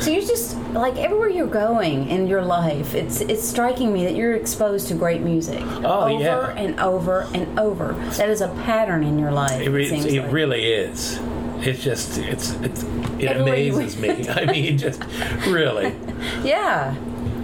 So 0.00 0.10
you're 0.10 0.22
just 0.22 0.56
like 0.72 0.96
everywhere 0.96 1.28
you're 1.28 1.46
going 1.46 2.08
in 2.08 2.26
your 2.26 2.42
life, 2.42 2.94
it's 2.94 3.20
it's 3.20 3.44
striking 3.48 3.92
me 3.92 4.04
that 4.04 4.16
you're 4.16 4.34
exposed 4.34 4.88
to 4.88 4.94
great 4.94 5.20
music 5.20 5.62
Oh, 5.84 6.12
over 6.14 6.22
yeah. 6.22 6.50
and 6.56 6.80
over 6.80 7.28
and 7.34 7.58
over. 7.58 7.92
That 8.16 8.28
is 8.30 8.40
a 8.40 8.48
pattern 8.64 9.04
in 9.04 9.18
your 9.18 9.30
life. 9.30 9.60
It, 9.60 9.88
seems 9.88 10.04
it 10.06 10.22
like. 10.22 10.32
really 10.32 10.64
is. 10.72 11.20
It's 11.60 11.82
just 11.82 12.18
it's, 12.18 12.52
it's 12.62 12.82
it 12.82 13.24
Everywhere 13.26 13.52
amazes 13.52 13.96
me. 13.96 14.28
I 14.28 14.46
mean, 14.46 14.76
just 14.78 15.02
really. 15.46 15.94
Yeah. 16.42 16.94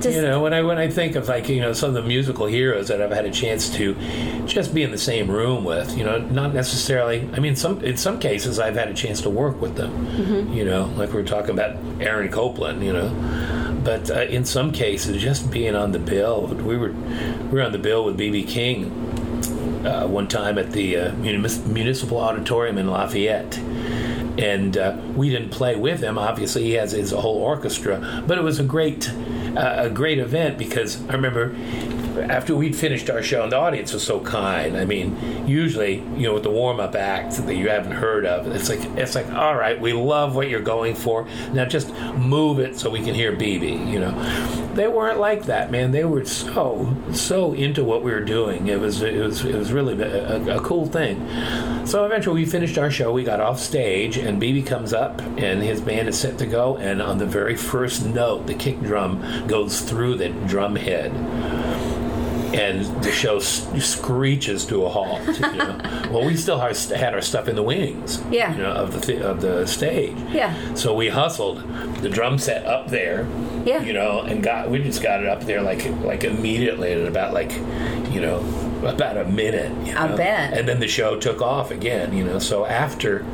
Just 0.00 0.16
you 0.16 0.22
know 0.22 0.40
when 0.42 0.52
i 0.52 0.62
when 0.62 0.78
i 0.78 0.88
think 0.88 1.14
of 1.16 1.26
like 1.28 1.48
you 1.48 1.60
know 1.60 1.72
some 1.72 1.88
of 1.88 1.94
the 1.94 2.02
musical 2.02 2.46
heroes 2.46 2.88
that 2.88 3.00
i've 3.00 3.10
had 3.12 3.24
a 3.24 3.30
chance 3.30 3.70
to 3.76 3.94
just 4.46 4.74
be 4.74 4.82
in 4.82 4.90
the 4.90 4.98
same 4.98 5.30
room 5.30 5.64
with 5.64 5.96
you 5.96 6.04
know 6.04 6.18
not 6.18 6.52
necessarily 6.52 7.28
i 7.32 7.40
mean 7.40 7.56
some 7.56 7.82
in 7.82 7.96
some 7.96 8.18
cases 8.20 8.58
i've 8.58 8.74
had 8.74 8.88
a 8.88 8.94
chance 8.94 9.20
to 9.22 9.30
work 9.30 9.60
with 9.60 9.74
them 9.76 9.92
Mm-hmm. 10.16 10.52
you 10.52 10.64
know 10.64 10.86
like 10.96 11.10
we 11.10 11.16
were 11.16 11.26
talking 11.26 11.50
about 11.50 11.76
aaron 12.00 12.30
copland 12.30 12.82
you 12.84 12.92
know 12.92 13.08
but 13.84 14.10
uh, 14.10 14.22
in 14.22 14.44
some 14.44 14.70
cases 14.72 15.20
just 15.22 15.50
being 15.50 15.74
on 15.74 15.92
the 15.92 15.98
bill 15.98 16.46
we 16.46 16.76
were 16.76 16.92
we 16.92 17.58
were 17.58 17.62
on 17.62 17.72
the 17.72 17.78
bill 17.78 18.04
with 18.04 18.18
bb 18.18 18.46
king 18.46 18.90
uh, 19.86 20.06
one 20.06 20.26
time 20.28 20.58
at 20.58 20.72
the 20.72 20.96
uh, 20.96 21.12
municipal 21.14 22.18
auditorium 22.18 22.76
in 22.78 22.88
lafayette 22.88 23.58
and 24.38 24.76
uh, 24.76 24.94
we 25.14 25.30
didn't 25.30 25.48
play 25.48 25.76
with 25.76 26.02
him. 26.02 26.18
Obviously, 26.18 26.62
he 26.64 26.72
has 26.72 26.92
his 26.92 27.10
whole 27.10 27.38
orchestra, 27.38 28.22
but 28.26 28.36
it 28.36 28.42
was 28.44 28.58
a 28.60 28.62
great, 28.62 29.10
a 29.56 29.90
great 29.90 30.18
event 30.18 30.58
because 30.58 31.00
I 31.08 31.14
remember 31.14 31.54
after 32.18 32.54
we'd 32.54 32.76
finished 32.76 33.10
our 33.10 33.22
show, 33.22 33.42
and 33.42 33.52
the 33.52 33.56
audience 33.56 33.92
was 33.92 34.02
so 34.02 34.20
kind. 34.20 34.76
I 34.76 34.84
mean, 34.84 35.46
usually, 35.46 35.96
you 36.16 36.22
know, 36.22 36.34
with 36.34 36.42
the 36.42 36.50
warm 36.50 36.80
up 36.80 36.94
act 36.94 37.36
that 37.36 37.54
you 37.54 37.68
haven't 37.68 37.92
heard 37.92 38.26
of, 38.26 38.46
it's 38.48 38.68
like 38.68 38.84
it's 38.96 39.14
like, 39.14 39.30
all 39.32 39.56
right, 39.56 39.80
we 39.80 39.92
love 39.92 40.34
what 40.34 40.48
you're 40.48 40.60
going 40.60 40.94
for. 40.94 41.26
Now 41.52 41.64
just 41.64 41.92
move 42.14 42.58
it 42.58 42.78
so 42.78 42.90
we 42.90 43.02
can 43.02 43.14
hear 43.14 43.32
BB. 43.32 43.90
You 43.90 44.00
know, 44.00 44.74
they 44.74 44.88
weren't 44.88 45.18
like 45.18 45.44
that, 45.44 45.70
man. 45.70 45.90
They 45.90 46.04
were 46.04 46.24
so 46.24 46.94
so 47.12 47.52
into 47.52 47.84
what 47.84 48.02
we 48.02 48.10
were 48.10 48.20
doing. 48.20 48.68
It 48.68 48.80
was 48.80 49.02
it 49.02 49.20
was 49.20 49.44
it 49.44 49.54
was 49.54 49.72
really 49.72 50.00
a, 50.02 50.56
a, 50.56 50.60
cool 50.60 50.86
thing. 50.86 51.26
So 51.86 52.04
eventually, 52.04 52.42
we 52.42 52.46
finished 52.46 52.78
our 52.78 52.90
show. 52.90 53.12
We 53.12 53.24
got 53.24 53.40
off 53.40 53.60
stage, 53.60 54.16
and 54.16 54.40
BB 54.40 54.66
comes 54.66 54.92
up, 54.92 55.20
and 55.20 55.62
his 55.62 55.80
band 55.80 56.08
is 56.08 56.18
set 56.18 56.38
to 56.38 56.46
go. 56.46 56.76
And 56.76 57.00
on 57.00 57.18
the 57.18 57.26
very 57.26 57.56
first 57.56 58.04
note, 58.04 58.46
the 58.46 58.54
kick 58.54 58.80
drum 58.80 59.46
goes 59.46 59.80
through 59.80 60.16
the 60.16 60.28
drum 60.46 60.76
head 60.76 61.12
and 62.54 62.84
the 63.02 63.10
show 63.10 63.38
screeches 63.38 64.64
to 64.66 64.84
a 64.84 64.88
halt. 64.88 65.20
You 65.26 65.40
know? 65.52 65.78
well, 66.10 66.24
we 66.24 66.36
still 66.36 66.58
had 66.58 67.14
our 67.14 67.20
stuff 67.22 67.48
in 67.48 67.56
the 67.56 67.62
wings, 67.62 68.22
Yeah. 68.30 68.52
you 68.54 68.62
know, 68.62 68.72
of 68.72 68.92
the 68.92 69.00
th- 69.00 69.20
of 69.22 69.40
the 69.40 69.66
stage. 69.66 70.16
Yeah. 70.32 70.54
So 70.74 70.94
we 70.94 71.08
hustled 71.08 71.62
the 72.02 72.08
drum 72.08 72.38
set 72.38 72.64
up 72.66 72.88
there, 72.88 73.26
Yeah. 73.64 73.82
you 73.82 73.92
know, 73.92 74.20
and 74.20 74.42
got 74.42 74.70
we 74.70 74.78
just 74.82 75.02
got 75.02 75.20
it 75.22 75.26
up 75.28 75.42
there 75.44 75.62
like 75.62 75.84
like 76.02 76.24
immediately 76.24 76.92
in 76.92 77.06
about 77.06 77.32
like, 77.34 77.52
you 78.12 78.20
know, 78.20 78.38
about 78.84 79.16
a 79.16 79.24
minute. 79.24 79.72
You 79.86 79.96
I 79.96 80.14
bet. 80.16 80.52
And 80.52 80.68
then 80.68 80.80
the 80.80 80.88
show 80.88 81.18
took 81.18 81.40
off 81.42 81.70
again, 81.70 82.16
you 82.16 82.24
know. 82.24 82.38
So 82.38 82.64
after 82.66 83.24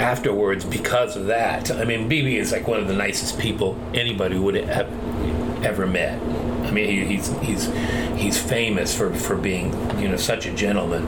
afterwards 0.00 0.64
because 0.64 1.16
of 1.16 1.26
that. 1.26 1.70
I 1.70 1.84
mean, 1.84 2.08
BB 2.10 2.34
is 2.36 2.50
like 2.52 2.66
one 2.66 2.80
of 2.80 2.88
the 2.88 2.94
nicest 2.94 3.38
people 3.38 3.76
anybody 3.94 4.36
would 4.36 4.54
have 4.56 4.88
ever 5.64 5.86
met. 5.86 6.18
I 6.72 6.74
mean, 6.74 6.88
he, 6.88 7.16
he's 7.16 7.28
he's 7.40 7.66
he's 8.16 8.38
famous 8.40 8.96
for 8.96 9.12
for 9.12 9.36
being 9.36 9.72
you 10.00 10.08
know 10.08 10.16
such 10.16 10.46
a 10.46 10.52
gentleman. 10.54 11.06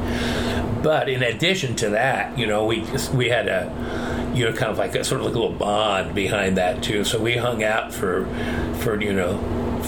But 0.82 1.08
in 1.08 1.22
addition 1.22 1.74
to 1.76 1.88
that, 1.90 2.38
you 2.38 2.46
know, 2.46 2.66
we 2.66 2.82
just, 2.82 3.14
we 3.14 3.30
had 3.30 3.48
a 3.48 4.32
you 4.34 4.44
know 4.44 4.52
kind 4.52 4.70
of 4.70 4.76
like 4.76 4.94
a 4.94 5.02
sort 5.04 5.22
of 5.22 5.26
like 5.26 5.34
a 5.34 5.38
little 5.38 5.56
bond 5.56 6.14
behind 6.14 6.58
that 6.58 6.82
too. 6.82 7.02
So 7.02 7.18
we 7.18 7.38
hung 7.38 7.64
out 7.64 7.94
for 7.94 8.26
for 8.80 9.00
you 9.00 9.14
know 9.14 9.38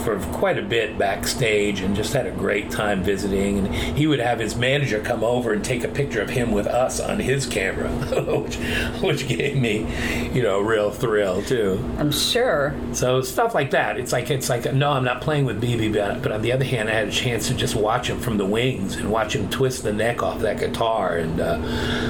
for 0.04 0.18
quite 0.36 0.58
a 0.58 0.62
bit 0.62 0.98
backstage 0.98 1.80
and 1.80 1.94
just 1.96 2.12
had 2.12 2.26
a 2.26 2.30
great 2.30 2.70
time 2.70 3.02
visiting. 3.02 3.58
And 3.66 3.74
he 3.74 4.06
would 4.06 4.20
have 4.20 4.38
his 4.38 4.56
manager 4.56 5.00
come 5.00 5.24
over 5.24 5.52
and 5.52 5.64
take 5.64 5.84
a 5.84 5.88
picture 5.88 6.20
of 6.22 6.30
him 6.30 6.52
with 6.52 6.66
us 6.66 7.00
on 7.00 7.18
his 7.20 7.46
camera, 7.46 7.88
which, 8.22 8.56
which 9.02 9.28
gave 9.28 9.56
me, 9.56 9.86
you 10.32 10.42
know, 10.42 10.60
a 10.60 10.64
real 10.64 10.90
thrill 10.90 11.42
too. 11.42 11.82
I'm 11.98 12.12
sure. 12.12 12.74
So 12.92 13.20
stuff 13.22 13.54
like 13.54 13.70
that. 13.72 13.98
It's 13.98 14.12
like 14.12 14.30
it's 14.30 14.48
like 14.48 14.72
no, 14.72 14.92
I'm 14.92 15.04
not 15.04 15.20
playing 15.20 15.44
with 15.44 15.62
BB, 15.62 15.92
but, 15.94 16.22
but 16.22 16.32
on 16.32 16.42
the 16.42 16.52
other 16.52 16.64
hand, 16.64 16.88
I 16.88 16.92
had 16.92 17.08
a 17.08 17.12
chance 17.12 17.48
to 17.48 17.54
just 17.54 17.74
watch 17.74 18.08
him 18.08 18.20
from 18.20 18.36
the 18.36 18.46
wings 18.46 18.96
and 18.96 19.10
watch 19.10 19.34
him 19.34 19.48
twist 19.50 19.82
the 19.82 19.92
neck 19.92 20.22
off 20.22 20.40
that 20.40 20.58
guitar 20.58 21.16
and 21.16 21.40
uh, 21.40 21.58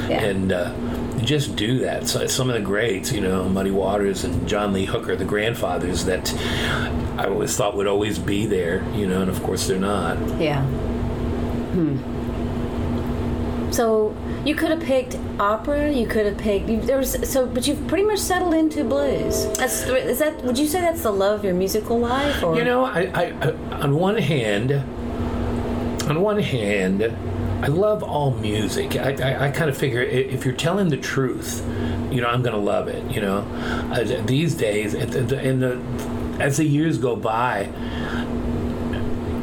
Yeah. 0.09 0.23
and. 0.25 0.53
Uh, 0.53 0.73
just 1.25 1.57
do 1.57 1.79
that. 1.81 2.09
So 2.09 2.27
some 2.27 2.49
of 2.49 2.55
the 2.55 2.61
greats, 2.61 3.13
you 3.13 3.21
know, 3.21 3.49
Muddy 3.49 3.71
Waters 3.71 4.25
and 4.25 4.47
John 4.49 4.73
Lee 4.73 4.85
Hooker, 4.85 5.17
the 5.17 5.25
grandfathers 5.25 6.05
that 6.05 6.33
I 7.19 7.27
always 7.27 7.57
thought 7.57 7.77
would 7.77 7.87
always 7.87 8.19
be 8.19 8.47
there, 8.47 8.85
you 8.95 9.07
know, 9.07 9.23
and 9.23 9.31
of 9.31 9.43
course 9.43 9.67
they're 9.67 9.79
not. 9.79 10.19
Yeah. 10.41 10.63
Hmm. 11.73 12.17
So 13.73 14.17
you 14.45 14.55
could 14.55 14.71
have 14.71 14.81
picked 14.81 15.19
opera. 15.39 15.91
You 15.91 16.07
could 16.07 16.25
have 16.25 16.39
picked. 16.39 16.69
You, 16.69 16.81
there 16.81 16.99
was 16.99 17.29
so, 17.29 17.47
but 17.47 17.67
you've 17.67 17.87
pretty 17.89 18.05
much 18.05 18.21
settled 18.21 18.55
into 18.55 18.85
blues. 18.85 19.47
That's 19.59 19.83
is 19.83 20.19
that? 20.21 20.43
Would 20.45 20.59
you 20.59 20.67
say 20.67 20.81
that's 20.81 21.03
the 21.03 21.11
love 21.11 21.41
of 21.41 21.45
your 21.45 21.55
musical 21.55 21.99
life? 21.99 22.43
Or 22.43 22.57
You 22.57 22.65
know, 22.65 22.85
I, 22.85 23.11
I, 23.13 23.25
I 23.41 23.51
on 23.83 23.97
one 23.97 24.17
hand, 24.17 24.73
on 26.09 26.21
one 26.23 26.39
hand, 26.39 27.03
I 27.63 27.69
love 27.69 28.03
all 28.03 28.33
music. 28.33 28.97
I, 28.97 29.13
I, 29.15 29.47
I 29.47 29.51
kind 29.51 29.71
of 29.71 29.77
figure 29.77 30.01
if 30.01 30.45
you're 30.45 30.55
telling 30.55 30.89
the 30.89 30.97
truth, 30.97 31.65
you 32.11 32.21
know, 32.21 32.29
I'm 32.29 32.43
going 32.43 32.55
to 32.55 32.61
love 32.61 32.89
it. 32.89 33.11
You 33.11 33.21
know, 33.21 33.39
uh, 33.93 34.05
these 34.27 34.55
days, 34.55 34.95
and 34.95 35.11
the, 35.13 35.39
and 35.39 35.63
the 35.63 36.43
as 36.43 36.59
the 36.59 36.65
years 36.65 36.99
go 36.99 37.17
by. 37.17 37.71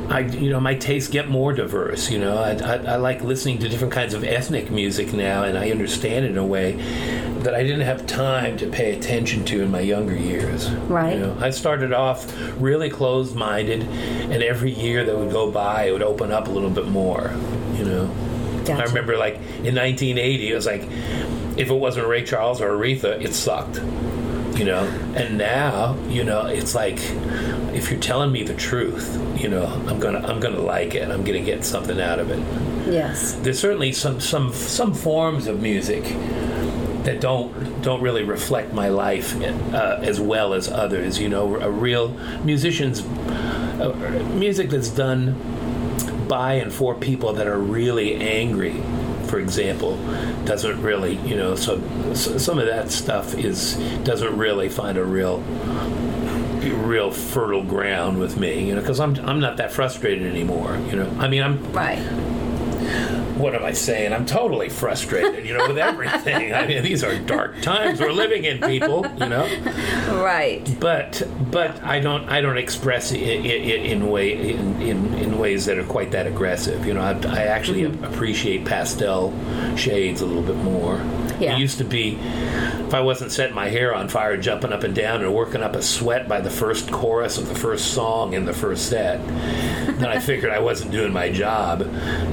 I, 0.09 0.19
you 0.19 0.51
know, 0.51 0.59
my 0.59 0.75
tastes 0.75 1.09
get 1.09 1.27
more 1.27 1.53
diverse. 1.53 2.11
You 2.11 2.19
know, 2.19 2.37
I, 2.37 2.51
I, 2.51 2.75
I 2.75 2.95
like 2.97 3.23
listening 3.23 3.57
to 3.59 3.69
different 3.69 3.93
kinds 3.93 4.13
of 4.13 4.23
ethnic 4.23 4.69
music 4.69 5.11
now, 5.11 5.43
and 5.43 5.57
I 5.57 5.71
understand 5.71 6.25
it 6.25 6.31
in 6.31 6.37
a 6.37 6.45
way 6.45 6.73
that 7.39 7.55
I 7.55 7.63
didn't 7.63 7.81
have 7.81 8.05
time 8.05 8.55
to 8.57 8.67
pay 8.67 8.95
attention 8.95 9.43
to 9.45 9.61
in 9.63 9.71
my 9.71 9.79
younger 9.79 10.15
years. 10.15 10.69
Right. 10.71 11.15
You 11.15 11.19
know, 11.21 11.37
I 11.39 11.49
started 11.49 11.93
off 11.93 12.31
really 12.61 12.91
closed 12.91 13.35
minded, 13.35 13.83
and 13.83 14.43
every 14.43 14.71
year 14.71 15.03
that 15.03 15.17
would 15.17 15.31
go 15.31 15.49
by, 15.49 15.85
it 15.85 15.93
would 15.93 16.03
open 16.03 16.31
up 16.31 16.47
a 16.47 16.51
little 16.51 16.69
bit 16.69 16.87
more. 16.87 17.33
You 17.83 17.89
know, 17.89 18.07
Gotcha. 18.65 18.81
I 18.81 18.85
remember 18.85 19.17
like 19.17 19.35
in 19.35 19.75
1980, 19.75 20.51
it 20.51 20.55
was 20.55 20.65
like 20.65 20.83
if 21.57 21.69
it 21.69 21.73
wasn't 21.73 22.07
Ray 22.07 22.23
Charles 22.23 22.61
or 22.61 22.71
Aretha, 22.71 23.21
it 23.21 23.33
sucked. 23.33 23.81
You 24.57 24.65
know, 24.65 24.83
and 25.15 25.37
now 25.37 25.97
you 26.09 26.23
know 26.23 26.45
it's 26.45 26.75
like 26.75 26.99
if 27.73 27.89
you're 27.89 27.99
telling 27.99 28.31
me 28.31 28.43
the 28.43 28.53
truth, 28.53 29.19
you 29.41 29.49
know, 29.49 29.65
I'm 29.65 29.99
gonna 29.99 30.19
I'm 30.19 30.39
gonna 30.39 30.61
like 30.61 30.93
it. 30.93 31.09
I'm 31.09 31.23
gonna 31.23 31.41
get 31.41 31.65
something 31.65 31.99
out 31.99 32.19
of 32.19 32.29
it 32.29 32.39
yes, 32.87 33.33
there's 33.41 33.59
certainly 33.59 33.91
some 33.91 34.19
some 34.19 34.53
some 34.53 34.93
forms 34.93 35.47
of 35.47 35.61
music 35.61 36.03
that 37.03 37.19
don't 37.19 37.81
don't 37.81 38.01
really 38.01 38.23
reflect 38.23 38.73
my 38.73 38.89
life 38.89 39.35
uh, 39.41 39.99
as 40.01 40.19
well 40.19 40.53
as 40.53 40.69
others. 40.69 41.19
You 41.19 41.29
know, 41.29 41.55
a 41.59 41.69
real 41.69 42.09
musicians 42.43 43.01
uh, 43.01 43.93
music 44.35 44.69
that's 44.69 44.89
done 44.89 45.35
by 46.27 46.53
and 46.55 46.71
for 46.71 46.95
people 46.95 47.33
that 47.33 47.47
are 47.47 47.59
really 47.59 48.15
angry. 48.15 48.81
For 49.27 49.39
example, 49.39 49.97
doesn't 50.45 50.81
really, 50.81 51.15
you 51.17 51.35
know, 51.35 51.55
so, 51.55 51.81
so 52.13 52.37
some 52.37 52.59
of 52.59 52.67
that 52.67 52.91
stuff 52.91 53.33
is 53.33 53.75
doesn't 54.03 54.37
really 54.37 54.69
find 54.69 54.97
a 54.97 55.03
real 55.03 55.43
real 56.83 57.11
fertile 57.11 57.63
ground 57.63 58.19
with 58.19 58.37
me, 58.37 58.67
you 58.67 58.75
know, 58.75 58.81
because 58.81 58.99
I'm 58.99 59.15
I'm 59.27 59.39
not 59.39 59.57
that 59.57 59.71
frustrated 59.71 60.25
anymore. 60.27 60.77
You 60.89 60.97
know, 60.97 61.09
I 61.19 61.27
mean, 61.27 61.41
I'm 61.41 61.71
right. 61.73 61.99
What 63.37 63.55
am 63.55 63.63
I 63.63 63.71
saying? 63.73 64.13
I'm 64.13 64.25
totally 64.25 64.69
frustrated, 64.69 65.45
you 65.45 65.53
know, 65.57 65.67
with 65.67 65.77
everything. 65.77 66.53
I 66.53 66.65
mean, 66.67 66.83
these 66.83 67.03
are 67.03 67.17
dark 67.19 67.61
times 67.61 67.99
we're 67.99 68.11
living 68.11 68.43
in, 68.45 68.59
people, 68.61 69.05
you 69.17 69.27
know. 69.27 69.45
Right. 70.21 70.75
But 70.79 71.21
but 71.51 71.81
I 71.83 71.99
don't 71.99 72.27
I 72.29 72.41
don't 72.41 72.57
express 72.57 73.11
it 73.11 73.21
in, 73.21 73.45
in 73.45 74.09
way 74.09 74.51
in, 74.53 74.81
in, 74.81 75.13
in 75.15 75.37
ways 75.39 75.65
that 75.65 75.77
are 75.77 75.83
quite 75.85 76.11
that 76.11 76.27
aggressive. 76.27 76.85
You 76.85 76.93
know, 76.93 77.01
I, 77.01 77.11
I 77.27 77.43
actually 77.45 77.83
Mm-hmm. 77.83 78.03
appreciate 78.05 78.65
pastel 78.65 79.33
shades 79.75 80.21
a 80.21 80.25
little 80.25 80.43
bit 80.43 80.55
more. 80.57 80.97
Yeah. 81.39 81.55
It 81.55 81.59
used 81.59 81.77
to 81.79 81.83
be 81.83 82.17
if 82.93 82.93
I 82.93 83.01
wasn't 83.01 83.31
setting 83.31 83.55
my 83.55 83.69
hair 83.69 83.93
on 83.95 84.07
fire, 84.07 84.37
jumping 84.37 84.71
up 84.71 84.83
and 84.83 84.93
down 84.93 85.21
and 85.21 85.33
working 85.33 85.63
up 85.63 85.75
a 85.75 85.81
sweat 85.81 86.27
by 86.27 86.41
the 86.41 86.49
first 86.49 86.91
chorus 86.91 87.37
of 87.37 87.47
the 87.47 87.55
first 87.55 87.93
song 87.93 88.33
in 88.33 88.45
the 88.45 88.53
first 88.53 88.87
set, 88.87 89.25
then 89.97 90.05
I 90.05 90.19
figured 90.19 90.51
I 90.51 90.59
wasn't 90.59 90.91
doing 90.91 91.11
my 91.11 91.31
job. 91.31 91.81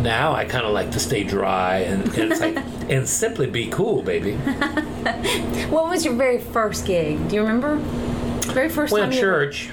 Now 0.03 0.33
I 0.33 0.45
kind 0.45 0.67
of 0.67 0.73
like 0.73 0.91
to 0.93 1.01
stay 1.01 1.25
dry 1.25 1.79
and, 1.79 2.03
and 2.19 2.33
it's 2.33 2.41
like 2.41 2.57
and 2.91 3.09
simply 3.09 3.47
be 3.47 3.69
cool, 3.69 4.03
baby. 4.03 4.37
What 5.71 5.89
was 5.89 6.05
your 6.05 6.15
very 6.15 6.41
first 6.41 6.85
gig? 6.85 7.29
Do 7.29 7.37
you 7.37 7.43
remember? 7.43 7.77
Very 8.53 8.69
first 8.69 8.93
Well, 8.93 9.05
time 9.05 9.13
church. 9.13 9.71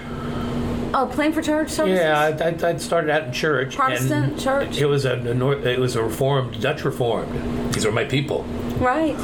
Oh, 0.94 1.10
playing 1.12 1.34
for 1.34 1.42
church 1.42 1.70
services. 1.70 2.00
Yeah, 2.00 2.20
I, 2.20 2.68
I, 2.68 2.70
I 2.70 2.78
started 2.78 3.10
out 3.10 3.24
in 3.24 3.34
church. 3.34 3.76
Protestant 3.76 4.40
church? 4.40 4.78
It 4.78 4.86
was 4.86 5.06
a, 5.06 5.14
a 5.14 5.52
it 5.68 5.80
was 5.80 5.96
a 5.96 6.04
reformed 6.04 6.62
Dutch 6.62 6.86
reformed. 6.86 7.74
These 7.74 7.86
are 7.86 7.92
my 7.92 8.06
people. 8.06 8.46
Right. 8.80 9.16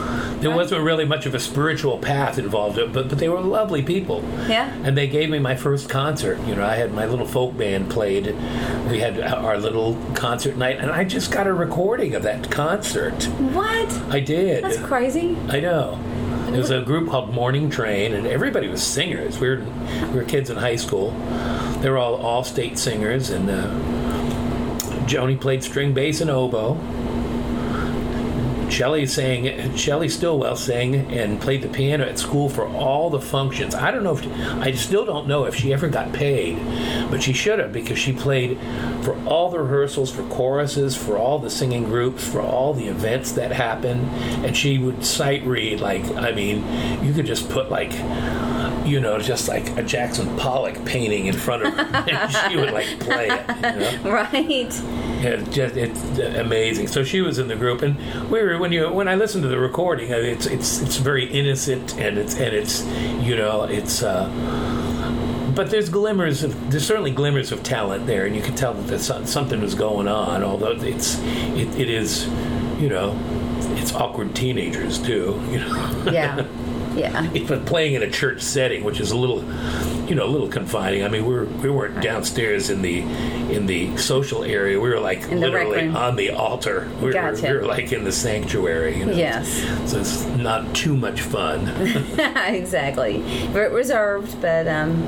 There 0.41 0.49
Right. 0.49 0.55
wasn't 0.57 0.83
really 0.83 1.05
much 1.05 1.25
of 1.25 1.33
a 1.35 1.39
spiritual 1.39 1.97
path 1.97 2.37
involved, 2.37 2.75
but 2.93 2.93
but 3.09 3.17
they 3.19 3.29
were 3.29 3.39
lovely 3.41 3.81
people. 3.81 4.23
Yeah. 4.47 4.69
And 4.83 4.97
they 4.97 5.07
gave 5.07 5.29
me 5.29 5.39
my 5.39 5.55
first 5.55 5.89
concert. 5.89 6.37
You 6.47 6.55
know, 6.55 6.65
I 6.65 6.75
had 6.75 6.93
my 6.93 7.05
little 7.05 7.25
folk 7.27 7.57
band 7.57 7.89
played. 7.89 8.35
We 8.89 8.99
had 8.99 9.19
our 9.19 9.57
little 9.57 9.97
concert 10.15 10.57
night, 10.57 10.77
and 10.79 10.91
I 10.91 11.03
just 11.03 11.31
got 11.31 11.47
a 11.47 11.53
recording 11.53 12.15
of 12.15 12.23
that 12.23 12.49
concert. 12.51 13.23
What? 13.53 14.01
I 14.09 14.19
did. 14.19 14.63
That's 14.63 14.77
crazy. 14.77 15.37
I 15.49 15.59
know. 15.59 15.97
There 16.47 16.59
was 16.61 16.69
a 16.71 16.81
group 16.81 17.09
called 17.09 17.33
Morning 17.33 17.69
Train, 17.71 18.13
and 18.13 18.27
everybody 18.27 18.67
was 18.67 18.83
singers. 18.83 19.39
We 19.39 19.49
were 19.49 19.61
we 20.11 20.19
were 20.19 20.23
kids 20.25 20.49
in 20.49 20.57
high 20.57 20.75
school. 20.75 21.11
They 21.81 21.89
were 21.89 21.97
all 21.97 22.15
all 22.15 22.43
state 22.43 22.77
singers, 22.77 23.29
and 23.31 23.49
uh, 23.49 23.67
Joni 25.07 25.39
played 25.39 25.63
string 25.63 25.93
bass 25.93 26.21
and 26.21 26.29
oboe. 26.29 26.77
Shelley 28.73 29.05
sang. 29.05 29.77
Shelley 29.77 30.09
Stillwell 30.09 30.55
sang 30.55 30.95
and 31.11 31.39
played 31.39 31.61
the 31.61 31.67
piano 31.67 32.05
at 32.05 32.17
school 32.17 32.49
for 32.49 32.67
all 32.67 33.11
the 33.11 33.21
functions. 33.21 33.75
I 33.75 33.91
don't 33.91 34.03
know 34.03 34.17
if 34.17 34.25
I 34.63 34.71
still 34.71 35.05
don't 35.05 35.27
know 35.27 35.45
if 35.45 35.53
she 35.53 35.71
ever 35.71 35.87
got 35.87 36.11
paid, 36.11 36.57
but 37.11 37.21
she 37.21 37.33
should 37.33 37.59
have 37.59 37.71
because 37.71 37.99
she 37.99 38.13
played 38.13 38.57
for 39.03 39.15
all 39.27 39.51
the 39.51 39.59
rehearsals, 39.59 40.11
for 40.11 40.23
choruses, 40.23 40.95
for 40.95 41.19
all 41.19 41.37
the 41.37 41.51
singing 41.51 41.83
groups, 41.83 42.27
for 42.27 42.41
all 42.41 42.73
the 42.73 42.87
events 42.87 43.33
that 43.33 43.51
happened, 43.51 44.09
and 44.43 44.57
she 44.57 44.79
would 44.79 45.05
sight 45.05 45.43
read 45.43 45.79
like 45.79 46.03
I 46.15 46.31
mean, 46.31 46.65
you 47.03 47.13
could 47.13 47.27
just 47.27 47.47
put 47.49 47.69
like 47.69 47.91
you 48.85 48.99
know, 48.99 49.19
just 49.19 49.47
like 49.47 49.67
a 49.77 49.83
Jackson 49.83 50.37
Pollock 50.37 50.83
painting 50.85 51.27
in 51.27 51.35
front 51.35 51.63
of 51.63 51.73
her, 51.73 51.81
and 52.09 52.31
she 52.31 52.57
would 52.57 52.71
like 52.71 52.99
play 52.99 53.29
it. 53.29 53.47
You 53.47 53.79
know? 53.79 53.93
Right. 54.13 54.33
It's 55.25 55.55
just 55.55 55.75
it's 55.77 56.19
amazing. 56.19 56.87
So 56.87 57.03
she 57.03 57.21
was 57.21 57.39
in 57.39 57.47
the 57.47 57.55
group, 57.55 57.81
and 57.81 57.97
we 58.29 58.41
were 58.43 58.57
when 58.57 58.71
you 58.71 58.91
when 58.91 59.07
I 59.07 59.15
listened 59.15 59.43
to 59.43 59.49
the 59.49 59.59
recording, 59.59 60.09
it's 60.11 60.45
it's 60.45 60.81
it's 60.81 60.97
very 60.97 61.25
innocent, 61.25 61.97
and 61.97 62.17
it's 62.17 62.35
and 62.35 62.53
it's 62.53 62.83
you 63.25 63.35
know 63.35 63.63
it's. 63.63 64.03
Uh, 64.03 64.29
but 65.55 65.69
there's 65.69 65.87
glimmers 65.89 66.43
of 66.43 66.71
there's 66.71 66.85
certainly 66.85 67.11
glimmers 67.11 67.51
of 67.51 67.63
talent 67.63 68.05
there, 68.07 68.25
and 68.25 68.35
you 68.35 68.41
can 68.41 68.55
tell 68.55 68.73
that 68.73 68.99
something 68.99 69.61
was 69.61 69.75
going 69.75 70.07
on. 70.07 70.43
Although 70.43 70.71
it's 70.71 71.19
it, 71.19 71.79
it 71.79 71.89
is, 71.89 72.27
you 72.79 72.89
know, 72.89 73.17
it's 73.77 73.93
awkward 73.93 74.35
teenagers 74.35 74.99
too. 74.99 75.41
You 75.49 75.59
know. 75.59 76.03
Yeah. 76.11 76.45
Yeah. 76.95 77.29
but 77.47 77.65
playing 77.65 77.93
in 77.95 78.03
a 78.03 78.09
church 78.09 78.41
setting, 78.41 78.83
which 78.83 78.99
is 78.99 79.11
a 79.11 79.17
little, 79.17 79.43
you 80.07 80.15
know, 80.15 80.25
a 80.25 80.31
little 80.31 80.47
confining. 80.47 81.03
I 81.03 81.07
mean, 81.09 81.25
we 81.25 81.33
were 81.33 81.45
we 81.45 81.69
weren't 81.69 82.01
downstairs 82.01 82.69
in 82.69 82.81
the 82.81 82.99
in 83.51 83.65
the 83.65 83.95
social 83.97 84.43
area. 84.43 84.79
We 84.79 84.89
were 84.89 84.99
like 84.99 85.23
In 85.23 85.39
literally 85.39 85.83
room. 85.85 85.95
on 85.95 86.15
the 86.15 86.31
altar. 86.31 86.89
We, 87.01 87.11
Gotcha. 87.11 87.41
were, 87.41 87.53
we 87.53 87.57
were 87.59 87.65
like 87.65 87.91
in 87.91 88.03
the 88.03 88.11
sanctuary. 88.11 88.97
You 88.99 89.05
know? 89.07 89.13
Yes. 89.13 89.49
So 89.91 89.99
it's 89.99 90.25
not 90.37 90.75
too 90.75 90.95
much 90.95 91.21
fun. 91.21 91.67
exactly. 92.47 93.21
Very 93.47 93.73
reserved, 93.73 94.39
but 94.41 94.67
um, 94.67 95.01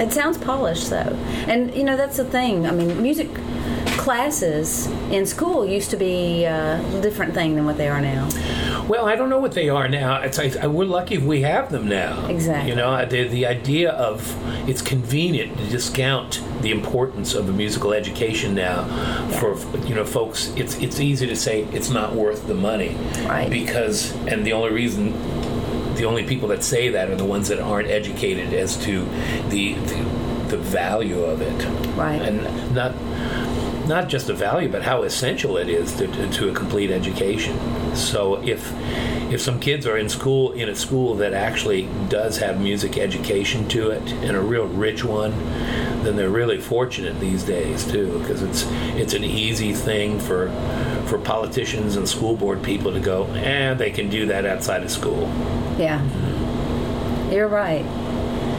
it 0.00 0.12
sounds 0.12 0.38
polished 0.38 0.90
though. 0.90 1.16
And 1.46 1.74
you 1.74 1.84
know 1.84 1.96
that's 1.96 2.16
the 2.16 2.24
thing. 2.24 2.66
I 2.66 2.70
mean, 2.72 3.02
music 3.02 3.28
classes 4.02 4.86
in 5.12 5.24
school 5.24 5.64
used 5.64 5.88
to 5.90 5.96
be 5.96 6.44
uh, 6.44 6.98
a 6.98 7.00
different 7.00 7.32
thing 7.34 7.54
than 7.54 7.64
what 7.64 7.76
they 7.76 7.88
are 7.88 8.00
now. 8.00 8.28
Well, 8.88 9.06
I 9.06 9.14
don't 9.14 9.30
know 9.30 9.38
what 9.38 9.52
they 9.52 9.68
are 9.68 9.86
now. 9.88 10.14
Uh, 10.16 10.68
we're 10.68 10.84
lucky 10.84 11.14
if 11.14 11.22
we 11.22 11.42
have 11.42 11.70
them 11.70 11.86
now. 11.86 12.26
Exactly. 12.26 12.70
You 12.70 12.74
know, 12.76 13.06
the, 13.06 13.28
the 13.28 13.46
idea 13.46 13.92
of 13.92 14.36
it's 14.68 14.82
convenient 14.82 15.56
to 15.56 15.66
discount 15.68 16.42
the 16.62 16.72
importance 16.72 17.32
of 17.34 17.48
a 17.48 17.52
musical 17.52 17.92
education 17.92 18.56
now 18.56 18.84
for 19.38 19.56
you 19.86 19.94
know 19.94 20.04
folks. 20.04 20.52
It's 20.56 20.74
it's 20.78 20.98
easy 20.98 21.28
to 21.28 21.36
say 21.36 21.62
it's 21.72 21.90
not 21.90 22.14
worth 22.14 22.48
the 22.48 22.54
money, 22.54 22.96
Right. 23.24 23.48
Because 23.48 24.12
and 24.26 24.44
the 24.44 24.52
only 24.52 24.72
reason. 24.72 25.12
The 25.94 26.06
only 26.06 26.24
people 26.24 26.48
that 26.48 26.64
say 26.64 26.88
that 26.88 27.10
are 27.10 27.16
the 27.16 27.24
ones 27.24 27.48
that 27.48 27.60
aren't 27.60 27.88
educated 27.88 28.52
as 28.54 28.76
to 28.84 29.04
the 29.50 29.74
the, 29.74 29.98
the 30.48 30.56
value 30.56 31.22
of 31.22 31.40
it, 31.42 31.64
Right. 31.96 32.20
And 32.20 32.74
not 32.74 32.94
not 33.86 34.08
just 34.08 34.26
the 34.26 34.34
value, 34.34 34.68
but 34.68 34.82
how 34.82 35.02
essential 35.02 35.56
it 35.56 35.68
is 35.68 35.92
to, 35.96 36.06
to, 36.06 36.30
to 36.30 36.50
a 36.50 36.54
complete 36.54 36.90
education. 36.90 37.58
So 37.94 38.42
if 38.42 38.72
if 39.32 39.40
some 39.40 39.58
kids 39.60 39.86
are 39.86 39.96
in 39.96 40.08
school 40.08 40.52
in 40.52 40.68
a 40.68 40.74
school 40.74 41.14
that 41.16 41.32
actually 41.32 41.88
does 42.08 42.38
have 42.38 42.60
music 42.60 42.98
education 42.98 43.66
to 43.68 43.90
it 43.90 44.12
and 44.12 44.36
a 44.36 44.40
real 44.40 44.66
rich 44.66 45.04
one, 45.04 45.32
then 46.02 46.16
they're 46.16 46.28
really 46.28 46.60
fortunate 46.60 47.18
these 47.18 47.42
days 47.42 47.90
too, 47.90 48.18
because 48.20 48.42
it's 48.42 48.66
it's 48.96 49.14
an 49.14 49.24
easy 49.24 49.72
thing 49.72 50.20
for 50.20 50.50
for 51.06 51.18
politicians 51.18 51.96
and 51.96 52.08
school 52.08 52.36
board 52.36 52.62
people 52.62 52.92
to 52.92 53.00
go, 53.00 53.24
and 53.26 53.78
they 53.78 53.90
can 53.90 54.08
do 54.08 54.26
that 54.26 54.44
outside 54.46 54.82
of 54.82 54.90
school. 54.90 55.22
Yeah, 55.78 56.00
you're 57.30 57.48
right. 57.48 57.84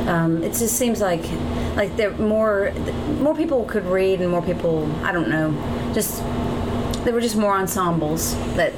Um, 0.08 0.44
it 0.44 0.50
just 0.50 0.76
seems 0.76 1.00
like 1.00 1.24
like 1.76 1.95
there 1.98 2.12
more 2.12 2.72
more 3.20 3.36
people 3.36 3.64
could 3.66 3.86
read 3.86 4.22
and 4.22 4.30
more 4.30 4.41
people 4.41 4.90
I 5.04 5.12
don't 5.12 5.30
know 5.30 5.52
just 5.94 6.22
there 7.04 7.14
were 7.14 7.22
just 7.22 7.36
more 7.36 7.54
ensembles 7.54 8.36
that 8.56 8.74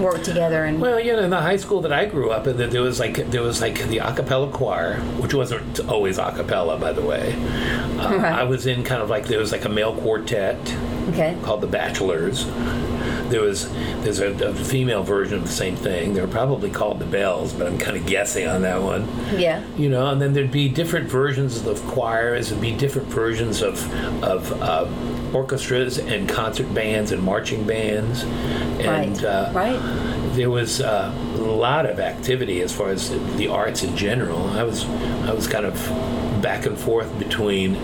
worked 0.00 0.24
together 0.24 0.64
and 0.64 0.80
Well, 0.80 1.00
you 1.00 1.12
know, 1.12 1.22
in 1.22 1.30
the 1.30 1.40
high 1.40 1.56
school 1.56 1.80
that 1.80 1.92
I 1.92 2.04
grew 2.06 2.30
up 2.30 2.46
in, 2.46 2.56
there 2.56 2.82
was 2.82 3.00
like 3.00 3.16
there 3.30 3.42
was 3.42 3.60
like 3.60 3.88
the 3.88 3.98
a 3.98 4.14
cappella 4.14 4.48
choir, 4.50 5.00
which 5.20 5.34
wasn't 5.34 5.80
always 5.88 6.18
a 6.18 6.30
cappella, 6.30 6.78
by 6.78 6.92
the 6.92 7.02
way. 7.02 7.34
Uh, 7.98 8.16
Right. 8.18 8.32
I 8.32 8.44
was 8.44 8.66
in 8.66 8.84
kind 8.84 9.02
of 9.02 9.10
like 9.10 9.26
there 9.26 9.40
was 9.40 9.50
like 9.50 9.64
a 9.64 9.68
male 9.68 9.94
quartet 10.00 10.56
okay 11.08 11.36
called 11.42 11.62
the 11.62 11.66
Bachelors. 11.66 12.44
There 13.28 13.42
was 13.42 13.70
there's 14.02 14.20
a, 14.20 14.32
a 14.48 14.54
female 14.54 15.02
version 15.02 15.38
of 15.38 15.42
the 15.42 15.52
same 15.52 15.76
thing. 15.76 16.14
They 16.14 16.20
were 16.20 16.28
probably 16.28 16.70
called 16.70 16.98
the 16.98 17.06
Bells, 17.06 17.52
but 17.52 17.66
I'm 17.66 17.78
kind 17.78 17.96
of 17.96 18.06
guessing 18.06 18.46
on 18.46 18.62
that 18.62 18.82
one. 18.82 19.08
yeah 19.38 19.64
You 19.76 19.88
know, 19.88 20.08
and 20.10 20.20
then 20.20 20.32
there'd 20.32 20.50
be 20.50 20.68
different 20.68 21.08
versions 21.08 21.64
of 21.66 21.82
choirs, 21.86 22.48
there'd 22.48 22.60
be 22.60 22.72
different 22.72 23.08
versions 23.08 23.62
of 23.62 23.78
of 24.22 24.50
uh, 24.62 24.88
orchestras 25.32 25.98
and 25.98 26.28
concert 26.28 26.72
bands 26.74 27.12
and 27.12 27.22
marching 27.22 27.66
bands, 27.66 28.22
and 28.22 29.22
right 29.22 29.24
uh, 29.24 29.50
right 29.52 29.80
there 30.34 30.50
was 30.50 30.80
uh, 30.80 31.12
a 31.34 31.38
lot 31.38 31.86
of 31.86 31.98
activity 31.98 32.60
as 32.60 32.72
far 32.72 32.90
as 32.90 33.10
the 33.36 33.48
arts 33.48 33.82
in 33.82 33.96
general. 33.96 34.48
I 34.50 34.62
was 34.62 34.84
I 34.84 35.32
was 35.32 35.46
kind 35.46 35.66
of 35.66 35.74
back 36.42 36.66
and 36.66 36.78
forth 36.78 37.18
between 37.18 37.74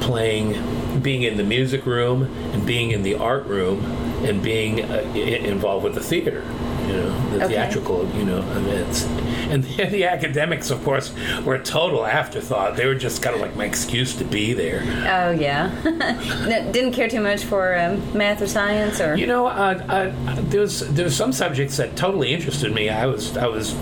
playing, 0.00 1.00
being 1.00 1.22
in 1.22 1.36
the 1.36 1.44
music 1.44 1.86
room 1.86 2.24
and 2.52 2.66
being 2.66 2.90
in 2.90 3.02
the 3.02 3.14
art 3.14 3.46
room 3.46 3.80
and 4.24 4.42
being 4.42 4.84
uh, 4.84 5.00
involved 5.14 5.84
with 5.84 5.94
the 5.94 6.02
theater. 6.02 6.44
You 6.86 6.92
know, 6.94 7.30
the 7.30 7.44
Okay. 7.44 7.54
theatrical, 7.54 8.08
you 8.16 8.24
know, 8.24 8.38
events. 8.38 9.04
And 9.50 9.64
the, 9.64 9.86
the 9.86 10.04
academics, 10.04 10.70
of 10.70 10.82
course, 10.84 11.12
were 11.44 11.54
a 11.54 11.62
total 11.62 12.04
afterthought. 12.06 12.76
They 12.76 12.86
were 12.86 12.94
just 12.94 13.22
kind 13.22 13.34
of 13.34 13.40
like 13.42 13.56
my 13.56 13.64
excuse 13.64 14.14
to 14.16 14.24
be 14.24 14.52
there. 14.52 14.82
oh 15.08 15.30
yeah 15.32 15.70
No, 16.48 16.72
didn't 16.72 16.92
care 16.92 17.08
too 17.08 17.20
much 17.20 17.44
for 17.44 17.76
um, 17.78 18.00
math 18.16 18.42
or 18.42 18.46
science 18.46 19.00
or 19.00 19.16
You 19.16 19.26
know, 19.26 19.46
uh, 19.46 20.12
there's 20.50 20.80
there's 20.80 21.16
some 21.16 21.32
subjects 21.32 21.76
that 21.78 21.96
totally 21.96 22.32
interested 22.34 22.72
me. 22.72 22.88
I 22.90 23.06
was 23.06 23.36
I 23.36 23.46
was, 23.46 23.74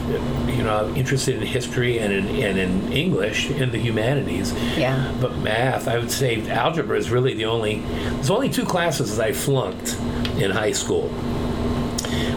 you 0.49 0.63
know, 0.63 0.93
interested 0.97 1.37
in 1.37 1.43
history 1.47 1.99
and 1.99 2.13
in, 2.13 2.27
and 2.29 2.59
in 2.59 2.93
English 2.93 3.51
in 3.51 3.71
the 3.71 3.79
humanities. 3.79 4.53
Yeah. 4.77 5.13
But 5.21 5.37
math, 5.39 5.89
I 5.89 5.99
would 5.99 6.11
say 6.11 6.49
algebra 6.51 6.97
is 6.99 7.11
really 7.11 7.35
the 7.35 7.47
only. 7.47 7.81
There's 7.81 8.31
only 8.31 8.49
two 8.49 8.65
classes 8.65 9.17
that 9.17 9.27
I 9.27 9.33
flunked 9.33 9.95
in 10.41 10.51
high 10.51 10.73
school. 10.73 11.11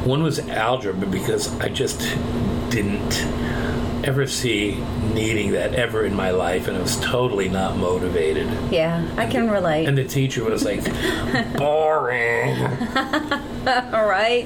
One 0.05 0.21
was 0.23 0.39
algebra 0.39 1.07
because 1.07 1.57
I 1.59 1.69
just 1.69 1.99
didn't 2.69 3.23
ever 4.05 4.27
see 4.27 4.75
needing 5.13 5.51
that 5.51 5.75
ever 5.75 6.05
in 6.05 6.13
my 6.13 6.31
life, 6.31 6.67
and 6.67 6.75
I 6.75 6.81
was 6.81 6.97
totally 6.99 7.47
not 7.47 7.77
motivated. 7.77 8.47
Yeah, 8.71 9.07
I 9.15 9.27
can 9.27 9.49
relate. 9.49 9.87
And 9.87 9.97
the 9.97 10.03
teacher 10.03 10.43
was 10.43 10.65
like, 10.65 10.83
boring. 11.57 12.49
All 13.93 14.05
right. 14.05 14.45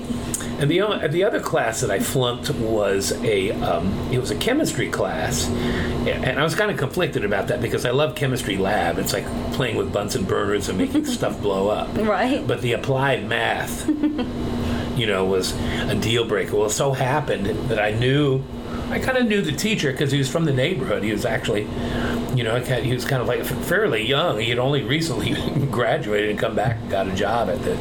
And 0.59 0.69
the 0.71 0.81
o- 0.81 1.07
the 1.07 1.23
other 1.23 1.39
class 1.39 1.81
that 1.81 1.91
I 1.91 1.99
flunked 1.99 2.49
was 2.51 3.11
a 3.23 3.51
um, 3.51 3.93
it 4.11 4.19
was 4.19 4.31
a 4.31 4.35
chemistry 4.35 4.89
class, 4.89 5.47
and 5.47 6.39
I 6.39 6.43
was 6.43 6.55
kind 6.55 6.71
of 6.71 6.77
conflicted 6.77 7.23
about 7.25 7.47
that 7.49 7.61
because 7.61 7.85
I 7.85 7.91
love 7.91 8.15
chemistry 8.15 8.57
lab. 8.57 8.97
It's 8.97 9.13
like 9.13 9.25
playing 9.53 9.75
with 9.75 9.91
Bunsen 9.93 10.23
burners 10.23 10.67
and 10.69 10.77
making 10.77 11.05
stuff 11.17 11.39
blow 11.41 11.69
up. 11.69 11.95
Right. 11.97 12.45
But 12.45 12.61
the 12.61 12.73
applied 12.73 13.27
math, 13.27 13.87
you 14.97 15.05
know, 15.05 15.25
was 15.25 15.53
a 15.53 15.95
deal 15.95 16.25
breaker. 16.25 16.55
Well, 16.55 16.65
it 16.65 16.71
so 16.71 16.93
happened 16.93 17.45
that 17.69 17.79
I 17.79 17.91
knew. 17.91 18.43
I 18.89 18.99
kind 18.99 19.17
of 19.17 19.27
knew 19.27 19.41
the 19.41 19.51
teacher 19.51 19.91
because 19.91 20.11
he 20.11 20.17
was 20.17 20.29
from 20.29 20.45
the 20.45 20.53
neighborhood. 20.53 21.03
He 21.03 21.11
was 21.11 21.25
actually, 21.25 21.63
you 22.35 22.43
know, 22.43 22.57
he 22.59 22.93
was 22.93 23.03
kind 23.05 23.21
of 23.21 23.27
like 23.27 23.43
fairly 23.43 24.05
young. 24.05 24.39
He 24.39 24.49
had 24.49 24.59
only 24.59 24.83
recently 24.83 25.33
graduated 25.71 26.29
and 26.29 26.39
come 26.39 26.55
back 26.55 26.77
and 26.77 26.89
got 26.89 27.07
a 27.07 27.13
job 27.13 27.49
at 27.49 27.61
the, 27.63 27.75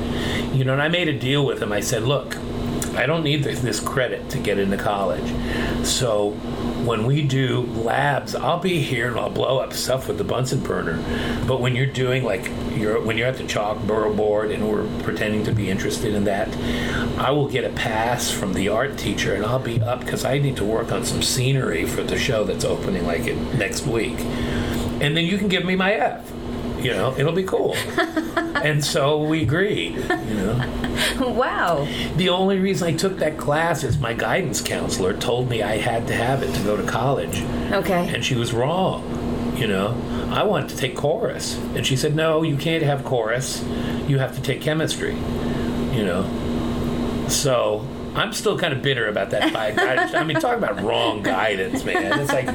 you 0.57 0.65
know. 0.65 0.73
And 0.73 0.83
I 0.83 0.89
made 0.89 1.09
a 1.09 1.19
deal 1.19 1.47
with 1.47 1.63
him. 1.63 1.73
I 1.73 1.81
said, 1.81 2.03
"Look, 2.03 2.37
I 2.97 3.07
don't 3.07 3.23
need 3.23 3.45
this, 3.45 3.81
credit 3.81 4.31
to 4.31 4.39
get 4.39 4.59
into 4.59 4.77
college. 4.77 5.33
So 5.87 6.31
when 6.85 7.05
we 7.05 7.23
do 7.23 7.63
labs, 7.63 8.35
I'll 8.35 8.61
be 8.61 8.81
here 8.81 9.09
and 9.09 9.19
I'll 9.19 9.31
blow 9.31 9.59
up 9.59 9.73
stuff 9.73 10.09
with 10.09 10.19
the 10.19 10.25
Bunsen 10.25 10.61
burner. 10.61 10.97
But 11.47 11.61
when 11.61 11.77
you're 11.77 11.87
doing 11.87 12.25
like 12.25 12.51
you're 12.75 13.01
when 13.01 13.19
you're 13.19 13.27
at 13.29 13.37
the 13.37 13.45
chalkboard 13.45 14.17
board 14.17 14.51
and 14.51 14.71
we're 14.71 14.87
pretending 15.03 15.45
to 15.45 15.53
be 15.53 15.69
interested 15.69 16.15
in 16.15 16.25
that, 16.25 16.49
I 17.19 17.31
will 17.31 17.49
get 17.49 17.65
a 17.65 17.71
pass 17.71 18.31
from 18.31 18.55
the 18.55 18.69
art 18.69 18.97
teacher 18.97 19.35
and 19.35 19.45
I'll 19.45 19.59
be 19.59 19.81
up 19.81 20.01
because 20.01 20.25
I 20.25 20.39
need 20.39 20.57
to 20.57 20.65
work 20.65 20.93
on 20.93 21.05
some 21.05 21.23
scenery 21.23 21.87
for 21.87 22.03
the 22.03 22.19
show 22.19 22.45
that's 22.45 22.65
opening 22.65 23.07
like 23.07 23.25
next 23.55 23.87
week. 23.87 24.19
And 25.01 25.17
then 25.17 25.27
you 25.27 25.39
can 25.39 25.49
give 25.49 25.65
me 25.65 25.77
my 25.77 25.93
F. 25.93 26.33
You 26.87 26.93
know, 26.93 27.19
it'll 27.19 27.33
be 27.33 27.43
cool. 27.43 27.75
and 28.37 28.85
so 28.85 29.21
we 29.21 29.43
agreed, 29.43 29.97
you 29.97 30.35
know. 30.35 31.33
Wow. 31.37 31.89
The 32.15 32.29
only 32.29 32.61
reason 32.61 32.87
I 32.87 32.93
took 32.93 33.19
that 33.19 33.39
class 33.39 33.83
is 33.83 33.99
my 33.99 34.15
guidance 34.15 34.61
counselor 34.61 35.13
told 35.13 35.51
me 35.51 35.65
I 35.65 35.79
had 35.79 36.07
to 36.07 36.15
have 36.15 36.45
it 36.45 36.55
to 36.55 36.63
go 36.63 36.77
to 36.77 36.85
college. 36.85 37.43
Okay. 37.73 38.09
And 38.15 38.25
she 38.25 38.37
was 38.37 38.53
wrong. 38.53 39.03
You 39.57 39.67
know, 39.67 40.01
I 40.31 40.45
wanted 40.45 40.69
to 40.69 40.77
take 40.77 40.95
chorus. 40.95 41.57
And 41.75 41.85
she 41.85 41.97
said, 41.97 42.15
no, 42.15 42.45
you 42.45 42.57
can't 42.57 42.85
have 42.85 43.05
chorus. 43.05 43.65
You 44.07 44.21
have 44.21 44.37
to 44.37 44.41
take 44.41 44.61
chemistry. 44.61 45.15
You 45.15 46.05
know? 46.05 47.27
So 47.29 47.85
I'm 48.17 48.33
still 48.33 48.59
kind 48.59 48.73
of 48.73 48.83
bitter 48.83 49.09
about 49.09 49.31
that. 49.31 49.53
guidance. 49.53 50.15
I 50.15 50.25
mean, 50.25 50.41
talk 50.41 50.57
about 50.57 50.83
wrong 50.83 51.23
guidance, 51.23 51.85
man. 51.85 52.19
It's 52.21 52.33
like, 52.33 52.47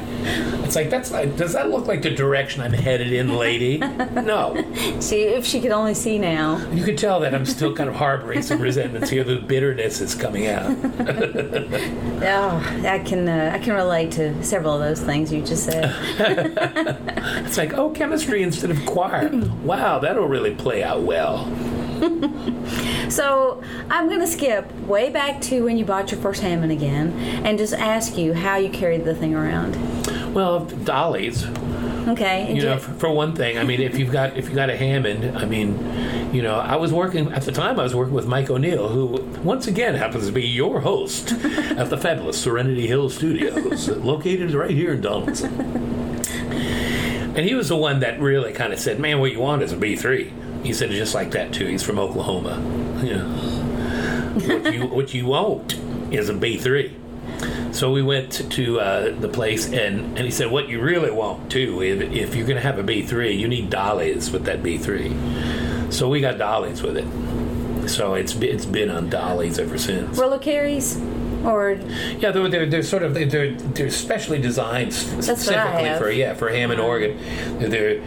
it's 0.64 0.76
like 0.76 0.90
that's 0.90 1.10
like, 1.10 1.36
does 1.36 1.52
that 1.52 1.70
look 1.70 1.86
like 1.86 2.02
the 2.02 2.10
direction 2.10 2.62
I'm 2.62 2.72
headed 2.72 3.12
in, 3.12 3.36
lady? 3.36 3.78
No. 3.78 4.54
See, 5.00 5.22
if 5.22 5.44
she 5.46 5.60
could 5.60 5.70
only 5.72 5.94
see 5.94 6.18
now. 6.18 6.58
You 6.72 6.84
could 6.84 6.98
tell 6.98 7.20
that 7.20 7.34
I'm 7.34 7.46
still 7.46 7.74
kind 7.74 7.88
of 7.88 7.96
harboring 7.96 8.42
some 8.42 8.60
resentments 8.60 9.10
here. 9.10 9.24
The 9.24 9.36
bitterness 9.36 10.00
is 10.00 10.14
coming 10.14 10.46
out. 10.46 10.72
Oh, 12.24 12.82
I 12.86 13.00
can 13.00 13.28
uh, 13.28 13.50
I 13.52 13.58
can 13.58 13.74
relate 13.74 14.12
to 14.12 14.44
several 14.44 14.74
of 14.74 14.80
those 14.80 15.00
things 15.00 15.32
you 15.32 15.42
just 15.42 15.64
said. 15.64 15.92
It's 17.44 17.58
like, 17.58 17.74
oh, 17.74 17.90
chemistry 17.90 18.42
instead 18.42 18.70
of 18.70 18.84
choir. 18.86 19.28
Wow, 19.64 19.98
that'll 19.98 20.28
really 20.28 20.54
play 20.54 20.82
out 20.82 21.02
well. 21.02 21.44
So 23.12 23.62
I'm 23.90 24.08
going 24.08 24.20
to 24.20 24.26
skip 24.26 24.72
way 24.86 25.10
back 25.10 25.42
to 25.42 25.64
when 25.64 25.76
you 25.76 25.84
bought 25.84 26.10
your 26.10 26.18
first 26.18 26.40
Hammond 26.40 26.72
again, 26.72 27.12
and 27.44 27.58
just 27.58 27.74
ask 27.74 28.16
you 28.16 28.32
how 28.32 28.56
you 28.56 28.70
carried 28.70 29.04
the 29.04 29.14
thing 29.14 29.34
around. 29.34 29.76
Well, 30.32 30.64
dollies. 30.64 31.44
Okay. 32.08 32.54
You 32.54 32.62
know, 32.62 32.78
for, 32.78 32.92
for 32.94 33.12
one 33.12 33.36
thing, 33.36 33.58
I 33.58 33.64
mean, 33.64 33.82
if 33.82 33.98
you've 33.98 34.10
got 34.10 34.34
if 34.38 34.48
you 34.48 34.54
got 34.54 34.70
a 34.70 34.76
Hammond, 34.78 35.36
I 35.36 35.44
mean, 35.44 36.32
you 36.32 36.40
know, 36.40 36.54
I 36.54 36.76
was 36.76 36.90
working 36.90 37.30
at 37.32 37.42
the 37.42 37.52
time. 37.52 37.78
I 37.78 37.82
was 37.82 37.94
working 37.94 38.14
with 38.14 38.26
Mike 38.26 38.48
O'Neill, 38.48 38.88
who 38.88 39.22
once 39.42 39.66
again 39.66 39.94
happens 39.94 40.26
to 40.26 40.32
be 40.32 40.46
your 40.46 40.80
host 40.80 41.32
at 41.44 41.90
the 41.90 41.98
fabulous 41.98 42.40
Serenity 42.40 42.86
Hill 42.86 43.10
Studios, 43.10 43.88
located 43.88 44.52
right 44.52 44.70
here 44.70 44.94
in 44.94 45.02
Donelson. 45.02 46.20
And 47.34 47.46
he 47.46 47.54
was 47.54 47.70
the 47.70 47.78
one 47.78 48.00
that 48.00 48.20
really 48.20 48.52
kind 48.52 48.74
of 48.74 48.78
said, 48.78 49.00
"Man, 49.00 49.18
what 49.18 49.32
you 49.32 49.40
want 49.40 49.62
is 49.62 49.72
a 49.72 49.76
B 49.78 49.96
3 49.96 50.30
He 50.62 50.72
said 50.72 50.90
it 50.90 50.94
just 50.96 51.14
like 51.14 51.32
that 51.32 51.52
too. 51.52 51.66
He's 51.66 51.82
from 51.82 51.98
Oklahoma. 51.98 52.60
Yeah. 53.02 53.24
what 54.46 54.72
you 54.72 54.86
what 54.86 55.14
you 55.14 55.26
want 55.26 55.74
is 56.10 56.28
a 56.28 56.34
B 56.34 56.56
3 56.56 56.96
so 57.72 57.90
we 57.90 58.02
went 58.02 58.50
to 58.52 58.80
uh, 58.80 59.18
the 59.18 59.28
place, 59.28 59.66
and, 59.66 60.16
and 60.16 60.18
he 60.18 60.30
said, 60.30 60.50
"What 60.50 60.68
you 60.68 60.80
really 60.80 61.10
want 61.10 61.50
too, 61.50 61.82
if, 61.82 62.00
if 62.12 62.34
you're 62.34 62.46
going 62.46 62.56
to 62.56 62.62
have 62.62 62.78
a 62.78 62.82
B3, 62.82 63.36
you 63.36 63.48
need 63.48 63.70
dollies 63.70 64.30
with 64.30 64.44
that 64.44 64.62
B3." 64.62 65.92
So 65.92 66.08
we 66.08 66.20
got 66.20 66.38
dollies 66.38 66.82
with 66.82 66.98
it. 66.98 67.88
So 67.88 68.14
it's 68.14 68.34
it's 68.36 68.66
been 68.66 68.90
on 68.90 69.08
dollies 69.08 69.58
ever 69.58 69.78
since. 69.78 70.18
Roller 70.18 70.38
carries, 70.38 71.00
or 71.44 71.78
Yeah, 72.18 72.30
they're, 72.30 72.48
they're, 72.48 72.66
they're 72.66 72.82
sort 72.82 73.02
of 73.02 73.14
they're 73.14 73.52
they're 73.52 73.90
specially 73.90 74.38
designed 74.38 74.92
specifically 74.92 75.98
for 75.98 76.10
yeah 76.10 76.34
for 76.34 76.50
Hammond 76.50 76.80
organ. 76.80 77.18
They're 77.58 78.00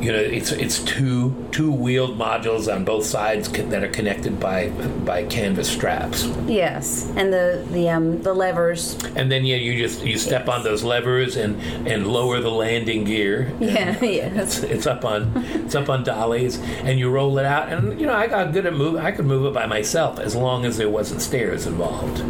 you 0.00 0.12
know 0.12 0.18
it's 0.18 0.52
it's 0.52 0.82
two 0.84 1.48
two 1.52 1.72
wheeled 1.72 2.18
modules 2.18 2.72
on 2.72 2.84
both 2.84 3.04
sides 3.04 3.50
that 3.50 3.82
are 3.82 3.88
connected 3.88 4.38
by 4.38 4.68
by 5.04 5.24
canvas 5.24 5.68
straps. 5.68 6.26
yes, 6.46 7.10
and 7.16 7.32
the 7.32 7.66
the 7.70 7.88
um 7.88 8.22
the 8.22 8.34
levers. 8.34 8.94
And 9.16 9.30
then 9.30 9.44
yeah, 9.44 9.56
you 9.56 9.76
just 9.78 10.04
you 10.04 10.18
step 10.18 10.48
on 10.48 10.62
those 10.62 10.82
levers 10.84 11.36
and 11.36 11.60
and 11.86 12.06
lower 12.06 12.40
the 12.40 12.50
landing 12.50 13.04
gear. 13.04 13.52
Yeah, 13.60 13.98
yeah. 14.04 14.42
It's, 14.42 14.62
it's 14.62 14.86
up 14.86 15.04
on 15.04 15.32
it's 15.36 15.74
up 15.74 15.88
on 15.88 16.04
dollies, 16.04 16.58
and 16.58 16.98
you 16.98 17.10
roll 17.10 17.38
it 17.38 17.46
out. 17.46 17.72
And 17.72 17.98
you 18.00 18.06
know, 18.06 18.14
I 18.14 18.26
got 18.26 18.52
good 18.52 18.66
at 18.66 18.74
move. 18.74 18.96
I 18.96 19.12
could 19.12 19.26
move 19.26 19.46
it 19.46 19.54
by 19.54 19.66
myself 19.66 20.18
as 20.18 20.36
long 20.36 20.64
as 20.64 20.76
there 20.76 20.90
wasn't 20.90 21.22
stairs 21.22 21.66
involved. 21.66 22.20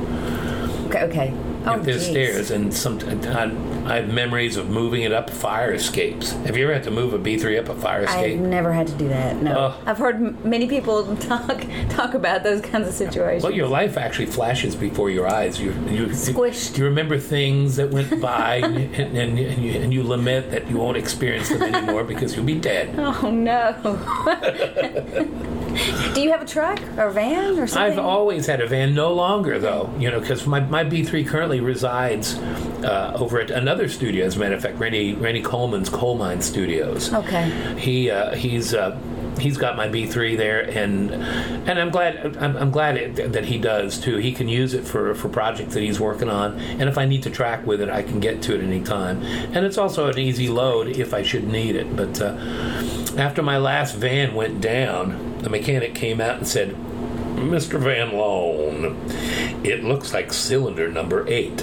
Okay. 0.87 1.05
okay. 1.05 1.35
Oh, 1.67 1.75
if 1.75 1.85
there's 1.85 2.05
geez. 2.05 2.11
stairs, 2.11 2.51
and 2.53 2.73
some 2.73 3.01
I, 3.01 3.51
I 3.87 3.97
have 3.97 4.13
memories 4.13 4.57
of 4.57 4.69
moving 4.69 5.03
it 5.03 5.13
up 5.13 5.31
fire 5.31 5.73
escapes. 5.73 6.33
Have 6.33 6.57
you 6.57 6.65
ever 6.65 6.75
had 6.75 6.83
to 6.85 6.91
move 6.91 7.15
a 7.15 7.19
B 7.19 7.39
three 7.39 7.57
up 7.57 7.69
a 7.69 7.75
fire 7.75 8.03
escape? 8.03 8.39
I've 8.41 8.47
never 8.47 8.73
had 8.73 8.87
to 8.89 8.95
do 8.95 9.09
that. 9.09 9.37
No, 9.43 9.57
Oh. 9.57 9.83
I've 9.87 9.99
heard 9.99 10.17
m- 10.17 10.37
many 10.45 10.67
people 10.69 11.15
talk 11.31 11.65
talk 11.89 12.15
about 12.15 12.43
those 12.43 12.61
kinds 12.61 12.89
of 12.89 12.95
situations. 12.95 13.45
Well, 13.45 13.53
your 13.53 13.69
life 13.69 13.97
actually 13.97 14.27
flashes 14.27 14.75
before 14.75 15.09
your 15.11 15.29
eyes. 15.29 15.61
You, 15.61 15.71
you 15.89 16.07
Squished. 16.07 16.77
You 16.79 16.85
remember 16.85 17.19
things 17.19 17.77
that 17.77 17.91
went 17.91 18.21
by, 18.21 18.57
and, 18.57 18.77
and, 18.97 19.17
and, 19.39 19.39
you, 19.63 19.71
and 19.81 19.95
you 19.95 20.03
lament 20.03 20.51
that 20.51 20.69
you 20.69 20.77
won't 20.79 20.97
experience 20.97 21.49
them 21.49 21.63
anymore 21.63 22.03
because 22.05 22.35
you'll 22.35 22.45
be 22.45 22.59
dead. 22.59 22.95
oh 22.99 23.31
no. 23.31 23.75
do 26.15 26.21
you 26.21 26.31
have 26.31 26.43
a 26.43 26.47
truck 26.47 26.81
or 26.97 27.05
a 27.05 27.13
van 27.13 27.59
or 27.59 27.67
something? 27.67 27.93
I've 27.93 27.99
always 27.99 28.47
had 28.47 28.61
a 28.61 28.67
van, 28.67 28.95
no 28.95 29.13
longer 29.13 29.59
though, 29.59 29.93
you 29.99 30.11
know, 30.11 30.21
because 30.21 30.47
my, 30.47 30.61
my 30.61 30.85
B3 30.85 31.27
currently 31.27 31.61
resides 31.61 32.37
uh, 32.85 33.17
over 33.19 33.41
at 33.41 33.51
another 33.51 33.89
studio. 33.89 34.27
As 34.27 34.37
a 34.37 34.39
matter 34.39 34.55
of 34.55 34.63
fact, 34.63 34.79
Randy 34.79 35.15
Randy 35.15 35.43
Coleman's 35.43 35.89
Coal 35.89 36.17
Mine 36.17 36.41
Studios. 36.41 37.13
Okay. 37.13 37.51
He 37.79 38.11
uh, 38.11 38.35
he's 38.35 38.75
uh, 38.75 38.99
he's 39.39 39.57
got 39.57 39.77
my 39.77 39.89
B3 39.89 40.37
there, 40.37 40.61
and 40.63 41.11
and 41.13 41.79
I'm 41.79 41.91
glad 41.91 42.37
I'm, 42.37 42.57
I'm 42.57 42.71
glad 42.71 42.97
it, 42.97 43.33
that 43.33 43.45
he 43.45 43.59
does 43.59 43.99
too. 43.99 44.17
He 44.17 44.33
can 44.33 44.49
use 44.49 44.75
it 44.75 44.85
for 44.87 45.15
for 45.15 45.29
projects 45.29 45.75
that 45.75 45.83
he's 45.83 46.01
working 46.01 46.29
on, 46.29 46.59
and 46.59 46.89
if 46.89 46.99
I 46.99 47.05
need 47.05 47.23
to 47.25 47.31
track 47.31 47.67
with 47.67 47.81
it, 47.81 47.89
I 47.89 48.03
can 48.03 48.21
get 48.21 48.43
to 48.43 48.55
it 48.55 48.63
any 48.63 48.81
time. 48.81 49.23
And 49.23 49.65
it's 49.67 49.79
also 49.79 50.09
an 50.09 50.19
easy 50.19 50.49
load 50.49 50.89
if 50.89 51.15
I 51.15 51.23
should 51.23 51.47
need 51.47 51.77
it. 51.77 51.95
But 51.97 52.21
uh, 52.21 52.37
after 53.17 53.43
my 53.43 53.59
last 53.59 53.95
van 53.97 54.35
went 54.35 54.61
down, 54.61 55.26
the 55.47 55.51
mechanic 55.51 55.95
came 55.95 56.21
out 56.21 56.39
and 56.39 56.49
said. 56.49 56.75
Mr. 57.37 57.79
Van 57.79 58.17
Loan, 58.17 58.97
it 59.63 59.85
looks 59.85 60.13
like 60.13 60.33
cylinder 60.33 60.89
number 60.89 61.25
eight. 61.29 61.63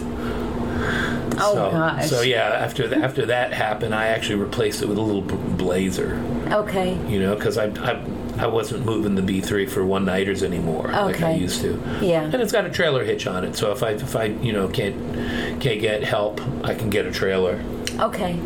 Oh 1.40 1.54
so, 1.54 1.72
gosh. 1.72 2.10
So 2.10 2.22
yeah, 2.22 2.44
after 2.44 2.88
the, 2.88 2.98
after 2.98 3.26
that 3.26 3.52
happened, 3.52 3.94
I 3.94 4.08
actually 4.08 4.36
replaced 4.36 4.84
it 4.84 4.88
with 4.88 4.98
a 4.98 5.02
little 5.02 5.24
blazer. 5.24 6.24
Okay. 6.52 6.94
You 7.10 7.20
know, 7.20 7.36
because 7.36 7.58
I, 7.58 7.66
I 7.66 8.06
I 8.38 8.48
wasn't 8.48 8.86
moving 8.86 9.16
the 9.16 9.22
B 9.22 9.42
three 9.42 9.66
for 9.66 9.84
one 9.84 10.06
nighters 10.06 10.44
anymore 10.44 10.88
like 10.88 11.22
I 11.22 11.34
used 11.34 11.60
to. 11.62 11.82
Yeah. 12.02 12.24
And 12.24 12.36
it's 12.36 12.54
got 12.54 12.66
a 12.66 12.70
trailer 12.70 13.04
hitch 13.04 13.28
on 13.28 13.44
it, 13.44 13.56
so 13.58 13.72
if 13.72 13.84
I 13.84 13.92
if 13.92 14.16
I 14.16 14.26
you 14.26 14.54
know 14.54 14.70
can't 14.70 14.96
can't 15.60 15.82
get 15.82 16.04
help, 16.04 16.40
I 16.64 16.76
can 16.76 16.90
get 16.90 17.06
a 17.06 17.12
trailer. 17.12 17.62
Okay. 18.04 18.38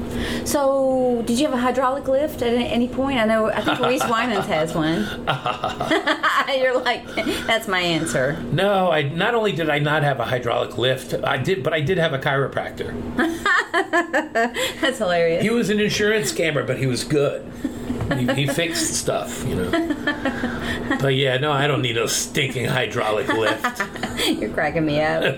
So, 0.46 1.24
did 1.26 1.40
you 1.40 1.46
have 1.48 1.54
a 1.56 1.62
hydraulic 1.62 2.08
lift 2.08 2.44
at 2.44 2.54
any 2.54 2.88
point? 2.88 3.18
I 3.18 3.26
know. 3.26 3.48
I 3.48 3.62
think 3.62 3.80
Reese 3.80 4.04
Wynans 4.14 4.46
has 4.46 4.76
one. 4.76 5.08
You're 6.62 6.80
like, 6.80 7.04
that's 7.48 7.68
my 7.68 7.80
answer. 7.80 8.40
No, 8.52 8.92
I 8.92 9.02
not 9.02 9.34
only 9.34 9.52
did 9.54 9.70
I 9.72 9.80
not 9.80 10.04
have 10.04 10.20
a 10.20 10.26
hydraulic 10.26 10.78
lift, 10.78 11.16
I 11.16 11.38
did, 11.38 11.64
but 11.64 11.74
I 11.74 11.82
did 11.82 11.98
have 11.98 12.14
a 12.14 12.20
chiropractor. 12.20 12.94
That's 14.80 15.00
hilarious. 15.00 15.42
He 15.42 15.50
was 15.50 15.72
an 15.72 15.80
insurance 15.80 16.32
scammer, 16.32 16.66
but 16.66 16.78
he 16.78 16.86
was 16.86 17.04
good. 17.04 17.52
He, 18.16 18.28
he 18.34 18.48
fixed 18.48 18.94
stuff, 18.94 19.44
you 19.46 19.56
know. 19.56 20.98
But 21.02 21.16
yeah, 21.16 21.38
no, 21.38 21.52
I 21.52 21.68
don't 21.68 21.82
need 21.82 21.96
no 21.96 22.06
stinking 22.06 22.66
hydraulic 22.66 23.28
lift. 23.28 23.82
You're 24.28 24.52
cracking 24.52 24.86
me 24.86 25.02
up. 25.02 25.36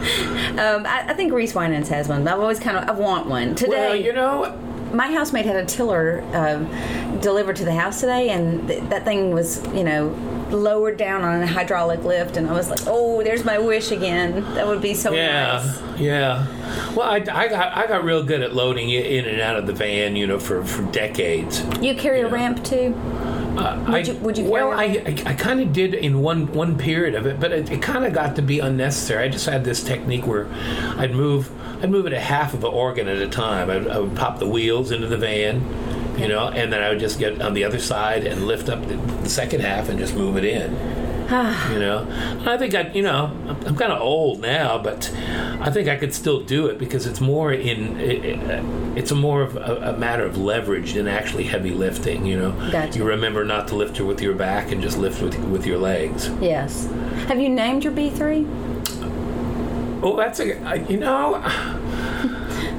Um, 0.50 0.84
I, 0.84 1.04
I 1.08 1.14
think 1.14 1.32
Reese 1.32 1.52
Wynans 1.54 1.88
has 1.88 2.08
one. 2.08 2.24
But 2.24 2.34
I've 2.34 2.40
always 2.40 2.58
kind 2.58 2.76
of 2.76 2.88
I 2.88 2.92
want 2.92 3.28
one 3.28 3.54
today. 3.54 3.70
Well, 3.70 3.96
you 3.96 4.12
know, 4.12 4.54
my 4.92 5.06
housemate 5.10 5.46
had 5.46 5.56
a 5.56 5.64
tiller 5.64 6.22
um, 6.34 6.66
delivered 7.20 7.56
to 7.56 7.64
the 7.64 7.72
house 7.72 8.00
today, 8.00 8.28
and 8.30 8.66
th- 8.68 8.82
that 8.90 9.04
thing 9.04 9.32
was, 9.32 9.64
you 9.68 9.84
know, 9.84 10.08
lowered 10.50 10.96
down 10.98 11.22
on 11.22 11.40
a 11.42 11.46
hydraulic 11.46 12.02
lift, 12.04 12.36
and 12.36 12.48
I 12.50 12.52
was 12.52 12.68
like, 12.68 12.80
"Oh, 12.86 13.22
there's 13.22 13.44
my 13.44 13.58
wish 13.58 13.90
again. 13.92 14.42
That 14.54 14.66
would 14.66 14.82
be 14.82 14.92
so 14.92 15.12
yeah, 15.12 15.62
nice." 15.64 16.00
yeah. 16.00 16.46
Well, 16.94 17.08
I, 17.08 17.16
I 17.16 17.48
got 17.48 17.76
I 17.76 17.86
got 17.86 18.04
real 18.04 18.22
good 18.24 18.42
at 18.42 18.52
loading 18.52 18.90
it 18.90 19.06
in 19.06 19.24
and 19.26 19.40
out 19.40 19.56
of 19.56 19.66
the 19.66 19.72
van, 19.72 20.16
you 20.16 20.26
know, 20.26 20.38
for 20.40 20.62
for 20.64 20.82
decades. 20.90 21.62
You 21.80 21.94
carry 21.94 22.20
a 22.20 22.26
Yeah. 22.26 22.34
ramp 22.34 22.64
too. 22.64 22.92
Uh, 23.58 23.84
Would 23.86 23.94
I, 23.94 23.98
you- 23.98 24.14
would 24.20 24.38
you 24.38 24.44
Well, 24.44 24.70
I, 24.72 24.84
I, 24.84 25.22
I 25.26 25.34
kind 25.34 25.60
of 25.60 25.72
did 25.72 25.94
in 25.94 26.20
one 26.22 26.52
one 26.52 26.78
period 26.78 27.14
of 27.14 27.26
it, 27.26 27.40
but 27.40 27.52
it, 27.52 27.70
it 27.70 27.82
kind 27.82 28.04
of 28.04 28.12
got 28.12 28.36
to 28.36 28.42
be 28.42 28.58
unnecessary. 28.60 29.24
I 29.24 29.28
just 29.28 29.46
had 29.46 29.64
this 29.64 29.82
technique 29.82 30.26
where 30.26 30.46
I'd 30.96 31.12
move 31.14 31.50
I'd 31.82 31.90
move 31.90 32.06
it 32.06 32.12
a 32.12 32.20
half 32.20 32.54
of 32.54 32.62
an 32.64 32.70
organ 32.72 33.08
at 33.08 33.18
a 33.18 33.28
time. 33.28 33.70
I, 33.70 33.76
I 33.94 33.98
would 33.98 34.16
pop 34.16 34.38
the 34.38 34.46
wheels 34.48 34.90
into 34.92 35.06
the 35.08 35.16
van, 35.16 35.62
you 36.18 36.28
know, 36.28 36.48
and 36.48 36.72
then 36.72 36.82
I 36.82 36.90
would 36.90 37.00
just 37.00 37.18
get 37.18 37.40
on 37.42 37.54
the 37.54 37.64
other 37.64 37.78
side 37.78 38.24
and 38.26 38.46
lift 38.46 38.68
up 38.68 38.86
the, 38.86 38.94
the 38.96 39.28
second 39.30 39.60
half 39.62 39.88
and 39.88 39.98
just 39.98 40.14
move 40.14 40.36
it 40.36 40.44
in. 40.44 40.74
you 41.72 41.78
know, 41.78 42.06
I 42.44 42.56
think 42.56 42.74
I, 42.74 42.90
you 42.90 43.02
know, 43.02 43.26
I'm, 43.46 43.66
I'm 43.66 43.76
kind 43.76 43.92
of 43.92 44.00
old 44.00 44.40
now, 44.40 44.78
but 44.78 45.12
I 45.60 45.70
think 45.70 45.88
I 45.88 45.94
could 45.96 46.12
still 46.12 46.40
do 46.40 46.66
it 46.66 46.76
because 46.76 47.06
it's 47.06 47.20
more 47.20 47.52
in, 47.52 48.00
it, 48.00 48.24
it, 48.24 48.64
it's 48.96 49.12
a 49.12 49.14
more 49.14 49.42
of 49.42 49.56
a, 49.56 49.94
a 49.94 49.96
matter 49.96 50.24
of 50.24 50.36
leverage 50.36 50.94
than 50.94 51.06
actually 51.06 51.44
heavy 51.44 51.70
lifting. 51.70 52.26
You 52.26 52.36
know, 52.36 52.70
Gotcha. 52.72 52.98
you 52.98 53.04
remember 53.04 53.44
not 53.44 53.68
to 53.68 53.76
lift 53.76 54.00
it 54.00 54.02
with 54.02 54.20
your 54.20 54.34
back 54.34 54.72
and 54.72 54.82
just 54.82 54.98
lift 54.98 55.22
with 55.22 55.38
with 55.44 55.66
your 55.66 55.78
legs. 55.78 56.28
Yes. 56.40 56.86
Have 57.28 57.38
you 57.38 57.48
named 57.48 57.84
your 57.84 57.92
B 57.92 58.10
three? 58.10 58.44
Oh, 60.02 60.16
that's 60.16 60.40
a 60.40 60.84
you 60.88 60.96
know. 60.98 61.40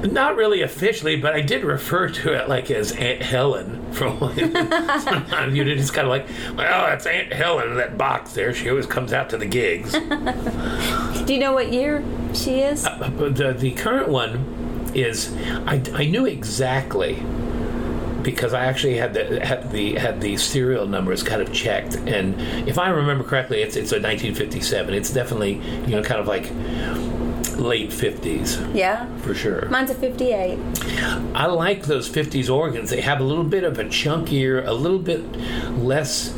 Not 0.02 0.36
really 0.36 0.62
officially, 0.62 1.16
but 1.16 1.34
I 1.34 1.40
did 1.40 1.64
refer 1.64 2.08
to 2.08 2.32
it 2.32 2.48
like 2.48 2.70
as 2.70 2.92
Aunt 2.92 3.22
Helen 3.22 3.92
from 3.92 4.18
sometimes 4.18 5.54
you 5.56 5.64
just 5.76 5.94
kind 5.94 6.06
of 6.06 6.10
like, 6.10 6.26
well, 6.56 6.86
that's 6.86 7.06
Aunt 7.06 7.32
Helen 7.32 7.70
in 7.70 7.76
that 7.76 7.96
box 7.96 8.32
there. 8.32 8.52
She 8.52 8.68
always 8.68 8.86
comes 8.86 9.12
out 9.12 9.30
to 9.30 9.38
the 9.38 9.46
gigs. 9.46 9.92
Do 11.24 11.34
you 11.34 11.38
know 11.38 11.52
what 11.52 11.72
year 11.72 12.02
she 12.34 12.60
is? 12.60 12.84
Uh, 12.84 12.90
uh, 12.90 13.10
but 13.10 13.36
the, 13.36 13.52
the 13.52 13.72
current 13.72 14.08
one 14.08 14.90
is 14.94 15.32
I, 15.66 15.82
I 15.94 16.04
knew 16.06 16.26
exactly 16.26 17.22
because 18.22 18.54
I 18.54 18.66
actually 18.66 18.96
had 18.96 19.14
the 19.14 19.44
had 19.44 19.70
the 19.70 19.94
had 19.94 20.20
the 20.20 20.36
serial 20.36 20.86
numbers 20.86 21.22
kind 21.22 21.42
of 21.42 21.52
checked, 21.52 21.96
and 21.96 22.40
if 22.68 22.78
I 22.78 22.90
remember 22.90 23.24
correctly, 23.24 23.62
it's 23.62 23.74
it's 23.74 23.90
a 23.92 23.96
1957. 23.96 24.94
It's 24.94 25.10
definitely 25.10 25.54
you 25.86 25.96
know 25.96 26.02
kind 26.02 26.20
of 26.20 26.26
like 26.28 26.44
late 27.62 27.90
50s 27.90 28.74
yeah. 28.74 29.06
for 29.18 29.34
sure. 29.34 29.68
Mine's 29.68 29.90
a 29.90 29.94
fifty 29.94 30.32
eight. 30.32 30.58
I 31.34 31.46
like 31.46 31.84
those 31.84 32.08
50s 32.08 32.52
organs. 32.52 32.90
They 32.90 33.00
have 33.00 33.20
a 33.20 33.24
little 33.24 33.44
bit 33.44 33.64
of 33.64 33.78
a 33.78 33.84
chunkier, 33.84 34.66
a 34.66 34.72
little 34.72 34.98
bit 34.98 35.20
less, 35.78 36.34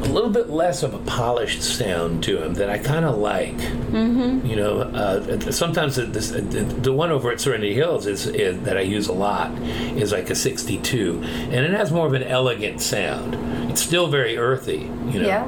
a 0.00 0.08
little 0.08 0.30
bit 0.30 0.50
less 0.50 0.82
of 0.82 0.94
a 0.94 0.98
polished 0.98 1.62
sound 1.62 2.22
to 2.24 2.42
him 2.42 2.54
that 2.54 2.70
I 2.70 2.78
kind 2.78 3.04
of 3.04 3.16
like. 3.16 3.56
Mm-hmm. 3.56 4.46
You 4.46 4.56
know, 4.56 4.80
uh, 4.80 5.50
sometimes 5.50 5.96
the, 5.96 6.04
this, 6.04 6.30
the, 6.30 6.40
the 6.40 6.92
one 6.92 7.10
over 7.10 7.30
at 7.30 7.40
Serenity 7.40 7.74
Hills 7.74 8.06
is, 8.06 8.26
is 8.26 8.60
that 8.62 8.76
I 8.76 8.80
use 8.82 9.08
a 9.08 9.12
lot 9.12 9.50
is 9.96 10.12
like 10.12 10.30
a 10.30 10.34
62, 10.34 11.20
and 11.24 11.54
it 11.54 11.70
has 11.72 11.92
more 11.92 12.06
of 12.06 12.14
an 12.14 12.22
elegant 12.22 12.80
sound. 12.80 13.34
It's 13.70 13.82
still 13.82 14.06
very 14.06 14.36
earthy, 14.36 14.90
you 15.10 15.20
know, 15.20 15.26
Yeah. 15.26 15.44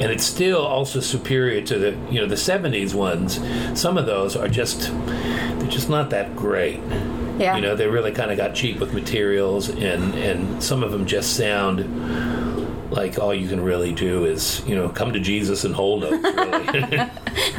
and 0.00 0.04
it's 0.04 0.24
still 0.24 0.60
also 0.64 1.00
superior 1.00 1.60
to 1.62 1.78
the 1.78 1.90
you 2.10 2.20
know 2.20 2.26
the 2.26 2.36
70s 2.36 2.94
ones. 2.94 3.40
Some 3.78 3.98
of 3.98 4.06
those 4.06 4.36
are 4.36 4.48
just 4.48 4.92
they're 4.92 5.68
just 5.70 5.88
not 5.88 6.10
that 6.10 6.36
great. 6.36 6.80
Yeah. 7.38 7.56
You 7.56 7.62
know, 7.62 7.74
they 7.74 7.88
really 7.88 8.12
kind 8.12 8.30
of 8.30 8.36
got 8.36 8.54
cheap 8.54 8.78
with 8.78 8.94
materials, 8.94 9.68
and 9.68 10.14
and 10.14 10.62
some 10.62 10.84
of 10.84 10.92
them 10.92 11.04
just 11.04 11.36
sound 11.36 11.80
like 12.94 13.18
all 13.18 13.34
you 13.34 13.48
can 13.48 13.60
really 13.60 13.92
do 13.92 14.24
is 14.24 14.64
you 14.66 14.74
know 14.74 14.88
come 14.88 15.12
to 15.12 15.20
Jesus 15.20 15.64
and 15.64 15.74
hold 15.74 16.02
them. 16.02 16.22
Really. 16.22 16.98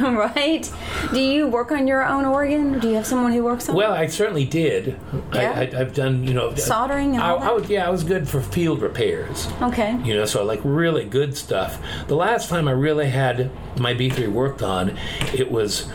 right. 0.00 0.70
Do 1.12 1.20
you 1.20 1.46
work 1.46 1.70
on 1.70 1.86
your 1.86 2.04
own 2.04 2.24
organ? 2.24 2.78
Do 2.78 2.88
you 2.88 2.94
have 2.94 3.06
someone 3.06 3.32
who 3.32 3.44
works 3.44 3.68
on? 3.68 3.74
it? 3.74 3.78
well, 3.78 3.92
I 3.92 4.06
certainly 4.06 4.44
did. 4.44 4.98
Yeah? 5.34 5.52
I, 5.52 5.76
I, 5.76 5.80
I've 5.80 5.94
done 5.94 6.24
you 6.24 6.34
know 6.34 6.54
Soldering 6.54 7.14
and 7.14 7.22
I, 7.22 7.30
all 7.30 7.38
I 7.38 7.44
that? 7.44 7.54
was, 7.54 7.70
yeah, 7.70 7.86
I 7.86 7.90
was 7.90 8.02
good 8.04 8.28
for 8.28 8.40
field 8.40 8.80
repairs. 8.80 9.48
Okay. 9.62 9.98
You 10.02 10.14
know, 10.14 10.24
so 10.24 10.44
like 10.44 10.60
really 10.64 11.04
good 11.04 11.36
stuff. 11.36 11.78
The 12.08 12.16
last 12.16 12.48
time 12.48 12.66
I 12.68 12.72
really 12.72 13.10
had 13.10 13.50
my 13.78 13.94
B3 13.94 14.28
worked 14.32 14.62
on, 14.62 14.96
it 15.34 15.50
was 15.50 15.88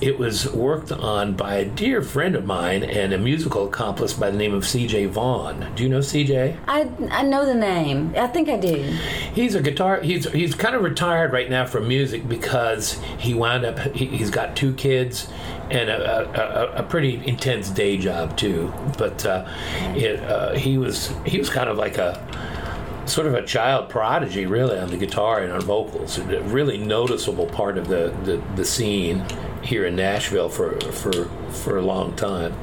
it 0.00 0.18
was 0.18 0.50
worked 0.52 0.92
on 0.92 1.34
by 1.34 1.56
a 1.56 1.64
dear 1.64 2.02
friend 2.02 2.34
of 2.34 2.44
mine 2.44 2.82
and 2.82 3.12
a 3.12 3.18
musical 3.18 3.66
accomplice 3.66 4.12
by 4.12 4.30
the 4.30 4.36
name 4.36 4.54
of 4.54 4.64
CJ 4.64 5.08
Vaughn. 5.08 5.72
Do 5.74 5.82
you 5.82 5.88
know 5.88 6.00
CJ? 6.00 6.58
I 6.66 6.90
I 7.10 7.22
know 7.22 7.46
the 7.46 7.54
name. 7.54 8.12
I 8.16 8.26
think 8.26 8.48
I 8.48 8.56
do. 8.56 8.74
He's 9.34 9.54
a 9.54 9.62
guitar. 9.62 10.00
He's 10.00 10.30
he's 10.32 10.54
kind 10.54 10.74
of 10.74 10.82
retired 10.82 11.32
right 11.32 11.48
now 11.48 11.66
from 11.66 11.88
music 11.88 12.28
because 12.28 12.92
he 13.18 13.34
wound 13.34 13.64
up. 13.64 13.78
He, 13.94 14.06
he's 14.06 14.30
got 14.30 14.56
two 14.56 14.74
kids 14.74 15.28
and 15.70 15.88
a, 15.88 16.76
a, 16.76 16.80
a 16.80 16.82
pretty 16.82 17.26
intense 17.26 17.70
day 17.70 17.96
job 17.96 18.36
too. 18.36 18.72
But 18.98 19.24
uh, 19.24 19.46
it, 19.94 20.20
uh, 20.20 20.54
he 20.54 20.78
was 20.78 21.12
he 21.24 21.38
was 21.38 21.50
kind 21.50 21.68
of 21.68 21.76
like 21.76 21.98
a 21.98 22.14
sort 23.06 23.26
of 23.26 23.34
a 23.34 23.44
child 23.44 23.88
prodigy, 23.88 24.46
really, 24.46 24.78
on 24.78 24.90
the 24.90 24.96
guitar 24.96 25.40
and 25.40 25.52
on 25.52 25.60
vocals. 25.60 26.18
A 26.18 26.42
really 26.42 26.78
noticeable 26.78 27.46
part 27.46 27.78
of 27.78 27.88
the, 27.88 28.14
the, 28.24 28.42
the 28.56 28.64
scene 28.64 29.24
here 29.62 29.86
in 29.86 29.96
Nashville 29.96 30.48
for 30.48 30.78
for 30.80 31.26
for 31.50 31.78
a 31.78 31.82
long 31.82 32.14
time. 32.16 32.54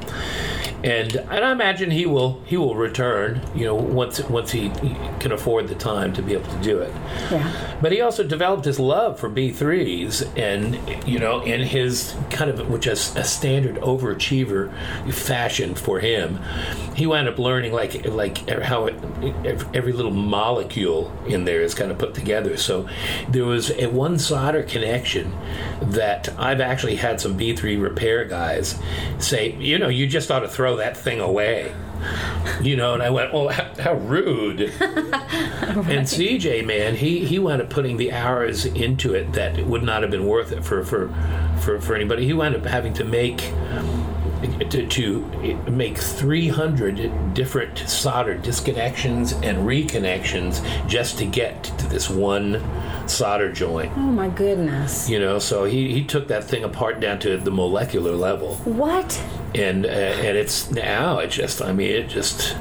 And 0.84 1.14
and 1.16 1.44
I 1.44 1.52
imagine 1.52 1.90
he 1.90 2.06
will 2.06 2.40
he 2.46 2.56
will 2.56 2.74
return, 2.74 3.40
you 3.54 3.64
know, 3.64 3.74
once 3.74 4.20
once 4.28 4.50
he, 4.50 4.68
he 4.68 4.96
can 5.20 5.32
afford 5.32 5.68
the 5.68 5.74
time 5.74 6.12
to 6.14 6.22
be 6.22 6.32
able 6.32 6.50
to 6.50 6.58
do 6.58 6.78
it. 6.78 6.92
Yeah. 7.30 7.78
But 7.80 7.92
he 7.92 8.00
also 8.00 8.24
developed 8.24 8.64
his 8.64 8.78
love 8.78 9.18
for 9.18 9.28
B3s 9.28 10.36
and, 10.36 10.78
you 11.06 11.18
know, 11.18 11.42
in 11.42 11.60
his 11.60 12.14
kind 12.30 12.50
of, 12.50 12.68
which 12.70 12.86
is 12.86 13.14
a 13.16 13.24
standard 13.24 13.76
overachiever 13.76 14.72
fashion 15.12 15.74
for 15.74 16.00
him, 16.00 16.38
he 16.94 17.06
wound 17.06 17.28
up 17.28 17.38
learning 17.38 17.72
like, 17.72 18.06
like 18.06 18.48
how 18.48 18.86
it, 18.86 18.94
every 19.74 19.92
little 19.92 20.12
molecule 20.12 21.12
in 21.26 21.44
there 21.44 21.62
is 21.62 21.74
kind 21.74 21.90
of 21.90 21.98
put 21.98 22.14
together. 22.14 22.56
So 22.56 22.88
there 23.28 23.44
was 23.44 23.70
a 23.70 23.86
one 23.86 24.18
solder 24.18 24.62
connection 24.62 25.32
that 25.82 26.28
I've 26.38 26.60
actually 26.60 26.96
had 26.96 27.20
some 27.20 27.38
B3 27.38 27.80
repair 27.80 28.24
guys 28.24 28.78
say, 29.18 29.52
you 29.56 29.78
know, 29.78 29.88
you 29.88 30.06
just 30.06 30.30
ought 30.30 30.40
to 30.40 30.48
throw 30.48 30.71
that 30.76 30.96
thing 30.96 31.20
away. 31.20 31.74
You 32.60 32.76
know, 32.76 32.94
and 32.94 33.02
I 33.02 33.10
went, 33.10 33.30
"Oh, 33.32 33.48
how, 33.48 33.70
how 33.78 33.94
rude!" 33.94 34.72
And 35.72 36.06
CJ, 36.06 36.66
man, 36.66 36.96
he 36.96 37.24
he 37.24 37.38
wound 37.38 37.62
up 37.62 37.70
putting 37.70 37.96
the 37.96 38.12
hours 38.12 38.66
into 38.66 39.14
it 39.14 39.32
that 39.34 39.64
would 39.66 39.82
not 39.82 40.02
have 40.02 40.10
been 40.10 40.26
worth 40.26 40.52
it 40.52 40.64
for 40.64 40.84
for 40.84 41.08
for, 41.60 41.80
for 41.80 41.94
anybody. 41.94 42.26
He 42.26 42.32
wound 42.32 42.56
up 42.56 42.64
having 42.64 42.92
to 42.94 43.04
make 43.04 43.52
to, 44.70 44.86
to 44.86 45.20
make 45.70 45.98
300 45.98 47.34
different 47.34 47.78
solder 47.78 48.36
disconnections 48.36 49.32
and 49.44 49.58
reconnections 49.58 50.62
just 50.88 51.18
to 51.18 51.26
get 51.26 51.64
to 51.64 51.86
this 51.88 52.10
one 52.10 52.62
solder 53.08 53.52
joint. 53.52 53.92
Oh 53.96 54.00
my 54.00 54.28
goodness. 54.28 55.08
You 55.08 55.20
know, 55.20 55.38
so 55.38 55.64
he, 55.64 55.92
he 55.92 56.04
took 56.04 56.28
that 56.28 56.44
thing 56.44 56.64
apart 56.64 57.00
down 57.00 57.18
to 57.20 57.36
the 57.36 57.50
molecular 57.50 58.12
level 58.12 58.56
What? 58.56 59.22
And 59.54 59.84
uh, 59.86 59.88
and 59.88 60.36
it's 60.36 60.70
now 60.70 61.18
it 61.18 61.28
just 61.28 61.60
I 61.62 61.72
mean 61.72 61.90
it 61.90 62.08
just 62.08 62.56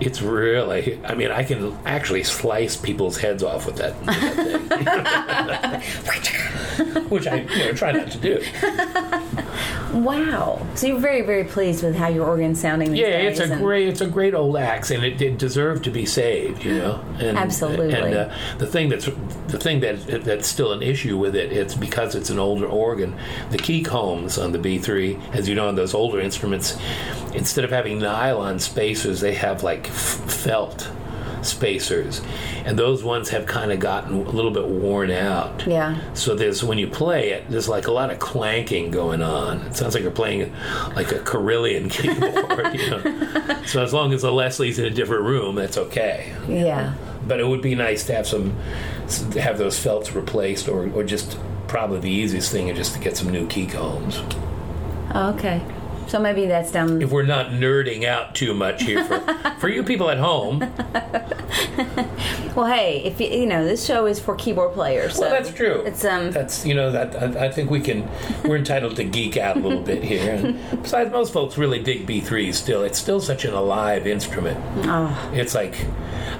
it's 0.00 0.22
really 0.22 1.00
I 1.04 1.14
mean 1.14 1.30
I 1.30 1.44
can 1.44 1.76
actually 1.84 2.24
slice 2.24 2.76
people's 2.76 3.18
heads 3.18 3.42
off 3.42 3.66
with 3.66 3.76
that, 3.76 3.94
that 4.06 5.82
which 7.10 7.26
I 7.26 7.36
you 7.36 7.58
know 7.58 7.72
try 7.72 7.92
not 7.92 8.10
to 8.10 8.18
do. 8.18 8.42
Wow. 9.92 10.66
So 10.74 10.86
you're 10.86 10.98
very 10.98 11.22
very 11.22 11.44
pleased 11.44 11.82
with 11.82 11.96
how 11.96 12.08
your 12.08 12.26
organ's 12.26 12.60
sounding 12.60 12.92
these 12.92 13.00
Yeah, 13.00 13.08
it's 13.08 13.40
a 13.40 13.56
great 13.56 13.88
it's 13.88 14.00
a 14.00 14.06
great 14.06 14.34
old 14.34 14.56
axe, 14.56 14.90
and 14.90 15.04
it, 15.04 15.20
it 15.20 15.38
deserved 15.38 15.84
to 15.84 15.90
be 15.90 16.06
saved, 16.06 16.64
you 16.64 16.78
know. 16.78 17.04
And, 17.18 17.36
Absolutely. 17.36 17.92
And 17.92 18.14
uh, 18.14 18.34
the 18.58 18.66
thing 18.66 18.88
that's 18.88 19.06
the 19.06 19.58
thing 19.58 19.80
that 19.80 20.24
that's 20.24 20.46
still 20.48 20.72
an 20.72 20.82
issue 20.82 21.18
with 21.18 21.34
it, 21.34 21.52
it's 21.52 21.74
because 21.74 22.14
it's 22.14 22.30
an 22.30 22.38
older 22.38 22.66
organ. 22.66 23.16
The 23.50 23.58
key 23.58 23.82
combs 23.82 24.38
on 24.38 24.52
the 24.52 24.58
B3, 24.58 25.34
as 25.34 25.48
you 25.48 25.54
know, 25.54 25.68
on 25.68 25.74
those 25.74 25.94
older 25.94 26.20
instruments, 26.20 26.76
instead 27.34 27.64
of 27.64 27.70
having 27.70 27.98
nylon 27.98 28.58
spacers, 28.58 29.20
they 29.20 29.34
have 29.34 29.62
like 29.62 29.88
f- 29.88 29.94
felt 29.94 30.90
spacers, 31.42 32.20
and 32.64 32.78
those 32.78 33.02
ones 33.02 33.30
have 33.30 33.46
kind 33.46 33.72
of 33.72 33.80
gotten 33.80 34.14
a 34.26 34.30
little 34.30 34.50
bit 34.50 34.66
worn 34.66 35.10
out. 35.10 35.66
Yeah. 35.66 35.98
So 36.14 36.34
there's 36.34 36.62
when 36.62 36.78
you 36.78 36.86
play 36.86 37.30
it, 37.30 37.48
there's 37.48 37.68
like 37.68 37.86
a 37.86 37.92
lot 37.92 38.10
of 38.10 38.18
clanking 38.18 38.90
going 38.90 39.22
on. 39.22 39.58
It 39.62 39.76
sounds 39.76 39.94
like 39.94 40.02
you're 40.02 40.12
playing 40.12 40.52
like 40.94 41.12
a 41.12 41.20
Carillon 41.20 41.88
keyboard. 41.90 42.74
you 42.74 42.90
know? 42.90 43.62
So 43.66 43.82
as 43.82 43.92
long 43.92 44.12
as 44.12 44.22
the 44.22 44.32
Leslie's 44.32 44.78
in 44.78 44.84
a 44.84 44.90
different 44.90 45.24
room, 45.24 45.54
that's 45.54 45.76
okay. 45.78 46.34
Yeah. 46.48 46.94
But 47.26 47.40
it 47.40 47.46
would 47.46 47.62
be 47.62 47.74
nice 47.74 48.04
to 48.04 48.14
have 48.14 48.26
some, 48.26 48.56
to 49.32 49.40
have 49.40 49.58
those 49.58 49.78
felts 49.78 50.14
replaced, 50.14 50.68
or 50.68 50.90
or 50.92 51.04
just 51.04 51.38
probably 51.68 52.00
the 52.00 52.10
easiest 52.10 52.50
thing 52.50 52.68
is 52.68 52.76
just 52.76 52.94
to 52.94 52.98
get 53.00 53.16
some 53.16 53.30
new 53.30 53.46
key 53.46 53.66
combs. 53.66 54.22
Oh, 55.14 55.32
okay. 55.34 55.62
So 56.10 56.18
maybe 56.18 56.46
that's 56.46 56.72
down. 56.72 57.00
If 57.00 57.12
we're 57.12 57.22
not 57.22 57.52
nerding 57.52 58.04
out 58.04 58.34
too 58.34 58.52
much 58.52 58.82
here 58.82 59.04
for, 59.04 59.20
for 59.60 59.68
you 59.68 59.84
people 59.84 60.10
at 60.10 60.18
home, 60.18 60.58
Well, 62.56 62.66
hey, 62.66 63.00
if 63.04 63.20
you, 63.20 63.28
you 63.28 63.46
know, 63.46 63.64
this 63.64 63.86
show 63.86 64.06
is 64.06 64.18
for 64.18 64.34
keyboard 64.34 64.72
players. 64.72 65.14
So 65.14 65.20
well, 65.22 65.30
that's 65.30 65.52
true. 65.52 65.82
It's 65.86 66.04
um. 66.04 66.32
That's 66.32 66.66
you 66.66 66.74
know 66.74 66.90
that 66.90 67.14
I, 67.36 67.46
I 67.46 67.50
think 67.50 67.70
we 67.70 67.80
can 67.80 68.08
we're 68.44 68.56
entitled 68.56 68.96
to 68.96 69.04
geek 69.04 69.36
out 69.36 69.56
a 69.56 69.60
little 69.60 69.82
bit 69.82 70.02
here. 70.02 70.34
And 70.34 70.82
besides, 70.82 71.12
most 71.12 71.32
folks 71.32 71.56
really 71.56 71.80
dig 71.80 72.06
B 72.06 72.20
three 72.20 72.52
Still, 72.52 72.82
it's 72.82 72.98
still 72.98 73.20
such 73.20 73.44
an 73.44 73.54
alive 73.54 74.06
instrument. 74.06 74.58
Oh, 74.88 75.30
It's 75.32 75.54
like, 75.54 75.86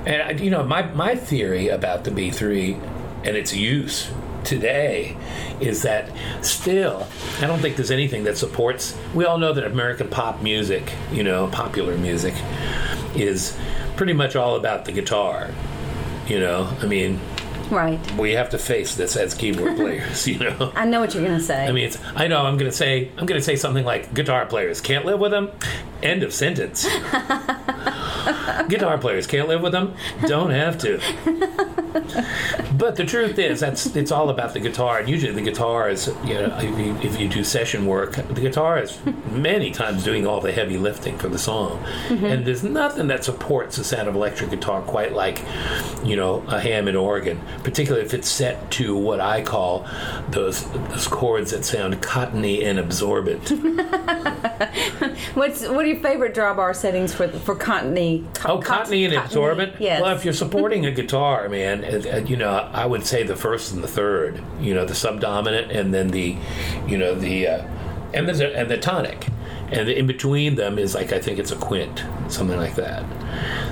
and 0.05 0.41
you 0.41 0.51
know, 0.51 0.65
my 0.65 0.83
my 0.83 1.15
theory 1.15 1.69
about 1.69 2.03
the 2.03 2.11
B 2.11 2.33
three 2.33 2.75
and 3.23 3.37
its 3.37 3.55
use 3.55 4.11
today 4.45 5.17
is 5.61 5.83
that 5.83 6.11
still 6.43 7.07
I 7.41 7.47
don't 7.47 7.61
think 7.61 7.77
there's 7.77 7.91
anything 7.91 8.25
that 8.25 8.37
supports. 8.37 8.97
We 9.15 9.25
all 9.25 9.39
know 9.39 9.53
that 9.53 9.65
American 9.65 10.09
pop 10.09 10.43
music, 10.43 10.93
you 11.13 11.23
know, 11.23 11.49
popular 11.49 11.97
music, 11.97 12.35
is 13.15 13.57
pretty 13.97 14.13
much 14.13 14.37
all 14.37 14.57
about 14.57 14.85
the 14.85 14.93
guitar. 14.93 15.51
You 16.27 16.41
know, 16.41 16.75
I 16.81 16.87
mean, 16.87 17.19
right. 17.71 17.99
we 18.17 18.33
have 18.33 18.51
to 18.51 18.59
face 18.59 18.95
this 18.95 19.17
as 19.17 19.35
keyboard 19.35 19.77
players. 19.77 20.27
You 20.27 20.39
know. 20.39 20.73
I 20.75 20.85
know 20.85 21.01
what 21.01 21.15
you're 21.15 21.25
gonna 21.25 21.41
say. 21.41 21.67
I 21.67 21.73
mean, 21.73 21.87
it's. 21.87 21.99
I 22.15 22.29
know. 22.29 22.45
I'm 22.45 22.57
gonna 22.57 22.73
say. 22.73 23.11
I'm 23.17 23.27
gonna 23.27 23.41
say 23.41 23.57
something 23.57 23.85
like 23.85 24.15
guitar 24.15 24.47
players 24.47 24.81
can't 24.81 25.05
live 25.05 25.19
with 25.19 25.33
them. 25.33 25.51
End 26.03 26.23
of 26.23 26.33
sentence. 26.33 26.85
guitar 28.69 28.99
players 28.99 29.27
can't 29.27 29.49
live 29.49 29.63
with 29.63 29.73
them. 29.73 29.95
Don't 30.27 30.51
have 30.51 30.79
to. 30.79 31.01
But 31.93 32.97
the 32.97 33.05
truth 33.05 33.39
is, 33.39 33.61
that's 33.61 33.95
it's 33.97 34.11
all 34.13 34.31
about 34.31 34.55
the 34.55 34.61
guitar. 34.61 34.99
And 34.99 35.09
usually, 35.09 35.33
the 35.33 35.43
guitar 35.43 35.89
is. 35.91 36.07
You 36.25 36.35
know, 36.35 36.59
if 36.61 36.79
you, 36.79 36.97
if 37.09 37.21
you 37.21 37.29
do 37.29 37.45
session 37.45 37.87
work, 37.87 38.13
the 38.13 38.41
guitar 38.41 38.79
is 38.79 38.99
many 39.31 39.71
times 39.71 40.05
doing 40.05 40.27
all 40.27 40.41
the 40.41 40.53
heavy 40.53 40.79
lifting 40.79 41.19
for 41.19 41.29
the 41.29 41.39
song. 41.39 41.83
Mm-hmm. 42.09 42.25
And 42.25 42.45
there's 42.47 42.63
nothing 42.63 43.07
that 43.09 43.25
supports 43.25 43.77
the 43.77 43.85
sound 43.85 44.09
of 44.09 44.15
electric 44.15 44.51
guitar 44.51 44.81
quite 44.83 45.13
like, 45.13 45.43
you 46.05 46.17
know, 46.17 46.43
a 46.49 46.61
Hammond 46.61 46.97
organ. 46.97 47.41
Particularly 47.65 48.05
if 48.07 48.15
it's 48.15 48.29
set 48.29 48.71
to 48.73 48.97
what 48.97 49.21
I 49.21 49.43
call 49.43 49.87
those 50.31 50.65
those 50.89 51.07
chords 51.09 51.51
that 51.51 51.65
sound 51.65 52.01
cottony 52.03 52.65
and 52.65 52.79
absorbent. 52.79 53.51
What's 55.35 55.67
what 55.67 55.85
are 55.85 55.89
your 55.89 56.01
favorite 56.01 56.35
drawbar 56.35 56.75
settings 56.75 57.15
for 57.15 57.29
for 57.29 57.55
cottony? 57.55 58.27
co- 58.35 58.55
Oh, 58.55 58.59
cottony 58.61 59.05
and 59.05 59.15
absorbent. 59.15 59.75
Yes. 59.81 60.03
Well, 60.03 60.15
if 60.17 60.25
you're 60.25 60.35
supporting 60.35 60.87
a 60.87 60.91
guitar, 61.01 61.49
man, 61.49 61.80
uh, 61.85 62.17
uh, 62.17 62.17
you 62.19 62.37
know, 62.37 62.51
I 62.73 62.87
would 62.87 63.05
say 63.07 63.23
the 63.23 63.37
first 63.37 63.73
and 63.73 63.83
the 63.83 63.89
third. 63.89 64.43
You 64.61 64.75
know, 64.75 64.85
the 64.85 64.95
subdominant, 64.95 65.71
and 65.73 65.93
then 65.93 66.09
the, 66.09 66.37
you 66.87 66.99
know, 66.99 67.15
the, 67.15 67.47
uh, 67.47 67.67
and 68.15 68.29
the 68.29 68.57
and 68.57 68.71
the 68.71 68.77
tonic, 68.79 69.27
and 69.71 69.89
in 69.89 70.07
between 70.07 70.57
them 70.57 70.79
is 70.79 70.95
like 70.95 71.13
I 71.13 71.21
think 71.21 71.39
it's 71.39 71.53
a 71.53 71.57
quint, 71.57 72.03
something 72.29 72.57
like 72.59 72.75
that. 72.75 73.05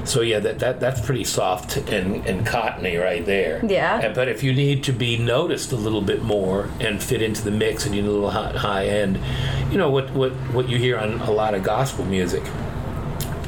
So 0.09 0.21
yeah, 0.23 0.39
that, 0.39 0.61
that 0.61 0.81
that's 0.81 1.01
pretty 1.05 1.25
soft 1.25 1.77
and, 1.77 2.25
and 2.27 2.47
cottony 2.47 2.97
right 2.97 3.27
there. 3.27 3.61
Yeah. 3.67 4.01
And- 4.01 4.15
but 4.15 4.29
if 4.29 4.43
you 4.43 4.53
need 4.55 4.85
to 4.85 4.93
be 4.93 5.19
noticed 5.19 5.73
a 5.73 5.77
little 5.77 6.01
bit 6.01 6.23
more 6.23 6.69
and 6.81 7.03
fit 7.03 7.21
into 7.21 7.43
the 7.43 7.51
mix, 7.51 7.85
and 7.85 7.95
you 7.95 8.03
need 8.03 8.09
a 8.09 8.13
little 8.13 8.31
high, 8.31 8.53
high 8.57 8.87
end, 8.87 9.19
you 9.73 9.77
know 9.79 9.91
what 9.91 10.11
what 10.13 10.31
what 10.53 10.69
you 10.69 10.79
hear 10.79 10.97
on 10.99 11.21
a 11.23 11.31
lot 11.31 11.55
of 11.55 11.63
gospel 11.65 12.05
music 12.05 12.43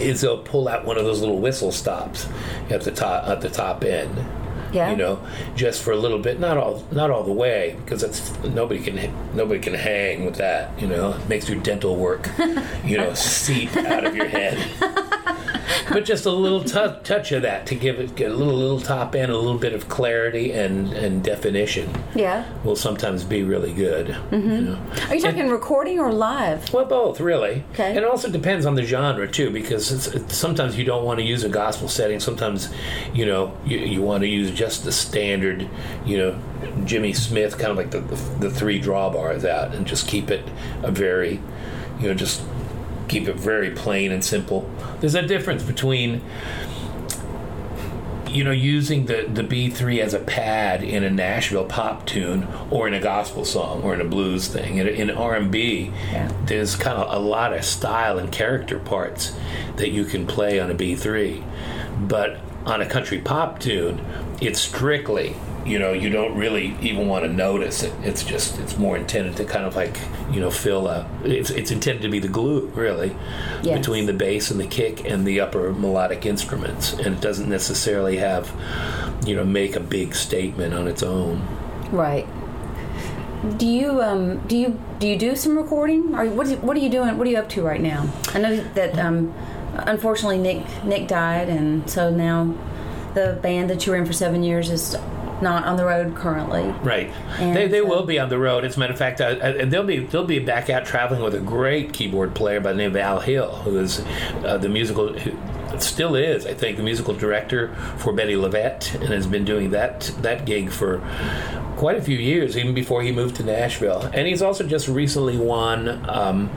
is 0.00 0.22
they'll 0.22 0.38
pull 0.38 0.66
out 0.66 0.84
one 0.86 0.96
of 0.96 1.04
those 1.04 1.20
little 1.20 1.38
whistle 1.38 1.70
stops 1.70 2.26
at 2.70 2.80
the 2.82 2.90
top 2.90 3.28
at 3.28 3.40
the 3.42 3.48
top 3.50 3.84
end. 3.84 4.10
Yeah. 4.72 4.90
You 4.90 4.96
know, 4.96 5.20
just 5.56 5.82
for 5.82 5.92
a 5.92 5.96
little 5.96 6.18
bit, 6.18 6.38
not 6.40 6.56
all 6.56 6.84
not 6.90 7.10
all 7.10 7.22
the 7.24 7.32
way, 7.32 7.76
because 7.84 8.00
that's 8.00 8.32
nobody 8.44 8.80
can 8.80 9.12
nobody 9.34 9.60
can 9.60 9.74
hang 9.74 10.24
with 10.24 10.36
that. 10.36 10.78
You 10.80 10.86
know, 10.86 11.12
it 11.12 11.28
makes 11.28 11.48
your 11.48 11.60
dental 11.60 11.96
work, 11.96 12.28
you 12.84 12.96
know, 12.96 13.14
seep 13.14 13.76
out 13.76 14.04
of 14.04 14.14
your 14.14 14.28
head. 14.28 14.58
But 15.90 16.04
just 16.04 16.24
a 16.26 16.30
little 16.30 16.62
tou 16.64 16.94
touch 17.04 17.32
of 17.32 17.42
that 17.42 17.66
to 17.66 17.74
give 17.74 17.98
it 18.00 18.18
a 18.20 18.28
little 18.28 18.54
little 18.54 18.80
top 18.80 19.14
end, 19.14 19.30
a 19.30 19.36
little 19.36 19.58
bit 19.58 19.72
of 19.72 19.88
clarity 19.88 20.52
and 20.52 20.92
and 20.92 21.22
definition 21.22 21.92
Yeah. 22.14 22.44
will 22.64 22.76
sometimes 22.76 23.24
be 23.24 23.42
really 23.42 23.72
good. 23.72 24.06
Mm-hmm. 24.08 24.50
You 24.50 24.60
know? 24.62 24.78
Are 25.08 25.14
you 25.14 25.20
talking 25.20 25.48
recording 25.50 25.98
or 25.98 26.12
live? 26.12 26.72
Well, 26.72 26.84
both 26.86 27.20
really. 27.20 27.64
Okay. 27.74 27.90
And 27.90 27.98
it 27.98 28.04
also 28.04 28.30
depends 28.30 28.66
on 28.66 28.74
the 28.74 28.84
genre 28.84 29.26
too, 29.28 29.50
because 29.50 29.90
it's, 29.92 30.06
it's, 30.06 30.36
sometimes 30.36 30.78
you 30.78 30.84
don't 30.84 31.04
want 31.04 31.18
to 31.18 31.24
use 31.24 31.44
a 31.44 31.48
gospel 31.48 31.88
setting. 31.88 32.20
Sometimes, 32.20 32.68
you 33.12 33.26
know, 33.26 33.56
you, 33.64 33.78
you 33.78 34.02
want 34.02 34.22
to 34.22 34.28
use 34.28 34.50
just 34.50 34.84
the 34.84 34.92
standard, 34.92 35.68
you 36.04 36.18
know, 36.18 36.38
Jimmy 36.84 37.12
Smith, 37.12 37.58
kind 37.58 37.70
of 37.70 37.76
like 37.76 37.90
the, 37.90 38.00
the 38.00 38.16
the 38.40 38.50
three 38.50 38.80
drawbars 38.80 39.44
out, 39.48 39.74
and 39.74 39.86
just 39.86 40.06
keep 40.06 40.30
it 40.30 40.44
a 40.82 40.90
very, 40.90 41.40
you 41.98 42.08
know, 42.08 42.14
just 42.14 42.42
keep 43.10 43.28
it 43.28 43.36
very 43.36 43.70
plain 43.70 44.12
and 44.12 44.24
simple. 44.24 44.70
There's 45.00 45.14
a 45.16 45.22
difference 45.22 45.62
between 45.62 46.22
you 48.28 48.44
know, 48.44 48.52
using 48.52 49.06
the, 49.06 49.26
the 49.28 49.42
B3 49.42 49.98
as 50.00 50.14
a 50.14 50.20
pad 50.20 50.84
in 50.84 51.02
a 51.02 51.10
Nashville 51.10 51.64
pop 51.64 52.06
tune 52.06 52.46
or 52.70 52.86
in 52.86 52.94
a 52.94 53.00
gospel 53.00 53.44
song 53.44 53.82
or 53.82 53.92
in 53.92 54.00
a 54.00 54.04
blues 54.04 54.46
thing. 54.46 54.76
In, 54.76 54.86
in 54.86 55.10
R&B, 55.10 55.90
Yeah. 56.12 56.30
there's 56.44 56.76
kind 56.76 56.96
of 56.96 57.12
a 57.12 57.18
lot 57.18 57.52
of 57.52 57.64
style 57.64 58.18
and 58.20 58.30
character 58.30 58.78
parts 58.78 59.34
that 59.78 59.90
you 59.90 60.04
can 60.04 60.28
play 60.28 60.60
on 60.60 60.70
a 60.70 60.74
B3. 60.76 61.42
But 62.06 62.38
on 62.66 62.80
a 62.80 62.86
country 62.86 63.18
pop 63.18 63.58
tune, 63.58 64.00
it's 64.40 64.60
strictly, 64.60 65.34
you 65.66 65.78
know, 65.78 65.92
you 65.92 66.10
don't 66.10 66.36
really 66.36 66.74
even 66.80 67.06
want 67.08 67.24
to 67.24 67.32
notice 67.32 67.82
it. 67.82 67.92
It's 68.02 68.24
just, 68.24 68.58
it's 68.58 68.76
more 68.78 68.96
intended 68.96 69.36
to 69.36 69.44
kind 69.44 69.64
of 69.66 69.76
like, 69.76 69.98
you 70.32 70.40
know, 70.40 70.50
fill 70.50 70.86
a, 70.88 71.08
it's, 71.24 71.50
it's 71.50 71.70
intended 71.70 72.02
to 72.02 72.08
be 72.08 72.18
the 72.18 72.28
glue, 72.28 72.66
really, 72.74 73.14
Yes. 73.62 73.78
between 73.78 74.06
the 74.06 74.12
bass 74.12 74.50
and 74.50 74.58
the 74.58 74.66
kick 74.66 75.04
and 75.04 75.26
the 75.26 75.40
upper 75.40 75.72
melodic 75.72 76.24
instruments. 76.26 76.92
And 76.94 77.14
it 77.14 77.20
doesn't 77.20 77.48
necessarily 77.48 78.16
have, 78.16 78.50
you 79.26 79.36
know, 79.36 79.44
make 79.44 79.76
a 79.76 79.80
big 79.80 80.14
statement 80.14 80.72
on 80.74 80.88
its 80.88 81.02
own. 81.02 81.46
Right. 81.90 82.26
Do 83.56 83.66
you 83.66 84.02
um 84.02 84.38
do 84.48 84.56
you 84.56 84.78
do 84.98 85.08
you 85.08 85.16
do 85.16 85.34
some 85.34 85.56
recording? 85.56 86.14
Or 86.14 86.26
what 86.28 86.46
is, 86.46 86.58
what 86.58 86.76
are 86.76 86.80
you 86.80 86.90
doing? 86.90 87.16
What 87.16 87.26
are 87.26 87.30
you 87.30 87.38
up 87.38 87.48
to 87.50 87.62
right 87.62 87.80
now? 87.80 88.06
I 88.34 88.38
know 88.38 88.56
that 88.74 88.98
um 88.98 89.32
unfortunately 89.74 90.36
Nick 90.38 90.62
Nick 90.84 91.08
died 91.08 91.48
and 91.48 91.88
so 91.88 92.10
now 92.10 92.54
the 93.14 93.38
band 93.42 93.70
that 93.70 93.86
you 93.86 93.92
were 93.92 93.98
in 93.98 94.04
for 94.04 94.12
7 94.12 94.42
years 94.42 94.68
is 94.70 94.94
not 95.42 95.64
on 95.64 95.76
the 95.76 95.84
road 95.84 96.14
currently. 96.14 96.62
Right. 96.82 97.10
And 97.38 97.56
they, 97.56 97.68
they 97.68 97.80
so- 97.80 97.86
will 97.86 98.04
be 98.04 98.18
on 98.18 98.28
the 98.28 98.38
road. 98.38 98.64
As 98.64 98.76
a 98.76 98.80
matter 98.80 98.92
of 98.92 98.98
fact, 98.98 99.20
uh, 99.20 99.24
uh, 99.24 99.54
and 99.58 99.70
they'll 99.72 99.84
be 99.84 100.00
they'll 100.06 100.24
be 100.24 100.38
back 100.38 100.70
out 100.70 100.84
traveling 100.84 101.22
with 101.22 101.34
a 101.34 101.40
great 101.40 101.92
keyboard 101.92 102.34
player 102.34 102.60
by 102.60 102.72
the 102.72 102.78
name 102.78 102.90
of 102.90 102.96
Al 102.96 103.20
Hill, 103.20 103.56
who 103.56 103.78
is 103.78 104.00
uh, 104.44 104.58
the 104.58 104.68
musical. 104.68 105.12
Who, 105.12 105.36
Still 105.78 106.14
is, 106.16 106.46
I 106.46 106.52
think, 106.52 106.76
the 106.76 106.82
musical 106.82 107.14
director 107.14 107.74
for 107.96 108.12
Bettye 108.12 108.36
LaVette, 108.36 108.96
and 108.96 109.04
has 109.04 109.26
been 109.26 109.44
doing 109.44 109.70
that 109.70 110.12
that 110.20 110.44
gig 110.44 110.70
for 110.70 110.98
quite 111.76 111.96
a 111.96 112.02
few 112.02 112.18
years, 112.18 112.58
even 112.58 112.74
before 112.74 113.02
he 113.02 113.12
moved 113.12 113.36
to 113.36 113.44
Nashville. 113.44 114.10
And 114.12 114.26
he's 114.26 114.42
also 114.42 114.64
just 114.66 114.88
recently 114.88 115.38
won. 115.38 116.04
Um, 116.10 116.50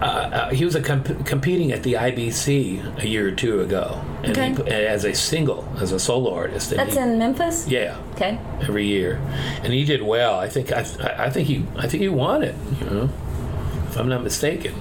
uh, 0.00 0.04
uh, 0.04 0.50
he 0.50 0.64
was 0.64 0.74
a 0.74 0.80
comp- 0.82 1.26
competing 1.26 1.72
at 1.72 1.82
the 1.82 1.94
IBC 1.94 3.02
a 3.02 3.06
year 3.06 3.28
or 3.28 3.32
two 3.32 3.60
ago, 3.60 4.00
and 4.22 4.32
Okay. 4.36 4.54
put- 4.54 4.68
as 4.68 5.04
a 5.04 5.12
single, 5.14 5.66
as 5.80 5.92
a 5.92 5.98
solo 5.98 6.32
artist. 6.34 6.70
That's 6.70 6.94
he- 6.94 7.00
in 7.00 7.18
Memphis? 7.18 7.66
yeah, 7.68 7.96
Okay. 8.16 8.38
every 8.62 8.86
year, 8.86 9.20
and 9.62 9.72
he 9.72 9.84
did 9.84 10.02
well. 10.02 10.38
I 10.38 10.48
think 10.48 10.72
I, 10.72 10.80
I 11.18 11.30
think 11.30 11.48
he 11.48 11.64
I 11.76 11.86
think 11.86 12.02
he 12.02 12.08
won 12.08 12.42
it. 12.42 12.54
You 12.80 12.86
know, 12.90 13.10
if 13.88 13.96
I'm 13.98 14.08
not 14.08 14.22
mistaken. 14.22 14.72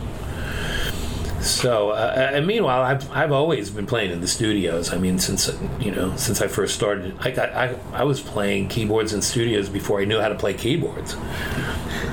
So, 1.42 1.92
uh, 1.92 2.32
and 2.34 2.46
meanwhile, 2.46 2.82
I've 2.82 3.10
I've 3.12 3.32
always 3.32 3.70
been 3.70 3.86
playing 3.86 4.12
in 4.12 4.20
the 4.20 4.28
studios. 4.28 4.92
I 4.92 4.98
mean, 4.98 5.20
since 5.20 5.50
you 5.80 5.92
know, 5.92 6.16
since 6.18 6.42
I 6.42 6.48
first 6.48 6.76
started, 6.76 7.16
I 7.20 7.32
got 7.32 7.54
I, 7.54 7.76
I 7.94 8.04
was 8.04 8.20
playing 8.20 8.68
keyboards 8.68 9.14
in 9.14 9.22
studios 9.22 9.70
before 9.70 10.02
I 10.02 10.06
knew 10.06 10.20
how 10.20 10.28
to 10.28 10.36
play 10.36 10.54
keyboards. 10.54 11.16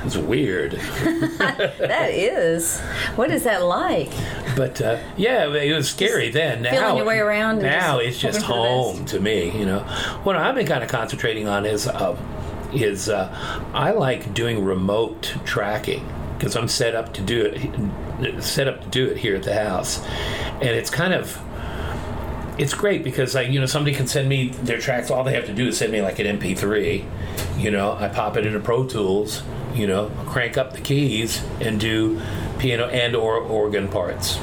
It's 0.05 0.15
weird, 0.15 0.71
That 1.41 2.11
is. 2.11 2.79
What 3.15 3.29
is 3.31 3.43
that 3.43 3.63
like? 3.63 4.11
but 4.55 4.81
uh, 4.81 4.97
yeah, 5.17 5.53
it 5.53 5.73
was 5.73 5.89
scary 5.89 6.29
then. 6.29 6.61
Now, 6.63 6.71
feeling 6.71 6.97
your 6.97 7.05
way 7.05 7.19
around 7.19 7.61
now 7.61 7.97
just 7.99 8.07
it's 8.07 8.19
just 8.19 8.41
hoping 8.41 8.55
for 8.55 8.63
the 8.63 8.97
home 8.97 9.05
to 9.07 9.19
me. 9.19 9.57
You 9.57 9.65
know, 9.65 9.79
what 10.23 10.35
I've 10.37 10.55
been 10.55 10.65
kind 10.65 10.83
of 10.83 10.89
concentrating 10.89 11.47
on 11.47 11.65
is 11.65 11.87
uh, 11.87 12.17
is 12.73 13.09
uh, 13.09 13.29
I 13.73 13.91
like 13.91 14.33
doing 14.33 14.63
remote 14.63 15.35
tracking 15.45 16.05
because 16.37 16.55
I'm 16.55 16.67
set 16.67 16.95
up 16.95 17.13
to 17.13 17.21
do 17.21 17.45
it, 17.45 18.41
set 18.43 18.67
up 18.67 18.81
to 18.81 18.87
do 18.89 19.07
it 19.07 19.17
here 19.17 19.35
at 19.35 19.43
the 19.43 19.53
house, 19.53 20.03
and 20.61 20.69
it's 20.69 20.89
kind 20.89 21.13
of. 21.13 21.39
It's 22.59 22.73
great 22.73 23.03
because 23.03 23.35
like 23.35 23.49
you 23.49 23.59
know 23.59 23.67
somebody 23.67 23.95
can 23.95 24.07
send 24.07 24.27
me 24.27 24.49
their 24.49 24.79
tracks. 24.79 25.11
All 25.11 25.23
they 25.23 25.33
have 25.33 25.45
to 25.45 25.53
do 25.53 25.67
is 25.67 25.77
send 25.77 25.91
me 25.91 26.01
like 26.01 26.17
an 26.17 26.39
MP3. 26.39 27.05
You 27.59 27.69
know, 27.69 27.93
I 27.93 28.07
pop 28.07 28.35
it 28.35 28.47
into 28.47 28.59
Pro 28.59 28.87
Tools. 28.87 29.43
You 29.75 29.85
know, 29.85 30.09
crank 30.25 30.57
up 30.57 30.73
the 30.73 30.81
keys 30.81 31.43
and 31.61 31.79
do 31.79 32.19
piano 32.57 32.87
and 32.87 33.15
or 33.15 33.35
organ 33.35 33.87
parts. 33.87 34.39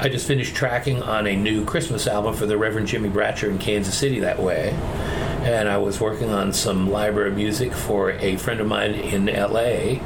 I 0.00 0.08
just 0.08 0.28
finished 0.28 0.54
tracking 0.54 1.02
on 1.02 1.26
a 1.26 1.34
new 1.34 1.64
Christmas 1.64 2.06
album 2.06 2.32
for 2.34 2.46
the 2.46 2.56
Reverend 2.56 2.86
Jimmy 2.86 3.08
Bratcher 3.08 3.48
in 3.50 3.58
Kansas 3.58 3.98
City 3.98 4.20
that 4.20 4.40
way. 4.40 4.70
and 5.42 5.68
I 5.68 5.78
was 5.78 6.00
working 6.00 6.30
on 6.30 6.52
some 6.52 6.88
library 6.90 7.32
music 7.32 7.72
for 7.72 8.12
a 8.12 8.36
friend 8.36 8.60
of 8.60 8.68
mine 8.68 8.92
in 8.94 9.26
LA 9.26 9.98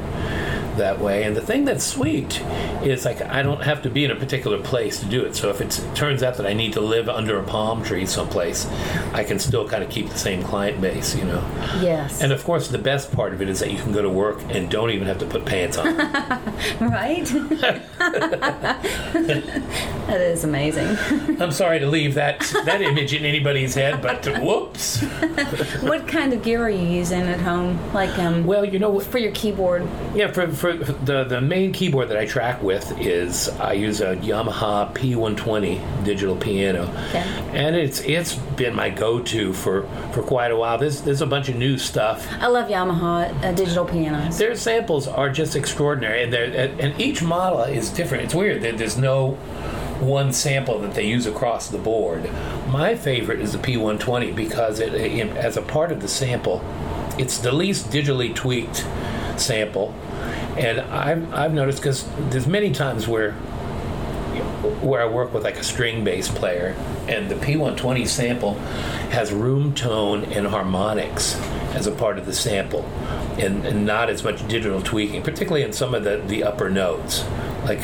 that 0.77 0.99
way. 0.99 1.23
And 1.23 1.35
the 1.35 1.41
thing 1.41 1.65
that's 1.65 1.83
sweet 1.83 2.41
is 2.83 3.05
like 3.05 3.21
I 3.21 3.41
don't 3.43 3.61
have 3.63 3.81
to 3.83 3.89
be 3.89 4.05
in 4.05 4.11
a 4.11 4.15
particular 4.15 4.61
place 4.61 4.99
to 4.99 5.05
do 5.05 5.23
it. 5.25 5.35
So 5.35 5.49
if 5.49 5.61
it's, 5.61 5.79
it 5.79 5.95
turns 5.95 6.23
out 6.23 6.37
that 6.37 6.45
I 6.45 6.53
need 6.53 6.73
to 6.73 6.81
live 6.81 7.09
under 7.09 7.39
a 7.39 7.43
palm 7.43 7.83
tree 7.83 8.05
someplace, 8.05 8.67
I 9.13 9.23
can 9.23 9.39
still 9.39 9.67
kind 9.67 9.83
of 9.83 9.89
keep 9.89 10.09
the 10.09 10.17
same 10.17 10.43
client 10.43 10.81
base, 10.81 11.15
you 11.15 11.25
know. 11.25 11.43
Yes. 11.81 12.21
And 12.21 12.31
of 12.31 12.43
course, 12.43 12.67
the 12.67 12.77
best 12.77 13.11
part 13.11 13.33
of 13.33 13.41
it 13.41 13.49
is 13.49 13.59
that 13.59 13.71
you 13.71 13.77
can 13.77 13.91
go 13.91 14.01
to 14.01 14.09
work 14.09 14.41
and 14.49 14.69
don't 14.69 14.89
even 14.89 15.07
have 15.07 15.19
to 15.19 15.25
put 15.25 15.45
pants 15.45 15.77
on. 15.77 15.95
right? 16.79 17.25
that 20.07 20.21
is 20.21 20.43
amazing. 20.43 20.97
I'm 21.41 21.51
sorry 21.51 21.79
to 21.79 21.87
leave 21.87 22.15
that 22.15 22.39
that 22.65 22.81
image 22.81 23.13
in 23.13 23.25
anybody's 23.25 23.75
head, 23.75 24.01
but 24.01 24.25
whoops. 24.41 25.01
what 25.81 26.07
kind 26.07 26.33
of 26.33 26.43
gear 26.43 26.63
are 26.63 26.69
you 26.69 26.85
using 26.85 27.21
at 27.21 27.39
home? 27.39 27.79
Like 27.93 28.17
um 28.19 28.45
Well, 28.45 28.65
you 28.65 28.79
know 28.79 28.99
for 28.99 29.17
your 29.17 29.31
keyboard? 29.31 29.87
Yeah, 30.15 30.31
for, 30.31 30.47
for 30.63 30.71
the 30.71 31.25
the 31.25 31.41
main 31.41 31.73
keyboard 31.73 32.07
that 32.07 32.15
I 32.15 32.25
track 32.25 32.63
with 32.63 32.97
is 32.97 33.49
I 33.59 33.73
use 33.73 33.99
a 33.99 34.15
Yamaha 34.15 34.93
P120 34.95 36.05
digital 36.05 36.37
piano, 36.37 36.83
Okay. 37.09 37.19
and 37.51 37.75
it's 37.75 37.99
it's 37.99 38.35
been 38.55 38.73
my 38.73 38.89
go-to 38.89 39.51
for 39.51 39.83
for 40.13 40.23
quite 40.23 40.51
a 40.51 40.55
while. 40.55 40.77
There's 40.77 41.01
there's 41.01 41.21
a 41.21 41.25
bunch 41.25 41.49
of 41.49 41.57
new 41.57 41.77
stuff. 41.77 42.25
I 42.39 42.47
love 42.47 42.69
Yamaha 42.69 43.43
uh, 43.43 43.51
digital 43.51 43.83
pianos. 43.83 44.37
Their 44.37 44.55
samples 44.55 45.05
are 45.05 45.29
just 45.29 45.57
extraordinary, 45.57 46.23
and 46.23 46.33
and 46.33 46.79
and 46.79 47.01
each 47.01 47.21
model 47.21 47.63
is 47.63 47.89
different. 47.89 48.23
It's 48.23 48.33
weird 48.33 48.61
that 48.61 48.77
there's 48.77 48.97
no 48.97 49.31
one 49.99 50.31
sample 50.31 50.79
that 50.79 50.93
they 50.93 51.05
use 51.05 51.25
across 51.25 51.67
the 51.67 51.77
board. 51.77 52.29
My 52.69 52.95
favorite 52.95 53.41
is 53.41 53.51
the 53.51 53.57
P120 53.57 54.33
because 54.33 54.79
it, 54.79 54.93
it 54.93 55.27
as 55.35 55.57
a 55.57 55.61
part 55.61 55.91
of 55.91 55.99
the 56.01 56.07
sample, 56.07 56.61
it's 57.17 57.37
the 57.39 57.51
least 57.51 57.89
digitally 57.89 58.33
tweaked 58.33 58.85
sample, 59.37 59.93
and 60.57 60.81
I've 60.81 61.33
I've 61.33 61.53
noticed 61.53 61.79
because 61.79 62.07
there's 62.29 62.47
many 62.47 62.71
times 62.71 63.07
where 63.07 63.33
where 64.81 65.01
I 65.01 65.05
work 65.05 65.33
with 65.33 65.43
like 65.43 65.57
a 65.57 65.63
string 65.63 66.03
bass 66.03 66.27
player, 66.27 66.75
and 67.07 67.29
the 67.29 67.35
P120 67.35 68.07
sample 68.07 68.55
has 69.09 69.31
room 69.31 69.73
tone 69.73 70.25
and 70.25 70.47
harmonics 70.47 71.35
as 71.73 71.87
a 71.87 71.91
part 71.91 72.17
of 72.17 72.25
the 72.25 72.33
sample, 72.33 72.83
and, 73.37 73.65
and 73.65 73.85
not 73.85 74.09
as 74.09 74.23
much 74.23 74.47
digital 74.47 74.81
tweaking, 74.81 75.21
particularly 75.21 75.63
in 75.63 75.73
some 75.73 75.93
of 75.93 76.03
the, 76.03 76.17
the 76.27 76.43
upper 76.43 76.69
notes. 76.69 77.23
Like 77.63 77.81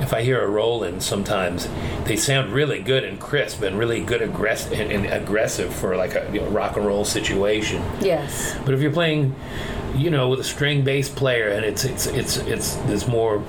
if 0.00 0.12
I 0.12 0.22
hear 0.22 0.42
a 0.42 0.48
Roland, 0.48 1.02
sometimes 1.02 1.68
they 2.04 2.16
sound 2.16 2.52
really 2.52 2.80
good 2.80 3.02
and 3.04 3.18
crisp 3.18 3.62
and 3.62 3.78
really 3.78 4.02
good 4.02 4.22
aggressive 4.22 4.72
and, 4.72 4.92
and 4.92 5.06
aggressive 5.06 5.74
for 5.74 5.96
like 5.96 6.14
a 6.14 6.28
you 6.32 6.40
know, 6.40 6.48
rock 6.48 6.76
and 6.76 6.86
roll 6.86 7.04
situation. 7.04 7.82
Yes. 8.00 8.56
But 8.64 8.74
if 8.74 8.80
you're 8.80 8.92
playing, 8.92 9.34
you 9.96 10.10
know, 10.10 10.28
with 10.28 10.40
a 10.40 10.44
string 10.44 10.82
bass 10.84 11.08
player 11.08 11.48
and 11.48 11.64
it's 11.64 11.84
it's 11.84 12.06
it's 12.06 12.36
it's 12.38 12.74
there's 12.86 13.06
more, 13.08 13.42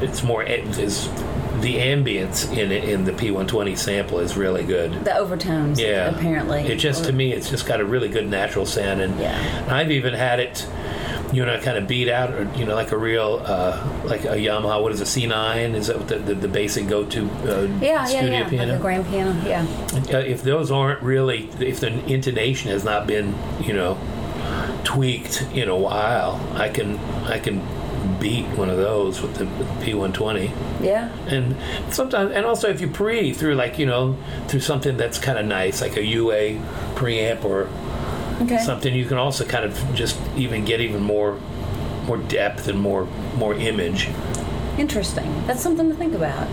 it's 0.00 0.22
more 0.22 0.44
there's 0.44 1.08
the 1.60 1.76
ambience 1.76 2.50
in 2.56 2.72
in 2.72 3.04
the 3.04 3.12
P120 3.12 3.76
sample 3.76 4.18
is 4.18 4.36
really 4.36 4.64
good. 4.64 5.04
The 5.04 5.16
overtones. 5.16 5.78
Yeah, 5.80 6.10
Apparently. 6.10 6.60
it 6.62 6.76
just 6.76 7.04
to 7.04 7.12
me 7.12 7.32
it's 7.32 7.48
just 7.50 7.66
got 7.66 7.80
a 7.80 7.84
really 7.84 8.08
good 8.08 8.28
natural 8.28 8.66
sound, 8.66 9.00
and 9.00 9.18
Yeah. 9.20 9.66
I've 9.68 9.90
even 9.90 10.14
had 10.14 10.40
it. 10.40 10.66
You 11.32 11.46
know, 11.46 11.58
kind 11.62 11.78
of 11.78 11.88
beat 11.88 12.10
out, 12.10 12.34
or 12.34 12.46
you 12.58 12.66
know, 12.66 12.74
like 12.74 12.92
a 12.92 12.98
real, 12.98 13.40
uh, 13.46 13.82
like 14.04 14.24
a 14.26 14.36
Yamaha. 14.36 14.82
What 14.82 14.92
is 14.92 15.00
a 15.00 15.04
C9? 15.04 15.72
Is 15.74 15.86
that 15.86 16.06
the, 16.06 16.18
the, 16.18 16.34
the 16.34 16.46
basic 16.48 16.88
go-to 16.88 17.24
uh, 17.24 17.62
Yeah, 17.80 17.80
yeah, 17.80 18.04
studio 18.04 18.30
yeah. 18.32 18.48
piano? 18.50 18.72
Like 18.72 18.78
a 18.78 18.82
grand 18.82 19.06
piano. 19.06 19.34
Yeah. 19.48 19.66
Uh, 20.12 20.18
if 20.18 20.42
those 20.42 20.70
aren't 20.70 21.00
really, 21.02 21.48
if 21.58 21.80
the 21.80 21.86
intonation 22.04 22.70
has 22.70 22.84
not 22.84 23.06
been, 23.06 23.34
you 23.62 23.72
know, 23.72 23.96
tweaked 24.84 25.42
in 25.54 25.68
a 25.68 25.76
while, 25.76 26.40
I 26.54 26.68
can 26.68 26.98
I 27.26 27.38
can 27.38 27.62
beat 28.18 28.46
one 28.58 28.68
of 28.68 28.76
those 28.76 29.20
with 29.22 29.36
the, 29.36 29.44
with 29.46 29.68
the 29.80 29.92
P120. 29.92 30.50
Yeah. 30.82 31.08
And 31.28 31.56
sometimes, 31.94 32.32
and 32.32 32.44
also 32.44 32.68
if 32.68 32.80
you 32.80 32.88
pre 32.88 33.32
through 33.32 33.54
like 33.54 33.78
you 33.78 33.86
know 33.86 34.16
through 34.48 34.60
something 34.60 34.96
that's 34.96 35.18
kind 35.18 35.38
of 35.38 35.46
nice, 35.46 35.80
like 35.80 35.96
a 35.96 36.04
UA 36.04 36.58
preamp 36.94 37.44
or 37.44 37.68
Okay. 38.40 38.58
something, 38.58 38.92
you 38.92 39.04
can 39.04 39.18
also 39.18 39.44
kind 39.44 39.64
of 39.64 39.78
just 39.94 40.18
even 40.36 40.64
get 40.64 40.80
even 40.80 41.02
more 41.02 41.38
more 42.06 42.16
depth 42.16 42.66
and 42.68 42.80
more 42.80 43.04
more 43.36 43.54
image. 43.54 44.08
Interesting. 44.78 45.46
That's 45.46 45.62
something 45.62 45.88
to 45.90 45.94
think 45.94 46.14
about. 46.14 46.48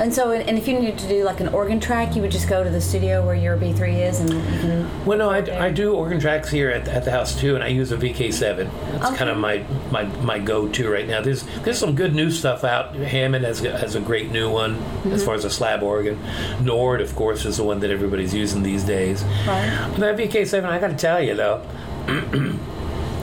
And 0.00 0.14
so, 0.14 0.30
and 0.30 0.56
if 0.56 0.66
you 0.66 0.78
needed 0.80 0.98
to 1.00 1.08
do 1.08 1.24
like 1.24 1.40
an 1.40 1.48
organ 1.48 1.78
track, 1.78 2.16
you 2.16 2.22
would 2.22 2.30
just 2.30 2.48
go 2.48 2.64
to 2.64 2.70
the 2.70 2.80
studio 2.80 3.24
where 3.24 3.34
your 3.34 3.58
B3 3.58 4.08
is, 4.08 4.20
and 4.20 4.30
you 4.30 4.40
can. 4.60 5.04
Well, 5.04 5.18
no, 5.18 5.28
I, 5.28 5.66
I 5.66 5.70
do 5.70 5.94
organ 5.94 6.18
tracks 6.18 6.50
here 6.50 6.70
at, 6.70 6.88
at 6.88 7.04
the 7.04 7.10
house 7.10 7.38
too, 7.38 7.54
and 7.54 7.62
I 7.62 7.66
use 7.68 7.92
a 7.92 7.98
VK7. 7.98 8.56
That's 8.92 9.04
Okay. 9.04 9.16
kind 9.16 9.28
of 9.28 9.36
my, 9.36 9.62
my, 9.90 10.04
my 10.22 10.38
go-to 10.38 10.90
right 10.90 11.06
now. 11.06 11.20
There's 11.20 11.42
there's 11.64 11.78
some 11.78 11.94
good 11.94 12.14
new 12.14 12.30
stuff 12.30 12.64
out. 12.64 12.94
Hammond 12.94 13.44
has, 13.44 13.62
a- 13.62 13.76
has 13.76 13.94
a 13.94 14.00
great 14.00 14.30
new 14.30 14.50
one 14.50 14.76
as 14.76 14.80
mm-hmm. 14.80 15.18
far 15.18 15.34
as 15.34 15.44
a 15.44 15.50
slab 15.50 15.82
organ. 15.82 16.18
Nord, 16.62 17.02
of 17.02 17.14
course, 17.14 17.44
is 17.44 17.58
the 17.58 17.64
one 17.64 17.80
that 17.80 17.90
everybody's 17.90 18.32
using 18.32 18.62
these 18.62 18.84
days. 18.84 19.22
Right. 19.46 19.92
That 19.98 20.16
VK7, 20.16 20.64
I 20.64 20.78
got 20.78 20.88
to 20.88 20.96
tell 20.96 21.22
you 21.22 21.34
though, 21.34 21.62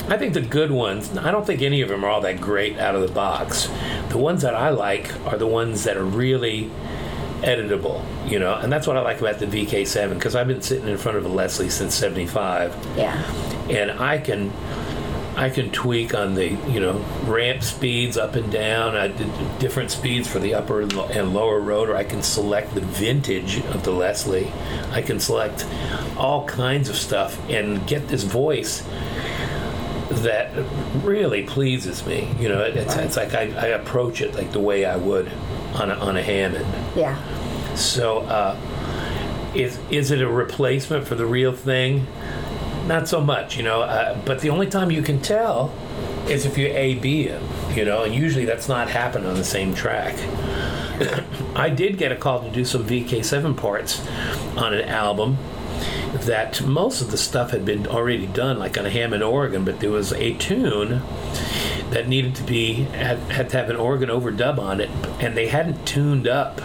I 0.10 0.18
think 0.18 0.34
the 0.34 0.42
good 0.42 0.72
ones. 0.72 1.16
I 1.18 1.32
don't 1.32 1.46
think 1.46 1.62
any 1.62 1.82
of 1.82 1.90
them 1.90 2.04
are 2.06 2.10
all 2.10 2.22
that 2.22 2.40
great 2.40 2.80
out 2.80 2.96
of 2.96 3.02
the 3.02 3.14
box. 3.14 3.70
The 4.10 4.18
ones 4.18 4.42
that 4.44 4.56
I 4.56 4.70
like 4.70 5.14
are 5.26 5.38
the 5.38 5.48
ones 5.48 5.84
that 5.84 5.98
are 5.98 6.04
really 6.06 6.70
editable, 7.42 8.02
you 8.30 8.40
know, 8.40 8.56
and 8.56 8.72
that's 8.72 8.88
what 8.88 8.98
I 8.98 9.02
like 9.02 9.20
about 9.22 9.40
the 9.40 9.46
VK7 9.46 10.14
because 10.16 10.36
I've 10.36 10.48
been 10.48 10.62
sitting 10.62 10.88
in 10.88 10.98
front 10.98 11.18
of 11.18 11.26
a 11.26 11.30
Leslie 11.30 11.70
since 11.70 11.94
'75, 11.94 12.76
Yeah. 12.98 13.14
and 13.70 13.92
I 13.92 14.18
can. 14.18 14.52
I 15.40 15.52
can 15.52 15.70
tweak 15.70 16.16
on 16.16 16.34
the 16.34 16.48
you 16.68 16.80
know 16.80 16.94
ramp 17.26 17.62
speeds 17.62 18.18
up 18.18 18.34
and 18.34 18.52
down. 18.52 18.98
I 18.98 19.10
did 19.10 19.30
different 19.60 19.92
speeds 19.92 20.28
for 20.28 20.40
the 20.40 20.56
upper 20.56 20.82
and 20.82 20.92
lo- 20.94 21.08
and 21.12 21.32
lower 21.32 21.60
rotor. 21.60 21.96
I 21.96 22.06
can 22.06 22.24
select 22.24 22.74
the 22.74 22.82
vintage 22.82 23.60
of 23.68 23.84
the 23.84 23.92
Leslie. 23.92 24.52
I 24.92 25.04
can 25.04 25.20
select 25.20 25.64
all 26.18 26.44
kinds 26.48 26.90
of 26.90 26.96
stuff 26.96 27.38
and 27.52 27.86
get 27.86 28.08
this 28.08 28.24
voice 28.24 28.82
that 30.23 30.52
really 31.03 31.44
pleases 31.44 32.06
me. 32.06 32.34
You 32.39 32.49
know, 32.49 32.61
it, 32.61 32.76
it's, 32.76 32.95
it's 32.95 33.18
like 33.18 33.34
I, 33.34 33.44
I 33.44 33.68
approach 33.68 34.22
it 34.22 34.35
like 34.35 34.52
the 34.52 34.60
way 34.60 34.85
I 34.85 34.95
would 34.95 35.31
on 35.76 35.91
a, 35.91 35.95
on 35.95 36.18
a 36.18 36.23
Hammond. 36.23 36.65
Yeah. 36.95 37.18
So, 37.76 38.19
uh, 38.19 38.60
is 39.56 39.80
is 39.89 40.11
it 40.11 40.22
a 40.22 40.27
replacement 40.27 41.07
for 41.07 41.15
the 41.15 41.26
real 41.26 41.53
thing? 41.53 42.07
Not 42.85 43.07
so 43.07 43.22
much, 43.22 43.57
you 43.57 43.64
know. 43.64 43.81
Uh, 43.81 44.18
but 44.26 44.39
the 44.39 44.49
only 44.49 44.68
time 44.68 44.91
you 44.91 45.02
can 45.02 45.22
tell 45.22 45.73
is 46.27 46.45
if 46.45 46.57
you 46.57 46.68
A 46.68 46.95
B 46.95 47.23
it, 47.23 47.41
you 47.76 47.85
know, 47.85 48.03
and 48.03 48.14
usually 48.14 48.45
that's 48.45 48.68
not 48.68 48.89
happening 48.89 49.27
on 49.27 49.35
the 49.35 49.44
same 49.44 49.73
track. 49.73 50.15
I 51.56 51.69
did 51.69 51.98
get 51.98 52.11
a 52.11 52.15
call 52.15 52.44
to 52.44 52.49
do 52.49 52.65
some 52.65 52.85
VK7 52.85 53.56
parts 53.56 54.06
on 54.57 54.73
an 54.73 54.88
album 54.88 55.38
that 56.26 56.62
most 56.64 57.02
of 57.02 57.12
the 57.12 57.18
stuff 57.18 57.52
had 57.52 57.66
been 57.66 57.88
already 57.88 58.28
done, 58.28 58.60
like 58.60 58.78
on 58.78 58.86
a 58.86 58.90
Hammond 58.90 59.24
organ, 59.24 59.64
but 59.64 59.80
there 59.80 59.91
was 59.91 60.12
a 60.14 60.34
tune 60.34 61.02
that 61.91 62.08
needed 62.08 62.36
to 62.36 62.44
be 62.44 62.74
had, 62.74 63.18
had 63.32 63.49
to 63.52 63.58
have 63.58 63.70
an 63.70 63.76
organ 63.76 64.10
overdub 64.10 64.58
on 64.60 64.82
it, 64.82 64.90
and 65.20 65.36
they 65.38 65.48
hadn't 65.48 65.86
tuned 65.86 66.28
up. 66.28 66.62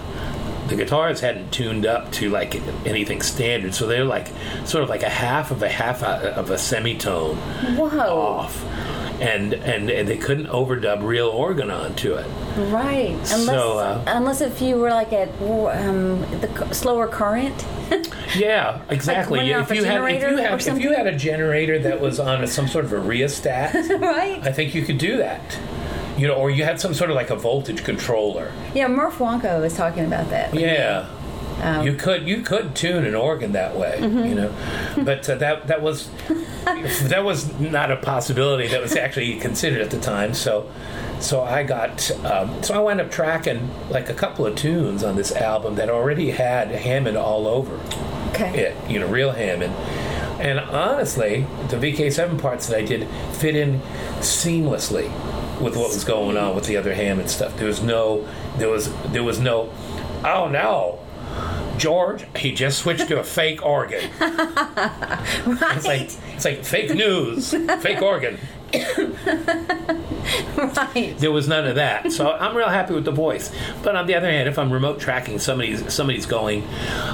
The 0.69 0.77
guitars 0.77 1.21
hadn't 1.21 1.53
tuned 1.53 1.85
up 1.87 2.11
to 2.13 2.31
like 2.31 2.55
anything 2.87 3.21
standard, 3.21 3.75
so 3.75 3.87
they're 3.87 4.05
like 4.05 4.29
sort 4.65 4.83
of 4.85 4.89
like 4.91 5.03
a 5.03 5.09
half 5.09 5.51
of 5.51 5.63
a 5.63 5.69
half 5.69 6.03
a- 6.03 6.35
of 6.35 6.51
a 6.51 6.57
semitone 6.59 7.37
Whoa. 7.77 7.89
off, 7.99 8.65
and 9.23 9.55
and, 9.55 9.89
and 9.89 10.09
they 10.09 10.17
couldn't 10.17 10.47
overdub 10.47 11.03
real 11.03 11.29
organ 11.29 11.71
onto 11.71 12.15
it. 12.15 12.27
Right. 12.71 13.11
Unless, 13.11 13.47
So, 13.47 13.79
uh, 13.79 14.05
unless 14.09 14.41
if 14.41 14.61
you 14.61 14.77
were 14.77 14.91
like 14.91 15.13
at 15.13 15.29
um, 15.41 16.21
the 16.41 16.69
slower 16.73 17.07
current. 17.07 17.65
Yeah, 18.35 18.81
exactly. 18.89 19.53
off 19.53 19.71
if 19.71 19.77
you 19.77 19.85
had 19.85 20.03
if 20.03 20.23
you 20.23 20.37
had 20.39 20.67
if 20.67 20.79
you 20.83 20.95
had 20.95 21.07
a 21.07 21.17
generator 21.17 21.79
that 21.81 22.01
was 22.01 22.19
on 22.19 22.43
a, 22.43 22.47
some 22.47 22.67
sort 22.67 22.87
of 22.87 22.93
a 22.93 22.99
rheostat, 22.99 23.75
right. 24.01 24.41
I 24.43 24.53
think 24.53 24.75
you 24.75 24.83
could 24.83 24.99
do 24.99 25.19
that. 25.19 25.59
You 26.17 26.29
know, 26.29 26.35
or 26.35 26.51
you 26.51 26.65
had 26.65 26.81
some 26.81 26.95
sort 26.95 27.11
of 27.11 27.17
like 27.17 27.31
a 27.31 27.37
voltage 27.37 27.85
controller. 27.85 28.53
Yeah, 28.75 28.89
Murph 28.89 29.19
Wonko 29.19 29.61
was 29.61 29.77
talking 29.77 30.05
about 30.05 30.31
that. 30.31 30.55
Yeah. 30.55 31.09
Um, 31.61 31.87
you 31.87 31.95
could 31.95 32.27
you 32.27 32.43
could 32.43 32.75
tune 32.75 33.05
an 33.05 33.15
organ 33.15 33.53
that 33.53 33.77
way, 33.77 33.99
Mm-hmm. 34.01 34.25
you 34.27 34.35
know, 34.35 34.55
but 35.05 35.29
uh, 35.29 35.35
that 35.37 35.67
that 35.69 35.83
was 35.83 36.09
that 36.65 37.23
was 37.25 37.53
not 37.61 37.91
a 37.91 37.97
possibility 37.97 38.69
that 38.69 38.81
was 38.81 38.97
actually 38.97 39.39
considered 39.39 39.81
at 39.81 39.91
the 39.91 40.01
time. 40.01 40.35
So 40.35 40.71
so 41.21 41.43
I 41.43 41.63
got 41.63 42.11
um, 42.25 42.63
so 42.63 42.75
I 42.75 42.79
wound 42.79 43.01
up 43.01 43.11
tracking 43.11 43.71
like 43.91 44.09
a 44.09 44.15
couple 44.15 44.45
of 44.47 44.57
tunes 44.57 45.05
on 45.05 45.17
this 45.17 45.31
album 45.33 45.75
that 45.77 45.89
already 45.89 46.31
had 46.31 46.69
Hammond 46.73 47.17
all 47.17 47.47
over 47.47 47.79
Okay. 48.31 48.59
it, 48.59 48.91
you 48.91 48.99
know, 48.99 49.07
real 49.07 49.31
Hammond. 49.33 49.75
And 50.41 50.59
honestly, 50.59 51.47
the 51.69 51.77
VK7 51.77 52.41
parts 52.41 52.67
that 52.67 52.79
I 52.79 52.83
did 52.85 53.07
fit 53.35 53.55
in 53.55 53.81
seamlessly 54.21 55.09
with 55.61 55.77
what 55.77 55.91
was 55.91 56.03
going 56.05 56.37
on 56.37 56.55
with 56.57 56.65
the 56.65 56.77
other 56.77 56.95
Hammond 56.95 57.31
stuff. 57.31 57.57
There 57.59 57.67
was 57.69 57.83
no, 57.83 58.27
there 58.57 58.69
was, 58.71 58.93
there 59.13 59.23
was 59.23 59.39
no, 59.39 59.71
oh 60.25 60.49
no, 60.49 60.99
George, 61.79 62.25
he 62.37 62.53
just 62.53 62.79
switched 62.79 63.09
to 63.09 63.19
a 63.21 63.25
fake 63.39 63.65
organ. 63.65 64.11
right. 64.21 65.77
It's 65.77 65.85
like 65.87 66.11
it's 66.37 66.45
like 66.45 66.65
fake 66.65 66.95
news, 66.95 67.51
fake 67.81 68.03
organ. 68.03 68.39
right. 70.57 71.15
There 71.19 71.31
was 71.33 71.49
none 71.49 71.67
of 71.67 71.75
that, 71.77 72.11
so 72.13 72.31
I'm 72.33 72.57
real 72.57 72.69
happy 72.69 72.95
with 72.95 73.05
the 73.05 73.11
voice. 73.13 73.53
But 73.83 73.97
on 73.97 74.07
the 74.07 74.15
other 74.15 74.31
hand, 74.31 74.49
if 74.49 74.59
I'm 74.59 74.73
remote 74.73 75.01
tracking, 75.01 75.39
somebody's 75.39 75.93
somebody's 75.93 76.27
going, 76.27 76.67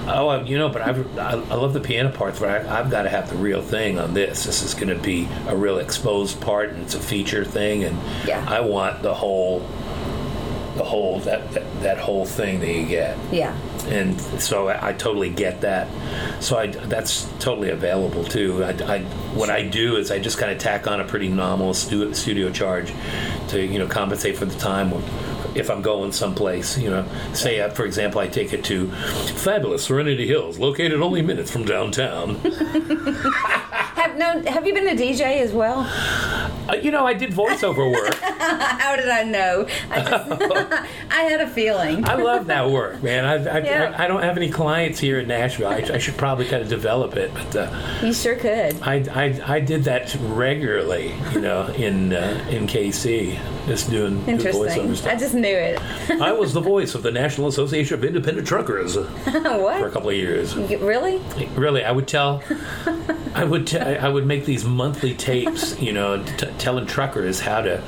oh, 0.07 0.43
you 0.45 0.59
know, 0.59 0.69
but 0.69 0.83
I've, 0.83 1.19
I, 1.19 1.33
I 1.33 1.55
love 1.55 1.73
the 1.75 1.81
piano 1.81 2.11
parts, 2.11 2.39
but 2.39 2.49
I, 2.49 2.79
I've 2.79 2.91
got 2.91 3.03
to 3.03 3.09
have 3.09 3.29
the 3.31 3.37
real 3.37 3.63
thing 3.63 3.99
on 3.99 4.15
this. 4.15 4.45
This 4.45 4.63
is 4.63 4.75
going 4.75 4.89
to 4.89 5.03
be 5.03 5.29
a 5.49 5.57
real 5.57 5.79
exposed 5.79 6.41
part, 6.41 6.71
and 6.71 6.83
it's 6.83 6.95
a 6.95 7.01
feature 7.01 7.45
thing, 7.45 7.85
and 7.85 7.99
Yeah. 8.27 8.45
I 8.49 8.61
want 8.61 9.03
the 9.03 9.15
whole, 9.15 9.61
the 10.77 10.85
whole 10.85 11.21
that, 11.21 11.51
that 11.53 11.81
that 11.83 11.99
whole 11.99 12.25
thing 12.27 12.61
that 12.61 12.73
you 12.73 12.87
get. 12.87 13.17
Yeah. 13.33 13.57
And 13.89 14.20
so 14.40 14.69
I, 14.69 14.89
I 14.89 14.93
totally 14.93 15.31
get 15.31 15.60
that. 15.62 15.89
So 16.43 16.59
I, 16.59 16.66
that's 16.69 17.24
totally 17.39 17.70
available 17.70 18.24
too. 18.24 18.62
I, 18.65 18.70
I, 18.70 19.01
what 19.35 19.51
I 19.51 19.62
do 19.66 19.97
is 19.97 20.10
I 20.10 20.19
just 20.19 20.39
kind 20.39 20.52
of 20.52 20.59
tack 20.59 20.86
on 20.86 21.01
a 21.01 21.05
pretty 21.05 21.28
nominal 21.28 21.74
stu- 21.74 22.15
studio 22.15 22.51
charge 22.51 22.93
to 23.48 23.65
you 23.65 23.78
know 23.78 23.86
compensate 23.86 24.36
for 24.36 24.44
the 24.44 24.59
time 24.59 24.93
if 25.55 25.70
I'm 25.70 25.82
going 25.82 26.12
someplace. 26.12 26.78
You 26.78 26.90
know, 26.90 27.05
say 27.32 27.60
uh, 27.60 27.70
for 27.70 27.85
example 27.85 28.20
I 28.20 28.28
take 28.28 28.52
it 28.52 28.65
to 28.65 28.89
fabulous 29.36 29.85
Serenity 29.85 30.27
Hills, 30.27 30.59
located 30.59 31.01
only 31.01 31.23
minutes 31.23 31.51
from 31.51 31.65
downtown. 31.65 32.40
Have 34.20 34.45
no? 34.45 34.51
Have 34.51 34.66
you 34.66 34.74
been 34.74 34.89
a 34.89 35.01
DJ 35.01 35.40
as 35.40 35.53
well? 35.53 35.81
Uh, 36.69 36.74
you 36.82 36.90
know, 36.90 37.07
I 37.07 37.15
did 37.15 37.31
voiceover 37.31 37.90
work. 37.90 38.15
How 38.39 38.95
did 38.97 39.09
I 39.09 39.23
know? 39.23 39.66
I, 39.90 40.01
just, 40.03 40.31
I 41.11 41.23
had 41.23 41.40
a 41.40 41.49
feeling. 41.49 42.05
I 42.07 42.15
love 42.15 42.47
that 42.49 42.69
work, 42.70 43.03
man. 43.03 43.24
I, 43.24 43.35
I, 43.35 43.59
Yeah. 43.61 43.95
I, 43.97 44.05
I 44.05 44.09
don't 44.09 44.23
have 44.23 44.36
any 44.36 44.51
clients 44.51 44.99
here 44.99 45.19
in 45.20 45.28
Nashville. 45.28 45.69
I, 45.69 45.77
I 45.77 45.99
should 45.99 46.16
probably 46.16 46.47
kind 46.47 46.62
of 46.62 46.69
develop 46.69 47.16
it, 47.16 47.32
but. 47.32 47.57
Uh, 47.57 47.99
You 48.03 48.12
sure 48.12 48.36
could. 48.36 48.81
I, 48.82 48.97
I, 49.11 49.55
I 49.57 49.61
did 49.61 49.85
that 49.85 50.15
regularly, 50.20 51.15
you 51.32 51.40
know, 51.40 51.66
in 51.69 52.12
uh, 52.12 52.47
in 52.51 52.66
KC, 52.66 53.39
just 53.66 53.89
doing, 53.90 54.16
doing 54.24 54.36
Interesting. 54.36 54.89
voiceover 54.89 55.07
I 55.11 55.16
just 55.16 55.35
knew 55.35 55.49
it. 55.57 55.81
I 56.20 56.32
was 56.32 56.53
the 56.53 56.61
voice 56.61 56.95
of 56.95 57.03
the 57.03 57.11
National 57.12 57.47
Association 57.49 57.95
of 57.95 58.05
Independent 58.05 58.47
Truckers 58.47 58.95
for 58.95 59.86
a 59.86 59.90
couple 59.90 60.11
of 60.11 60.16
years. 60.16 60.55
You- 60.55 60.78
Really? 60.78 61.19
Really, 61.57 61.82
I 61.85 61.93
would 61.93 62.07
tell, 62.09 62.43
I 63.35 63.45
would 63.45 63.67
t- 63.67 63.79
I 63.79 64.09
would 64.09 64.27
make 64.27 64.45
these 64.45 64.65
monthly 64.65 65.15
tapes, 65.15 65.81
you 65.81 65.93
know, 65.93 66.23
t- 66.23 66.47
telling 66.59 66.87
truckers 66.87 67.41
how 67.41 67.61
to 67.63 67.83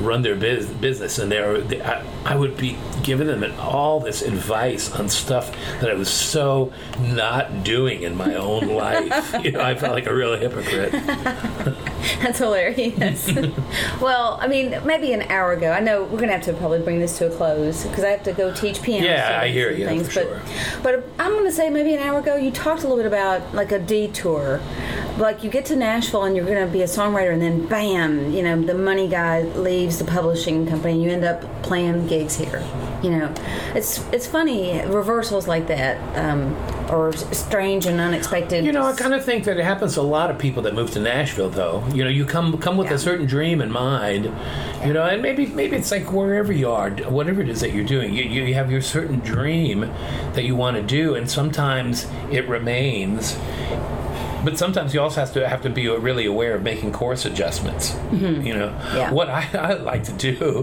run 0.00 0.22
their 0.22 0.36
biz- 0.36 0.66
business, 0.66 1.18
and 1.18 1.30
there 1.30 1.60
they, 1.60 1.80
I, 1.80 2.04
I 2.24 2.36
would 2.36 2.56
be 2.56 2.76
giving 3.02 3.26
them 3.26 3.54
all 3.60 4.00
this 4.00 4.22
advice 4.22 4.90
on 4.92 5.08
stuff 5.08 5.52
that 5.80 5.90
I 5.90 5.94
was 5.94 6.08
so 6.10 6.72
not 7.00 7.62
doing 7.64 8.02
in 8.02 8.16
my 8.16 8.34
own 8.34 8.68
life. 8.74 9.34
You 9.44 9.52
know, 9.52 9.60
I 9.60 9.74
felt 9.74 9.92
like 9.94 10.06
a 10.06 10.14
real 10.14 10.36
hypocrite. 10.36 10.92
That's 12.22 12.38
hilarious. 12.38 13.30
well, 14.00 14.38
I 14.40 14.48
mean, 14.48 14.80
maybe 14.84 15.12
an 15.12 15.22
hour 15.22 15.52
ago. 15.52 15.70
I 15.70 15.80
know 15.80 16.02
we're 16.02 16.18
going 16.18 16.28
to 16.28 16.34
have 16.36 16.44
to 16.44 16.52
probably 16.54 16.80
bring 16.80 16.98
this 16.98 17.18
to 17.18 17.32
a 17.32 17.36
close 17.36 17.84
because 17.84 18.04
I 18.04 18.10
have 18.10 18.22
to 18.24 18.32
go 18.32 18.52
teach 18.54 18.82
piano. 18.82 19.06
Yeah, 19.06 19.38
I 19.40 19.48
hear 19.48 19.70
you, 19.70 19.86
Things, 19.86 20.14
but, 20.14 20.28
but 20.82 21.04
I'm 21.18 21.32
going 21.32 21.44
to 21.44 21.52
say 21.52 21.70
maybe 21.70 21.94
an 21.94 22.00
hour 22.00 22.20
ago 22.20 22.36
you 22.36 22.50
talked 22.50 22.82
a 22.82 22.88
little 22.88 22.96
bit 22.98 23.06
about 23.06 23.54
like 23.54 23.72
a 23.72 23.78
detour. 23.78 24.60
Like 25.18 25.42
you 25.42 25.50
get 25.50 25.64
to 25.66 25.76
Nashville 25.76 26.24
and 26.24 26.36
you're 26.36 26.44
going 26.44 26.66
to 26.66 26.70
be 26.72 26.82
a 26.82 26.86
songwriter, 26.86 27.32
and 27.32 27.40
then 27.40 27.66
bam, 27.66 28.32
you 28.32 28.42
know, 28.42 28.60
the 28.60 28.74
money 28.74 29.08
guy 29.08 29.42
leaves 29.42 29.98
the 29.98 30.04
publishing 30.04 30.66
company, 30.66 30.92
and 30.94 31.02
you 31.02 31.10
end 31.10 31.24
up 31.24 31.40
playing 31.62 32.06
gigs 32.06 32.36
here. 32.36 32.62
You 33.02 33.10
know, 33.10 33.34
it's 33.74 34.04
it's 34.12 34.26
funny 34.26 34.80
reversals 34.86 35.46
like 35.48 35.68
that, 35.68 35.96
um, 36.18 36.54
or 36.90 37.12
strange 37.14 37.86
and 37.86 37.98
unexpected. 38.00 38.64
You 38.64 38.72
know, 38.72 38.84
I 38.84 38.94
kind 38.94 39.14
of 39.14 39.24
think 39.24 39.44
that 39.44 39.58
it 39.58 39.64
happens 39.64 39.94
to 39.94 40.00
a 40.00 40.02
lot 40.02 40.30
of 40.30 40.38
people 40.38 40.62
that 40.64 40.74
move 40.74 40.90
to 40.92 41.00
Nashville, 41.00 41.50
though. 41.50 41.82
You 41.94 42.04
know, 42.04 42.10
you 42.10 42.26
come 42.26 42.56
come 42.58 42.76
with 42.76 42.88
Yeah. 42.88 42.94
a 42.94 42.98
certain 42.98 43.26
dream 43.26 43.60
in 43.62 43.70
mind, 43.70 44.30
you 44.84 44.92
know, 44.92 45.02
and 45.02 45.22
maybe 45.22 45.46
maybe 45.46 45.76
it's 45.76 45.90
like 45.90 46.12
wherever 46.12 46.52
you 46.52 46.70
are, 46.70 46.90
whatever 46.90 47.40
it 47.40 47.48
is 47.48 47.60
that 47.60 47.72
you're 47.72 47.84
doing, 47.84 48.12
you, 48.12 48.24
you 48.24 48.54
have 48.54 48.70
your 48.70 48.82
certain 48.82 49.20
dream 49.20 49.80
that 50.34 50.44
you 50.44 50.56
want 50.56 50.76
to 50.76 50.82
do, 50.82 51.14
and 51.14 51.30
sometimes 51.30 52.06
it 52.30 52.46
remains. 52.48 53.36
But 54.46 54.56
sometimes 54.58 54.94
you 54.94 55.00
also 55.00 55.18
have 55.20 55.32
to 55.34 55.48
have 55.48 55.62
to 55.62 55.70
be 55.70 55.88
really 55.88 56.24
aware 56.24 56.54
of 56.54 56.62
making 56.62 56.92
course 56.92 57.24
adjustments. 57.26 57.90
Mm-hmm. 57.90 58.46
You 58.46 58.54
know, 58.54 58.68
Yeah. 58.94 59.10
what 59.10 59.28
I, 59.28 59.48
I 59.52 59.72
like 59.74 60.04
to 60.04 60.12
do 60.12 60.62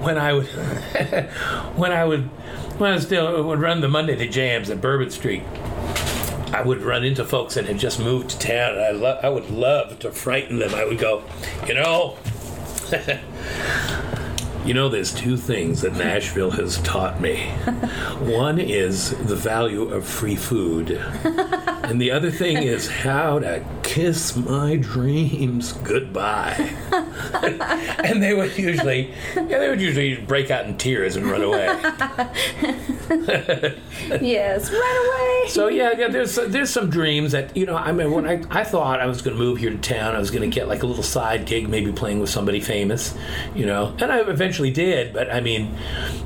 when 0.00 0.16
I 0.16 0.32
would 0.32 0.46
when 1.76 1.92
I 1.92 2.04
would 2.06 2.22
when 2.80 2.90
I 2.90 2.94
was 2.94 3.04
still 3.04 3.42
would 3.44 3.60
run 3.60 3.82
the 3.82 3.88
Monday 3.88 4.14
the 4.14 4.26
jams 4.28 4.70
at 4.70 4.80
Bourbon 4.80 5.10
Street. 5.10 5.42
I 6.54 6.62
would 6.62 6.80
run 6.80 7.04
into 7.04 7.22
folks 7.26 7.54
that 7.56 7.66
had 7.66 7.78
just 7.78 8.00
moved 8.00 8.30
to 8.30 8.38
town, 8.38 8.72
and 8.76 8.80
I, 8.82 8.90
lo- 8.92 9.20
I 9.22 9.28
would 9.28 9.50
love 9.50 9.98
to 9.98 10.10
frighten 10.10 10.58
them. 10.58 10.74
I 10.74 10.86
would 10.86 10.98
go, 10.98 11.22
you 11.66 11.74
know, 11.74 12.16
you 14.64 14.72
know, 14.74 14.88
there's 14.88 15.12
two 15.12 15.36
things 15.36 15.82
that 15.82 15.94
Nashville 15.96 16.50
has 16.52 16.78
taught 16.78 17.20
me. 17.20 17.36
One 18.20 18.58
is 18.58 19.10
the 19.26 19.36
value 19.36 19.90
of 19.90 20.06
free 20.06 20.36
food, 20.36 20.92
and 21.88 22.00
the 22.00 22.10
other 22.10 22.30
thing 22.30 22.58
is 22.58 22.88
how 22.88 23.38
to 23.38 23.64
kiss 23.82 24.36
my 24.36 24.76
dreams 24.76 25.72
goodbye. 25.72 26.54
and 28.04 28.22
they 28.22 28.34
would 28.34 28.56
usually, 28.58 29.14
yeah, 29.34 29.58
they 29.58 29.70
would 29.70 29.80
usually 29.80 30.16
break 30.16 30.50
out 30.50 30.66
in 30.66 30.76
tears 30.76 31.16
and 31.16 31.26
run 31.26 31.42
away. 31.42 31.66
yes, 34.20 34.70
run 34.70 35.06
away. 35.06 35.44
So 35.48 35.68
yeah, 35.68 35.92
yeah. 35.96 36.08
There's 36.08 36.36
there's 36.36 36.70
some 36.70 36.90
dreams 36.90 37.32
that 37.32 37.56
you 37.56 37.64
know. 37.64 37.76
I 37.76 37.92
mean, 37.92 38.10
when 38.10 38.26
I 38.26 38.44
I 38.50 38.64
thought 38.64 39.00
I 39.00 39.06
was 39.06 39.22
going 39.22 39.36
to 39.36 39.42
move 39.42 39.58
here 39.58 39.70
to 39.70 39.78
town, 39.78 40.14
I 40.14 40.18
was 40.18 40.30
going 40.30 40.48
to 40.48 40.54
get 40.54 40.68
like 40.68 40.82
a 40.82 40.86
little 40.86 41.02
side 41.02 41.46
gig, 41.46 41.68
maybe 41.68 41.90
playing 41.90 42.20
with 42.20 42.28
somebody 42.28 42.60
famous, 42.60 43.14
you 43.54 43.64
know. 43.64 43.96
And 43.98 44.12
I 44.12 44.20
eventually 44.20 44.70
did, 44.70 45.14
but 45.14 45.32
I 45.32 45.40
mean, 45.40 45.74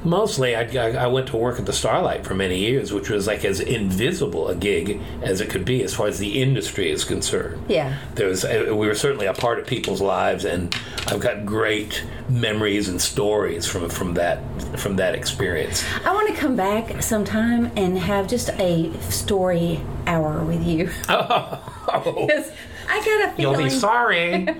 mostly 0.04 0.56
I 0.56 0.62
I 0.62 1.04
I 1.04 1.06
went 1.06 1.28
to 1.28 1.36
work 1.36 1.60
at 1.60 1.66
the 1.66 1.72
Starlight 1.72 2.24
for 2.24 2.34
many 2.34 2.58
years, 2.58 2.92
which 2.92 3.08
was 3.08 3.28
like 3.28 3.44
as 3.44 3.60
invisible 3.60 4.48
a 4.48 4.56
gig 4.56 5.00
as 5.22 5.40
it 5.40 5.51
could 5.52 5.64
be 5.64 5.84
as 5.84 5.94
far 5.94 6.08
as 6.08 6.18
the 6.18 6.42
industry 6.42 6.90
is 6.90 7.04
concerned. 7.04 7.62
Yeah. 7.68 7.96
There 8.16 8.26
was 8.26 8.44
uh, 8.44 8.66
we 8.70 8.86
were 8.88 8.94
certainly 8.96 9.26
a 9.26 9.34
part 9.34 9.58
of 9.60 9.66
people's 9.66 10.00
lives, 10.00 10.44
and 10.44 10.74
I've 11.06 11.20
got 11.20 11.46
great 11.46 12.02
memories 12.28 12.88
and 12.88 13.00
stories 13.00 13.66
from 13.66 13.88
from 13.88 14.14
that 14.14 14.38
from 14.78 14.96
that 14.96 15.14
experience. 15.14 15.84
I 16.04 16.12
want 16.12 16.28
to 16.28 16.34
come 16.34 16.56
back 16.56 17.02
sometime 17.02 17.70
and 17.76 17.98
have 17.98 18.26
just 18.28 18.48
a 18.58 18.90
story 19.10 19.80
hour 20.06 20.42
with 20.44 20.66
you. 20.66 20.90
Oh, 21.08 22.26
'Cause 22.30 22.50
I 22.88 22.98
got 23.04 23.28
a 23.28 23.36
feeling. 23.36 23.60
you'll 23.60 23.64
be 23.64 23.70
sorry. 23.70 24.46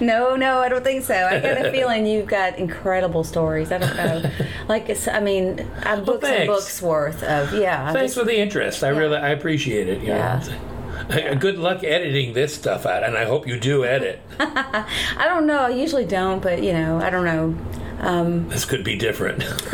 No, 0.00 0.34
no, 0.36 0.58
I 0.58 0.68
don't 0.68 0.82
think 0.82 1.04
so. 1.04 1.14
I 1.14 1.38
got 1.40 1.64
a 1.64 1.70
feeling 1.70 2.04
you've 2.06 2.26
got 2.26 2.58
incredible 2.58 3.22
stories. 3.24 3.70
I 3.72 3.78
don't 3.78 3.96
know. 3.96 4.30
Like, 4.68 4.88
it's, 4.90 5.08
I 5.08 5.20
mean, 5.20 5.60
uh, 5.60 5.64
I 5.84 5.88
have 5.90 6.04
books 6.04 6.24
and 6.24 6.36
thanks. 6.36 6.46
books 6.52 6.82
worth 6.82 7.22
of, 7.22 7.54
yeah. 7.54 7.92
Thanks 7.92 8.12
just- 8.14 8.18
for 8.18 8.24
the 8.24 8.36
interest. 8.38 8.84
I 8.84 8.88
really 8.88 9.16
I 9.16 9.30
appreciate 9.30 9.88
it. 9.88 10.02
Yeah. 10.02 10.44
know. 11.08 11.34
Good 11.36 11.58
luck 11.58 11.82
editing 11.84 12.34
this 12.34 12.54
stuff 12.54 12.84
out, 12.84 13.02
and 13.02 13.16
I 13.16 13.24
hope 13.24 13.46
you 13.46 13.58
do 13.58 13.84
edit. 13.84 14.20
I 14.40 15.24
don't 15.24 15.46
know. 15.46 15.60
I 15.60 15.70
usually 15.70 16.04
don't, 16.04 16.42
but, 16.42 16.62
you 16.62 16.72
know, 16.72 16.98
I 17.00 17.08
don't 17.08 17.24
know. 17.24 17.56
Um, 18.00 18.48
This 18.48 18.64
could 18.64 18.84
be 18.84 18.96
different. 18.96 19.40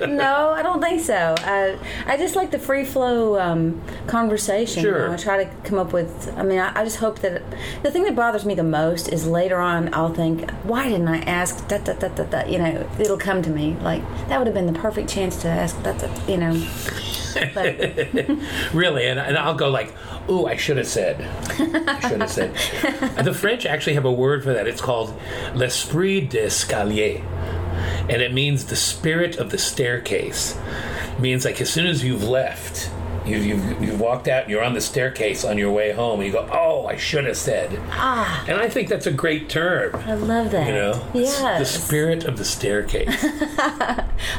no, 0.00 0.50
I 0.50 0.60
don't 0.62 0.80
think 0.82 1.00
so. 1.02 1.34
I, 1.38 1.78
I 2.06 2.16
just 2.16 2.34
like 2.36 2.50
the 2.50 2.58
free 2.58 2.84
flow 2.84 3.38
um, 3.38 3.80
conversation. 4.06 4.82
you 4.82 4.90
Sure. 4.90 5.06
know. 5.08 5.14
I 5.14 5.16
try 5.16 5.44
to 5.44 5.50
come 5.62 5.78
up 5.78 5.92
with. 5.92 6.32
I 6.36 6.42
mean, 6.42 6.58
I, 6.58 6.72
I 6.80 6.84
just 6.84 6.96
hope 6.96 7.20
that 7.20 7.42
the 7.82 7.90
thing 7.90 8.02
that 8.04 8.16
bothers 8.16 8.44
me 8.44 8.54
the 8.54 8.62
most 8.64 9.08
is 9.08 9.26
later 9.26 9.58
on 9.58 9.92
I'll 9.94 10.12
think, 10.12 10.50
why 10.64 10.88
didn't 10.88 11.08
I 11.08 11.18
ask 11.18 11.68
that 11.68 11.84
that 11.86 12.00
that 12.00 12.16
that 12.16 12.30
that? 12.32 12.50
You 12.50 12.58
know, 12.58 12.88
it'll 12.98 13.18
come 13.18 13.40
to 13.42 13.50
me 13.50 13.76
like 13.82 14.02
that 14.28 14.38
would 14.38 14.46
have 14.46 14.54
been 14.54 14.66
the 14.72 14.78
perfect 14.78 15.08
chance 15.08 15.40
to 15.42 15.48
ask 15.48 15.80
that 15.84 15.98
that. 16.00 16.28
You 16.28 16.38
know, 16.38 16.52
really, 18.74 19.06
and, 19.06 19.18
and 19.18 19.36
I'll 19.36 19.54
go 19.54 19.70
like, 19.70 19.92
"Ooh, 20.28 20.46
I 20.46 20.56
should 20.56 20.76
have 20.76 20.86
said." 20.86 21.20
I 21.50 22.00
should 22.08 22.20
have 22.20 22.30
said. 22.30 22.54
the 23.24 23.34
French 23.34 23.66
actually 23.66 23.94
have 23.94 24.04
a 24.04 24.12
word 24.12 24.44
for 24.44 24.52
that. 24.52 24.66
It's 24.66 24.80
called 24.80 25.18
l'esprit 25.54 26.30
d'escalier, 26.30 27.22
and 28.08 28.22
it 28.22 28.32
means 28.32 28.66
the 28.66 28.76
spirit 28.76 29.36
of 29.36 29.50
the 29.50 29.58
staircase. 29.58 30.58
It 31.16 31.20
means 31.20 31.44
like 31.44 31.60
as 31.60 31.70
soon 31.70 31.86
as 31.86 32.04
you've 32.04 32.24
left. 32.24 32.90
You, 33.26 33.38
you've, 33.38 33.82
you've 33.82 34.00
walked 34.00 34.28
out 34.28 34.42
and 34.42 34.50
you're 34.50 34.62
on 34.62 34.74
the 34.74 34.80
staircase 34.82 35.44
on 35.44 35.56
your 35.56 35.70
way 35.72 35.92
home 35.92 36.20
and 36.20 36.26
you 36.26 36.32
go, 36.32 36.46
Oh, 36.52 36.86
I 36.86 36.96
should 36.96 37.24
have 37.24 37.36
said. 37.38 37.78
ah, 37.90 38.44
And 38.46 38.58
I 38.58 38.68
think 38.68 38.88
that's 38.88 39.06
a 39.06 39.12
great 39.12 39.48
term. 39.48 39.94
I 39.96 40.12
love 40.14 40.50
that. 40.50 40.66
You 40.66 40.74
know, 40.74 41.08
It's 41.14 41.38
the 41.40 41.64
spirit 41.64 42.24
of 42.24 42.36
the 42.36 42.44
staircase. 42.44 43.08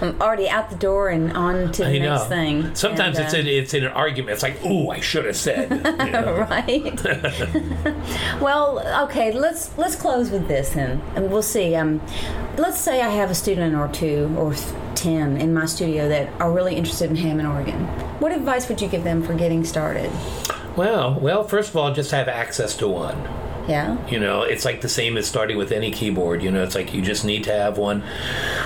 I'm 0.02 0.22
already 0.22 0.48
out 0.50 0.70
the 0.70 0.76
door 0.76 1.10
and 1.10 1.32
on 1.34 1.72
to 1.74 1.84
the 1.84 1.90
I 1.90 1.98
next 1.98 2.24
know. 2.24 2.30
thing. 2.30 2.76
Sometimes 2.76 3.18
And, 3.18 3.26
it's 3.26 3.34
uh, 3.34 3.38
in, 3.38 3.48
it's 3.48 3.74
in 3.74 3.86
an 3.86 3.92
argument. 3.92 4.34
It's 4.34 4.44
like, 4.44 4.64
"Ooh, 4.66 4.90
I 4.90 5.00
should 5.00 5.26
have 5.26 5.36
said." 5.36 5.72
you 5.72 6.12
know? 6.12 6.46
right. 6.50 7.02
well, 8.42 8.80
okay. 9.06 9.32
Let's 9.32 9.76
let's 9.78 9.96
close 9.96 10.30
with 10.32 10.48
this 10.48 10.70
then, 10.72 11.02
and 11.16 11.32
we'll 11.32 11.42
see. 11.44 11.76
Um, 11.76 12.02
let's 12.58 12.78
say 12.80 13.02
I 13.02 13.10
have 13.10 13.30
a 13.32 13.36
student 13.36 13.76
or 13.76 13.88
two 13.90 14.34
or 14.38 14.54
10 14.96 15.38
in 15.38 15.54
my 15.54 15.66
studio 15.66 16.08
that 16.10 16.30
are 16.40 16.52
really 16.52 16.76
interested 16.76 17.10
in 17.10 17.16
Hammond 17.16 17.48
organ. 17.48 17.86
What 18.20 18.32
advice 18.32 18.68
would 18.70 18.82
you 18.82 18.88
give 18.88 19.04
them 19.04 19.22
for 19.22 19.34
getting 19.34 19.64
started? 19.64 20.12
Well, 20.76 21.14
well, 21.20 21.44
first 21.44 21.70
of 21.70 21.78
all, 21.78 21.94
just 21.94 22.12
have 22.12 22.28
access 22.28 22.76
to 22.78 22.88
one. 22.88 23.18
Yeah. 23.68 23.98
You 24.10 24.20
know, 24.20 24.44
it's 24.44 24.64
like 24.64 24.82
the 24.82 24.90
same 24.90 25.18
as 25.18 25.28
starting 25.28 25.58
with 25.58 25.72
any 25.72 25.92
keyboard. 25.92 26.44
You 26.44 26.52
know, 26.52 26.64
it's 26.64 26.76
like 26.76 26.94
you 26.94 27.02
just 27.02 27.26
need 27.26 27.44
to 27.46 27.52
have 27.52 27.78
one. 27.78 28.04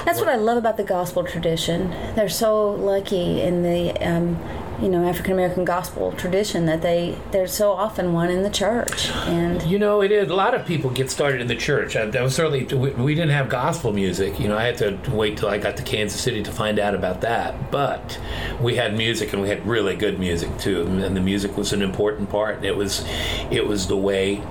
That's 0.05 0.19
what 0.19 0.27
I 0.27 0.35
love 0.35 0.57
about 0.57 0.77
the 0.77 0.83
gospel 0.83 1.23
tradition. 1.23 1.89
They're 2.15 2.27
so 2.29 2.71
lucky 2.71 3.41
in 3.41 3.63
the, 3.63 3.91
um, 4.05 4.35
you 4.81 4.89
know, 4.89 5.07
African 5.07 5.33
American 5.33 5.65
gospel 5.65 6.11
tradition 6.13 6.65
that 6.65 6.81
they 6.81 7.17
there's 7.31 7.53
so 7.53 7.71
often 7.71 8.13
one 8.13 8.29
in 8.29 8.43
the 8.43 8.49
church. 8.49 9.09
And 9.27 9.61
You 9.63 9.79
know, 9.79 10.01
it 10.01 10.11
is. 10.11 10.29
A 10.29 10.35
lot 10.35 10.53
of 10.53 10.65
people 10.65 10.89
get 10.89 11.09
started 11.09 11.41
in 11.41 11.47
the 11.47 11.55
church. 11.55 11.95
I, 11.95 12.05
that 12.05 12.21
was 12.21 12.35
certainly 12.35 12.63
we, 12.65 12.91
we 12.91 13.15
didn't 13.15 13.31
have 13.31 13.49
gospel 13.49 13.91
music. 13.91 14.39
You 14.39 14.47
know, 14.47 14.57
I 14.57 14.63
had 14.63 14.77
to 14.77 14.97
wait 15.11 15.37
till 15.37 15.49
I 15.49 15.57
got 15.57 15.77
to 15.77 15.83
Kansas 15.83 16.21
City 16.21 16.43
to 16.43 16.51
find 16.51 16.79
out 16.79 16.95
about 16.95 17.21
that. 17.21 17.71
But 17.71 18.19
we 18.61 18.75
had 18.75 18.95
music, 18.95 19.33
and 19.33 19.41
we 19.41 19.49
had 19.49 19.65
really 19.65 19.95
good 19.95 20.19
music 20.19 20.57
too. 20.57 20.81
And 20.83 21.15
the 21.15 21.21
music 21.21 21.57
was 21.57 21.73
an 21.73 21.81
important 21.81 22.29
part. 22.29 22.63
It 22.63 22.75
was, 22.75 23.05
it 23.51 23.67
was 23.67 23.87
the 23.87 23.97
way 23.97 24.41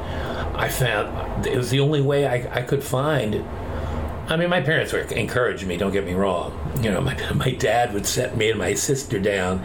I 0.54 0.68
found. 0.68 1.46
It 1.46 1.56
was 1.56 1.70
the 1.70 1.80
only 1.80 2.00
way 2.02 2.26
I, 2.26 2.58
I 2.58 2.62
could 2.62 2.84
find. 2.84 3.44
I 4.28 4.36
mean, 4.36 4.50
my 4.50 4.60
parents 4.60 4.92
were 4.92 5.00
encouraged 5.00 5.66
me. 5.66 5.76
Don't 5.78 5.92
get 5.92 6.04
me 6.04 6.12
wrong. 6.12 6.52
You 6.82 6.90
know, 6.90 7.00
my 7.00 7.16
my 7.32 7.50
dad 7.52 7.94
would 7.94 8.06
set 8.06 8.36
me 8.36 8.50
and 8.50 8.58
my 8.58 8.74
sister 8.74 9.18
down 9.18 9.64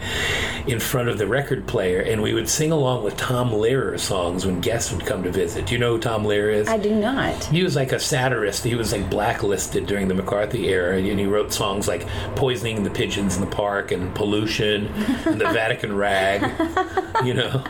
in 0.66 0.80
front 0.80 1.08
of 1.10 1.18
the 1.18 1.26
record 1.26 1.66
player, 1.66 2.00
and 2.00 2.22
we 2.22 2.32
would 2.32 2.48
sing 2.48 2.72
along 2.72 3.04
with 3.04 3.16
Tom 3.16 3.50
Lehrer 3.50 3.98
songs 4.00 4.46
when 4.46 4.60
guests 4.60 4.90
would 4.92 5.04
come 5.04 5.22
to 5.24 5.30
visit. 5.30 5.66
Do 5.66 5.74
you 5.74 5.78
know 5.78 5.94
who 5.96 6.00
Tom 6.00 6.24
Lehrer 6.24 6.52
is? 6.52 6.66
I 6.68 6.78
do 6.78 6.94
not. 6.94 7.44
he 7.44 7.62
was 7.62 7.76
like 7.76 7.92
a 7.92 8.00
satirist. 8.00 8.64
He 8.64 8.74
was 8.74 8.90
like 8.92 9.08
blacklisted 9.10 9.86
during 9.86 10.08
the 10.08 10.14
McCarthy 10.14 10.68
era, 10.68 10.96
and 10.96 11.18
he 11.20 11.26
wrote 11.26 11.52
songs 11.52 11.86
like 11.86 12.06
"Poisoning 12.34 12.82
the 12.84 12.90
Pigeons 12.90 13.36
in 13.36 13.42
the 13.42 13.50
Park" 13.54 13.92
and 13.92 14.14
"Pollution" 14.14 14.86
and 15.26 15.40
"The 15.40 15.50
Vatican 15.52 15.94
Rag." 15.94 16.42
You 17.24 17.34
know, 17.34 17.64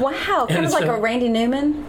Wow, 0.00 0.46
kind 0.48 0.64
of 0.64 0.72
like 0.72 0.84
a- 0.86 0.94
a 0.94 1.00
Randy 1.00 1.28
Newman. 1.28 1.84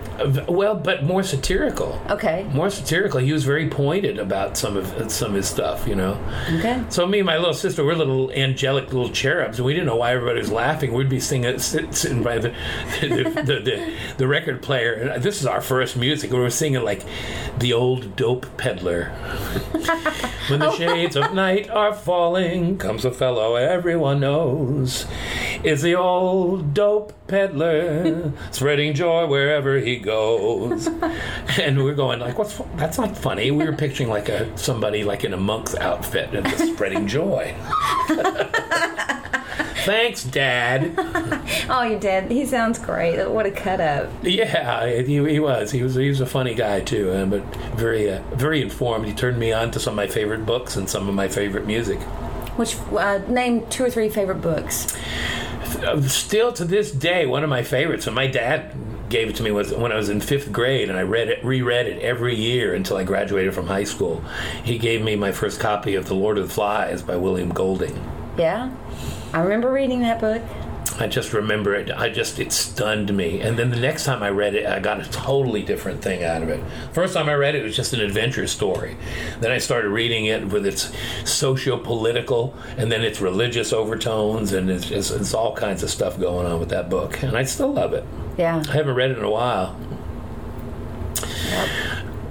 well, 0.48 0.76
but 0.76 1.04
more 1.04 1.22
satirical. 1.24 2.02
Okay. 2.10 2.46
More 2.52 2.70
satirical. 2.70 3.20
He 3.20 3.32
was 3.32 3.44
very 3.46 3.70
pointed 3.70 4.18
about 4.20 4.47
some 4.56 4.78
of 4.78 5.12
some 5.12 5.32
of 5.32 5.36
his 5.36 5.48
stuff. 5.48 5.88
You 5.88 5.96
know. 5.96 6.18
Okay. 6.54 6.84
So 6.90 7.06
me 7.08 7.20
and 7.20 7.26
my 7.26 7.38
little 7.38 7.54
sister, 7.54 7.84
we're 7.84 7.96
little 7.96 8.32
angelic 8.32 8.94
little 8.94 9.10
cherubs, 9.10 9.58
and 9.58 9.66
we 9.66 9.74
didn't 9.74 9.88
know 9.88 9.96
why 9.96 10.14
everybody 10.14 10.40
was 10.40 10.52
laughing. 10.52 10.94
We'd 10.94 11.10
be 11.10 11.20
singing, 11.20 11.60
sitting 11.60 12.24
by 12.24 12.38
the 12.38 12.54
the, 13.02 13.08
the, 13.08 13.60
the 13.60 13.94
the 14.18 14.28
record 14.28 14.62
player, 14.62 14.94
and 14.94 15.24
this 15.24 15.42
is 15.42 15.48
our 15.48 15.62
first 15.62 15.98
music. 15.98 16.32
We 16.32 16.40
were 16.40 16.50
singing 16.50 16.84
like 16.84 17.04
the 17.58 17.74
old 17.74 18.16
dope 18.16 18.46
peddler. 18.58 19.06
when 20.50 20.60
the 20.60 20.72
shades 20.76 21.16
of 21.16 21.34
night 21.34 21.70
are 21.70 21.94
falling, 21.94 22.78
comes 22.78 23.04
a 23.04 23.12
fellow 23.12 23.56
everyone 23.56 24.20
knows. 24.20 25.06
Is 25.64 25.82
the 25.82 25.96
old 25.96 26.74
dope 26.74 27.14
peddler 27.28 28.32
spreading 28.52 28.94
joy 28.94 29.26
wherever 29.28 29.78
he 29.80 29.98
goes? 29.98 30.88
and 31.60 31.84
we're 31.84 31.96
going 31.96 32.20
like, 32.20 32.38
"What's 32.38 32.62
that's 32.76 32.98
not 32.98 33.18
funny." 33.18 33.52
We 33.52 33.66
were 33.66 33.74
picturing 33.74 34.10
like 34.10 34.30
a 34.30 34.56
somebody 34.58 35.04
like 35.04 35.24
in 35.24 35.34
a 35.34 35.38
monk's 35.38 35.76
outfit 35.76 36.34
and 36.34 36.48
just 36.48 36.74
spreading 36.74 37.08
joy. 37.08 37.56
Thanks, 39.88 40.26
Dad. 40.26 40.94
Oh, 41.70 41.84
you 41.84 41.98
did. 41.98 42.30
He 42.30 42.46
sounds 42.46 42.78
great. 42.78 43.26
What 43.30 43.46
a 43.46 43.52
cut 43.52 43.80
up. 43.80 44.10
Yeah, 44.22 44.86
he, 44.86 45.16
he 45.26 45.40
was. 45.40 45.72
He 45.72 45.82
was. 45.82 45.96
He 45.96 46.10
was 46.10 46.20
a 46.20 46.26
funny 46.26 46.54
guy 46.54 46.82
too, 46.82 47.10
uh, 47.12 47.26
but 47.26 47.42
very, 47.78 48.12
uh, 48.12 48.22
very 48.34 48.62
informed. 48.62 49.06
He 49.06 49.14
turned 49.14 49.40
me 49.40 49.54
on 49.54 49.72
to 49.72 49.80
some 49.80 49.94
of 49.94 49.96
my 49.96 50.08
favorite 50.08 50.46
books 50.46 50.76
and 50.76 50.90
some 50.90 51.08
of 51.08 51.16
my 51.16 51.30
favorite 51.30 51.66
music. 51.66 52.02
Which 52.58 52.76
uh, 52.92 53.20
name 53.30 53.66
two 53.68 53.86
or 53.86 53.90
three 53.90 54.10
favorite 54.10 54.42
books? 54.42 54.98
Still 56.08 56.54
to 56.54 56.66
this 56.66 56.92
day, 56.92 57.26
one 57.26 57.44
of 57.44 57.50
my 57.50 57.64
favorites. 57.64 58.08
And 58.08 58.16
my 58.16 58.28
dad 58.28 58.74
gave 59.10 59.30
it 59.30 59.36
to 59.38 59.44
me 59.44 59.52
was 59.52 59.74
when 59.74 59.92
I 59.92 59.96
was 59.96 60.10
in 60.10 60.20
fifth 60.20 60.52
grade, 60.52 60.90
and 60.90 60.98
I 60.98 61.04
read 61.04 61.30
it, 61.30 61.44
reread 61.44 61.88
it 61.88 62.02
every 62.02 62.36
year 62.36 62.74
until 62.74 62.98
I 62.98 63.04
graduated 63.04 63.54
from 63.54 63.68
high 63.68 63.86
school. 63.86 64.24
He 64.64 64.78
gave 64.78 65.02
me 65.02 65.16
my 65.16 65.32
first 65.32 65.60
copy 65.60 65.96
of 65.96 66.08
*The 66.08 66.14
Lord 66.14 66.38
of 66.38 66.48
the 66.48 66.54
Flies* 66.54 67.02
by 67.02 67.16
William 67.16 67.50
Golding. 67.50 68.04
Yeah, 68.38 68.72
I 69.34 69.40
remember 69.40 69.72
reading 69.72 70.02
that 70.02 70.20
book. 70.20 70.42
I 71.00 71.08
just 71.08 71.32
remember 71.32 71.76
it. 71.76 71.92
I 71.92 72.10
just 72.10 72.40
it 72.40 72.52
stunned 72.52 73.16
me. 73.16 73.40
And 73.40 73.58
then 73.58 73.70
the 73.70 73.80
next 73.80 74.04
time 74.04 74.24
I 74.24 74.30
read 74.30 74.56
it, 74.56 74.66
I 74.66 74.80
got 74.80 75.00
a 75.00 75.10
totally 75.12 75.62
different 75.62 76.02
thing 76.02 76.24
out 76.24 76.42
of 76.42 76.50
it. 76.50 76.60
First 76.92 77.14
time 77.14 77.30
I 77.30 77.36
read 77.36 77.54
it, 77.54 77.62
it 77.62 77.66
was 77.66 77.76
just 77.76 77.94
an 77.94 78.00
adventure 78.00 78.48
story. 78.48 78.98
Then 79.40 79.52
I 79.52 79.60
started 79.60 79.90
reading 79.90 80.26
it 80.26 80.48
with 80.48 80.66
its 80.66 80.92
socio-political 81.24 82.56
and 82.78 82.92
then 82.92 83.04
its 83.04 83.22
religious 83.22 83.74
overtones, 83.74 84.54
and 84.54 84.72
it's, 84.72 84.90
it's, 84.90 85.12
it's 85.12 85.34
all 85.36 85.56
kinds 85.56 85.84
of 85.84 85.92
stuff 85.92 86.20
going 86.20 86.48
on 86.48 86.60
with 86.60 86.70
that 86.70 86.90
book. 86.90 87.22
And 87.22 87.38
I 87.38 87.44
still 87.44 87.72
love 87.72 87.94
it. 87.94 88.04
Yeah. 88.38 88.64
I 88.68 88.72
haven't 88.72 88.96
read 88.96 89.12
it 89.12 89.20
in 89.20 89.24
a 89.24 89.30
while. 89.30 89.76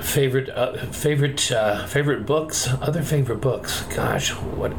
Favorite, 0.00 0.48
uh, 0.48 0.86
favorite, 0.86 1.52
uh, 1.52 1.86
favorite 1.86 2.26
books. 2.26 2.68
Other 2.80 3.02
favorite 3.02 3.40
books. 3.40 3.82
Gosh, 3.94 4.30
what? 4.30 4.72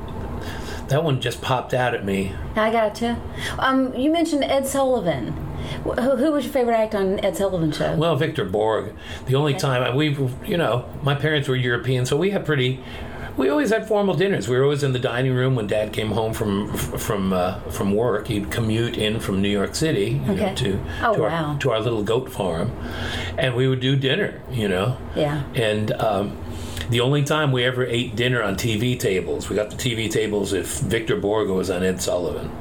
That 0.90 1.04
one 1.04 1.20
just 1.20 1.42
popped 1.42 1.74
out 1.74 1.94
at 1.94 2.06
me. 2.06 2.34
I 2.56 2.72
got 2.72 3.02
you. 3.02 3.18
Um, 3.60 3.94
you 3.94 4.10
mentioned 4.12 4.44
Ed 4.46 4.66
Sullivan. 4.68 5.34
Who, 5.84 5.92
who 5.94 6.32
was 6.32 6.46
your 6.46 6.54
favorite 6.54 6.76
act 6.76 6.96
on 6.96 7.20
Ed 7.26 7.36
Sullivan 7.36 7.72
show? 7.74 7.96
Well, 7.96 8.16
Victor 8.16 8.46
Borge. 8.46 8.94
The 9.26 9.36
only 9.36 9.54
time 9.54 9.96
we, 9.96 10.10
you 10.46 10.56
know, 10.58 10.86
my 11.04 11.14
parents 11.16 11.48
were 11.50 11.56
European, 11.58 12.06
so 12.06 12.16
we 12.16 12.30
had 12.32 12.46
pretty. 12.46 12.82
We 13.36 13.50
always 13.50 13.70
had 13.70 13.88
formal 13.88 14.16
dinners. 14.16 14.48
We 14.48 14.58
were 14.58 14.64
always 14.64 14.82
in 14.82 14.94
the 14.94 15.00
dining 15.00 15.34
room 15.34 15.54
when 15.56 15.68
Dad 15.68 15.94
came 15.94 16.12
home 16.12 16.34
from 16.34 16.74
from 16.76 17.34
uh, 17.34 17.60
from 17.70 17.94
work. 17.94 18.28
He'd 18.28 18.50
commute 18.50 18.98
in 18.98 19.20
from 19.20 19.42
New 19.42 19.50
York 19.50 19.76
City 19.76 20.12
you 20.12 20.20
know, 20.20 20.34
Okay. 20.34 20.56
to 20.56 20.80
Oh, 21.04 21.14
to, 21.16 21.22
wow. 21.22 21.28
our, 21.52 21.60
to 21.60 21.72
our 21.72 21.80
little 21.80 22.02
goat 22.04 22.32
farm, 22.32 22.72
and 23.38 23.54
we 23.56 23.68
would 23.68 23.80
do 23.82 23.96
dinner. 23.96 24.42
You 24.50 24.70
know, 24.70 24.98
Yeah. 25.16 25.44
and. 25.54 25.92
Um, 25.94 26.38
the 26.90 27.02
only 27.02 27.24
time 27.24 27.52
we 27.52 27.64
ever 27.64 27.86
ate 27.86 28.16
dinner 28.16 28.42
on 28.42 28.56
TV 28.56 29.00
tables, 29.00 29.50
we 29.50 29.56
got 29.56 29.70
the 29.70 29.76
TV 29.76 30.10
tables 30.10 30.54
if 30.54 30.80
Victor 30.80 31.20
Borge 31.20 31.54
was 31.54 31.70
on 31.70 31.84
Ed 31.84 32.02
Sullivan. 32.02 32.52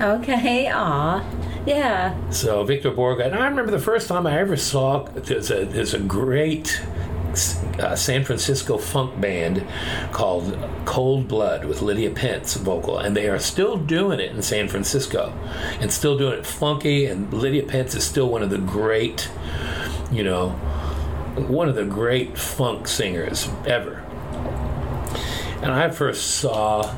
Okay. 0.00 0.68
Aw. 0.68 1.24
Yeah. 1.66 2.30
So 2.30 2.64
Victor 2.64 2.90
Borge, 2.90 3.24
and 3.24 3.34
I 3.34 3.46
remember 3.46 3.70
the 3.70 3.78
first 3.78 4.08
time 4.08 4.26
I 4.26 4.38
ever 4.38 4.56
saw 4.56 5.04
there's 5.04 5.50
a 5.50 5.64
there's 5.64 5.94
a 5.94 5.98
great 6.00 6.82
uh, 7.78 7.96
San 7.96 8.24
Francisco 8.24 8.78
funk 8.78 9.20
band 9.20 9.66
called 10.12 10.56
Cold 10.84 11.26
Blood 11.26 11.64
with 11.64 11.82
Lydia 11.82 12.10
Pence 12.10 12.54
vocal, 12.54 12.98
and 12.98 13.16
they 13.16 13.28
are 13.28 13.38
still 13.38 13.76
doing 13.76 14.20
it 14.20 14.32
in 14.32 14.42
San 14.42 14.68
Francisco, 14.68 15.32
and 15.80 15.92
still 15.92 16.18
doing 16.18 16.38
it 16.38 16.46
funky. 16.46 17.06
And 17.06 17.32
Lydia 17.32 17.64
Pence 17.64 17.94
is 17.94 18.04
still 18.04 18.28
one 18.28 18.42
of 18.42 18.50
the 18.50 18.58
great, 18.58 19.30
you 20.12 20.22
know, 20.22 20.58
one 21.36 21.68
of 21.68 21.74
the 21.74 21.84
great 21.84 22.38
funk 22.38 22.86
singers 22.88 23.48
ever. 23.66 24.04
And 25.62 25.72
I 25.72 25.90
first 25.90 26.36
saw 26.36 26.94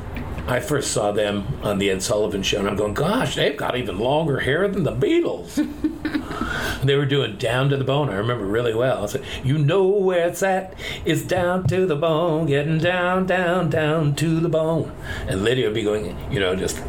I 0.47 0.61
first 0.61 0.91
saw 0.91 1.11
them 1.11 1.45
on 1.61 1.77
the 1.77 1.89
Ed 1.89 2.01
Sullivan 2.01 2.41
show, 2.41 2.59
and 2.59 2.69
I'm 2.69 2.77
going, 2.77 2.93
gosh, 2.93 3.35
they've 3.35 3.57
got 3.57 3.75
even 3.75 3.99
longer 3.99 4.39
hair 4.39 4.65
than 4.69 4.83
the 4.83 4.93
Beatles. 4.93 5.55
they 6.83 6.95
were 6.95 7.05
doing 7.05 7.35
Down 7.35 7.67
to 7.69 7.75
the 7.75 7.83
Bone. 7.83 8.09
I 8.09 8.15
remember 8.15 8.45
really 8.45 8.73
well. 8.73 9.03
I 9.03 9.07
said, 9.07 9.25
you 9.43 9.57
know 9.57 9.85
where 9.85 10.29
it's 10.29 10.41
at? 10.41 10.73
It's 11.03 11.21
down 11.21 11.67
to 11.67 11.85
the 11.85 11.97
bone, 11.97 12.45
getting 12.45 12.77
down, 12.77 13.25
down, 13.25 13.69
down 13.69 14.15
to 14.15 14.39
the 14.39 14.47
bone. 14.47 14.95
And 15.27 15.43
Lydia 15.43 15.65
would 15.65 15.73
be 15.73 15.83
going, 15.83 16.15
you 16.31 16.39
know, 16.39 16.55
just 16.55 16.81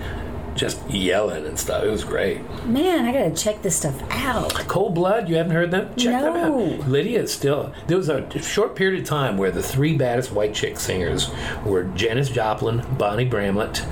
just 0.59 0.79
yelling 0.91 1.47
and 1.47 1.59
stuff. 1.59 1.85
It 1.85 1.91
was 1.91 2.05
great. 2.05 2.41
Man, 2.67 3.05
I 3.07 3.13
gotta 3.13 3.31
check 3.35 3.63
this 3.63 3.77
stuff 3.77 3.95
out. 4.11 4.53
Cold 4.67 4.95
Blood, 4.95 5.29
you 5.29 5.37
haven't 5.37 5.53
heard 5.53 5.71
them? 5.71 5.89
Check 5.97 6.21
them 6.21 6.35
No. 6.35 6.75
out. 6.81 6.89
Lydia 6.89 7.21
is 7.23 7.33
still. 7.33 7.73
There 7.87 7.97
was 7.97 8.09
a 8.09 8.29
short 8.43 8.75
period 8.77 9.01
of 9.01 9.07
time 9.07 9.39
where 9.39 9.51
the 9.51 9.63
three 9.63 9.97
baddest 9.97 10.33
white 10.33 10.55
chick 10.55 10.79
singers 10.81 11.31
were 11.65 11.85
Janis 11.85 12.29
Joplin, 12.29 12.83
Bonnie 12.99 13.25
Bramlett, 13.25 13.85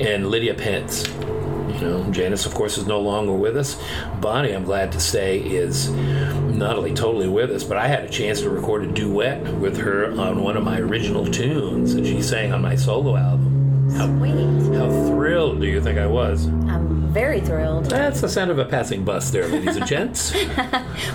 and 0.00 0.28
Lydia 0.28 0.54
Pence. 0.54 1.08
You 1.08 1.80
know, 1.80 2.04
Janis, 2.12 2.46
of 2.46 2.54
course, 2.54 2.78
is 2.78 2.86
no 2.86 3.00
longer 3.00 3.32
with 3.32 3.56
us. 3.56 3.76
Bonnie, 4.20 4.52
I'm 4.52 4.64
glad 4.64 4.92
to 4.92 5.00
say, 5.00 5.38
is 5.40 5.90
not 5.90 6.76
only 6.76 6.94
totally 6.94 7.28
with 7.28 7.50
us, 7.50 7.64
but 7.64 7.76
I 7.78 7.88
had 7.88 8.04
a 8.04 8.08
chance 8.08 8.40
to 8.42 8.50
record 8.50 8.84
a 8.84 8.92
duet 8.92 9.42
with 9.54 9.76
her 9.78 10.12
on 10.12 10.42
one 10.44 10.56
of 10.56 10.62
my 10.62 10.78
original 10.78 11.26
tunes 11.26 11.94
that 11.96 12.06
she 12.06 12.22
sang 12.22 12.52
on 12.52 12.62
my 12.62 12.76
solo 12.76 13.16
album. 13.16 13.53
Sweet. 13.94 14.74
How 14.76 14.88
thrilled 15.08 15.60
do 15.60 15.66
you 15.66 15.80
think 15.80 15.98
I 15.98 16.06
was? 16.06 16.46
I'm 16.46 17.12
very 17.12 17.40
thrilled. 17.40 17.84
That's 17.86 18.20
the 18.20 18.28
sound 18.28 18.50
of 18.50 18.58
a 18.58 18.64
passing 18.64 19.04
bus 19.04 19.30
there, 19.30 19.46
ladies 19.46 19.76
and 19.76 19.86
gents. 19.86 20.34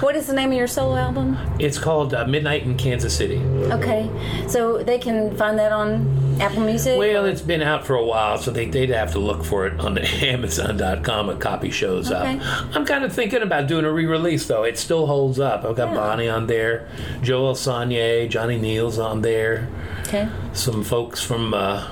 What 0.01 0.15
is 0.15 0.27
the 0.27 0.33
name 0.33 0.51
of 0.51 0.57
your 0.57 0.67
solo 0.67 0.95
album? 0.95 1.37
It's 1.59 1.77
called 1.77 2.13
uh, 2.13 2.25
Midnight 2.25 2.63
in 2.63 2.77
Kansas 2.77 3.15
City. 3.15 3.37
Okay, 3.71 4.09
so 4.47 4.81
they 4.83 4.97
can 4.97 5.35
find 5.35 5.57
that 5.59 5.71
on 5.73 6.37
Apple 6.39 6.61
Music. 6.61 6.97
Well, 6.97 7.25
it's 7.25 7.41
been 7.41 7.61
out 7.61 7.85
for 7.85 7.95
a 7.95 8.05
while, 8.05 8.37
so 8.37 8.51
they, 8.51 8.65
they'd 8.67 8.89
have 8.91 9.11
to 9.13 9.19
look 9.19 9.43
for 9.43 9.67
it 9.67 9.77
on 9.79 9.93
the 9.95 10.03
Amazon.com. 10.25 11.29
A 11.29 11.35
copy 11.35 11.69
shows 11.71 12.11
Okay. 12.11 12.37
up. 12.39 12.75
I'm 12.75 12.85
kind 12.85 13.03
of 13.03 13.11
thinking 13.11 13.41
about 13.41 13.67
doing 13.67 13.83
a 13.83 13.91
re-release, 13.91 14.47
though. 14.47 14.63
It 14.63 14.77
still 14.77 15.05
holds 15.07 15.39
up. 15.39 15.65
I've 15.65 15.75
got 15.75 15.89
Yeah. 15.89 15.95
Bonnie 15.95 16.29
on 16.29 16.47
there, 16.47 16.87
Joel 17.21 17.55
Saunier, 17.55 18.29
Johnny 18.29 18.57
Neel's 18.57 18.99
on 18.99 19.21
there, 19.21 19.67
okay. 20.07 20.29
some 20.53 20.83
folks 20.83 21.21
from 21.21 21.53
uh, 21.53 21.85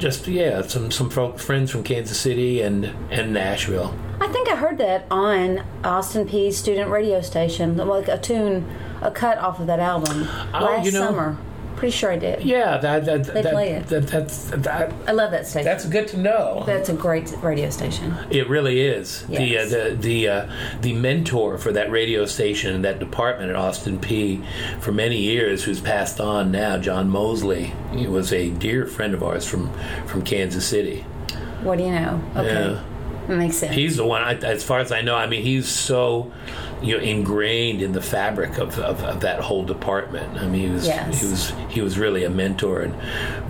just 0.00 0.26
yeah, 0.26 0.62
some 0.62 0.90
some 0.90 1.10
folks, 1.10 1.44
friends 1.44 1.70
from 1.70 1.84
Kansas 1.84 2.18
City 2.18 2.60
and 2.62 2.86
and 3.10 3.32
Nashville. 3.32 3.94
I 4.20 4.26
think 4.28 4.48
I 4.48 4.56
heard 4.56 4.78
that 4.78 5.06
on 5.10 5.62
Austin 5.84 6.26
Peay's 6.26 6.56
student 6.58 6.90
radio 6.90 7.20
station, 7.20 7.76
like 7.76 8.08
a 8.08 8.18
tune, 8.18 8.68
a 9.00 9.10
cut 9.10 9.38
off 9.38 9.60
of 9.60 9.66
that 9.68 9.78
album 9.80 10.26
Oh, 10.54 10.64
last 10.64 10.84
you 10.86 10.92
know- 10.92 11.06
summer. 11.06 11.36
Pretty 11.80 11.96
sure 11.96 12.12
I 12.12 12.18
did. 12.18 12.44
Yeah, 12.44 12.76
that, 12.76 13.06
that, 13.06 13.24
They 13.24 13.40
that, 13.40 13.52
play 13.54 13.70
it. 13.70 13.86
That, 13.86 14.06
that's 14.08 14.44
that, 14.50 14.92
I 15.08 15.12
love 15.12 15.30
that 15.30 15.46
station. 15.46 15.64
that's 15.64 15.86
good 15.86 16.08
to 16.08 16.18
know. 16.18 16.62
That's 16.66 16.90
a 16.90 16.92
great 16.92 17.34
radio 17.40 17.70
station. 17.70 18.14
It 18.30 18.50
really 18.50 18.82
is. 18.82 19.24
Yes. 19.30 19.70
The 19.70 19.80
uh, 19.80 19.88
the 19.88 19.96
the 19.96 20.28
uh, 20.28 20.52
the 20.82 20.92
mentor 20.92 21.56
for 21.56 21.72
that 21.72 21.90
radio 21.90 22.26
station 22.26 22.74
and 22.74 22.84
that 22.84 22.98
department 22.98 23.48
at 23.48 23.56
Austin 23.56 23.98
Peay 23.98 24.44
for 24.80 24.92
many 24.92 25.16
years, 25.16 25.64
who's 25.64 25.80
passed 25.80 26.20
on 26.20 26.52
now, 26.52 26.76
John 26.76 27.08
Mosley. 27.08 27.72
He 27.94 28.06
was 28.06 28.30
a 28.30 28.50
dear 28.50 28.84
friend 28.86 29.14
of 29.14 29.22
ours 29.22 29.46
from 29.48 29.72
from 30.06 30.20
Kansas 30.20 30.66
City. 30.66 31.06
What 31.62 31.78
do 31.78 31.84
you 31.84 31.92
know? 31.92 32.22
Okay, 32.36 32.72
Yeah. 32.72 32.84
That 33.30 33.36
makes 33.38 33.56
sense. 33.56 33.74
He's 33.74 33.96
the 33.96 34.04
one. 34.04 34.22
I, 34.22 34.34
as 34.34 34.62
far 34.64 34.80
as 34.80 34.92
I 34.92 35.00
know, 35.00 35.14
I 35.16 35.26
mean, 35.26 35.42
he's 35.42 35.68
so 35.68 36.30
you 36.82 36.96
know 36.96 37.02
ingrained 37.02 37.80
in 37.82 37.92
the 37.92 38.02
fabric 38.02 38.58
of, 38.58 38.78
of, 38.78 39.02
of 39.04 39.20
that 39.20 39.40
whole 39.40 39.64
department. 39.64 40.38
I 40.38 40.46
mean, 40.46 40.68
he 40.68 40.74
was 40.74 40.86
Yes. 40.86 41.20
he 41.20 41.26
was 41.26 41.52
he 41.68 41.80
was 41.80 41.98
really 41.98 42.24
a 42.24 42.30
mentor 42.30 42.80
and 42.82 42.94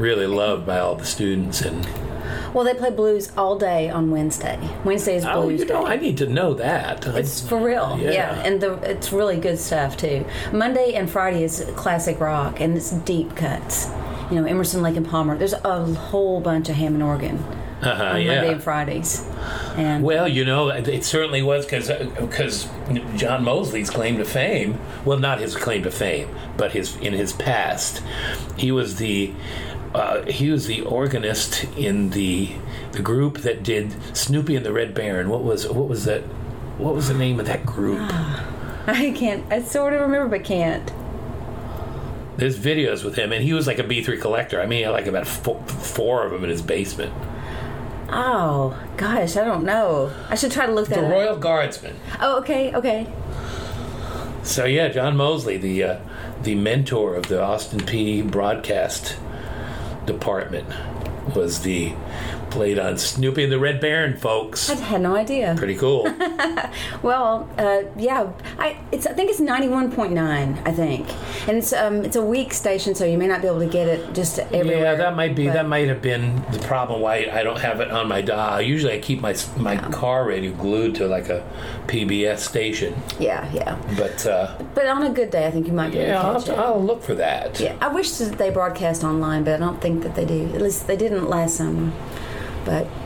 really 0.01 0.27
loved 0.27 0.67
by 0.67 0.79
all 0.79 0.95
the 0.97 1.05
students 1.07 1.61
and. 1.63 1.87
well, 2.55 2.65
they 2.65 2.75
play 2.75 2.91
blues 2.91 3.33
all 3.37 3.59
day 3.59 3.89
on 3.91 4.11
Wednesday. 4.11 4.59
Wednesday 4.85 5.17
is 5.17 5.25
Oh, 5.25 5.43
blues 5.43 5.61
you 5.61 5.67
know, 5.67 5.85
day. 5.87 5.93
I 5.93 5.97
need 5.97 6.19
to 6.19 6.27
know 6.27 6.55
that. 6.55 7.07
It's 7.07 7.41
for 7.49 7.59
real, 7.59 7.97
Yeah. 8.01 8.11
yeah. 8.11 8.43
and 8.45 8.61
the, 8.61 8.75
it's 8.91 9.13
really 9.13 9.39
good 9.39 9.59
stuff 9.59 9.97
too. 9.97 10.25
Monday 10.53 10.95
and 10.95 11.09
Friday 11.11 11.43
is 11.45 11.65
classic 11.77 12.21
rock, 12.21 12.61
and 12.61 12.77
it's 12.77 12.91
deep 12.91 13.35
cuts. 13.37 13.89
You 14.31 14.37
know, 14.37 14.45
Emerson, 14.45 14.81
Lake 14.83 14.97
and 14.97 15.07
Palmer. 15.09 15.37
There's 15.37 15.55
a 15.55 15.85
whole 15.95 16.41
bunch 16.41 16.69
of 16.69 16.77
Hammond 16.77 17.03
organ 17.03 17.43
uh-huh, 17.83 18.05
on 18.05 18.23
yeah. 18.23 18.35
Monday 18.37 18.53
and 18.53 18.63
Fridays, 18.63 19.27
and 19.77 20.05
Well, 20.05 20.29
you 20.29 20.45
know, 20.45 20.69
it 20.69 21.05
certainly 21.05 21.43
was 21.43 21.65
because 21.65 21.89
because 21.89 22.69
John 23.17 23.45
Mosley's 23.45 23.91
claim 23.91 24.19
to 24.19 24.25
fame, 24.25 24.79
well, 25.05 25.19
not 25.19 25.41
his 25.41 25.57
claim 25.57 25.83
to 25.85 25.91
fame, 25.91 26.29
but 26.57 26.73
his 26.73 26.97
in 26.97 27.13
his 27.13 27.33
past, 27.33 28.03
he 28.57 28.71
was 28.71 28.97
the 28.97 29.33
uh, 29.95 30.25
he 30.27 30.51
was 30.51 30.67
the 30.67 30.83
organist 30.83 31.65
in 31.77 32.11
the 32.11 32.53
the 32.93 33.03
group 33.03 33.39
that 33.39 33.63
did 33.63 33.95
Snoopy 34.17 34.57
and 34.57 34.65
the 34.65 34.73
Red 34.73 34.95
Baron. 34.95 35.29
What 35.29 35.43
was 35.43 35.67
what 35.69 35.89
was 35.89 36.05
that? 36.05 36.23
What 36.79 36.95
was 36.95 37.09
the 37.09 37.15
name 37.15 37.41
of 37.41 37.47
that 37.47 37.67
group? 37.67 38.01
I 38.87 39.13
can't. 39.17 39.51
I 39.53 39.63
sort 39.63 39.93
of 39.93 40.01
remember, 40.01 40.39
but 40.39 40.45
can't. 40.45 40.93
There's 42.37 42.59
videos 42.59 43.05
with 43.05 43.17
him, 43.17 43.33
and 43.33 43.45
he 43.45 43.53
was 43.53 43.67
like 43.67 43.79
a 43.79 43.85
B3 43.85 44.21
collector. 44.21 44.61
I 44.61 44.67
mean, 44.67 44.79
he 44.79 44.83
had 44.85 44.91
like 44.91 45.07
about 45.07 45.27
four, 45.27 45.63
four 45.67 46.25
of 46.25 46.33
them 46.33 46.45
in 46.45 46.51
his 46.51 46.63
basement. 46.63 47.13
Oh 48.13 48.77
gosh, 48.97 49.37
I 49.37 49.45
don't 49.45 49.65
know. 49.65 50.13
I 50.29 50.35
should 50.35 50.53
try 50.53 50.67
to 50.67 50.73
look 50.73 50.89
that 50.89 50.97
The 51.01 51.07
up. 51.07 51.13
Royal 51.13 51.37
Guardsmen. 51.37 51.97
Oh, 52.21 52.39
okay, 52.41 52.75
okay. 52.75 53.07
So 54.43 54.65
yeah, 54.65 54.89
John 54.89 55.17
Mosley, 55.17 55.57
the 55.59 55.85
uh, 55.85 56.01
the 56.43 56.55
mentor 56.55 57.15
of 57.15 57.29
the 57.29 57.43
Austin 57.43 57.81
Peay 57.81 58.29
broadcast 58.29 59.17
department, 60.07 60.67
was 61.35 61.61
the 61.63 61.93
played 62.51 62.79
on 62.79 62.99
Snoopy 62.99 63.45
and 63.45 63.53
the 63.53 63.59
Red 63.59 63.81
Baron, 63.81 64.17
folks. 64.17 64.69
I 64.71 64.75
had 64.75 65.01
no 65.01 65.15
idea. 65.17 65.55
Pretty 65.57 65.77
cool. 65.77 66.13
Well, 67.03 67.49
uh, 67.59 67.83
yeah, 67.97 68.31
I 68.59 68.77
it's 68.93 69.07
I 69.07 69.13
think 69.13 69.31
it's 69.31 69.41
ninety 69.41 69.69
one 69.69 69.91
point 69.91 70.13
nine. 70.13 70.61
I 70.65 70.73
think, 70.73 71.09
and 71.49 71.57
it's 71.57 71.73
um 71.73 72.05
it's 72.05 72.17
a 72.17 72.23
weak 72.23 72.53
station, 72.53 72.95
so 72.95 73.05
you 73.05 73.17
may 73.19 73.27
not 73.27 73.41
be 73.41 73.49
able 73.49 73.59
to 73.61 73.67
get 73.67 73.89
it 73.89 74.13
just 74.15 74.39
everywhere. 74.39 74.79
yeah, 74.83 74.95
that 74.97 75.17
might 75.17 75.35
be 75.35 75.47
but- 75.47 75.55
that 75.55 75.67
might 75.67 75.89
have 75.89 76.03
been 76.03 76.37
the 76.53 76.59
problem 76.61 77.01
why 77.01 77.29
I 77.33 77.43
don't 77.43 77.59
have 77.59 77.81
it 77.81 77.91
on 77.91 78.07
my 78.09 78.21
dial. 78.21 78.61
Usually, 78.61 78.93
I 78.93 78.99
keep 79.01 79.21
my 79.21 79.35
my 79.57 79.77
car 79.91 80.27
radio 80.27 80.53
glued 80.53 80.95
to 80.97 81.07
like 81.09 81.29
a 81.31 81.43
PBS 81.87 82.39
station, 82.41 82.95
Yeah, 83.19 83.51
yeah. 83.53 83.79
but 83.97 84.27
uh, 84.27 84.57
But 84.75 84.87
on 84.87 85.03
a 85.03 85.11
good 85.11 85.31
day, 85.31 85.47
I 85.47 85.51
think 85.51 85.67
you 85.67 85.73
might 85.73 85.93
be 85.93 85.99
yeah, 85.99 86.21
able 86.21 86.37
I'll, 86.37 86.43
to 86.43 86.53
it. 86.53 86.59
I'll 86.59 86.85
look 86.85 87.03
for 87.03 87.15
that. 87.15 87.59
Yeah, 87.59 87.77
I 87.81 87.89
wish 87.89 88.11
that 88.13 88.37
they 88.39 88.51
broadcast 88.51 89.03
online, 89.05 89.45
but 89.45 89.55
I 89.55 89.59
don't 89.59 89.81
think 89.81 90.03
that 90.03 90.15
they 90.15 90.25
do. 90.25 90.51
At 90.55 90.61
least 90.61 90.87
they 90.87 90.97
didn't 90.97 91.29
last 91.29 91.57
summer. 91.57 91.91
But 92.71 93.00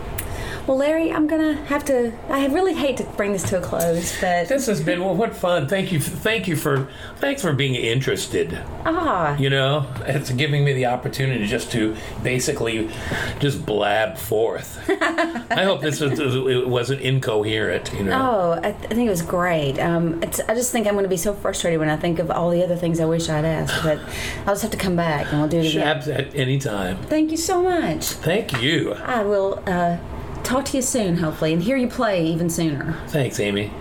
well, 0.66 0.76
Larry, 0.78 1.12
I'm 1.12 1.26
gonna 1.26 1.54
have 1.66 1.84
to. 1.86 2.12
I 2.28 2.46
really 2.46 2.74
hate 2.74 2.96
to 2.98 3.04
bring 3.04 3.32
this 3.32 3.42
to 3.50 3.58
a 3.58 3.60
close, 3.60 4.18
but 4.20 4.48
This 4.48 4.66
has 4.66 4.82
been 4.82 5.00
well, 5.04 5.14
what 5.14 5.34
fun. 5.36 5.68
Thank 5.68 5.92
you, 5.92 6.00
thank 6.00 6.48
you 6.48 6.56
for 6.56 6.88
thanks 7.16 7.42
for 7.42 7.52
being 7.52 7.74
interested. 7.74 8.58
ah, 8.86 9.36
You 9.36 9.50
know, 9.50 9.86
it's 10.06 10.30
giving 10.30 10.64
me 10.64 10.72
the 10.72 10.86
opportunity 10.86 11.46
just 11.46 11.70
to 11.72 11.94
basically 12.22 12.90
just 13.40 13.64
blab 13.66 14.16
forth. 14.18 14.80
I 15.50 15.64
hope 15.64 15.80
this 15.82 16.00
was, 16.00 16.18
it 16.18 16.68
wasn't 16.68 17.00
incoherent. 17.02 17.92
You 17.92 18.04
know, 18.04 18.18
oh, 18.18 18.58
I, 18.66 18.72
th- 18.72 18.84
I 18.90 18.94
think 18.94 19.06
it 19.06 19.10
was 19.10 19.22
great. 19.22 19.78
Um, 19.78 20.22
it's, 20.22 20.40
I 20.48 20.54
just 20.54 20.72
think 20.72 20.86
I'm 20.86 20.94
going 20.94 21.04
to 21.04 21.08
be 21.08 21.16
so 21.16 21.34
frustrated 21.34 21.78
when 21.80 21.88
I 21.88 21.96
think 21.96 22.18
of 22.18 22.30
all 22.30 22.50
the 22.50 22.62
other 22.64 22.76
things 22.76 23.00
I 23.00 23.04
wish 23.04 23.28
I'd 23.28 23.44
asked. 23.44 23.82
But 23.82 23.98
I'll 24.46 24.54
just 24.54 24.62
have 24.62 24.70
to 24.72 24.76
come 24.78 24.96
back 24.96 25.30
and 25.30 25.40
we'll 25.40 25.48
do 25.48 25.58
it 25.58 25.66
again. 25.74 26.00
Shabs 26.00 26.08
at 26.14 26.34
any 26.34 26.58
time. 26.58 26.96
Thank 27.04 27.30
you 27.30 27.36
so 27.36 27.62
much. 27.62 28.04
Thank 28.06 28.60
you. 28.62 28.94
I 28.94 29.22
will 29.22 29.62
uh, 29.66 29.96
talk 30.44 30.64
to 30.66 30.76
you 30.76 30.82
soon, 30.82 31.16
hopefully, 31.16 31.52
and 31.52 31.62
hear 31.62 31.76
you 31.76 31.88
play 31.88 32.24
even 32.26 32.48
sooner. 32.48 32.96
Thanks, 33.08 33.40
Amy. 33.40 33.72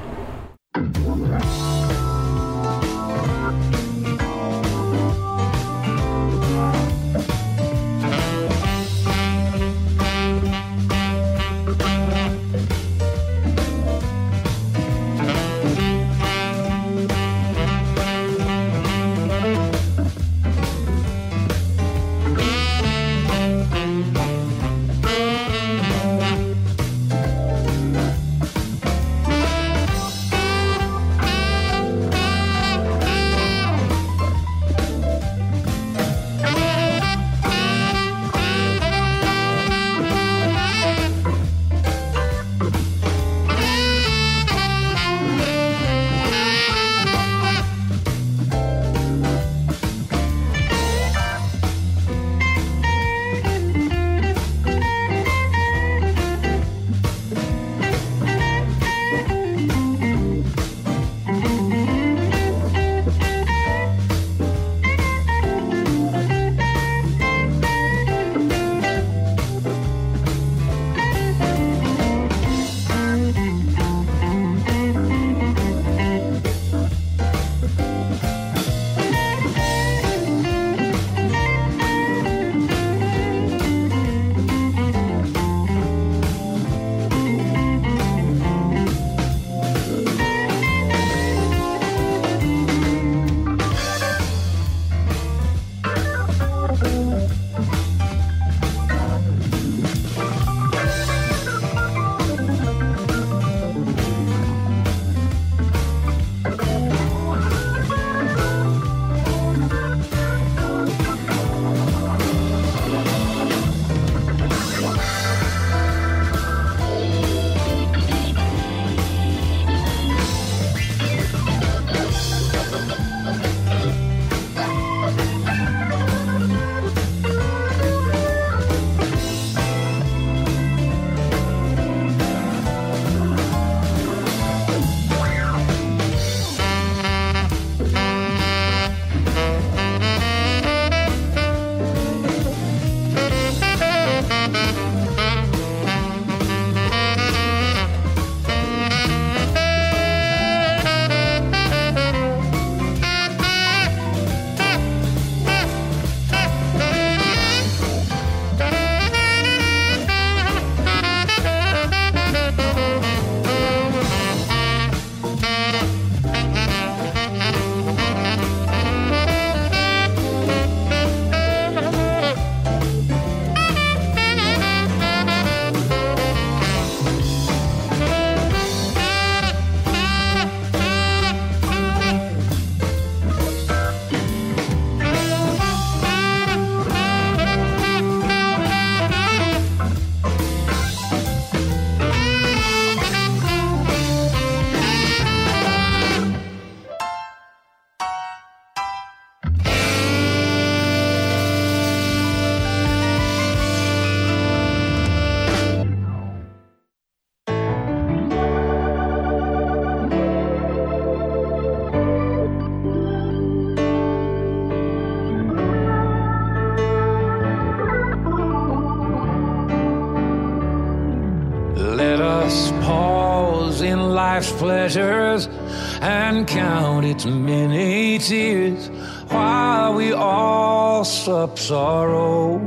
Count 226.54 227.04
its 227.04 227.26
many 227.26 228.20
tears 228.20 228.90
while 229.30 229.96
we 229.96 230.14
all 230.14 231.04
sup 231.04 231.58
sorrow 231.58 232.58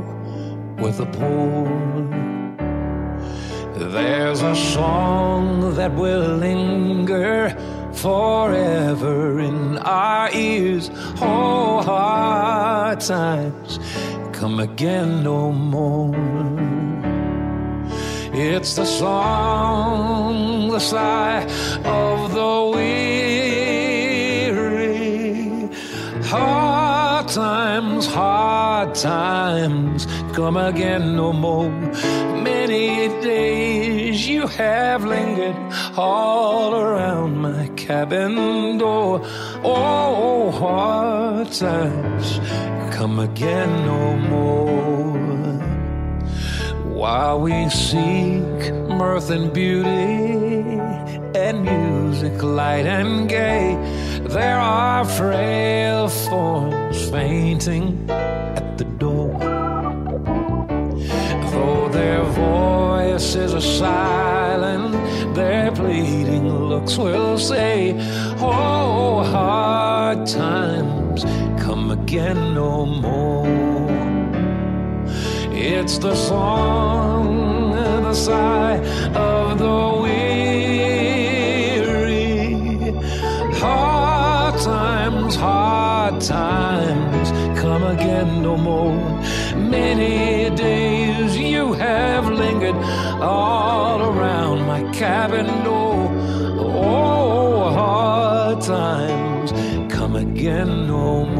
with 0.77 0.99
a 0.99 1.05
poor. 1.05 1.65
There's 3.91 4.41
a 4.41 4.55
song 4.55 5.75
that 5.75 5.93
will 5.93 6.35
linger 6.35 7.55
forever 7.93 9.39
in 9.39 9.77
our 9.77 10.29
ears. 10.33 10.91
Oh, 11.21 11.81
hard 11.81 12.99
times 12.99 13.79
come 14.33 14.59
again 14.59 15.23
no 15.23 15.51
more. 15.53 16.13
It's 18.33 18.75
the 18.75 18.85
song, 18.85 20.67
the 20.67 20.79
sigh 20.79 21.43
of 21.85 22.33
the 22.33 22.71
weary. 22.75 23.06
Times, 27.37 28.07
hard 28.07 28.95
times 28.95 30.07
come 30.33 30.57
again 30.57 31.15
no 31.15 31.31
more. 31.31 31.69
Many 32.51 33.09
days 33.21 34.27
you 34.27 34.47
have 34.47 35.05
lingered 35.05 35.55
all 35.95 36.73
around 36.73 37.37
my 37.37 37.67
cabin 37.75 38.79
door. 38.79 39.21
Oh, 39.63 40.49
hard 40.49 41.51
times 41.51 42.27
come 42.95 43.19
again 43.19 43.71
no 43.85 44.03
more. 44.33 45.57
While 47.01 47.41
we 47.41 47.69
seek 47.69 48.59
mirth 48.99 49.29
and 49.29 49.53
beauty 49.53 50.79
and 51.45 51.55
music 51.63 52.41
light 52.41 52.87
and 52.87 53.29
gay, 53.29 53.96
there 54.23 54.59
are 54.59 55.05
frail 55.05 56.09
forms 56.09 57.09
fainting 57.09 58.09
at 58.09 58.77
the 58.77 58.83
door. 58.83 59.37
Though 61.51 61.89
their 61.89 62.23
voices 62.23 63.53
are 63.53 63.61
silent, 63.61 64.93
their 65.35 65.71
pleading 65.71 66.49
looks 66.49 66.97
will 66.97 67.37
say, 67.37 67.95
Oh, 68.39 69.23
hard 69.23 70.27
times 70.27 71.23
come 71.61 71.91
again 71.91 72.53
no 72.53 72.85
more. 72.85 73.47
It's 75.51 75.97
the 75.97 76.15
song, 76.15 77.71
the 77.71 78.13
sigh 78.13 78.77
of 79.13 79.59
the 79.59 80.01
weary. 80.01 80.36
Hard 86.17 86.21
times 86.21 87.31
come 87.59 87.83
again 87.83 88.41
no 88.41 88.57
more. 88.57 88.95
Many 89.55 90.49
days 90.55 91.37
you 91.37 91.73
have 91.73 92.27
lingered 92.29 92.75
all 93.21 94.01
around 94.01 94.65
my 94.65 94.81
cabin 94.93 95.45
door. 95.63 96.09
Oh, 96.59 97.69
hard 97.71 98.61
times 98.61 99.51
come 99.93 100.15
again 100.15 100.87
no 100.87 101.25
more. 101.25 101.36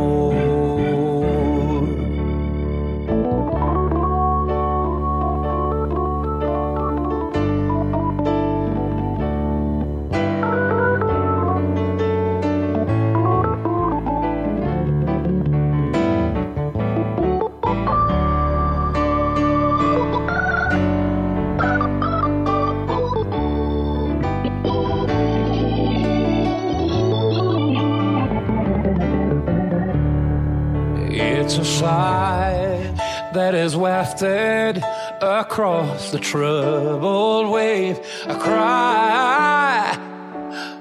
Sigh 31.80 33.30
that 33.34 33.54
is 33.54 33.76
wafted 33.76 34.84
across 35.22 36.12
the 36.12 36.20
troubled 36.20 37.52
wave, 37.52 38.00
a 38.26 38.36
cry 38.40 39.96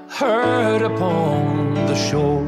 heard 0.09 0.81
upon 0.81 1.75
the 1.75 1.95
shore. 1.95 2.47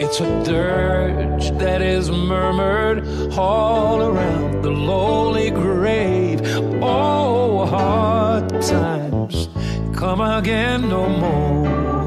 It's 0.00 0.20
a 0.20 0.42
dirge 0.42 1.50
that 1.58 1.82
is 1.82 2.10
murmured 2.10 3.06
all 3.36 4.00
around 4.00 4.62
the 4.62 4.70
lowly 4.70 5.50
grave. 5.50 6.40
Oh, 6.82 7.66
hard 7.66 8.48
times 8.62 9.50
come 9.94 10.22
again 10.22 10.88
no 10.88 11.06
more. 11.06 11.99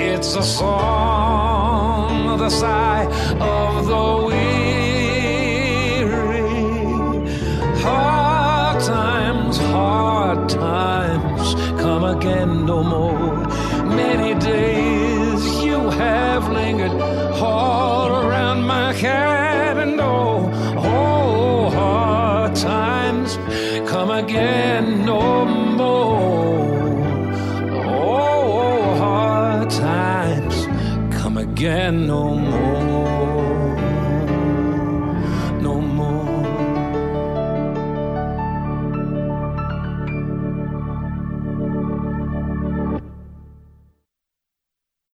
It's 0.00 0.36
a 0.36 0.42
song, 0.44 2.28
of 2.30 2.38
the 2.38 2.50
sigh 2.50 3.04
of 3.40 3.86
the 3.86 4.26
weary. 4.28 5.58
Hard 7.82 8.80
times, 8.82 9.56
hard 9.58 10.48
times 10.48 11.54
come 11.82 12.04
again 12.04 12.64
no 12.64 12.84
more. 12.84 13.36
Many 13.84 14.38
days 14.38 15.42
you 15.64 15.90
have 15.90 16.48
lingered 16.48 16.92
all 17.42 18.24
around 18.24 18.62
my 18.62 18.92
cabin 18.94 19.96
door. 19.96 20.48
Oh, 20.76 20.86
oh, 20.86 21.70
hard 21.70 22.54
times 22.54 23.36
come 23.90 24.10
again 24.10 25.04
again 31.58 32.06
no. 32.06 32.27